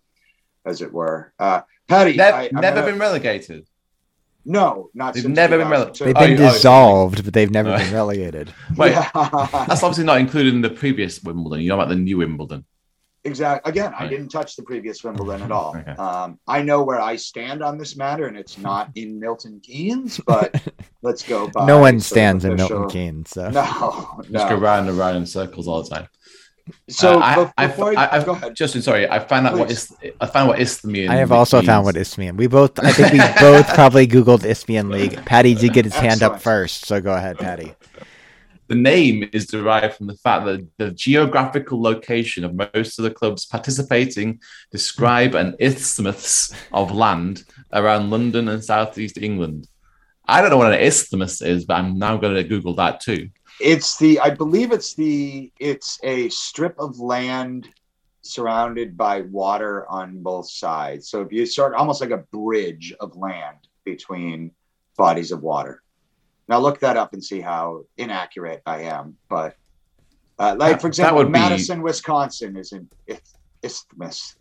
as 0.65 0.81
it 0.81 0.91
were. 0.91 1.33
Uh, 1.39 1.61
patty 1.87 2.15
never, 2.15 2.37
I, 2.37 2.49
never 2.51 2.81
gonna... 2.81 2.91
been 2.91 2.99
relegated 2.99 3.65
no, 4.45 4.89
not 4.93 5.13
they've 5.13 5.27
never 5.27 5.57
been 5.57 5.69
relegated. 5.69 6.07
They've 6.07 6.15
been 6.15 6.33
oh, 6.33 6.51
dissolved, 6.51 7.19
oh, 7.19 7.23
but 7.23 7.33
they've 7.33 7.51
never 7.51 7.77
been 7.77 7.93
relegated. 7.93 8.53
Wait, 8.77 8.93
that's 8.93 9.83
obviously 9.83 10.03
not 10.03 10.19
included 10.19 10.53
in 10.53 10.61
the 10.61 10.69
previous 10.69 11.21
Wimbledon. 11.23 11.61
You're 11.65 11.75
about 11.75 11.89
the 11.89 11.95
new 11.95 12.17
Wimbledon. 12.17 12.65
Exactly. 13.25 13.69
Again, 13.69 13.91
right. 13.93 14.01
I 14.01 14.07
didn't 14.07 14.29
touch 14.29 14.57
the 14.57 14.63
previous 14.63 15.01
Wimbledon 15.03 15.43
at 15.43 15.51
all. 15.51 15.77
Okay. 15.77 15.91
Um, 15.91 16.39
I 16.45 16.61
know 16.61 16.83
where 16.83 16.99
I 16.99 17.15
stand 17.15 17.63
on 17.63 17.77
this 17.77 17.95
matter, 17.95 18.27
and 18.27 18.37
it's 18.37 18.57
not 18.57 18.89
in 18.95 19.17
Milton 19.17 19.61
Keynes, 19.63 20.19
but 20.25 20.61
let's 21.01 21.23
go. 21.23 21.47
By. 21.47 21.65
no 21.65 21.79
one 21.79 22.01
stands 22.01 22.43
in 22.43 22.55
Milton 22.55 22.89
Keynes. 22.89 23.29
So. 23.29 23.49
No, 23.49 23.63
no. 24.29 24.39
Just 24.39 24.49
go 24.49 24.55
round 24.55 24.89
and 24.89 24.97
round 24.97 25.15
in 25.15 25.25
circles 25.25 25.69
all 25.69 25.83
the 25.83 25.89
time. 25.89 26.07
So 26.89 27.19
uh, 27.19 27.49
I, 27.57 27.67
before 27.67 27.97
I, 27.97 28.09
I, 28.19 28.23
go 28.23 28.31
ahead. 28.31 28.55
Justin, 28.55 28.81
sorry, 28.81 29.09
I 29.09 29.19
found 29.19 29.47
out 29.47 29.53
Please. 29.53 29.59
what 29.59 29.71
is 29.71 29.95
I 30.21 30.25
found 30.27 30.47
what 30.47 30.59
Isthmian. 30.59 31.09
I 31.09 31.15
have 31.15 31.31
also 31.31 31.57
means. 31.57 31.67
found 31.67 31.85
what 31.85 31.97
Isthmian. 31.97 32.37
We 32.37 32.47
both, 32.47 32.79
I 32.79 32.91
think, 32.91 33.11
we 33.13 33.19
both 33.39 33.67
probably 33.73 34.07
googled 34.07 34.45
Isthmian 34.45 34.89
League. 34.89 35.23
Patty 35.25 35.55
did 35.55 35.73
get 35.73 35.85
his 35.85 35.93
Excellent. 35.93 36.21
hand 36.21 36.23
up 36.23 36.41
first, 36.41 36.85
so 36.85 37.01
go 37.01 37.13
ahead, 37.13 37.37
Patty. 37.37 37.73
The 38.69 38.75
name 38.75 39.29
is 39.33 39.47
derived 39.47 39.95
from 39.95 40.07
the 40.07 40.15
fact 40.15 40.45
that 40.45 40.65
the 40.77 40.91
geographical 40.91 41.81
location 41.81 42.45
of 42.45 42.55
most 42.55 42.97
of 42.97 43.03
the 43.03 43.11
clubs 43.11 43.45
participating 43.45 44.39
describe 44.71 45.35
an 45.35 45.55
isthmus 45.59 46.53
of 46.71 46.91
land 46.91 47.43
around 47.73 48.09
London 48.09 48.47
and 48.47 48.63
southeast 48.63 49.17
England. 49.17 49.67
I 50.25 50.41
don't 50.41 50.49
know 50.49 50.57
what 50.57 50.73
an 50.73 50.79
isthmus 50.79 51.41
is, 51.41 51.65
but 51.65 51.75
I'm 51.75 51.99
now 51.99 52.15
going 52.15 52.35
to 52.35 52.43
Google 52.43 52.75
that 52.75 53.01
too. 53.01 53.29
It's 53.59 53.97
the 53.97 54.19
I 54.19 54.29
believe 54.29 54.71
it's 54.71 54.93
the 54.95 55.51
it's 55.59 55.99
a 56.03 56.29
strip 56.29 56.75
of 56.79 56.99
land 56.99 57.69
surrounded 58.21 58.97
by 58.97 59.21
water 59.21 59.85
on 59.89 60.21
both 60.23 60.49
sides. 60.49 61.09
So 61.09 61.21
if 61.21 61.31
you 61.31 61.45
start 61.45 61.73
almost 61.73 62.01
like 62.01 62.11
a 62.11 62.17
bridge 62.17 62.93
of 62.99 63.15
land 63.15 63.57
between 63.83 64.51
bodies 64.97 65.31
of 65.31 65.41
water. 65.41 65.81
Now 66.47 66.59
look 66.59 66.79
that 66.79 66.97
up 66.97 67.13
and 67.13 67.23
see 67.23 67.41
how 67.41 67.85
inaccurate 67.97 68.61
I 68.65 68.83
am. 68.83 69.17
But 69.29 69.55
uh, 70.39 70.55
like 70.57 70.81
for 70.81 70.87
example, 70.87 71.27
Madison, 71.29 71.79
be... 71.79 71.83
Wisconsin 71.83 72.57
is 72.57 72.71
an 72.71 72.89
isthmus. 73.61 74.35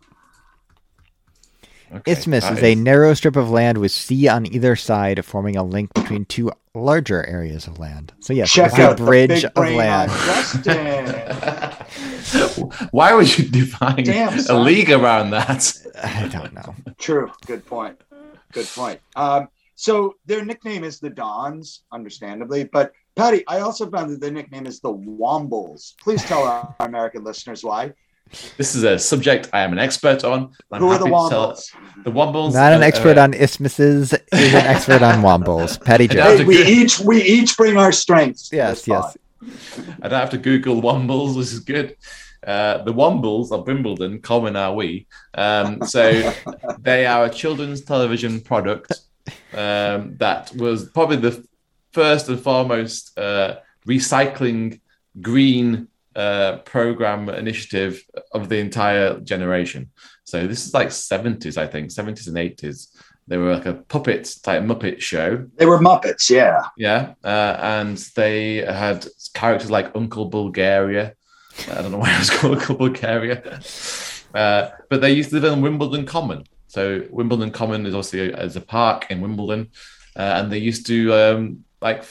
Okay, 1.95 2.13
Isthmus 2.13 2.45
is, 2.45 2.59
is 2.59 2.65
a 2.65 2.75
narrow 2.75 3.15
strip 3.15 3.37
of 3.37 3.51
land 3.51 3.79
with 3.79 3.93
sea 3.93 4.29
on 4.29 4.47
either 4.47 4.77
side, 4.77 5.25
forming 5.25 5.57
a 5.57 5.63
link 5.63 5.93
between 5.93 6.25
two 6.25 6.51
larger 6.75 7.27
areas 7.27 7.67
of 7.67 7.79
land. 7.79 8.13
So 8.21 8.33
yes, 8.33 8.51
Check 8.51 8.79
out 8.79 8.99
a 8.99 9.05
bridge 9.05 9.45
of 9.45 9.57
land. 9.57 10.11
Why 12.93 13.15
would 13.15 13.37
you 13.37 13.49
define 13.49 14.05
Damn, 14.05 14.39
a 14.49 14.59
league 14.59 14.91
around 14.91 15.31
that? 15.31 15.75
I 16.03 16.29
don't 16.29 16.55
know. 16.55 16.75
True. 16.99 17.31
Good 17.47 17.67
point. 17.67 18.01
Good 18.53 18.67
point. 18.67 19.01
Um, 19.17 19.49
so 19.75 20.15
their 20.25 20.45
nickname 20.45 20.85
is 20.85 20.99
the 20.99 21.11
Dons, 21.11 21.83
understandably, 21.93 22.65
but 22.65 22.93
Patty, 23.17 23.47
I 23.47 23.61
also 23.61 23.91
found 23.91 24.11
that 24.11 24.21
their 24.21 24.31
nickname 24.31 24.67
is 24.67 24.81
the 24.81 24.93
Wombles. 24.93 25.95
Please 26.03 26.25
tell 26.25 26.45
our 26.45 26.75
American 26.81 27.25
listeners 27.25 27.63
why. 27.63 27.93
This 28.57 28.75
is 28.75 28.83
a 28.85 28.99
subject 28.99 29.51
I 29.53 29.61
am 29.61 29.73
an 29.73 29.79
expert 29.79 30.25
on. 30.25 30.53
I'm 30.71 30.81
Who 30.81 30.89
are 30.89 30.99
the 30.99 31.05
Wombles? 31.05 31.71
The 32.05 32.11
Wombles. 32.11 32.55
Not 32.55 32.73
an 32.73 32.83
expert 32.83 33.19
uh, 33.19 33.23
on 33.23 33.35
isthmuses. 33.35 34.13
Is 34.13 34.55
an 34.55 34.67
expert 34.67 35.03
on 35.03 35.23
Wombles. 35.23 35.83
Patty 35.83 36.09
Jones. 36.09 36.41
Hey, 36.41 36.45
we 36.45 36.63
each 36.65 37.01
we 37.01 37.23
each 37.23 37.57
bring 37.57 37.77
our 37.77 37.93
strengths. 37.93 38.51
Yes, 38.53 38.89
yes. 38.89 39.17
I 40.03 40.09
don't 40.09 40.21
have 40.21 40.31
to 40.31 40.39
Google 40.39 40.81
Wombles. 40.81 41.37
This 41.37 41.53
is 41.53 41.61
good. 41.61 41.97
Uh, 42.47 42.83
the 42.83 42.93
Wombles 42.93 43.53
of 43.53 43.67
Wimbledon, 43.67 44.21
common 44.21 44.57
are 44.57 44.75
we. 44.75 45.07
Um, 45.35 45.83
so 45.83 46.33
they 46.81 47.07
are 47.07 47.27
a 47.27 47.31
children's 47.31 47.83
television 47.83 48.41
product 48.41 48.93
um, 49.53 50.17
that 50.17 50.53
was 50.57 50.89
probably 50.91 51.19
the 51.19 51.47
first 51.93 52.29
and 52.29 52.41
foremost 52.41 53.17
uh, 53.19 53.57
recycling 53.87 54.81
green 55.21 55.89
uh, 56.17 56.59
program 56.59 57.29
initiative 57.29 58.03
of 58.33 58.49
the 58.49 58.59
entire 58.59 59.21
generation. 59.21 59.91
So 60.25 60.47
this 60.47 60.67
is 60.67 60.75
like 60.75 60.89
70s, 60.89 61.57
I 61.57 61.67
think, 61.67 61.91
70s 61.91 62.29
and 62.29 62.37
80s. 62.37 62.89
They 63.29 63.37
were 63.37 63.55
like 63.55 63.67
a 63.67 63.75
puppet 63.75 64.35
type 64.43 64.63
Muppet 64.63 65.01
show. 65.01 65.47
They 65.57 65.67
were 65.67 65.79
Muppets, 65.79 66.29
yeah. 66.29 66.65
Yeah. 66.77 67.15
Uh, 67.23 67.57
and 67.61 67.97
they 68.17 68.57
had 68.57 69.07
characters 69.35 69.71
like 69.71 69.95
Uncle 69.95 70.27
Bulgaria. 70.27 71.15
I 71.71 71.83
don't 71.83 71.93
know 71.93 71.99
why 71.99 72.15
it 72.15 72.19
was 72.19 72.31
called 72.37 72.59
Uncle 72.59 72.77
Bulgaria. 72.77 73.61
Uh, 74.35 74.71
but 74.91 75.01
they 75.01 75.13
used 75.13 75.31
to 75.31 75.39
live 75.39 75.53
in 75.53 75.61
Wimbledon 75.61 76.07
Common. 76.07 76.45
So 76.67 77.05
Wimbledon 77.11 77.51
Common 77.51 77.87
is 77.87 77.95
obviously 77.95 78.33
a, 78.33 78.37
as 78.37 78.57
a 78.57 78.61
park 78.61 79.07
in 79.11 79.21
Wimbledon. 79.21 79.71
Uh, 80.17 80.23
and 80.39 80.53
they 80.53 80.59
used 80.59 80.87
to 80.87 81.13
um, 81.15 81.65
like 81.81 82.05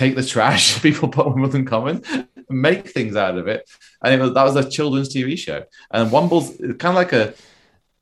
take 0.00 0.16
the 0.16 0.24
trash 0.24 0.80
people 0.86 1.08
put 1.08 1.26
on 1.26 1.34
Wimbledon 1.34 1.66
Common, 1.66 2.02
make 2.48 2.88
things 2.88 3.16
out 3.16 3.36
of 3.36 3.46
it. 3.48 3.68
And 4.02 4.14
it 4.14 4.20
was, 4.20 4.32
that 4.34 4.44
was 4.44 4.56
a 4.56 4.68
children's 4.68 5.14
TV 5.14 5.38
show. 5.38 5.64
And 5.90 6.10
Wumble's 6.10 6.56
kind 6.78 6.92
of 6.92 6.94
like 6.94 7.12
a. 7.12 7.34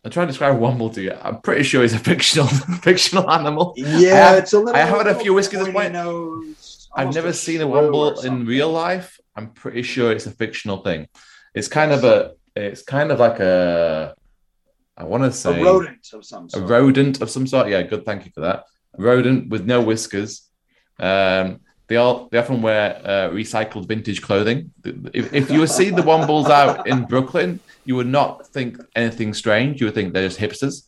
I'm 0.05 0.13
trying 0.13 0.29
to 0.29 0.31
describe 0.31 0.59
Wumble 0.59 0.95
to 0.95 1.03
you. 1.03 1.13
I'm 1.21 1.41
pretty 1.41 1.65
sure 1.65 1.83
he's 1.83 1.93
a 1.93 1.99
fictional 2.11 2.47
fictional 2.47 3.29
animal. 3.31 3.75
Yeah, 3.77 4.31
have, 4.31 4.39
it's 4.39 4.53
a 4.53 4.59
little. 4.59 4.77
I 4.77 4.85
have 4.85 4.99
had 4.99 5.09
a 5.09 5.19
few 5.19 5.35
whiskeys 5.35 5.61
at 5.61 5.73
point. 5.73 5.95
I've 6.95 7.15
never 7.15 7.33
seen 7.33 7.61
a 7.61 7.67
Wumble 7.67 8.25
in 8.25 8.47
real 8.47 8.71
life. 8.71 9.19
I'm 9.35 9.51
pretty 9.51 9.83
sure 9.83 10.13
it's 10.13 10.27
a 10.27 10.31
fictional 10.31 10.79
thing. 10.79 11.09
It's 11.55 11.69
kind 11.69 11.93
of 11.93 12.05
a. 12.05 12.35
It's 12.55 12.83
kind 12.83 13.11
of 13.11 13.19
like 13.19 13.41
a. 13.41 14.15
I 14.97 15.05
want 15.05 15.25
to 15.25 15.33
say 15.33 15.61
a 15.61 15.65
rodent 15.65 16.13
of 16.13 16.25
some 16.25 16.49
sort. 16.49 16.63
A 16.63 16.67
rodent 16.67 17.21
of 17.21 17.29
some 17.29 17.47
sort. 17.47 17.69
Yeah, 17.69 17.83
good. 17.83 18.05
Thank 18.05 18.25
you 18.25 18.31
for 18.33 18.43
that. 18.43 18.65
A 18.97 19.03
rodent 19.03 19.49
with 19.49 19.67
no 19.67 19.83
whiskers. 19.83 20.49
Um, 21.01 21.61
they 21.89 21.97
all 21.97 22.28
they 22.30 22.39
often 22.39 22.62
wear 22.62 23.01
uh, 23.03 23.30
recycled 23.30 23.89
vintage 23.89 24.22
clothing. 24.22 24.70
If, 24.84 25.32
if 25.32 25.51
you 25.51 25.61
were 25.61 25.66
seeing 25.66 25.97
the 25.97 26.03
Wombles 26.03 26.51
out 26.51 26.86
in 26.86 27.05
Brooklyn, 27.05 27.61
you 27.84 27.97
would 27.97 28.07
not 28.07 28.47
think 28.47 28.78
anything 28.95 29.32
strange. 29.32 29.80
You 29.80 29.86
would 29.86 29.95
think 29.95 30.12
they're 30.12 30.28
just 30.28 30.39
hipsters. 30.39 30.86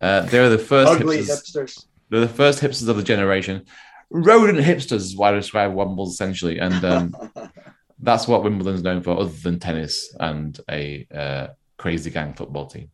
Uh, 0.00 0.20
they're 0.22 0.50
the 0.50 0.58
first 0.58 0.92
Ugly 0.92 1.18
hipsters. 1.18 1.56
hipsters. 1.56 1.86
They're 2.10 2.20
the 2.20 2.28
first 2.28 2.60
hipsters 2.60 2.88
of 2.88 2.96
the 2.96 3.02
generation. 3.02 3.64
Rodent 4.10 4.58
hipsters 4.58 4.96
is 4.96 5.16
why 5.16 5.30
I 5.30 5.32
describe 5.32 5.72
Wombles 5.72 6.10
essentially, 6.10 6.58
and 6.58 6.84
um, 6.84 7.14
that's 7.98 8.28
what 8.28 8.44
Wimbledon's 8.44 8.82
known 8.82 9.02
for, 9.02 9.18
other 9.18 9.32
than 9.42 9.58
tennis 9.58 10.14
and 10.20 10.60
a 10.70 11.06
uh, 11.12 11.46
crazy 11.78 12.10
gang 12.10 12.34
football 12.34 12.66
team. 12.66 12.90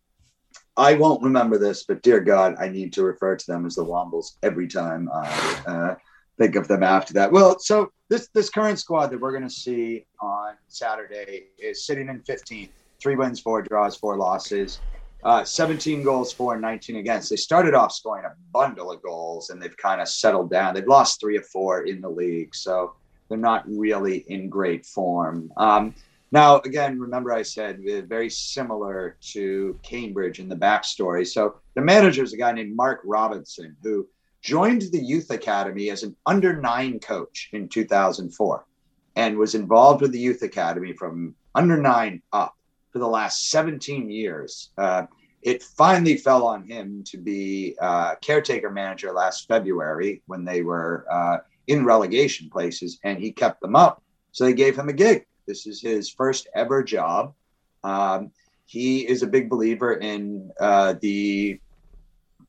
I 0.76 0.94
won't 0.94 1.22
remember 1.22 1.58
this, 1.58 1.84
but 1.84 2.02
dear 2.02 2.20
God, 2.20 2.54
I 2.58 2.68
need 2.68 2.94
to 2.94 3.02
refer 3.02 3.36
to 3.36 3.46
them 3.46 3.66
as 3.66 3.74
the 3.74 3.84
Wombles 3.84 4.36
every 4.42 4.68
time 4.68 5.10
I 5.12 5.62
uh, 5.66 5.94
think 6.42 6.56
of 6.56 6.66
them 6.66 6.82
after 6.82 7.14
that. 7.14 7.30
Well, 7.30 7.58
so 7.58 7.92
this 8.10 8.28
this 8.34 8.50
current 8.50 8.78
squad 8.78 9.08
that 9.08 9.20
we're 9.20 9.30
going 9.30 9.48
to 9.48 9.50
see 9.50 10.04
on 10.20 10.54
Saturday 10.68 11.46
is 11.58 11.86
sitting 11.86 12.08
in 12.08 12.20
15th, 12.22 12.72
three 13.00 13.16
wins, 13.16 13.40
four 13.40 13.62
draws, 13.62 13.96
four 13.96 14.16
losses, 14.16 14.82
uh, 15.22 15.44
17 15.44 16.02
goals 16.02 16.32
for, 16.32 16.58
19 16.58 16.96
against. 16.96 17.30
They 17.30 17.36
started 17.36 17.74
off 17.74 17.92
scoring 17.92 18.24
a 18.24 18.34
bundle 18.52 18.90
of 18.90 19.02
goals, 19.02 19.50
and 19.50 19.62
they've 19.62 19.76
kind 19.76 20.00
of 20.00 20.08
settled 20.08 20.50
down. 20.50 20.74
They've 20.74 20.86
lost 20.86 21.20
three 21.20 21.36
of 21.36 21.46
four 21.46 21.82
in 21.82 22.00
the 22.00 22.10
league, 22.10 22.54
so 22.54 22.94
they're 23.28 23.38
not 23.38 23.64
really 23.68 24.18
in 24.28 24.48
great 24.48 24.84
form. 24.84 25.52
Um, 25.56 25.94
now, 26.32 26.60
again, 26.60 26.98
remember 26.98 27.30
I 27.32 27.42
said 27.42 27.80
very 28.08 28.30
similar 28.30 29.16
to 29.32 29.78
Cambridge 29.82 30.40
in 30.40 30.48
the 30.48 30.56
backstory. 30.56 31.26
So 31.26 31.56
the 31.76 31.82
manager 31.82 32.24
is 32.24 32.32
a 32.32 32.38
guy 32.38 32.52
named 32.52 32.74
Mark 32.74 33.00
Robinson 33.04 33.76
who 33.82 34.08
joined 34.42 34.82
the 34.82 35.02
youth 35.02 35.30
academy 35.30 35.90
as 35.90 36.02
an 36.02 36.16
under 36.26 36.60
nine 36.60 36.98
coach 36.98 37.48
in 37.52 37.68
2004 37.68 38.66
and 39.14 39.38
was 39.38 39.54
involved 39.54 40.02
with 40.02 40.12
the 40.12 40.18
youth 40.18 40.42
academy 40.42 40.92
from 40.92 41.34
under 41.54 41.76
nine 41.76 42.20
up 42.32 42.56
for 42.90 42.98
the 42.98 43.06
last 43.06 43.50
17 43.50 44.10
years. 44.10 44.70
Uh, 44.76 45.06
it 45.42 45.62
finally 45.62 46.16
fell 46.16 46.46
on 46.46 46.64
him 46.64 47.02
to 47.04 47.18
be 47.18 47.76
uh, 47.80 48.14
caretaker 48.16 48.70
manager 48.70 49.12
last 49.12 49.48
February 49.48 50.22
when 50.26 50.44
they 50.44 50.62
were 50.62 51.06
uh, 51.10 51.38
in 51.66 51.84
relegation 51.84 52.48
places, 52.50 52.98
and 53.04 53.18
he 53.18 53.32
kept 53.32 53.60
them 53.60 53.76
up. 53.76 54.02
So 54.32 54.44
they 54.44 54.54
gave 54.54 54.76
him 54.76 54.88
a 54.88 54.92
gig. 54.92 55.26
This 55.46 55.66
is 55.66 55.80
his 55.80 56.08
first 56.08 56.48
ever 56.54 56.82
job. 56.82 57.34
Um, 57.82 58.30
he 58.66 59.06
is 59.06 59.22
a 59.22 59.26
big 59.26 59.50
believer 59.50 59.94
in 59.94 60.50
uh, 60.60 60.94
the 61.00 61.60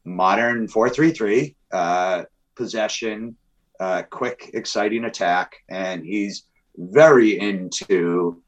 modern 0.05 0.67
433 0.67 1.55
uh, 1.73 2.23
possession, 2.55 3.35
uh, 3.79 4.03
quick, 4.03 4.51
exciting 4.53 5.05
attack, 5.05 5.55
and 5.69 6.05
he's 6.05 6.43
very 6.77 7.39
into 7.39 8.41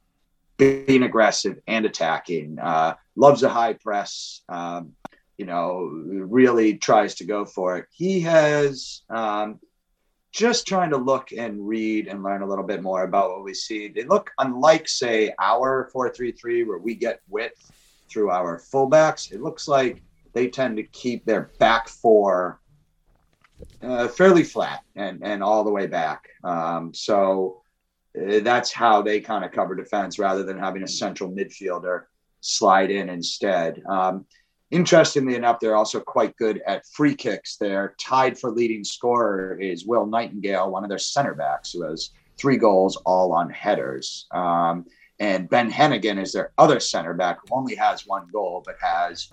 being 0.57 1.03
aggressive 1.03 1.59
and 1.67 1.86
attacking. 1.86 2.57
Uh, 2.59 2.95
loves 3.15 3.43
a 3.43 3.49
high 3.49 3.73
press. 3.73 4.41
Um, 4.47 4.93
you 5.38 5.45
know, 5.45 5.80
really 5.84 6.78
tries 6.78 7.15
to 7.15 7.26
go 7.26 7.43
for 7.43 7.78
it. 7.78 7.88
He 7.91 8.21
has 8.21 9.01
um, 9.09 9.59
just 10.32 10.65
trying 10.65 10.91
to 10.91 10.97
look 10.97 11.32
and 11.32 11.67
read 11.67 12.07
and 12.07 12.23
learn 12.23 12.41
a 12.41 12.47
little 12.47 12.63
bit 12.63 12.82
more 12.82 13.03
about 13.03 13.32
what 13.32 13.43
we 13.43 13.53
see. 13.53 13.89
They 13.89 14.03
look 14.03 14.32
unlike, 14.38 14.88
say, 14.88 15.34
our 15.39 15.89
433, 15.91 16.63
where 16.63 16.78
we 16.78 16.95
get 16.95 17.19
width 17.28 17.71
through 18.09 18.32
our 18.32 18.59
fullbacks. 18.59 19.32
It 19.32 19.41
looks 19.41 19.67
like 19.67 20.01
they 20.34 20.47
tend 20.47 20.78
to 20.78 20.84
keep 20.84 21.26
their 21.26 21.51
back 21.59 21.89
four 21.89 22.61
uh, 23.82 24.07
fairly 24.07 24.43
flat 24.43 24.82
and, 24.95 25.23
and 25.23 25.43
all 25.43 25.63
the 25.63 25.71
way 25.71 25.88
back. 25.88 26.28
Um, 26.43 26.93
so 26.93 27.61
uh, 28.17 28.39
that's 28.41 28.71
how 28.71 29.01
they 29.01 29.19
kind 29.19 29.45
of 29.45 29.51
cover 29.51 29.76
defense 29.76 30.19
rather 30.19 30.43
than 30.43 30.57
having 30.57 30.84
a 30.84 30.88
central 30.88 31.30
midfielder 31.30 32.03
slide 32.41 32.91
in 32.91 33.09
instead. 33.09 33.82
Um, 33.89 34.26
interestingly 34.71 35.36
enough, 35.36 35.59
they're 35.59 35.76
also 35.76 35.99
quite 35.99 36.36
good 36.38 36.61
at 36.67 36.86
free 36.88 37.15
kicks. 37.15 37.57
They're 37.57 37.95
tied 37.99 38.38
for 38.38 38.51
leading 38.51 38.84
scorer 38.84 39.59
is 39.59 39.86
Will 39.86 40.05
Nightingale, 40.05 40.69
one 40.71 40.84
of 40.84 40.89
their 40.89 40.99
center 40.99 41.34
backs, 41.34 41.71
who 41.71 41.84
has 41.84 42.11
three 42.38 42.57
goals 42.57 42.97
all 43.05 43.32
on 43.34 43.49
headers. 43.49 44.28
Um, 44.32 44.86
and 45.19 45.49
Ben 45.49 45.71
Heneghan 45.71 46.21
is 46.21 46.34
their 46.34 46.51
other 46.57 46.80
center 46.80 47.13
back 47.13 47.39
who 47.41 47.55
only 47.55 47.76
has 47.76 48.05
one 48.05 48.28
goal, 48.32 48.61
but 48.65 48.76
has 48.82 49.32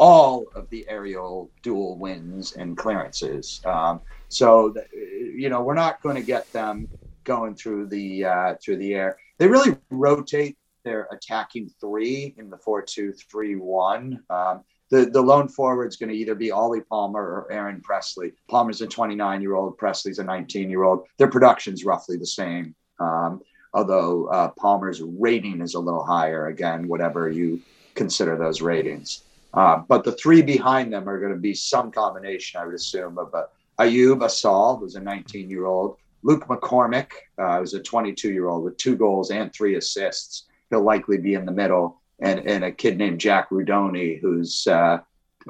all 0.00 0.46
of 0.56 0.68
the 0.70 0.84
aerial 0.88 1.50
duel 1.62 1.98
wins 1.98 2.54
and 2.54 2.76
clearances. 2.76 3.60
Um, 3.66 4.00
so, 4.28 4.74
you 4.92 5.50
know, 5.50 5.62
we're 5.62 5.74
not 5.74 6.02
going 6.02 6.16
to 6.16 6.22
get 6.22 6.50
them 6.52 6.88
going 7.24 7.54
through 7.54 7.88
the 7.88 8.24
uh, 8.24 8.54
through 8.64 8.78
the 8.78 8.94
air. 8.94 9.18
They 9.38 9.46
really 9.46 9.76
rotate 9.90 10.56
their 10.84 11.06
attacking 11.12 11.70
three 11.78 12.34
in 12.38 12.48
the 12.48 12.56
four-two-three-one. 12.56 14.22
Um, 14.30 14.64
the, 14.90 15.04
the 15.04 15.20
lone 15.20 15.48
forward 15.48 15.88
is 15.88 15.96
going 15.96 16.08
to 16.08 16.16
either 16.16 16.34
be 16.34 16.50
Ollie 16.50 16.80
Palmer 16.80 17.20
or 17.20 17.52
Aaron 17.52 17.82
Pressley. 17.82 18.32
Palmer's 18.48 18.80
a 18.80 18.86
29 18.86 19.42
year 19.42 19.54
old, 19.54 19.76
Pressley's 19.76 20.18
a 20.18 20.24
19 20.24 20.70
year 20.70 20.82
old. 20.82 21.06
Their 21.18 21.28
production's 21.28 21.84
roughly 21.84 22.16
the 22.16 22.26
same. 22.26 22.74
Um, 22.98 23.42
although 23.74 24.26
uh, 24.28 24.48
Palmer's 24.58 25.02
rating 25.02 25.60
is 25.60 25.74
a 25.74 25.78
little 25.78 26.04
higher, 26.04 26.46
again, 26.46 26.88
whatever 26.88 27.28
you 27.28 27.60
consider 27.94 28.36
those 28.36 28.62
ratings. 28.62 29.24
Uh, 29.52 29.78
but 29.88 30.04
the 30.04 30.12
three 30.12 30.42
behind 30.42 30.92
them 30.92 31.08
are 31.08 31.18
going 31.18 31.32
to 31.32 31.38
be 31.38 31.54
some 31.54 31.90
combination, 31.90 32.60
I 32.60 32.66
would 32.66 32.74
assume, 32.74 33.18
of 33.18 33.34
uh, 33.34 33.44
Ayoub 33.78 34.22
Assal, 34.22 34.78
who's 34.78 34.94
a 34.94 35.00
19 35.00 35.50
year 35.50 35.66
old, 35.66 35.96
Luke 36.22 36.46
McCormick, 36.46 37.10
uh, 37.38 37.58
who's 37.58 37.74
a 37.74 37.80
22 37.80 38.32
year 38.32 38.48
old 38.48 38.64
with 38.64 38.76
two 38.76 38.96
goals 38.96 39.30
and 39.30 39.52
three 39.52 39.76
assists. 39.76 40.46
He'll 40.70 40.82
likely 40.82 41.18
be 41.18 41.34
in 41.34 41.46
the 41.46 41.52
middle. 41.52 42.00
And, 42.20 42.40
and 42.46 42.64
a 42.64 42.70
kid 42.70 42.98
named 42.98 43.18
Jack 43.18 43.48
Rudoni, 43.50 44.20
who's 44.20 44.66
uh, 44.66 44.98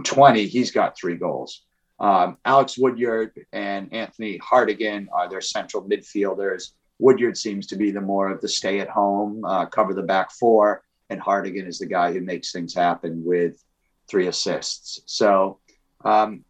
20, 0.05 0.47
he's 0.47 0.71
got 0.71 0.97
three 0.97 1.17
goals. 1.17 1.63
Um, 1.99 2.39
Alex 2.45 2.79
Woodyard 2.79 3.33
and 3.53 3.93
Anthony 3.93 4.39
Hartigan 4.39 5.09
are 5.13 5.29
their 5.29 5.41
central 5.41 5.83
midfielders. 5.83 6.71
Woodyard 6.99 7.37
seems 7.37 7.67
to 7.67 7.77
be 7.77 7.91
the 7.91 8.01
more 8.01 8.31
of 8.31 8.41
the 8.41 8.49
stay 8.49 8.81
at 8.81 8.89
home, 8.89 9.45
uh, 9.45 9.67
cover 9.67 9.93
the 9.93 10.03
back 10.03 10.31
four, 10.31 10.83
and 11.11 11.21
Hartigan 11.21 11.67
is 11.67 11.79
the 11.79 11.87
guy 11.87 12.13
who 12.13 12.21
makes 12.21 12.53
things 12.53 12.73
happen 12.73 13.23
with 13.25 13.63
three 14.11 14.27
assists. 14.27 15.01
So, 15.07 15.59
um, 16.05 16.45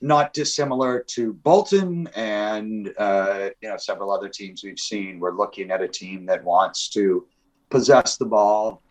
not 0.00 0.32
dissimilar 0.32 1.04
to 1.08 1.32
Bolton 1.32 2.08
and 2.14 2.92
uh, 2.98 3.50
you 3.60 3.68
know 3.68 3.76
several 3.76 4.12
other 4.12 4.28
teams 4.28 4.62
we've 4.62 4.78
seen. 4.78 5.18
We're 5.18 5.36
looking 5.36 5.70
at 5.70 5.82
a 5.82 5.88
team 5.88 6.26
that 6.26 6.44
wants 6.44 6.88
to 6.90 7.26
possess 7.70 8.16
the 8.16 8.26
ball 8.26 8.82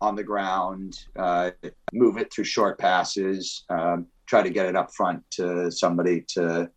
on 0.00 0.16
the 0.16 0.22
ground, 0.22 0.98
uh, 1.16 1.50
move 1.92 2.16
it 2.16 2.32
through 2.32 2.44
short 2.44 2.78
passes, 2.78 3.64
um, 3.70 4.06
try 4.26 4.42
to 4.42 4.50
get 4.50 4.66
it 4.66 4.76
up 4.76 4.92
front 4.92 5.22
to 5.30 5.70
somebody 5.70 6.24
to 6.28 6.70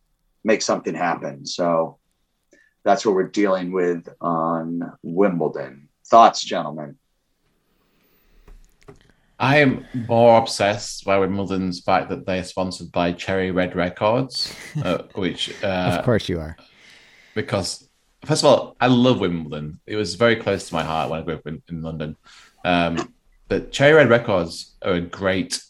make 0.43 0.61
something 0.61 0.93
happen. 0.93 1.45
So 1.45 1.97
that's 2.83 3.05
what 3.05 3.15
we're 3.15 3.23
dealing 3.27 3.71
with 3.71 4.07
on 4.21 4.91
Wimbledon. 5.01 5.89
Thoughts, 6.07 6.43
gentlemen? 6.43 6.97
I 9.39 9.57
am 9.57 9.86
more 10.07 10.38
obsessed 10.38 11.03
by 11.03 11.17
Wimbledon's 11.17 11.81
fact 11.81 12.09
that 12.09 12.25
they're 12.25 12.43
sponsored 12.43 12.91
by 12.91 13.11
Cherry 13.11 13.51
Red 13.51 13.75
Records, 13.75 14.55
uh, 14.81 14.99
which 15.15 15.51
uh, 15.63 15.97
of 15.99 16.05
course 16.05 16.29
you 16.29 16.39
are, 16.39 16.55
because 17.33 17.89
first 18.23 18.43
of 18.43 18.49
all, 18.49 18.75
I 18.79 18.88
love 18.88 19.19
Wimbledon. 19.19 19.79
It 19.86 19.97
was 19.97 20.15
very 20.15 20.38
close 20.38 20.69
to 20.69 20.73
my 20.73 20.83
heart 20.83 21.09
when 21.09 21.19
I 21.19 21.23
grew 21.23 21.36
up 21.36 21.47
in, 21.47 21.61
in 21.69 21.81
London. 21.81 22.15
Um, 22.63 23.13
but 23.47 23.71
Cherry 23.71 23.93
Red 23.93 24.09
Records 24.09 24.75
are 24.81 24.93
a 24.93 25.01
great 25.01 25.61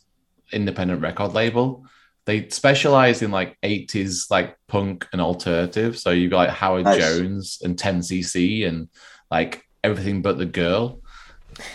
independent 0.51 1.01
record 1.01 1.33
label. 1.33 1.85
They 2.25 2.49
specialize 2.49 3.21
in 3.21 3.31
like 3.31 3.57
80s 3.61 4.31
like 4.31 4.57
punk 4.67 5.07
and 5.11 5.21
alternative. 5.21 5.97
So 5.97 6.11
you've 6.11 6.31
got 6.31 6.47
like 6.47 6.49
Howard 6.49 6.85
nice. 6.85 6.99
Jones 6.99 7.59
and 7.63 7.75
10cc 7.75 8.67
and 8.67 8.89
like 9.29 9.63
everything 9.83 10.21
but 10.21 10.37
the 10.37 10.45
girl 10.45 11.01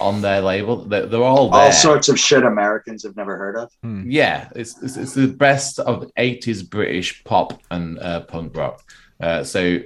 on 0.01 0.20
their 0.20 0.41
label. 0.41 0.85
They're, 0.85 1.07
they're 1.07 1.22
all 1.22 1.51
there. 1.51 1.61
all 1.61 1.72
sorts 1.72 2.09
of 2.09 2.18
shit 2.18 2.45
Americans 2.45 3.03
have 3.03 3.16
never 3.16 3.37
heard 3.37 3.57
of. 3.57 3.72
Hmm. 3.83 4.11
Yeah, 4.11 4.49
it's, 4.55 4.81
it's, 4.83 4.97
it's 4.97 5.14
the 5.14 5.28
best 5.28 5.78
of 5.78 6.11
80s 6.18 6.68
British 6.68 7.24
pop 7.24 7.61
and 7.70 7.99
uh, 7.99 8.20
punk 8.20 8.57
rock. 8.57 8.83
Uh, 9.20 9.45
so 9.45 9.81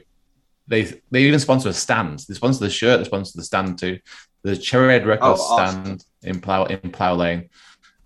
they 0.67 0.85
they 1.11 1.23
even 1.25 1.39
sponsor 1.39 1.69
a 1.69 1.73
stand. 1.73 2.21
They 2.29 2.35
sponsor 2.35 2.65
the 2.65 2.71
shirt. 2.71 2.99
They 2.99 3.05
sponsor 3.05 3.33
the 3.37 3.45
stand 3.45 3.79
too. 3.79 3.99
The 4.43 4.57
Cherry 4.57 4.89
Red 4.89 5.07
Records 5.07 5.41
oh, 5.43 5.55
awesome. 5.55 5.85
stand 5.85 6.05
in 6.23 6.41
Plough 6.41 6.67
in 6.67 6.91
Plough 6.91 7.15
Lane. 7.15 7.49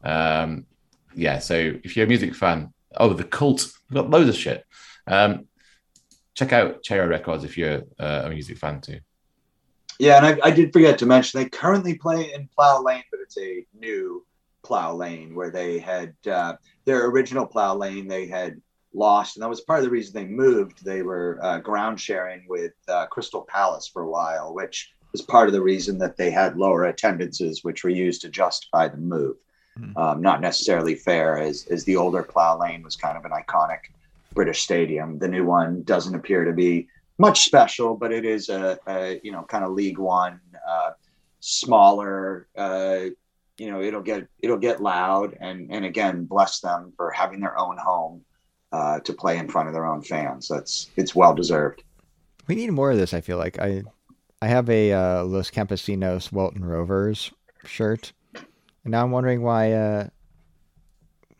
Um, 0.02 0.66
yeah, 1.14 1.38
so 1.38 1.54
if 1.54 1.96
you're 1.96 2.06
a 2.06 2.08
music 2.08 2.34
fan, 2.34 2.72
oh, 2.96 3.12
the 3.12 3.24
cult, 3.24 3.66
we've 3.90 3.96
got 3.96 4.10
loads 4.10 4.28
of 4.28 4.36
shit. 4.36 4.64
Um, 5.06 5.46
check 6.34 6.52
out 6.52 6.82
Cherry 6.82 7.00
Red 7.00 7.10
Records 7.10 7.44
if 7.44 7.58
you're 7.58 7.82
uh, 7.98 8.22
a 8.24 8.30
music 8.30 8.58
fan 8.58 8.80
too. 8.80 9.00
Yeah, 9.98 10.18
and 10.18 10.26
I, 10.26 10.48
I, 10.48 10.50
did 10.52 10.72
forget 10.72 10.96
to 10.98 11.06
mention 11.06 11.40
they 11.40 11.48
currently 11.48 11.94
play 11.94 12.32
in 12.32 12.48
Plough 12.54 12.82
Lane, 12.82 13.02
but 13.10 13.20
it's 13.20 13.36
a 13.36 13.66
new 13.78 14.24
Plough 14.62 14.94
Lane 14.94 15.34
where 15.34 15.50
they 15.50 15.78
had 15.78 16.14
uh, 16.30 16.54
their 16.84 17.06
original 17.06 17.46
Plough 17.46 17.74
Lane 17.74 18.06
they 18.06 18.26
had 18.26 18.60
lost, 18.94 19.36
and 19.36 19.42
that 19.42 19.48
was 19.48 19.60
part 19.62 19.80
of 19.80 19.84
the 19.84 19.90
reason 19.90 20.14
they 20.14 20.30
moved. 20.30 20.84
They 20.84 21.02
were 21.02 21.38
uh, 21.42 21.58
ground 21.58 22.00
sharing 22.00 22.46
with 22.48 22.72
uh, 22.88 23.06
Crystal 23.06 23.42
Palace 23.42 23.88
for 23.88 24.02
a 24.02 24.10
while, 24.10 24.54
which 24.54 24.92
was 25.12 25.22
part 25.22 25.48
of 25.48 25.52
the 25.52 25.62
reason 25.62 25.98
that 25.98 26.16
they 26.16 26.30
had 26.30 26.56
lower 26.56 26.84
attendances, 26.84 27.64
which 27.64 27.82
were 27.82 27.90
used 27.90 28.20
to 28.22 28.28
justify 28.28 28.88
the 28.88 28.98
move. 28.98 29.36
Mm-hmm. 29.78 29.96
Um, 29.96 30.22
not 30.22 30.40
necessarily 30.40 30.94
fair, 30.94 31.38
as 31.38 31.66
as 31.70 31.84
the 31.84 31.96
older 31.96 32.22
Plough 32.22 32.58
Lane 32.58 32.82
was 32.82 32.96
kind 32.96 33.16
of 33.16 33.24
an 33.24 33.32
iconic 33.32 33.90
British 34.34 34.62
stadium. 34.62 35.18
The 35.18 35.28
new 35.28 35.44
one 35.44 35.82
doesn't 35.82 36.14
appear 36.14 36.44
to 36.44 36.52
be 36.52 36.88
much 37.18 37.44
special, 37.44 37.96
but 37.96 38.12
it 38.12 38.24
is 38.24 38.48
a, 38.48 38.78
a 38.86 39.20
you 39.22 39.32
know 39.32 39.42
kind 39.42 39.64
of 39.64 39.72
League 39.72 39.98
One, 39.98 40.40
uh, 40.66 40.90
smaller. 41.40 42.46
Uh, 42.56 43.06
you 43.58 43.70
know, 43.70 43.82
it'll 43.82 44.02
get 44.02 44.28
it'll 44.40 44.58
get 44.58 44.80
loud, 44.80 45.36
and 45.40 45.70
and 45.70 45.84
again, 45.84 46.24
bless 46.24 46.60
them 46.60 46.92
for 46.96 47.10
having 47.10 47.40
their 47.40 47.58
own 47.58 47.76
home 47.76 48.24
uh, 48.72 49.00
to 49.00 49.12
play 49.12 49.38
in 49.38 49.48
front 49.48 49.68
of 49.68 49.74
their 49.74 49.86
own 49.86 50.02
fans. 50.02 50.48
That's 50.48 50.90
it's 50.96 51.14
well 51.14 51.34
deserved. 51.34 51.82
We 52.46 52.54
need 52.54 52.70
more 52.70 52.90
of 52.90 52.96
this. 52.96 53.12
I 53.12 53.20
feel 53.20 53.38
like 53.38 53.58
I 53.58 53.82
I 54.40 54.46
have 54.46 54.70
a 54.70 54.92
uh, 54.92 55.24
Los 55.24 55.50
Campesinos 55.50 56.32
Walton 56.32 56.64
Rovers 56.64 57.32
shirt, 57.64 58.12
and 58.34 58.92
now 58.92 59.02
I'm 59.02 59.10
wondering 59.10 59.42
why. 59.42 59.72
Uh, 59.72 60.08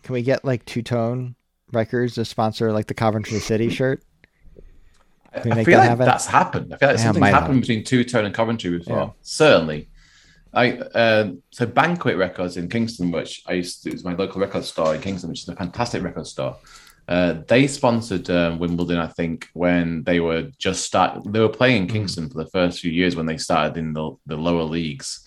can 0.02 0.12
we 0.12 0.22
get 0.22 0.44
like 0.44 0.64
two 0.64 0.82
tone 0.82 1.34
records 1.72 2.14
to 2.14 2.24
sponsor 2.24 2.72
like 2.72 2.86
the 2.86 2.94
Coventry 2.94 3.38
City 3.38 3.68
shirt? 3.68 4.02
I 5.46 5.64
feel 5.64 5.78
that 5.78 5.78
like 5.78 5.88
happen? 5.88 6.06
that's 6.06 6.26
happened. 6.26 6.74
I 6.74 6.76
feel 6.76 6.88
like 6.88 6.98
yeah, 6.98 7.04
something's 7.04 7.26
happened 7.26 7.54
have. 7.54 7.60
between 7.60 7.84
Two 7.84 8.04
Tone 8.04 8.24
and 8.24 8.34
Coventry 8.34 8.78
before. 8.78 8.96
Yeah. 8.96 9.10
Certainly. 9.22 9.88
I 10.54 10.72
uh, 10.72 11.32
so 11.50 11.66
Banquet 11.66 12.16
Records 12.16 12.56
in 12.56 12.68
Kingston, 12.68 13.10
which 13.10 13.42
I 13.46 13.54
used 13.54 13.82
to, 13.82 13.90
it 13.90 13.94
was 13.94 14.04
my 14.04 14.14
local 14.14 14.40
record 14.40 14.64
store 14.64 14.94
in 14.94 15.00
Kingston, 15.00 15.30
which 15.30 15.42
is 15.42 15.48
a 15.48 15.56
fantastic 15.56 16.02
record 16.02 16.26
store. 16.26 16.56
Uh, 17.06 17.40
they 17.46 17.66
sponsored 17.66 18.28
um, 18.28 18.58
Wimbledon, 18.58 18.98
I 18.98 19.06
think, 19.06 19.48
when 19.54 20.04
they 20.04 20.20
were 20.20 20.50
just 20.58 20.84
start. 20.84 21.22
They 21.24 21.40
were 21.40 21.48
playing 21.48 21.82
in 21.82 21.88
hmm. 21.88 21.94
Kingston 21.94 22.28
for 22.28 22.42
the 22.42 22.50
first 22.50 22.80
few 22.80 22.90
years 22.90 23.16
when 23.16 23.26
they 23.26 23.38
started 23.38 23.78
in 23.78 23.94
the, 23.94 24.16
the 24.26 24.36
lower 24.36 24.64
leagues. 24.64 25.26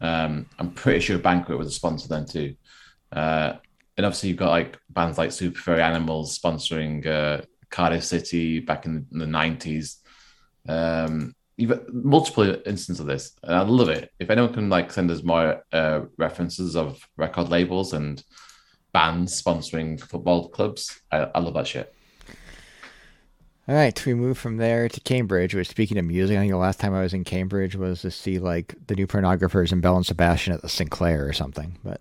Um, 0.00 0.46
I'm 0.58 0.72
pretty 0.72 1.00
sure 1.00 1.18
Banquet 1.18 1.58
was 1.58 1.68
a 1.68 1.72
sponsor 1.72 2.08
then 2.08 2.26
too. 2.26 2.56
Uh, 3.12 3.54
and 3.96 4.06
obviously, 4.06 4.30
you've 4.30 4.38
got 4.38 4.50
like 4.50 4.78
bands 4.88 5.18
like 5.18 5.30
Super 5.30 5.58
Furry 5.58 5.82
Animals 5.82 6.36
sponsoring 6.36 7.06
uh, 7.06 7.42
Cardiff 7.70 8.04
City 8.04 8.60
back 8.60 8.86
in 8.86 9.06
the 9.10 9.26
nineties. 9.26 9.98
Um, 10.68 11.34
you've 11.56 11.92
multiple 11.92 12.44
instances 12.66 13.00
of 13.00 13.06
this, 13.06 13.32
and 13.42 13.54
I 13.54 13.62
love 13.62 13.88
it. 13.88 14.10
If 14.18 14.30
anyone 14.30 14.52
can 14.52 14.68
like 14.68 14.92
send 14.92 15.10
us 15.10 15.22
more 15.22 15.62
uh, 15.72 16.02
references 16.16 16.76
of 16.76 17.06
record 17.16 17.48
labels 17.48 17.92
and 17.92 18.22
bands 18.92 19.40
sponsoring 19.40 20.00
football 20.00 20.48
clubs, 20.48 21.00
I, 21.12 21.28
I 21.34 21.38
love 21.38 21.54
that 21.54 21.66
shit. 21.66 21.94
All 23.68 23.76
right, 23.76 24.04
we 24.04 24.14
move 24.14 24.36
from 24.36 24.56
there 24.56 24.88
to 24.88 25.00
Cambridge. 25.00 25.54
Which, 25.54 25.68
speaking 25.68 25.96
of 25.96 26.04
music, 26.04 26.36
I 26.36 26.40
think 26.40 26.50
the 26.50 26.58
last 26.58 26.80
time 26.80 26.92
I 26.92 27.02
was 27.02 27.14
in 27.14 27.22
Cambridge 27.22 27.76
was 27.76 28.02
to 28.02 28.10
see 28.10 28.40
like 28.40 28.74
the 28.88 28.96
new 28.96 29.06
pornographers 29.06 29.70
and 29.70 29.80
Belle 29.80 29.96
and 29.96 30.06
Sebastian 30.06 30.54
at 30.54 30.62
the 30.62 30.68
Sinclair 30.68 31.28
or 31.28 31.32
something. 31.32 31.78
But 31.84 32.00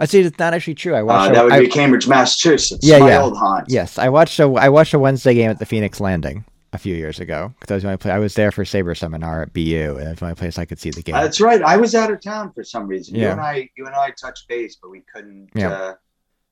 I 0.00 0.06
see 0.06 0.20
it's 0.20 0.38
not 0.38 0.54
actually 0.54 0.74
true. 0.74 0.94
I 0.94 1.02
watched. 1.02 1.30
Uh, 1.30 1.34
that 1.34 1.44
would 1.44 1.52
I, 1.52 1.60
be 1.60 1.68
Cambridge, 1.68 2.08
Massachusetts. 2.08 2.84
Yeah, 2.84 3.06
yeah. 3.06 3.22
old 3.22 3.36
haunt. 3.36 3.66
Yes, 3.68 3.98
I 3.98 4.08
watched 4.08 4.40
a 4.40 4.44
I 4.52 4.68
watched 4.68 4.94
a 4.94 4.98
Wednesday 4.98 5.34
game 5.34 5.50
at 5.50 5.58
the 5.58 5.66
Phoenix 5.66 6.00
Landing 6.00 6.44
a 6.72 6.78
few 6.78 6.94
years 6.94 7.18
ago 7.18 7.52
I 7.68 7.74
was 7.74 7.84
my. 7.84 7.98
I 8.04 8.18
was 8.18 8.34
there 8.34 8.52
for 8.52 8.64
Saber 8.64 8.94
seminar 8.94 9.42
at 9.42 9.52
BU, 9.52 9.96
and 9.98 10.08
it's 10.08 10.22
my 10.22 10.34
place 10.34 10.58
I 10.58 10.64
could 10.64 10.78
see 10.78 10.90
the 10.90 11.02
game. 11.02 11.14
Uh, 11.14 11.22
that's 11.22 11.40
right. 11.40 11.62
I 11.62 11.76
was 11.76 11.94
out 11.94 12.10
of 12.10 12.20
town 12.20 12.52
for 12.52 12.64
some 12.64 12.86
reason. 12.86 13.14
Yeah. 13.14 13.22
You 13.22 13.30
and 13.32 13.40
I, 13.40 13.70
you 13.76 13.86
and 13.86 13.94
I 13.94 14.10
touched 14.10 14.48
base, 14.48 14.76
but 14.80 14.90
we 14.90 15.02
couldn't. 15.12 15.50
Yeah. 15.54 15.72
Uh, 15.72 15.94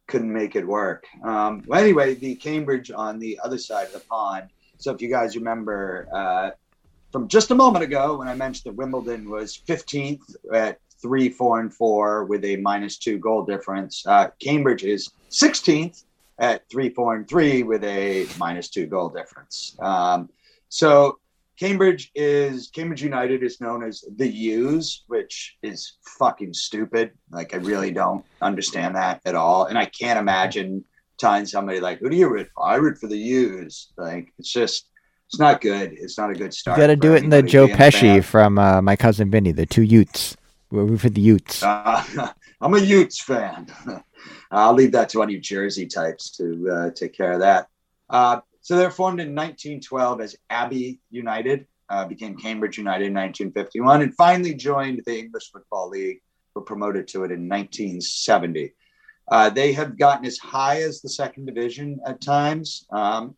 couldn't 0.07 0.33
make 0.33 0.57
it 0.57 0.67
work. 0.67 1.05
Um, 1.23 1.63
well, 1.67 1.83
anyway, 1.83 2.15
the 2.15 2.35
Cambridge 2.35 2.91
on 2.91 3.19
the 3.19 3.39
other 3.45 3.59
side 3.59 3.89
of 3.89 3.93
the 3.93 4.01
pond. 4.01 4.49
So 4.79 4.91
if 4.95 5.03
you 5.03 5.11
guys 5.11 5.37
remember, 5.37 6.09
uh, 6.11 6.51
from 7.13 7.29
just 7.29 7.51
a 7.51 7.55
moment 7.55 7.85
ago 7.85 8.17
when 8.17 8.27
I 8.27 8.35
mentioned 8.35 8.73
that 8.73 8.79
Wimbledon 8.79 9.29
was 9.29 9.61
15th 9.67 10.35
at 10.53 10.79
three, 11.01 11.29
four, 11.29 11.61
and 11.61 11.73
four 11.73 12.25
with 12.25 12.45
a 12.45 12.57
minus 12.57 12.99
two 12.99 13.19
goal 13.19 13.45
difference. 13.45 14.05
Uh, 14.07 14.29
Cambridge 14.41 14.85
is 14.85 15.11
16th 15.31 16.05
at 16.39 16.69
three, 16.71 16.91
four, 16.91 17.15
and 17.15 17.29
three 17.29 17.63
with 17.63 17.85
a 17.85 18.27
minus 18.39 18.69
two 18.69 18.87
goal 18.87 19.09
difference. 19.09 19.77
Um, 19.81 20.29
so 20.69 21.19
Cambridge 21.59 22.11
is 22.15 22.71
Cambridge 22.73 23.03
United 23.03 23.43
is 23.43 23.61
known 23.61 23.83
as 23.83 24.05
the 24.17 24.29
U's, 24.29 25.03
which 25.09 25.57
is 25.63 25.95
fucking 26.19 26.55
stupid. 26.55 27.11
Like 27.31 27.53
I 27.53 27.59
really 27.59 27.91
don't 27.91 28.25
understand 28.41 28.95
that 28.95 29.21
at 29.25 29.35
all, 29.35 29.65
and 29.65 29.77
I 29.77 29.87
can't 29.87 30.19
imagine 30.19 30.85
telling 31.19 31.47
somebody 31.47 31.81
like, 31.81 31.99
"Who 31.99 32.09
do 32.11 32.17
you 32.17 32.29
root 32.29 32.49
for?" 32.55 32.65
I 32.65 32.77
root 32.77 32.99
for 32.99 33.09
the 33.09 33.19
U's. 33.19 33.93
Like 33.97 34.33
it's 34.39 34.53
just 34.53 34.89
it's 35.29 35.39
not 35.41 35.61
good. 35.61 35.93
It's 35.93 36.17
not 36.17 36.31
a 36.31 36.35
good 36.35 36.55
start. 36.55 36.79
You 36.79 36.83
got 36.85 36.87
to 36.87 36.97
do 36.97 37.15
it 37.15 37.25
in 37.25 37.31
the 37.31 37.43
Joe 37.43 37.67
Pesci 37.67 38.23
from 38.25 38.59
uh, 38.59 38.81
My 38.81 38.97
Cousin 38.97 39.31
Vinny, 39.31 39.51
the 39.53 39.67
two 39.67 39.83
Utes. 39.83 40.38
We're 40.71 40.99
for 40.99 41.09
the 41.09 41.21
Utes. 41.21 41.63
Uh, 41.63 42.33
I'm 42.61 42.75
a 42.75 42.79
Utes 42.79 43.21
fan. 43.23 43.69
I'll 44.51 44.75
leave 44.75 44.93
that 44.93 45.09
to 45.11 45.23
any 45.23 45.39
Jersey 45.39 45.87
types 45.87 46.31
to 46.37 46.71
uh, 46.71 46.91
take 46.91 47.15
care 47.15 47.33
of 47.33 47.41
that. 47.41 47.69
Uh, 48.11 48.41
so 48.61 48.77
they're 48.77 48.91
formed 48.91 49.21
in 49.21 49.35
1912 49.35 50.21
as 50.21 50.37
Abbey 50.51 51.01
United, 51.11 51.67
uh, 51.89 52.05
became 52.05 52.37
Cambridge 52.37 52.77
United 52.77 53.07
in 53.07 53.15
1951, 53.15 54.03
and 54.03 54.15
finally 54.17 54.55
joined 54.55 55.03
the 55.07 55.19
English 55.19 55.51
Football 55.53 55.91
League. 55.91 56.21
Were 56.55 56.63
promoted 56.63 57.07
to 57.09 57.23
it 57.23 57.31
in 57.31 57.49
1970. 57.49 58.75
Uh, 59.31 59.51
they 59.51 59.73
have 59.75 59.97
gotten 59.97 60.25
as 60.25 60.39
high 60.39 60.83
as 60.83 61.01
the 61.01 61.09
second 61.09 61.47
division 61.47 62.01
at 62.05 62.21
times. 62.21 62.87
Um, 62.91 63.37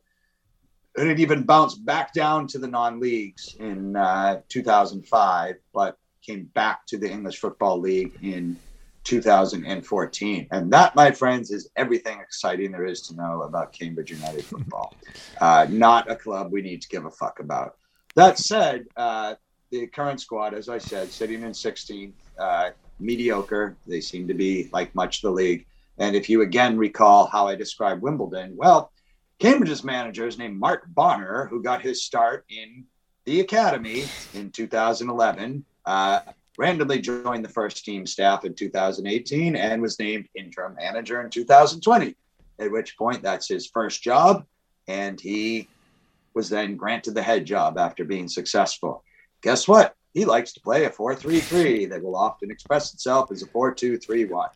and 0.97 1.11
it 1.11 1.21
even 1.21 1.43
bounced 1.43 1.85
back 1.85 2.15
down 2.15 2.47
to 2.49 2.59
the 2.59 2.67
non-leagues 2.67 3.57
in 3.59 3.95
uh, 3.95 4.41
2005, 4.49 5.57
but 5.75 5.99
came 6.31 6.45
back 6.55 6.87
to 6.87 6.97
the 6.97 7.11
English 7.11 7.39
Football 7.39 7.81
League 7.81 8.13
in 8.23 8.57
2014. 9.05 10.47
And 10.53 10.73
that, 10.73 10.95
my 10.95 11.11
friends, 11.11 11.51
is 11.51 11.69
everything 11.77 12.21
exciting 12.21 12.71
there 12.71 12.85
is 12.85 13.03
to 13.03 13.17
know 13.17 13.43
about 13.43 13.73
Cambridge 13.73 14.11
United 14.11 14.45
football. 14.45 14.95
Uh, 15.41 15.67
not 15.71 16.11
a 16.11 16.15
club 16.15 16.53
we 16.53 16.61
need 16.61 16.83
to 16.83 16.89
give 16.89 17.07
a 17.07 17.11
fuck 17.11 17.41
about. 17.41 17.77
That 18.15 18.37
said, 18.37 18.85
uh, 18.95 19.37
the 19.71 19.87
current 19.87 20.21
squad, 20.21 20.53
as 20.53 20.69
I 20.69 20.77
said, 20.77 21.11
sitting 21.11 21.43
in 21.43 21.53
16th, 21.53 22.13
uh, 22.39 22.71
mediocre. 22.99 23.75
They 23.87 24.03
seem 24.03 24.29
to 24.29 24.35
be 24.35 24.69
like 24.71 24.95
much 24.95 25.23
the 25.23 25.31
league. 25.31 25.65
And 25.97 26.15
if 26.15 26.29
you 26.29 26.43
again 26.43 26.77
recall 26.77 27.25
how 27.27 27.49
I 27.49 27.55
described 27.55 28.03
Wimbledon, 28.03 28.55
well, 28.55 28.93
Cambridge's 29.39 29.83
manager 29.83 30.27
is 30.27 30.37
named 30.37 30.61
Mark 30.61 30.85
Bonner, 30.89 31.47
who 31.49 31.63
got 31.63 31.81
his 31.81 32.05
start 32.05 32.45
in 32.51 32.85
the 33.25 33.41
academy 33.41 34.05
in 34.35 34.51
2011. 34.51 35.65
Uh, 35.91 36.21
randomly 36.57 37.01
joined 37.01 37.45
the 37.45 37.49
first 37.49 37.85
team 37.85 38.07
staff 38.07 38.45
in 38.45 38.55
2018 38.55 39.57
and 39.57 39.83
was 39.83 39.99
named 39.99 40.29
interim 40.37 40.77
manager 40.77 41.21
in 41.21 41.29
2020, 41.29 42.15
at 42.61 42.71
which 42.71 42.97
point 42.97 43.21
that's 43.25 43.49
his 43.49 43.67
first 43.67 44.01
job. 44.01 44.45
And 44.87 45.21
he 45.21 45.69
was 46.33 46.49
then 46.49 46.77
granted 46.77 47.15
the 47.15 47.23
head 47.25 47.45
job 47.45 47.77
after 47.77 48.05
being 48.05 48.29
successful. 48.29 49.03
Guess 49.43 49.67
what? 49.67 49.97
He 50.15 50.25
likes 50.25 50.53
to 50.53 50.61
play 50.61 50.85
a 50.85 50.91
4 50.91 51.17
3 51.17 51.41
3 51.41 51.87
that 51.87 52.05
will 52.05 52.15
often 52.15 52.53
express 52.53 52.95
itself 52.95 53.33
as 53.33 53.43
a 53.43 53.49
4 53.49 53.75
2 53.75 53.99
3 53.99 54.27
1. 54.27 54.49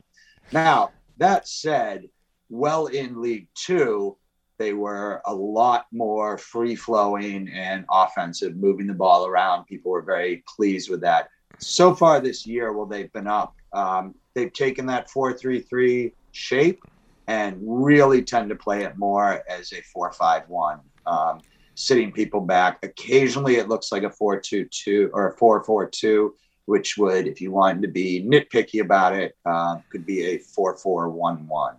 Now, 0.52 0.92
that 1.16 1.48
said, 1.48 2.04
well 2.48 2.86
in 2.86 3.20
League 3.20 3.48
Two, 3.56 4.18
they 4.58 4.72
were 4.72 5.20
a 5.26 5.34
lot 5.34 5.86
more 5.92 6.38
free 6.38 6.76
flowing 6.76 7.48
and 7.48 7.84
offensive, 7.90 8.56
moving 8.56 8.86
the 8.86 8.94
ball 8.94 9.26
around. 9.26 9.64
People 9.64 9.90
were 9.90 10.02
very 10.02 10.44
pleased 10.56 10.90
with 10.90 11.00
that 11.00 11.28
so 11.58 11.94
far 11.94 12.20
this 12.20 12.46
year, 12.46 12.72
while 12.72 12.86
they've 12.86 13.12
been 13.12 13.26
up, 13.26 13.54
um, 13.72 14.14
they've 14.34 14.52
taken 14.52 14.86
that 14.86 15.10
four-three-three 15.10 16.12
shape 16.32 16.82
and 17.26 17.56
really 17.60 18.22
tend 18.22 18.48
to 18.50 18.56
play 18.56 18.82
it 18.84 18.96
more 18.98 19.42
as 19.48 19.72
a 19.72 19.80
four-five-one, 19.82 20.80
um, 21.06 21.40
sitting 21.74 22.12
people 22.12 22.40
back. 22.40 22.78
Occasionally, 22.82 23.56
it 23.56 23.68
looks 23.68 23.92
like 23.92 24.02
a 24.02 24.10
four-two-two 24.10 25.10
or 25.12 25.28
a 25.28 25.36
four-four-two, 25.36 26.34
which 26.66 26.98
would, 26.98 27.26
if 27.26 27.40
you 27.40 27.50
wanted 27.50 27.82
to 27.82 27.88
be 27.88 28.22
nitpicky 28.22 28.80
about 28.80 29.14
it, 29.14 29.36
uh, 29.46 29.76
could 29.90 30.04
be 30.04 30.24
a 30.24 30.38
four-four-one-one. 30.38 31.76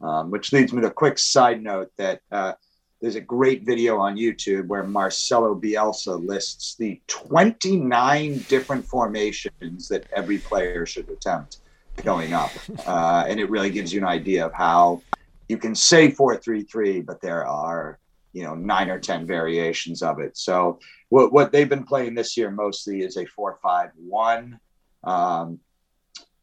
Um, 0.00 0.30
which 0.30 0.52
leads 0.52 0.72
me 0.72 0.80
to 0.82 0.86
a 0.86 0.92
quick 0.92 1.18
side 1.18 1.60
note 1.60 1.90
that 1.96 2.20
uh, 2.30 2.52
there's 3.00 3.16
a 3.16 3.20
great 3.20 3.64
video 3.64 3.98
on 3.98 4.16
YouTube 4.16 4.66
where 4.66 4.84
Marcelo 4.84 5.54
Bielsa 5.54 6.24
lists 6.24 6.76
the 6.76 7.00
29 7.06 8.44
different 8.48 8.84
formations 8.84 9.88
that 9.88 10.06
every 10.14 10.38
player 10.38 10.84
should 10.84 11.08
attempt 11.08 11.58
going 12.04 12.32
up. 12.32 12.50
Uh, 12.86 13.24
and 13.28 13.38
it 13.40 13.50
really 13.50 13.70
gives 13.70 13.92
you 13.92 14.00
an 14.00 14.06
idea 14.06 14.46
of 14.46 14.52
how 14.52 15.02
you 15.48 15.58
can 15.58 15.74
say 15.74 16.10
433, 16.10 17.02
but 17.02 17.20
there 17.20 17.46
are, 17.46 17.98
you 18.32 18.44
know, 18.44 18.54
nine 18.54 18.90
or 18.90 18.98
10 18.98 19.26
variations 19.26 20.02
of 20.02 20.20
it. 20.20 20.36
So 20.36 20.78
what, 21.08 21.32
what 21.32 21.52
they've 21.52 21.68
been 21.68 21.84
playing 21.84 22.14
this 22.14 22.36
year 22.36 22.50
mostly 22.50 23.02
is 23.02 23.16
a 23.16 23.26
451. 23.26 24.58
Um, 25.04 25.60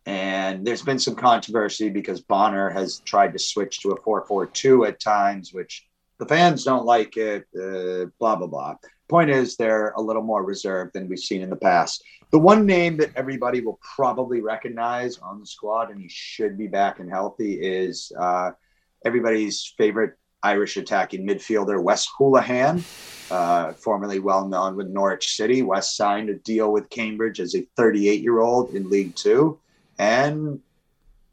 and 0.05 0.65
there's 0.65 0.83
been 0.83 0.99
some 0.99 1.15
controversy 1.15 1.89
because 1.89 2.21
Bonner 2.21 2.69
has 2.69 2.99
tried 2.99 3.33
to 3.33 3.39
switch 3.39 3.79
to 3.81 3.91
a 3.91 4.01
442 4.01 4.85
at 4.85 4.99
times, 4.99 5.51
which 5.51 5.87
the 6.19 6.25
fans 6.25 6.63
don't 6.63 6.85
like 6.85 7.17
it, 7.17 7.47
uh, 7.55 8.05
blah, 8.19 8.35
blah, 8.35 8.47
blah. 8.47 8.75
Point 9.07 9.29
is, 9.29 9.55
they're 9.55 9.91
a 9.91 10.01
little 10.01 10.21
more 10.21 10.43
reserved 10.43 10.93
than 10.93 11.09
we've 11.09 11.19
seen 11.19 11.41
in 11.41 11.49
the 11.49 11.55
past. 11.55 12.03
The 12.31 12.39
one 12.39 12.65
name 12.65 12.97
that 12.97 13.15
everybody 13.15 13.61
will 13.61 13.79
probably 13.95 14.41
recognize 14.41 15.17
on 15.19 15.39
the 15.39 15.45
squad, 15.45 15.89
and 15.89 16.01
he 16.01 16.09
should 16.09 16.57
be 16.57 16.67
back 16.67 16.99
and 16.99 17.09
healthy, 17.09 17.53
is 17.53 18.11
uh, 18.19 18.51
everybody's 19.03 19.73
favorite 19.77 20.17
Irish 20.43 20.77
attacking 20.77 21.27
midfielder, 21.27 21.81
Wes 21.81 22.07
Hoolahan, 22.19 22.83
uh, 23.31 23.73
formerly 23.73 24.19
well 24.19 24.47
known 24.47 24.75
with 24.75 24.87
Norwich 24.87 25.35
City. 25.35 25.63
Wes 25.63 25.95
signed 25.95 26.29
a 26.29 26.35
deal 26.35 26.71
with 26.71 26.89
Cambridge 26.89 27.39
as 27.39 27.55
a 27.55 27.67
38 27.75 28.21
year 28.21 28.39
old 28.39 28.75
in 28.75 28.89
League 28.89 29.15
Two 29.15 29.59
and 29.97 30.59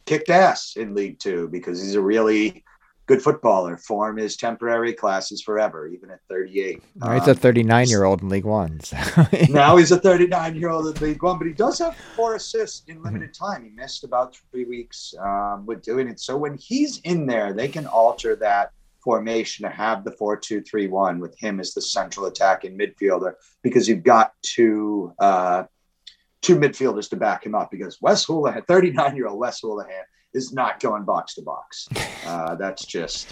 kicked 0.06 0.30
ass 0.30 0.74
in 0.76 0.94
League 0.94 1.18
Two 1.18 1.48
because 1.48 1.80
he's 1.82 1.94
a 1.94 2.00
really 2.00 2.64
good 3.06 3.22
footballer. 3.22 3.76
Form 3.76 4.18
is 4.18 4.36
temporary, 4.36 4.92
class 4.92 5.32
is 5.32 5.42
forever, 5.42 5.86
even 5.88 6.10
at 6.10 6.20
38. 6.28 6.82
Now 6.96 7.12
he's 7.12 7.22
um, 7.24 7.30
a 7.30 7.34
39 7.34 7.88
year 7.88 8.04
old 8.04 8.22
in 8.22 8.28
League 8.28 8.44
One. 8.44 8.80
So. 8.80 8.96
now 9.50 9.76
he's 9.76 9.92
a 9.92 9.98
39 9.98 10.56
year 10.56 10.70
old 10.70 10.86
in 10.96 11.02
League 11.02 11.22
One, 11.22 11.38
but 11.38 11.46
he 11.46 11.52
does 11.52 11.78
have 11.78 11.96
four 12.16 12.36
assists 12.36 12.88
in 12.88 13.02
limited 13.02 13.34
time. 13.34 13.64
He 13.64 13.70
missed 13.70 14.04
about 14.04 14.36
three 14.50 14.64
weeks 14.64 15.14
um, 15.20 15.66
with 15.66 15.82
doing 15.82 16.08
it. 16.08 16.20
So 16.20 16.36
when 16.36 16.56
he's 16.56 16.98
in 17.00 17.26
there, 17.26 17.52
they 17.52 17.68
can 17.68 17.86
alter 17.86 18.36
that 18.36 18.72
formation 19.02 19.68
to 19.68 19.74
have 19.74 20.04
the 20.04 20.12
4 20.12 20.36
2 20.36 20.62
3 20.62 20.86
1 20.86 21.18
with 21.18 21.36
him 21.38 21.60
as 21.60 21.74
the 21.74 21.82
central 21.82 22.26
attacking 22.26 22.78
midfielder 22.78 23.34
because 23.62 23.88
you've 23.88 24.04
got 24.04 24.32
two. 24.42 25.12
Uh, 25.18 25.64
two 26.42 26.56
midfielders 26.56 27.08
to 27.10 27.16
back 27.16 27.46
him 27.46 27.54
up 27.54 27.70
because 27.70 28.00
Wes 28.02 28.26
Hoolahan, 28.26 28.66
39 28.66 29.16
year 29.16 29.28
old 29.28 29.38
Wes 29.38 29.60
Hoolahan, 29.62 30.02
is 30.34 30.52
not 30.52 30.80
going 30.80 31.04
box 31.04 31.34
to 31.34 31.42
box. 31.42 31.88
Uh, 32.26 32.54
that's 32.54 32.84
just 32.84 33.28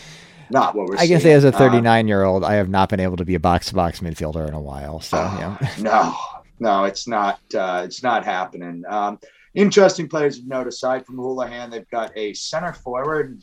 not 0.51 0.75
what 0.75 0.89
we're. 0.89 0.97
I 0.97 1.07
say 1.07 1.33
as 1.33 1.45
a 1.45 1.53
39 1.53 2.09
year 2.09 2.25
old, 2.25 2.45
I 2.45 2.55
have 2.55 2.69
not 2.69 2.89
been 2.89 3.01
able 3.01 3.17
to 3.17 3.25
be 3.25 3.35
a 3.35 3.41
box 3.41 3.69
to 3.69 3.75
box 3.75 4.01
midfielder 4.01 4.47
in 4.49 4.55
a 4.55 4.61
while. 4.61 5.01
So 5.01 5.19
uh, 5.19 5.57
yeah. 5.61 5.75
no, 5.81 6.17
no, 6.59 6.85
it's 6.85 7.07
not. 7.07 7.41
Uh, 7.55 7.83
it's 7.85 8.03
not 8.03 8.25
happening. 8.25 8.83
Um, 8.89 9.19
interesting 9.55 10.09
players 10.09 10.39
of 10.39 10.47
note 10.47 10.67
aside 10.67 11.07
from 11.07 11.17
Hoolahan, 11.17 11.71
they've 11.71 11.91
got 11.91 12.13
a 12.17 12.35
center 12.35 12.73
forward 12.73 13.43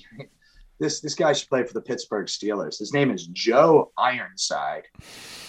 this 0.79 1.01
this 1.01 1.15
guy 1.15 1.33
should 1.33 1.49
play 1.49 1.63
for 1.63 1.73
the 1.73 1.81
Pittsburgh 1.81 2.27
Steelers. 2.27 2.77
His 2.77 2.93
name 2.93 3.11
is 3.11 3.27
Joe 3.27 3.91
Ironside, 3.97 4.83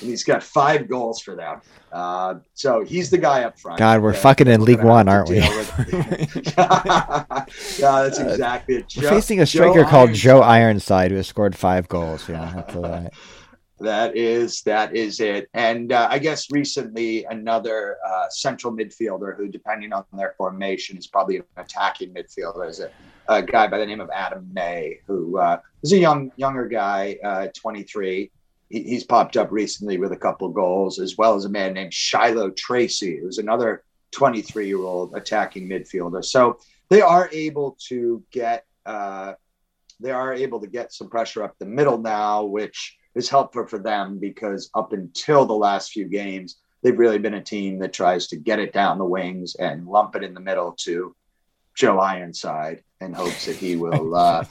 and 0.00 0.08
he's 0.08 0.24
got 0.24 0.42
five 0.42 0.88
goals 0.88 1.20
for 1.20 1.36
them. 1.36 1.60
Uh, 1.92 2.36
so 2.54 2.82
he's 2.84 3.10
the 3.10 3.18
guy 3.18 3.44
up 3.44 3.58
front. 3.58 3.78
God, 3.78 4.00
we're 4.00 4.14
fucking 4.14 4.46
in 4.46 4.62
League 4.62 4.82
One, 4.82 5.08
aren't 5.08 5.28
we? 5.28 5.36
yeah, 5.38 5.54
that's 7.76 8.18
exactly 8.18 8.76
it. 8.76 8.88
Joe, 8.88 9.02
we're 9.02 9.10
facing 9.10 9.40
a 9.40 9.46
striker 9.46 9.84
Joe 9.84 9.90
called 9.90 10.08
Ironside. 10.10 10.22
Joe 10.22 10.40
Ironside 10.40 11.10
who 11.10 11.16
has 11.18 11.26
scored 11.26 11.56
five 11.56 11.88
goals. 11.88 12.28
Yeah, 12.28 12.64
right. 12.74 13.10
That 13.80 14.16
is 14.16 14.62
that 14.62 14.96
is 14.96 15.20
it. 15.20 15.48
And 15.54 15.92
uh, 15.92 16.08
I 16.10 16.18
guess 16.18 16.50
recently 16.50 17.24
another 17.26 17.96
uh, 18.04 18.28
central 18.28 18.72
midfielder 18.72 19.36
who, 19.36 19.46
depending 19.46 19.92
on 19.92 20.04
their 20.12 20.34
formation, 20.36 20.98
is 20.98 21.06
probably 21.06 21.36
an 21.36 21.44
attacking 21.56 22.12
midfielder. 22.12 22.68
Is 22.68 22.80
a, 22.80 22.90
a 23.28 23.42
guy 23.42 23.66
by 23.66 23.78
the 23.78 23.86
name 23.86 24.00
of 24.00 24.10
Adam 24.12 24.48
May, 24.52 25.00
who 25.06 25.38
uh, 25.38 25.60
is 25.82 25.92
a 25.92 25.98
young 25.98 26.32
younger 26.36 26.66
guy, 26.66 27.18
uh, 27.22 27.48
23. 27.54 28.30
He, 28.70 28.82
he's 28.82 29.04
popped 29.04 29.36
up 29.36 29.52
recently 29.52 29.98
with 29.98 30.12
a 30.12 30.16
couple 30.16 30.48
goals, 30.48 30.98
as 30.98 31.16
well 31.16 31.34
as 31.34 31.44
a 31.44 31.50
man 31.50 31.74
named 31.74 31.92
Shilow 31.92 32.50
Tracey, 32.50 33.18
who's 33.18 33.38
another 33.38 33.84
23 34.12 34.66
year 34.66 34.80
old 34.80 35.14
attacking 35.14 35.68
midfielder. 35.68 36.24
So 36.24 36.58
they 36.88 37.02
are 37.02 37.28
able 37.32 37.76
to 37.88 38.22
get 38.30 38.64
uh, 38.86 39.34
they 40.00 40.10
are 40.10 40.32
able 40.32 40.60
to 40.60 40.66
get 40.66 40.92
some 40.92 41.10
pressure 41.10 41.42
up 41.42 41.58
the 41.58 41.66
middle 41.66 41.98
now, 41.98 42.44
which 42.44 42.96
is 43.14 43.28
helpful 43.28 43.66
for 43.66 43.78
them 43.78 44.18
because 44.18 44.70
up 44.74 44.92
until 44.92 45.44
the 45.44 45.52
last 45.52 45.90
few 45.90 46.06
games, 46.06 46.58
they've 46.82 46.98
really 46.98 47.18
been 47.18 47.34
a 47.34 47.42
team 47.42 47.78
that 47.80 47.92
tries 47.92 48.28
to 48.28 48.36
get 48.36 48.60
it 48.60 48.72
down 48.72 48.96
the 48.96 49.04
wings 49.04 49.56
and 49.56 49.86
lump 49.86 50.14
it 50.14 50.22
in 50.22 50.34
the 50.34 50.40
middle 50.40 50.72
to 50.72 51.14
Joe 51.78 52.00
Ironside 52.00 52.82
in 53.00 53.12
hopes 53.12 53.46
that 53.46 53.54
he 53.54 53.76
will 53.76 54.14
uh, 54.16 54.44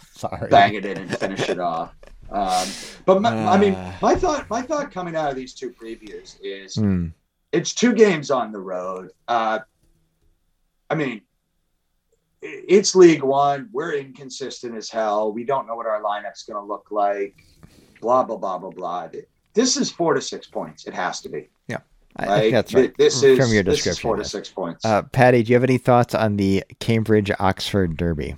bang 0.49 0.75
it 0.75 0.85
in 0.85 0.97
and 0.97 1.17
finish 1.17 1.49
it 1.49 1.59
off. 1.59 1.93
Um, 2.31 2.67
but 3.05 3.21
my, 3.21 3.31
uh, 3.31 3.51
I 3.51 3.57
mean, 3.57 3.73
uh. 3.73 3.93
my 4.01 4.15
thought, 4.15 4.49
my 4.49 4.61
thought 4.61 4.91
coming 4.91 5.13
out 5.15 5.29
of 5.29 5.35
these 5.35 5.53
two 5.53 5.71
previews 5.71 6.37
is 6.41 6.77
mm. 6.77 7.11
it's 7.51 7.73
two 7.73 7.93
games 7.93 8.31
on 8.31 8.53
the 8.53 8.59
road. 8.59 9.09
Uh, 9.27 9.59
I 10.89 10.95
mean, 10.95 11.21
it's 12.41 12.95
League 12.95 13.23
One. 13.23 13.67
We're 13.73 13.95
inconsistent 13.95 14.75
as 14.77 14.89
hell. 14.89 15.33
We 15.33 15.43
don't 15.43 15.67
know 15.67 15.75
what 15.75 15.85
our 15.85 16.01
lineup's 16.01 16.43
going 16.43 16.63
to 16.63 16.65
look 16.65 16.87
like. 16.91 17.43
Blah 17.99 18.23
blah 18.23 18.37
blah 18.37 18.57
blah 18.57 18.69
blah. 18.69 19.09
This 19.53 19.75
is 19.75 19.91
four 19.91 20.13
to 20.13 20.21
six 20.21 20.47
points. 20.47 20.87
It 20.87 20.93
has 20.93 21.19
to 21.21 21.29
be. 21.29 21.49
Yeah, 21.67 21.79
I 22.18 22.49
that's 22.49 22.73
right. 22.73 22.95
This 22.98 23.22
is 23.22 23.38
from 23.38 23.53
your 23.53 23.64
description. 23.64 23.91
Is 23.91 23.99
four 23.99 24.15
to 24.15 24.26
six 24.26 24.49
points. 24.49 24.84
Uh, 24.84 25.03
Patty, 25.03 25.44
do 25.44 25.52
you 25.52 25.56
have 25.56 25.64
any 25.64 25.77
thoughts 25.77 26.15
on 26.15 26.38
the 26.38 26.64
Cambridge 26.80 27.31
Oxford 27.39 27.95
Derby? 27.95 28.35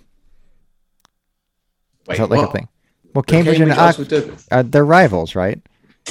Wait, 2.07 2.13
is 2.13 2.19
that 2.19 2.29
like 2.29 2.41
what? 2.41 2.49
a 2.49 2.51
thing? 2.51 2.67
Well, 3.13 3.23
Cambridge, 3.23 3.57
Cambridge 3.57 3.77
and 3.77 3.79
Oxford, 3.79 4.37
uh, 4.51 4.63
they're 4.63 4.85
rivals, 4.85 5.35
right? 5.35 5.61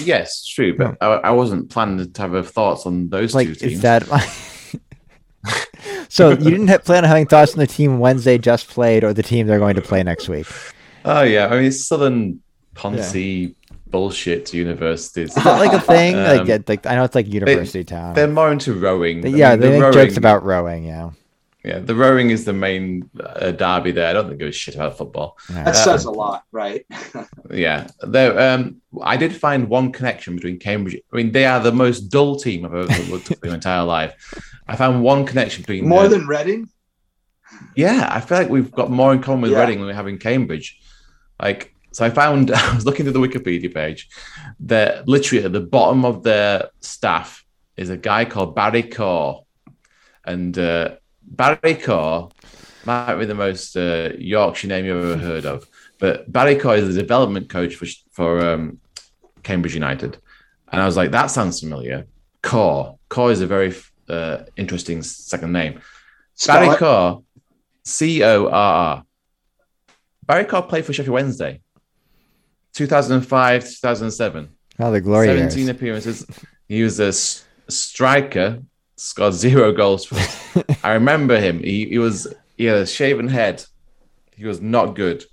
Yes, 0.01 0.47
true, 0.47 0.77
but 0.77 0.97
I, 1.01 1.07
I, 1.07 1.31
wasn't 1.31 1.71
planning 1.71 2.13
to 2.13 2.23
have 2.23 2.51
thoughts 2.51 2.87
on 2.87 3.09
those 3.09 3.35
like, 3.35 3.49
two 3.49 3.55
teams. 3.55 3.73
Is 3.75 3.81
that 3.83 4.05
so? 6.09 6.31
You 6.31 6.37
didn't 6.37 6.69
have, 6.69 6.85
plan 6.85 7.05
on 7.05 7.09
having 7.09 7.27
thoughts 7.27 7.53
on 7.53 7.59
the 7.59 7.67
team 7.67 7.99
Wednesday 7.99 8.39
just 8.39 8.69
played, 8.69 9.05
or 9.05 9.13
the 9.13 9.23
team 9.23 9.47
they're 9.47 9.59
going 9.59 9.75
to 9.75 9.83
play 9.83 10.03
next 10.03 10.29
week? 10.29 10.47
Oh 11.05 11.23
yeah, 11.23 11.49
I 11.49 11.61
mean 11.61 11.73
Southern 11.73 12.41
Ponce 12.75 13.15
yeah. 13.15 13.49
Bullshit 13.91 14.53
universities. 14.53 15.37
Is 15.37 15.45
that 15.45 15.59
like 15.59 15.73
a 15.73 15.81
thing? 15.81 16.17
Um, 16.29 16.47
like, 16.47 16.69
like 16.69 16.87
I 16.87 16.95
know 16.97 17.05
it's 17.05 17.15
like 17.15 17.27
university 17.27 17.81
they, 17.81 17.85
town. 17.85 18.15
They're 18.15 18.29
more 18.29 18.51
into 18.53 18.75
rowing. 18.75 19.27
yeah, 19.27 19.51
mean, 19.51 19.61
they 19.61 19.71
make 19.71 19.83
rowing, 19.83 19.93
jokes 19.93 20.17
about 20.17 20.45
rowing. 20.45 20.85
Yeah. 20.85 21.11
Yeah, 21.65 21.81
the 21.81 21.95
rowing 21.95 22.31
is 22.31 22.45
the 22.45 22.53
main 22.53 23.11
uh, 23.21 23.51
derby 23.51 23.91
there. 23.91 24.09
I 24.09 24.13
don't 24.13 24.29
think 24.29 24.41
it 24.41 24.45
was 24.45 24.55
shit 24.55 24.77
about 24.77 24.97
football. 24.97 25.37
That 25.51 25.75
says 25.75 26.05
a 26.05 26.11
lot, 26.11 26.45
right? 26.53 26.87
yeah, 27.51 27.89
there. 28.01 28.39
Um, 28.39 28.81
I 29.03 29.17
did 29.17 29.35
find 29.35 29.69
one 29.69 29.91
connection 29.93 30.37
between 30.37 30.61
Cambridge. 30.61 31.01
I 31.13 31.17
mean, 31.17 31.33
they 31.33 31.47
are 31.47 31.61
the 31.61 31.73
most 31.73 32.09
dull 32.09 32.37
team 32.37 32.65
I've 32.65 32.75
ever 32.75 33.11
looked 33.11 33.33
at 33.33 33.39
in 33.43 33.51
my 33.51 33.57
entire 33.57 33.85
life. 33.85 34.15
I 34.69 34.77
found 34.77 35.03
one 35.03 35.27
connection 35.27 35.63
between 35.63 35.89
more 35.89 36.09
than 36.09 36.27
Reading. 36.27 36.69
Yeah, 37.75 38.09
I 38.11 38.21
feel 38.21 38.39
like 38.39 38.51
we've 38.51 38.71
got 38.71 38.91
more 38.91 39.13
in 39.13 39.21
common 39.21 39.43
with 39.43 39.53
yeah. 39.53 39.61
Reading 39.61 39.79
than 39.79 39.89
we 39.89 39.95
have 39.95 40.07
in 40.07 40.19
Cambridge. 40.19 40.81
Like, 41.43 41.75
so 41.99 42.05
I 42.05 42.11
found 42.11 42.51
I 42.55 42.75
was 42.77 42.87
looking 42.87 43.05
through 43.05 43.21
the 43.21 43.29
Wikipedia 43.29 43.75
page 43.75 44.09
that 44.61 45.09
literally 45.09 45.45
at 45.45 45.53
the 45.53 45.61
bottom 45.61 46.05
of 46.05 46.23
their 46.23 46.71
staff 46.81 47.45
is 47.77 47.91
a 47.91 47.97
guy 47.97 48.25
called 48.25 48.55
Barry 48.55 48.85
Corr, 48.85 49.45
and 50.25 50.57
uh, 50.57 50.97
Barry 51.23 51.75
Corr 51.75 52.31
might 52.85 53.17
be 53.17 53.25
the 53.25 53.35
most 53.35 53.77
uh, 53.77 54.11
Yorkshire 54.17 54.69
name 54.69 54.85
you've 54.85 55.05
ever 55.05 55.21
heard 55.21 55.45
of, 55.45 55.67
but 55.99 56.31
Barry 56.31 56.55
Corr 56.55 56.79
is 56.79 56.95
the 56.95 57.01
development 57.03 57.49
coach 57.49 57.75
for 57.75 57.87
for 58.13 58.47
um, 58.47 58.79
Cambridge 59.43 59.75
United, 59.75 60.19
and 60.71 60.81
I 60.81 60.87
was 60.87 60.97
like, 60.97 61.11
that 61.11 61.33
sounds 61.33 61.59
familiar. 61.59 62.07
Corr, 62.45 62.97
Corr 63.11 63.33
is 63.33 63.41
a 63.41 63.47
very 63.49 63.75
uh, 64.09 64.45
interesting 64.57 65.03
second 65.03 65.53
name. 65.53 65.81
Spell 66.35 66.61
Barry. 66.61 66.77
Corr, 66.77 67.25
C 67.85 68.23
O 68.23 68.47
R 68.47 68.53
R. 68.53 69.05
Barry 70.29 70.45
Corr 70.45 70.69
played 70.69 70.85
for 70.85 70.93
Sheffield 70.93 71.15
Wednesday, 71.15 71.61
2005 72.75 73.65
2007. 73.65 74.49
Oh, 74.81 74.93
the 74.93 75.01
glory 75.01 75.27
17 75.27 75.59
years. 75.59 75.69
appearances. 75.69 76.27
He 76.69 76.83
was 76.83 77.01
a 77.01 77.13
striker 77.71 78.63
scored 78.99 79.35
zero 79.35 79.73
goals 79.83 80.05
for. 80.05 80.65
I 80.85 80.93
remember 80.93 81.41
him. 81.41 81.61
He, 81.61 81.87
he 81.87 81.99
was 81.99 82.33
he 82.57 82.65
had 82.67 82.79
a 82.79 82.87
shaven 82.87 83.29
head. 83.29 83.65
He 84.37 84.45
was 84.47 84.61
not 84.61 84.95
good. 84.95 85.25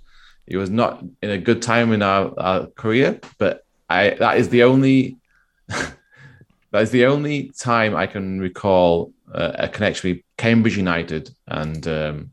He 0.46 0.56
was 0.56 0.70
not 0.70 1.04
in 1.22 1.30
a 1.30 1.38
good 1.38 1.62
time 1.62 1.92
in 1.92 2.02
our, 2.02 2.32
our 2.38 2.66
career. 2.66 3.20
But 3.38 3.64
I 3.88 4.10
that 4.10 4.38
is 4.38 4.48
the 4.48 4.62
only 4.64 5.16
that 5.68 6.82
is 6.82 6.90
the 6.90 7.06
only 7.06 7.52
time 7.58 7.94
I 7.94 8.06
can 8.06 8.40
recall 8.40 9.12
uh, 9.32 9.52
a 9.54 9.68
connection 9.68 10.10
with 10.10 10.20
Cambridge 10.36 10.76
United 10.76 11.30
and 11.46 11.86
um, 11.86 12.30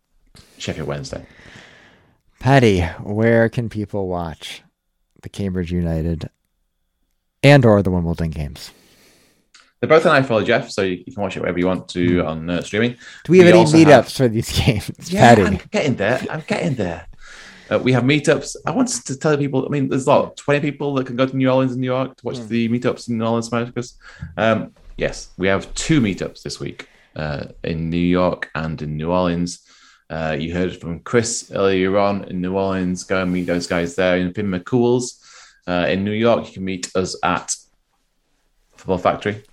Sheffield 0.57 0.87
Wednesday. 0.87 1.25
Paddy, 2.39 2.81
where 3.01 3.47
can 3.47 3.69
people 3.69 4.07
watch 4.07 4.62
the 5.23 5.29
Cambridge 5.29 5.71
United 5.71 6.29
and 7.41 7.65
or 7.65 7.81
the 7.81 7.91
Wimbledon 7.91 8.29
games? 8.29 8.71
They're 9.79 9.89
both 9.89 10.05
on 10.05 10.23
iFollow 10.23 10.45
Jeff, 10.45 10.69
so 10.69 10.81
you, 10.81 11.03
you, 11.05 11.13
can 11.13 11.21
watch 11.21 11.35
it 11.35 11.41
wherever 11.41 11.59
you 11.59 11.67
want 11.67 11.89
to 11.89 12.21
hmm. 12.21 12.27
on 12.27 12.49
uh, 12.49 12.61
streaming. 12.61 12.95
Do 13.25 13.31
we 13.33 13.39
have 13.39 13.53
we 13.53 13.59
any 13.59 13.65
meetups 13.65 13.85
have... 13.85 14.11
for 14.13 14.27
these 14.29 14.49
games? 14.65 15.11
Yeah, 15.11 15.35
Patty? 15.35 15.41
I'm 15.41 15.59
getting 15.71 15.95
there. 15.95 16.21
I'm 16.29 16.43
getting 16.47 16.75
there. 16.75 17.05
Uh, 17.69 17.79
we 17.79 17.91
have 17.91 18.03
meetups. 18.03 18.55
I 18.65 18.71
want 18.71 18.87
to 18.87 19.17
tell 19.17 19.35
people. 19.37 19.65
I 19.65 19.69
mean, 19.69 19.89
there's 19.89 20.07
lot, 20.07 20.37
20 20.37 20.61
people 20.61 20.93
that 20.95 21.07
can 21.07 21.17
go 21.17 21.25
to 21.25 21.35
New 21.35 21.49
Orleans 21.49 21.73
and 21.73 21.81
New 21.81 21.87
York 21.87 22.15
to 22.15 22.25
watch 22.25 22.37
mm. 22.37 22.47
the 22.47 22.69
meetups 22.69 23.09
in 23.09 23.17
New 23.17 23.25
Orleans, 23.25 23.51
Americas. 23.51 23.97
Um, 24.37 24.73
yes, 24.95 25.31
we 25.37 25.47
have 25.47 25.73
two 25.73 25.99
meetups 25.99 26.43
this 26.43 26.61
week 26.61 26.87
uh, 27.15 27.47
in 27.63 27.89
New 27.89 27.97
York 27.97 28.51
and 28.55 28.81
in 28.81 28.95
New 28.95 29.11
Orleans. 29.11 29.67
Uh, 30.13 30.35
you 30.39 30.53
heard 30.53 30.79
from 30.79 30.99
Chris 30.99 31.51
earlier 31.55 31.97
on 31.97 32.25
in 32.25 32.41
New 32.41 32.55
Orleans. 32.55 33.03
Go 33.03 33.23
and 33.23 33.33
meet 33.33 33.47
those 33.47 33.67
guys 33.67 33.95
there 33.95 34.17
in 34.17 34.33
Finn 34.33 34.51
McCool's. 34.51 35.19
Uh, 35.65 35.87
in 35.89 36.03
New 36.03 36.11
York, 36.11 36.47
you 36.47 36.53
can 36.53 36.65
meet 36.65 36.91
us 36.95 37.15
at 37.23 37.55
Football 38.75 38.99
Factory 38.99 39.43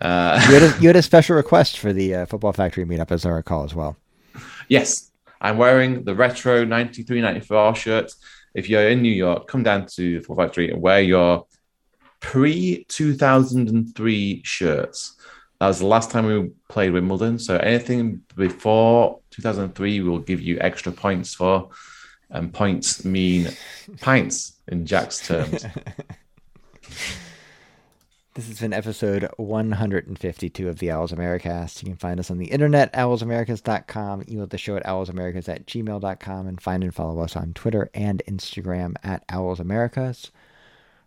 uh, 0.00 0.40
you, 0.48 0.54
had 0.54 0.62
a, 0.62 0.66
you, 0.82 0.88
had 0.88 0.96
a, 0.96 1.02
special 1.02 1.36
request 1.36 1.78
for 1.78 1.92
the 1.92 2.14
uh, 2.14 2.26
Football 2.26 2.52
Factory 2.52 2.84
meetup, 2.84 3.10
as 3.10 3.26
I 3.26 3.30
recall, 3.30 3.64
as 3.64 3.74
well. 3.74 3.96
Yes, 4.68 5.10
I'm 5.40 5.58
wearing 5.58 6.04
the 6.04 6.14
retro 6.14 6.64
93 6.64 7.20
94 7.20 7.74
shirt. 7.74 8.12
If 8.54 8.68
you're 8.68 8.88
in 8.88 9.02
New 9.02 9.12
York, 9.12 9.46
come 9.46 9.62
down 9.62 9.86
to 9.94 10.20
Football 10.20 10.46
Factory 10.46 10.70
and 10.70 10.80
wear 10.80 11.00
your 11.00 11.46
pre 12.20 12.84
2003 12.88 14.42
shirts. 14.44 15.16
That 15.60 15.68
was 15.68 15.78
the 15.80 15.86
last 15.86 16.10
time 16.10 16.26
we 16.26 16.50
played 16.68 16.92
Wimbledon. 16.92 17.38
So 17.38 17.58
anything 17.58 18.22
before 18.34 19.20
2003, 19.40 20.00
we'll 20.00 20.18
give 20.18 20.40
you 20.40 20.58
extra 20.60 20.92
points 20.92 21.34
for. 21.34 21.70
And 22.30 22.54
points 22.54 23.04
mean 23.04 23.48
pints 24.00 24.52
in 24.68 24.86
Jack's 24.86 25.26
terms. 25.26 25.66
This 28.34 28.46
has 28.46 28.60
been 28.60 28.72
episode 28.72 29.28
152 29.38 30.68
of 30.68 30.78
the 30.78 30.92
Owls 30.92 31.10
Americast. 31.10 31.82
You 31.82 31.88
can 31.88 31.96
find 31.96 32.20
us 32.20 32.30
on 32.30 32.38
the 32.38 32.52
internet, 32.52 32.92
owlsamericas.com, 32.92 34.24
email 34.28 34.46
the 34.46 34.56
show 34.56 34.76
at 34.76 34.86
owlsamericas 34.86 35.48
at 35.48 35.66
gmail.com, 35.66 36.46
and 36.46 36.60
find 36.60 36.84
and 36.84 36.94
follow 36.94 37.20
us 37.22 37.34
on 37.34 37.52
Twitter 37.54 37.90
and 37.92 38.22
Instagram 38.28 38.94
at 39.02 39.26
owlsamericas. 39.26 40.30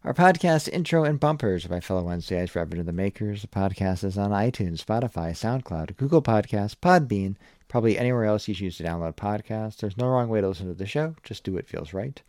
Our 0.04 0.14
podcast 0.14 0.68
intro 0.68 1.06
and 1.06 1.18
bumpers 1.18 1.66
by 1.66 1.80
fellow 1.80 2.04
Wednesdays 2.04 2.54
Reverend 2.54 2.86
the 2.86 2.92
Makers. 2.92 3.42
The 3.42 3.48
podcast 3.48 4.04
is 4.04 4.18
on 4.18 4.32
iTunes, 4.32 4.84
Spotify, 4.84 5.32
SoundCloud, 5.32 5.96
Google 5.96 6.22
Podcasts, 6.22 6.76
Podbean, 6.76 7.38
probably 7.74 7.98
anywhere 7.98 8.26
else 8.26 8.48
you 8.48 8.54
choose 8.54 8.78
to 8.78 8.84
download 8.84 9.16
podcasts. 9.16 9.78
There's 9.78 9.98
no 9.98 10.06
wrong 10.06 10.30
way 10.30 10.42
to 10.42 10.48
listen 10.48 10.68
to 10.68 10.76
the 10.76 10.86
show. 10.86 11.16
Just 11.24 11.44
do 11.44 11.54
what 11.54 11.68
feels 11.68 11.92
right. 11.92 12.22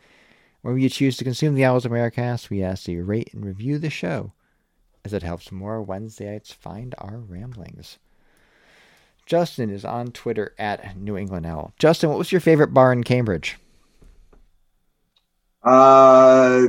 Wherever 0.62 0.78
you 0.78 0.88
choose 0.88 1.18
to 1.18 1.24
consume 1.24 1.54
the 1.54 1.66
Owls 1.66 1.84
of 1.84 1.92
Americast, 1.92 2.48
we 2.48 2.62
ask 2.62 2.84
that 2.84 2.92
you 2.92 3.04
rate 3.04 3.28
and 3.34 3.44
review 3.44 3.78
the 3.78 3.90
show 3.90 4.32
as 5.04 5.12
it 5.12 5.22
helps 5.22 5.52
more 5.52 5.84
Wednesdayites 5.84 6.54
find 6.54 6.94
our 6.96 7.18
ramblings. 7.18 7.98
Justin 9.26 9.68
is 9.68 9.84
on 9.84 10.12
Twitter 10.12 10.54
at 10.58 10.96
New 10.96 11.14
England 11.14 11.44
Owl. 11.44 11.74
Justin, 11.78 12.08
what 12.08 12.16
was 12.16 12.32
your 12.32 12.40
favorite 12.40 12.72
bar 12.72 12.90
in 12.90 13.04
Cambridge? 13.04 13.58
Uh, 15.62 16.68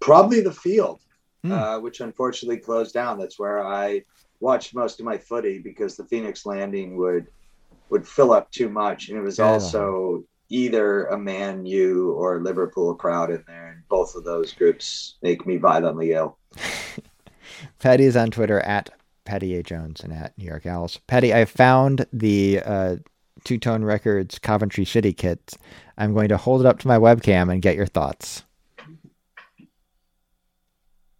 probably 0.00 0.42
the 0.42 0.52
Field, 0.52 1.00
hmm. 1.42 1.52
uh, 1.52 1.78
which 1.78 2.00
unfortunately 2.00 2.58
closed 2.58 2.92
down. 2.92 3.18
That's 3.18 3.38
where 3.38 3.66
I 3.66 4.04
watched 4.40 4.74
most 4.74 5.00
of 5.00 5.06
my 5.06 5.16
footy 5.16 5.58
because 5.58 5.96
the 5.96 6.04
Phoenix 6.04 6.44
Landing 6.44 6.98
would 6.98 7.26
would 7.90 8.06
fill 8.06 8.32
up 8.32 8.50
too 8.50 8.68
much, 8.68 9.08
and 9.08 9.18
it 9.18 9.22
was 9.22 9.38
yeah. 9.38 9.46
also 9.46 10.24
either 10.48 11.06
a 11.06 11.18
Man 11.18 11.64
U 11.64 12.12
or 12.12 12.42
Liverpool 12.42 12.94
crowd 12.94 13.30
in 13.30 13.44
there, 13.46 13.68
and 13.72 13.88
both 13.88 14.14
of 14.14 14.24
those 14.24 14.52
groups 14.52 15.16
make 15.22 15.46
me 15.46 15.56
violently 15.56 16.12
ill. 16.12 16.38
Patty 17.78 18.04
is 18.04 18.16
on 18.16 18.30
Twitter 18.30 18.60
at 18.60 18.90
Patty 19.24 19.56
A. 19.56 19.62
Jones 19.62 20.00
and 20.02 20.12
at 20.12 20.36
New 20.36 20.44
York 20.44 20.66
Owls. 20.66 20.98
Patty, 21.06 21.32
I 21.32 21.44
found 21.44 22.06
the 22.12 22.60
uh, 22.64 22.96
Two 23.44 23.58
Tone 23.58 23.84
Records 23.84 24.38
Coventry 24.38 24.84
City 24.84 25.12
kit. 25.12 25.54
I'm 25.96 26.14
going 26.14 26.28
to 26.28 26.36
hold 26.36 26.60
it 26.60 26.66
up 26.66 26.78
to 26.80 26.88
my 26.88 26.98
webcam 26.98 27.52
and 27.52 27.62
get 27.62 27.76
your 27.76 27.86
thoughts. 27.86 28.44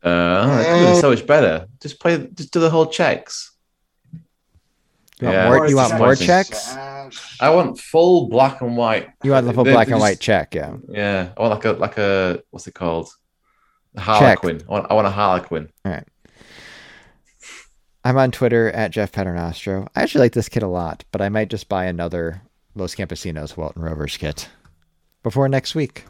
Uh, 0.02 0.94
so 1.00 1.10
much 1.10 1.26
better. 1.26 1.68
Just 1.80 2.00
play, 2.00 2.26
just 2.34 2.52
do 2.52 2.60
the 2.60 2.70
whole 2.70 2.86
checks. 2.86 3.52
You 5.20 5.28
yeah. 5.28 5.48
want 5.48 5.58
more, 5.58 5.68
you 5.68 5.76
want 5.76 5.98
more 5.98 6.16
checks? 6.16 6.74
I 7.40 7.50
want 7.50 7.78
full 7.78 8.28
black 8.28 8.60
and 8.62 8.76
white. 8.76 9.10
You 9.22 9.32
want 9.32 9.46
the 9.46 9.52
full 9.52 9.64
black 9.64 9.88
and 9.88 10.00
white 10.00 10.20
check, 10.20 10.54
yeah. 10.54 10.76
Yeah. 10.88 11.32
I 11.36 11.40
want 11.40 11.52
like 11.52 11.64
a 11.64 11.72
like 11.78 11.98
a 11.98 12.42
what's 12.50 12.66
it 12.66 12.74
called? 12.74 13.10
A 13.96 14.00
harlequin. 14.00 14.62
I 14.68 14.72
want, 14.72 14.86
I 14.90 14.94
want 14.94 15.06
a 15.06 15.10
harlequin. 15.10 15.70
All 15.84 15.92
right. 15.92 16.06
I'm 18.02 18.16
on 18.16 18.30
Twitter 18.30 18.70
at 18.70 18.92
Jeff 18.92 19.12
Paternostro. 19.12 19.88
I 19.94 20.02
actually 20.02 20.22
like 20.22 20.32
this 20.32 20.48
kit 20.48 20.62
a 20.62 20.68
lot, 20.68 21.04
but 21.12 21.20
I 21.20 21.28
might 21.28 21.50
just 21.50 21.68
buy 21.68 21.84
another 21.84 22.40
Los 22.74 22.94
Campesinos 22.94 23.56
Walton 23.56 23.82
Rovers 23.82 24.16
kit 24.16 24.48
before 25.22 25.48
next 25.48 25.74
week. 25.74 26.04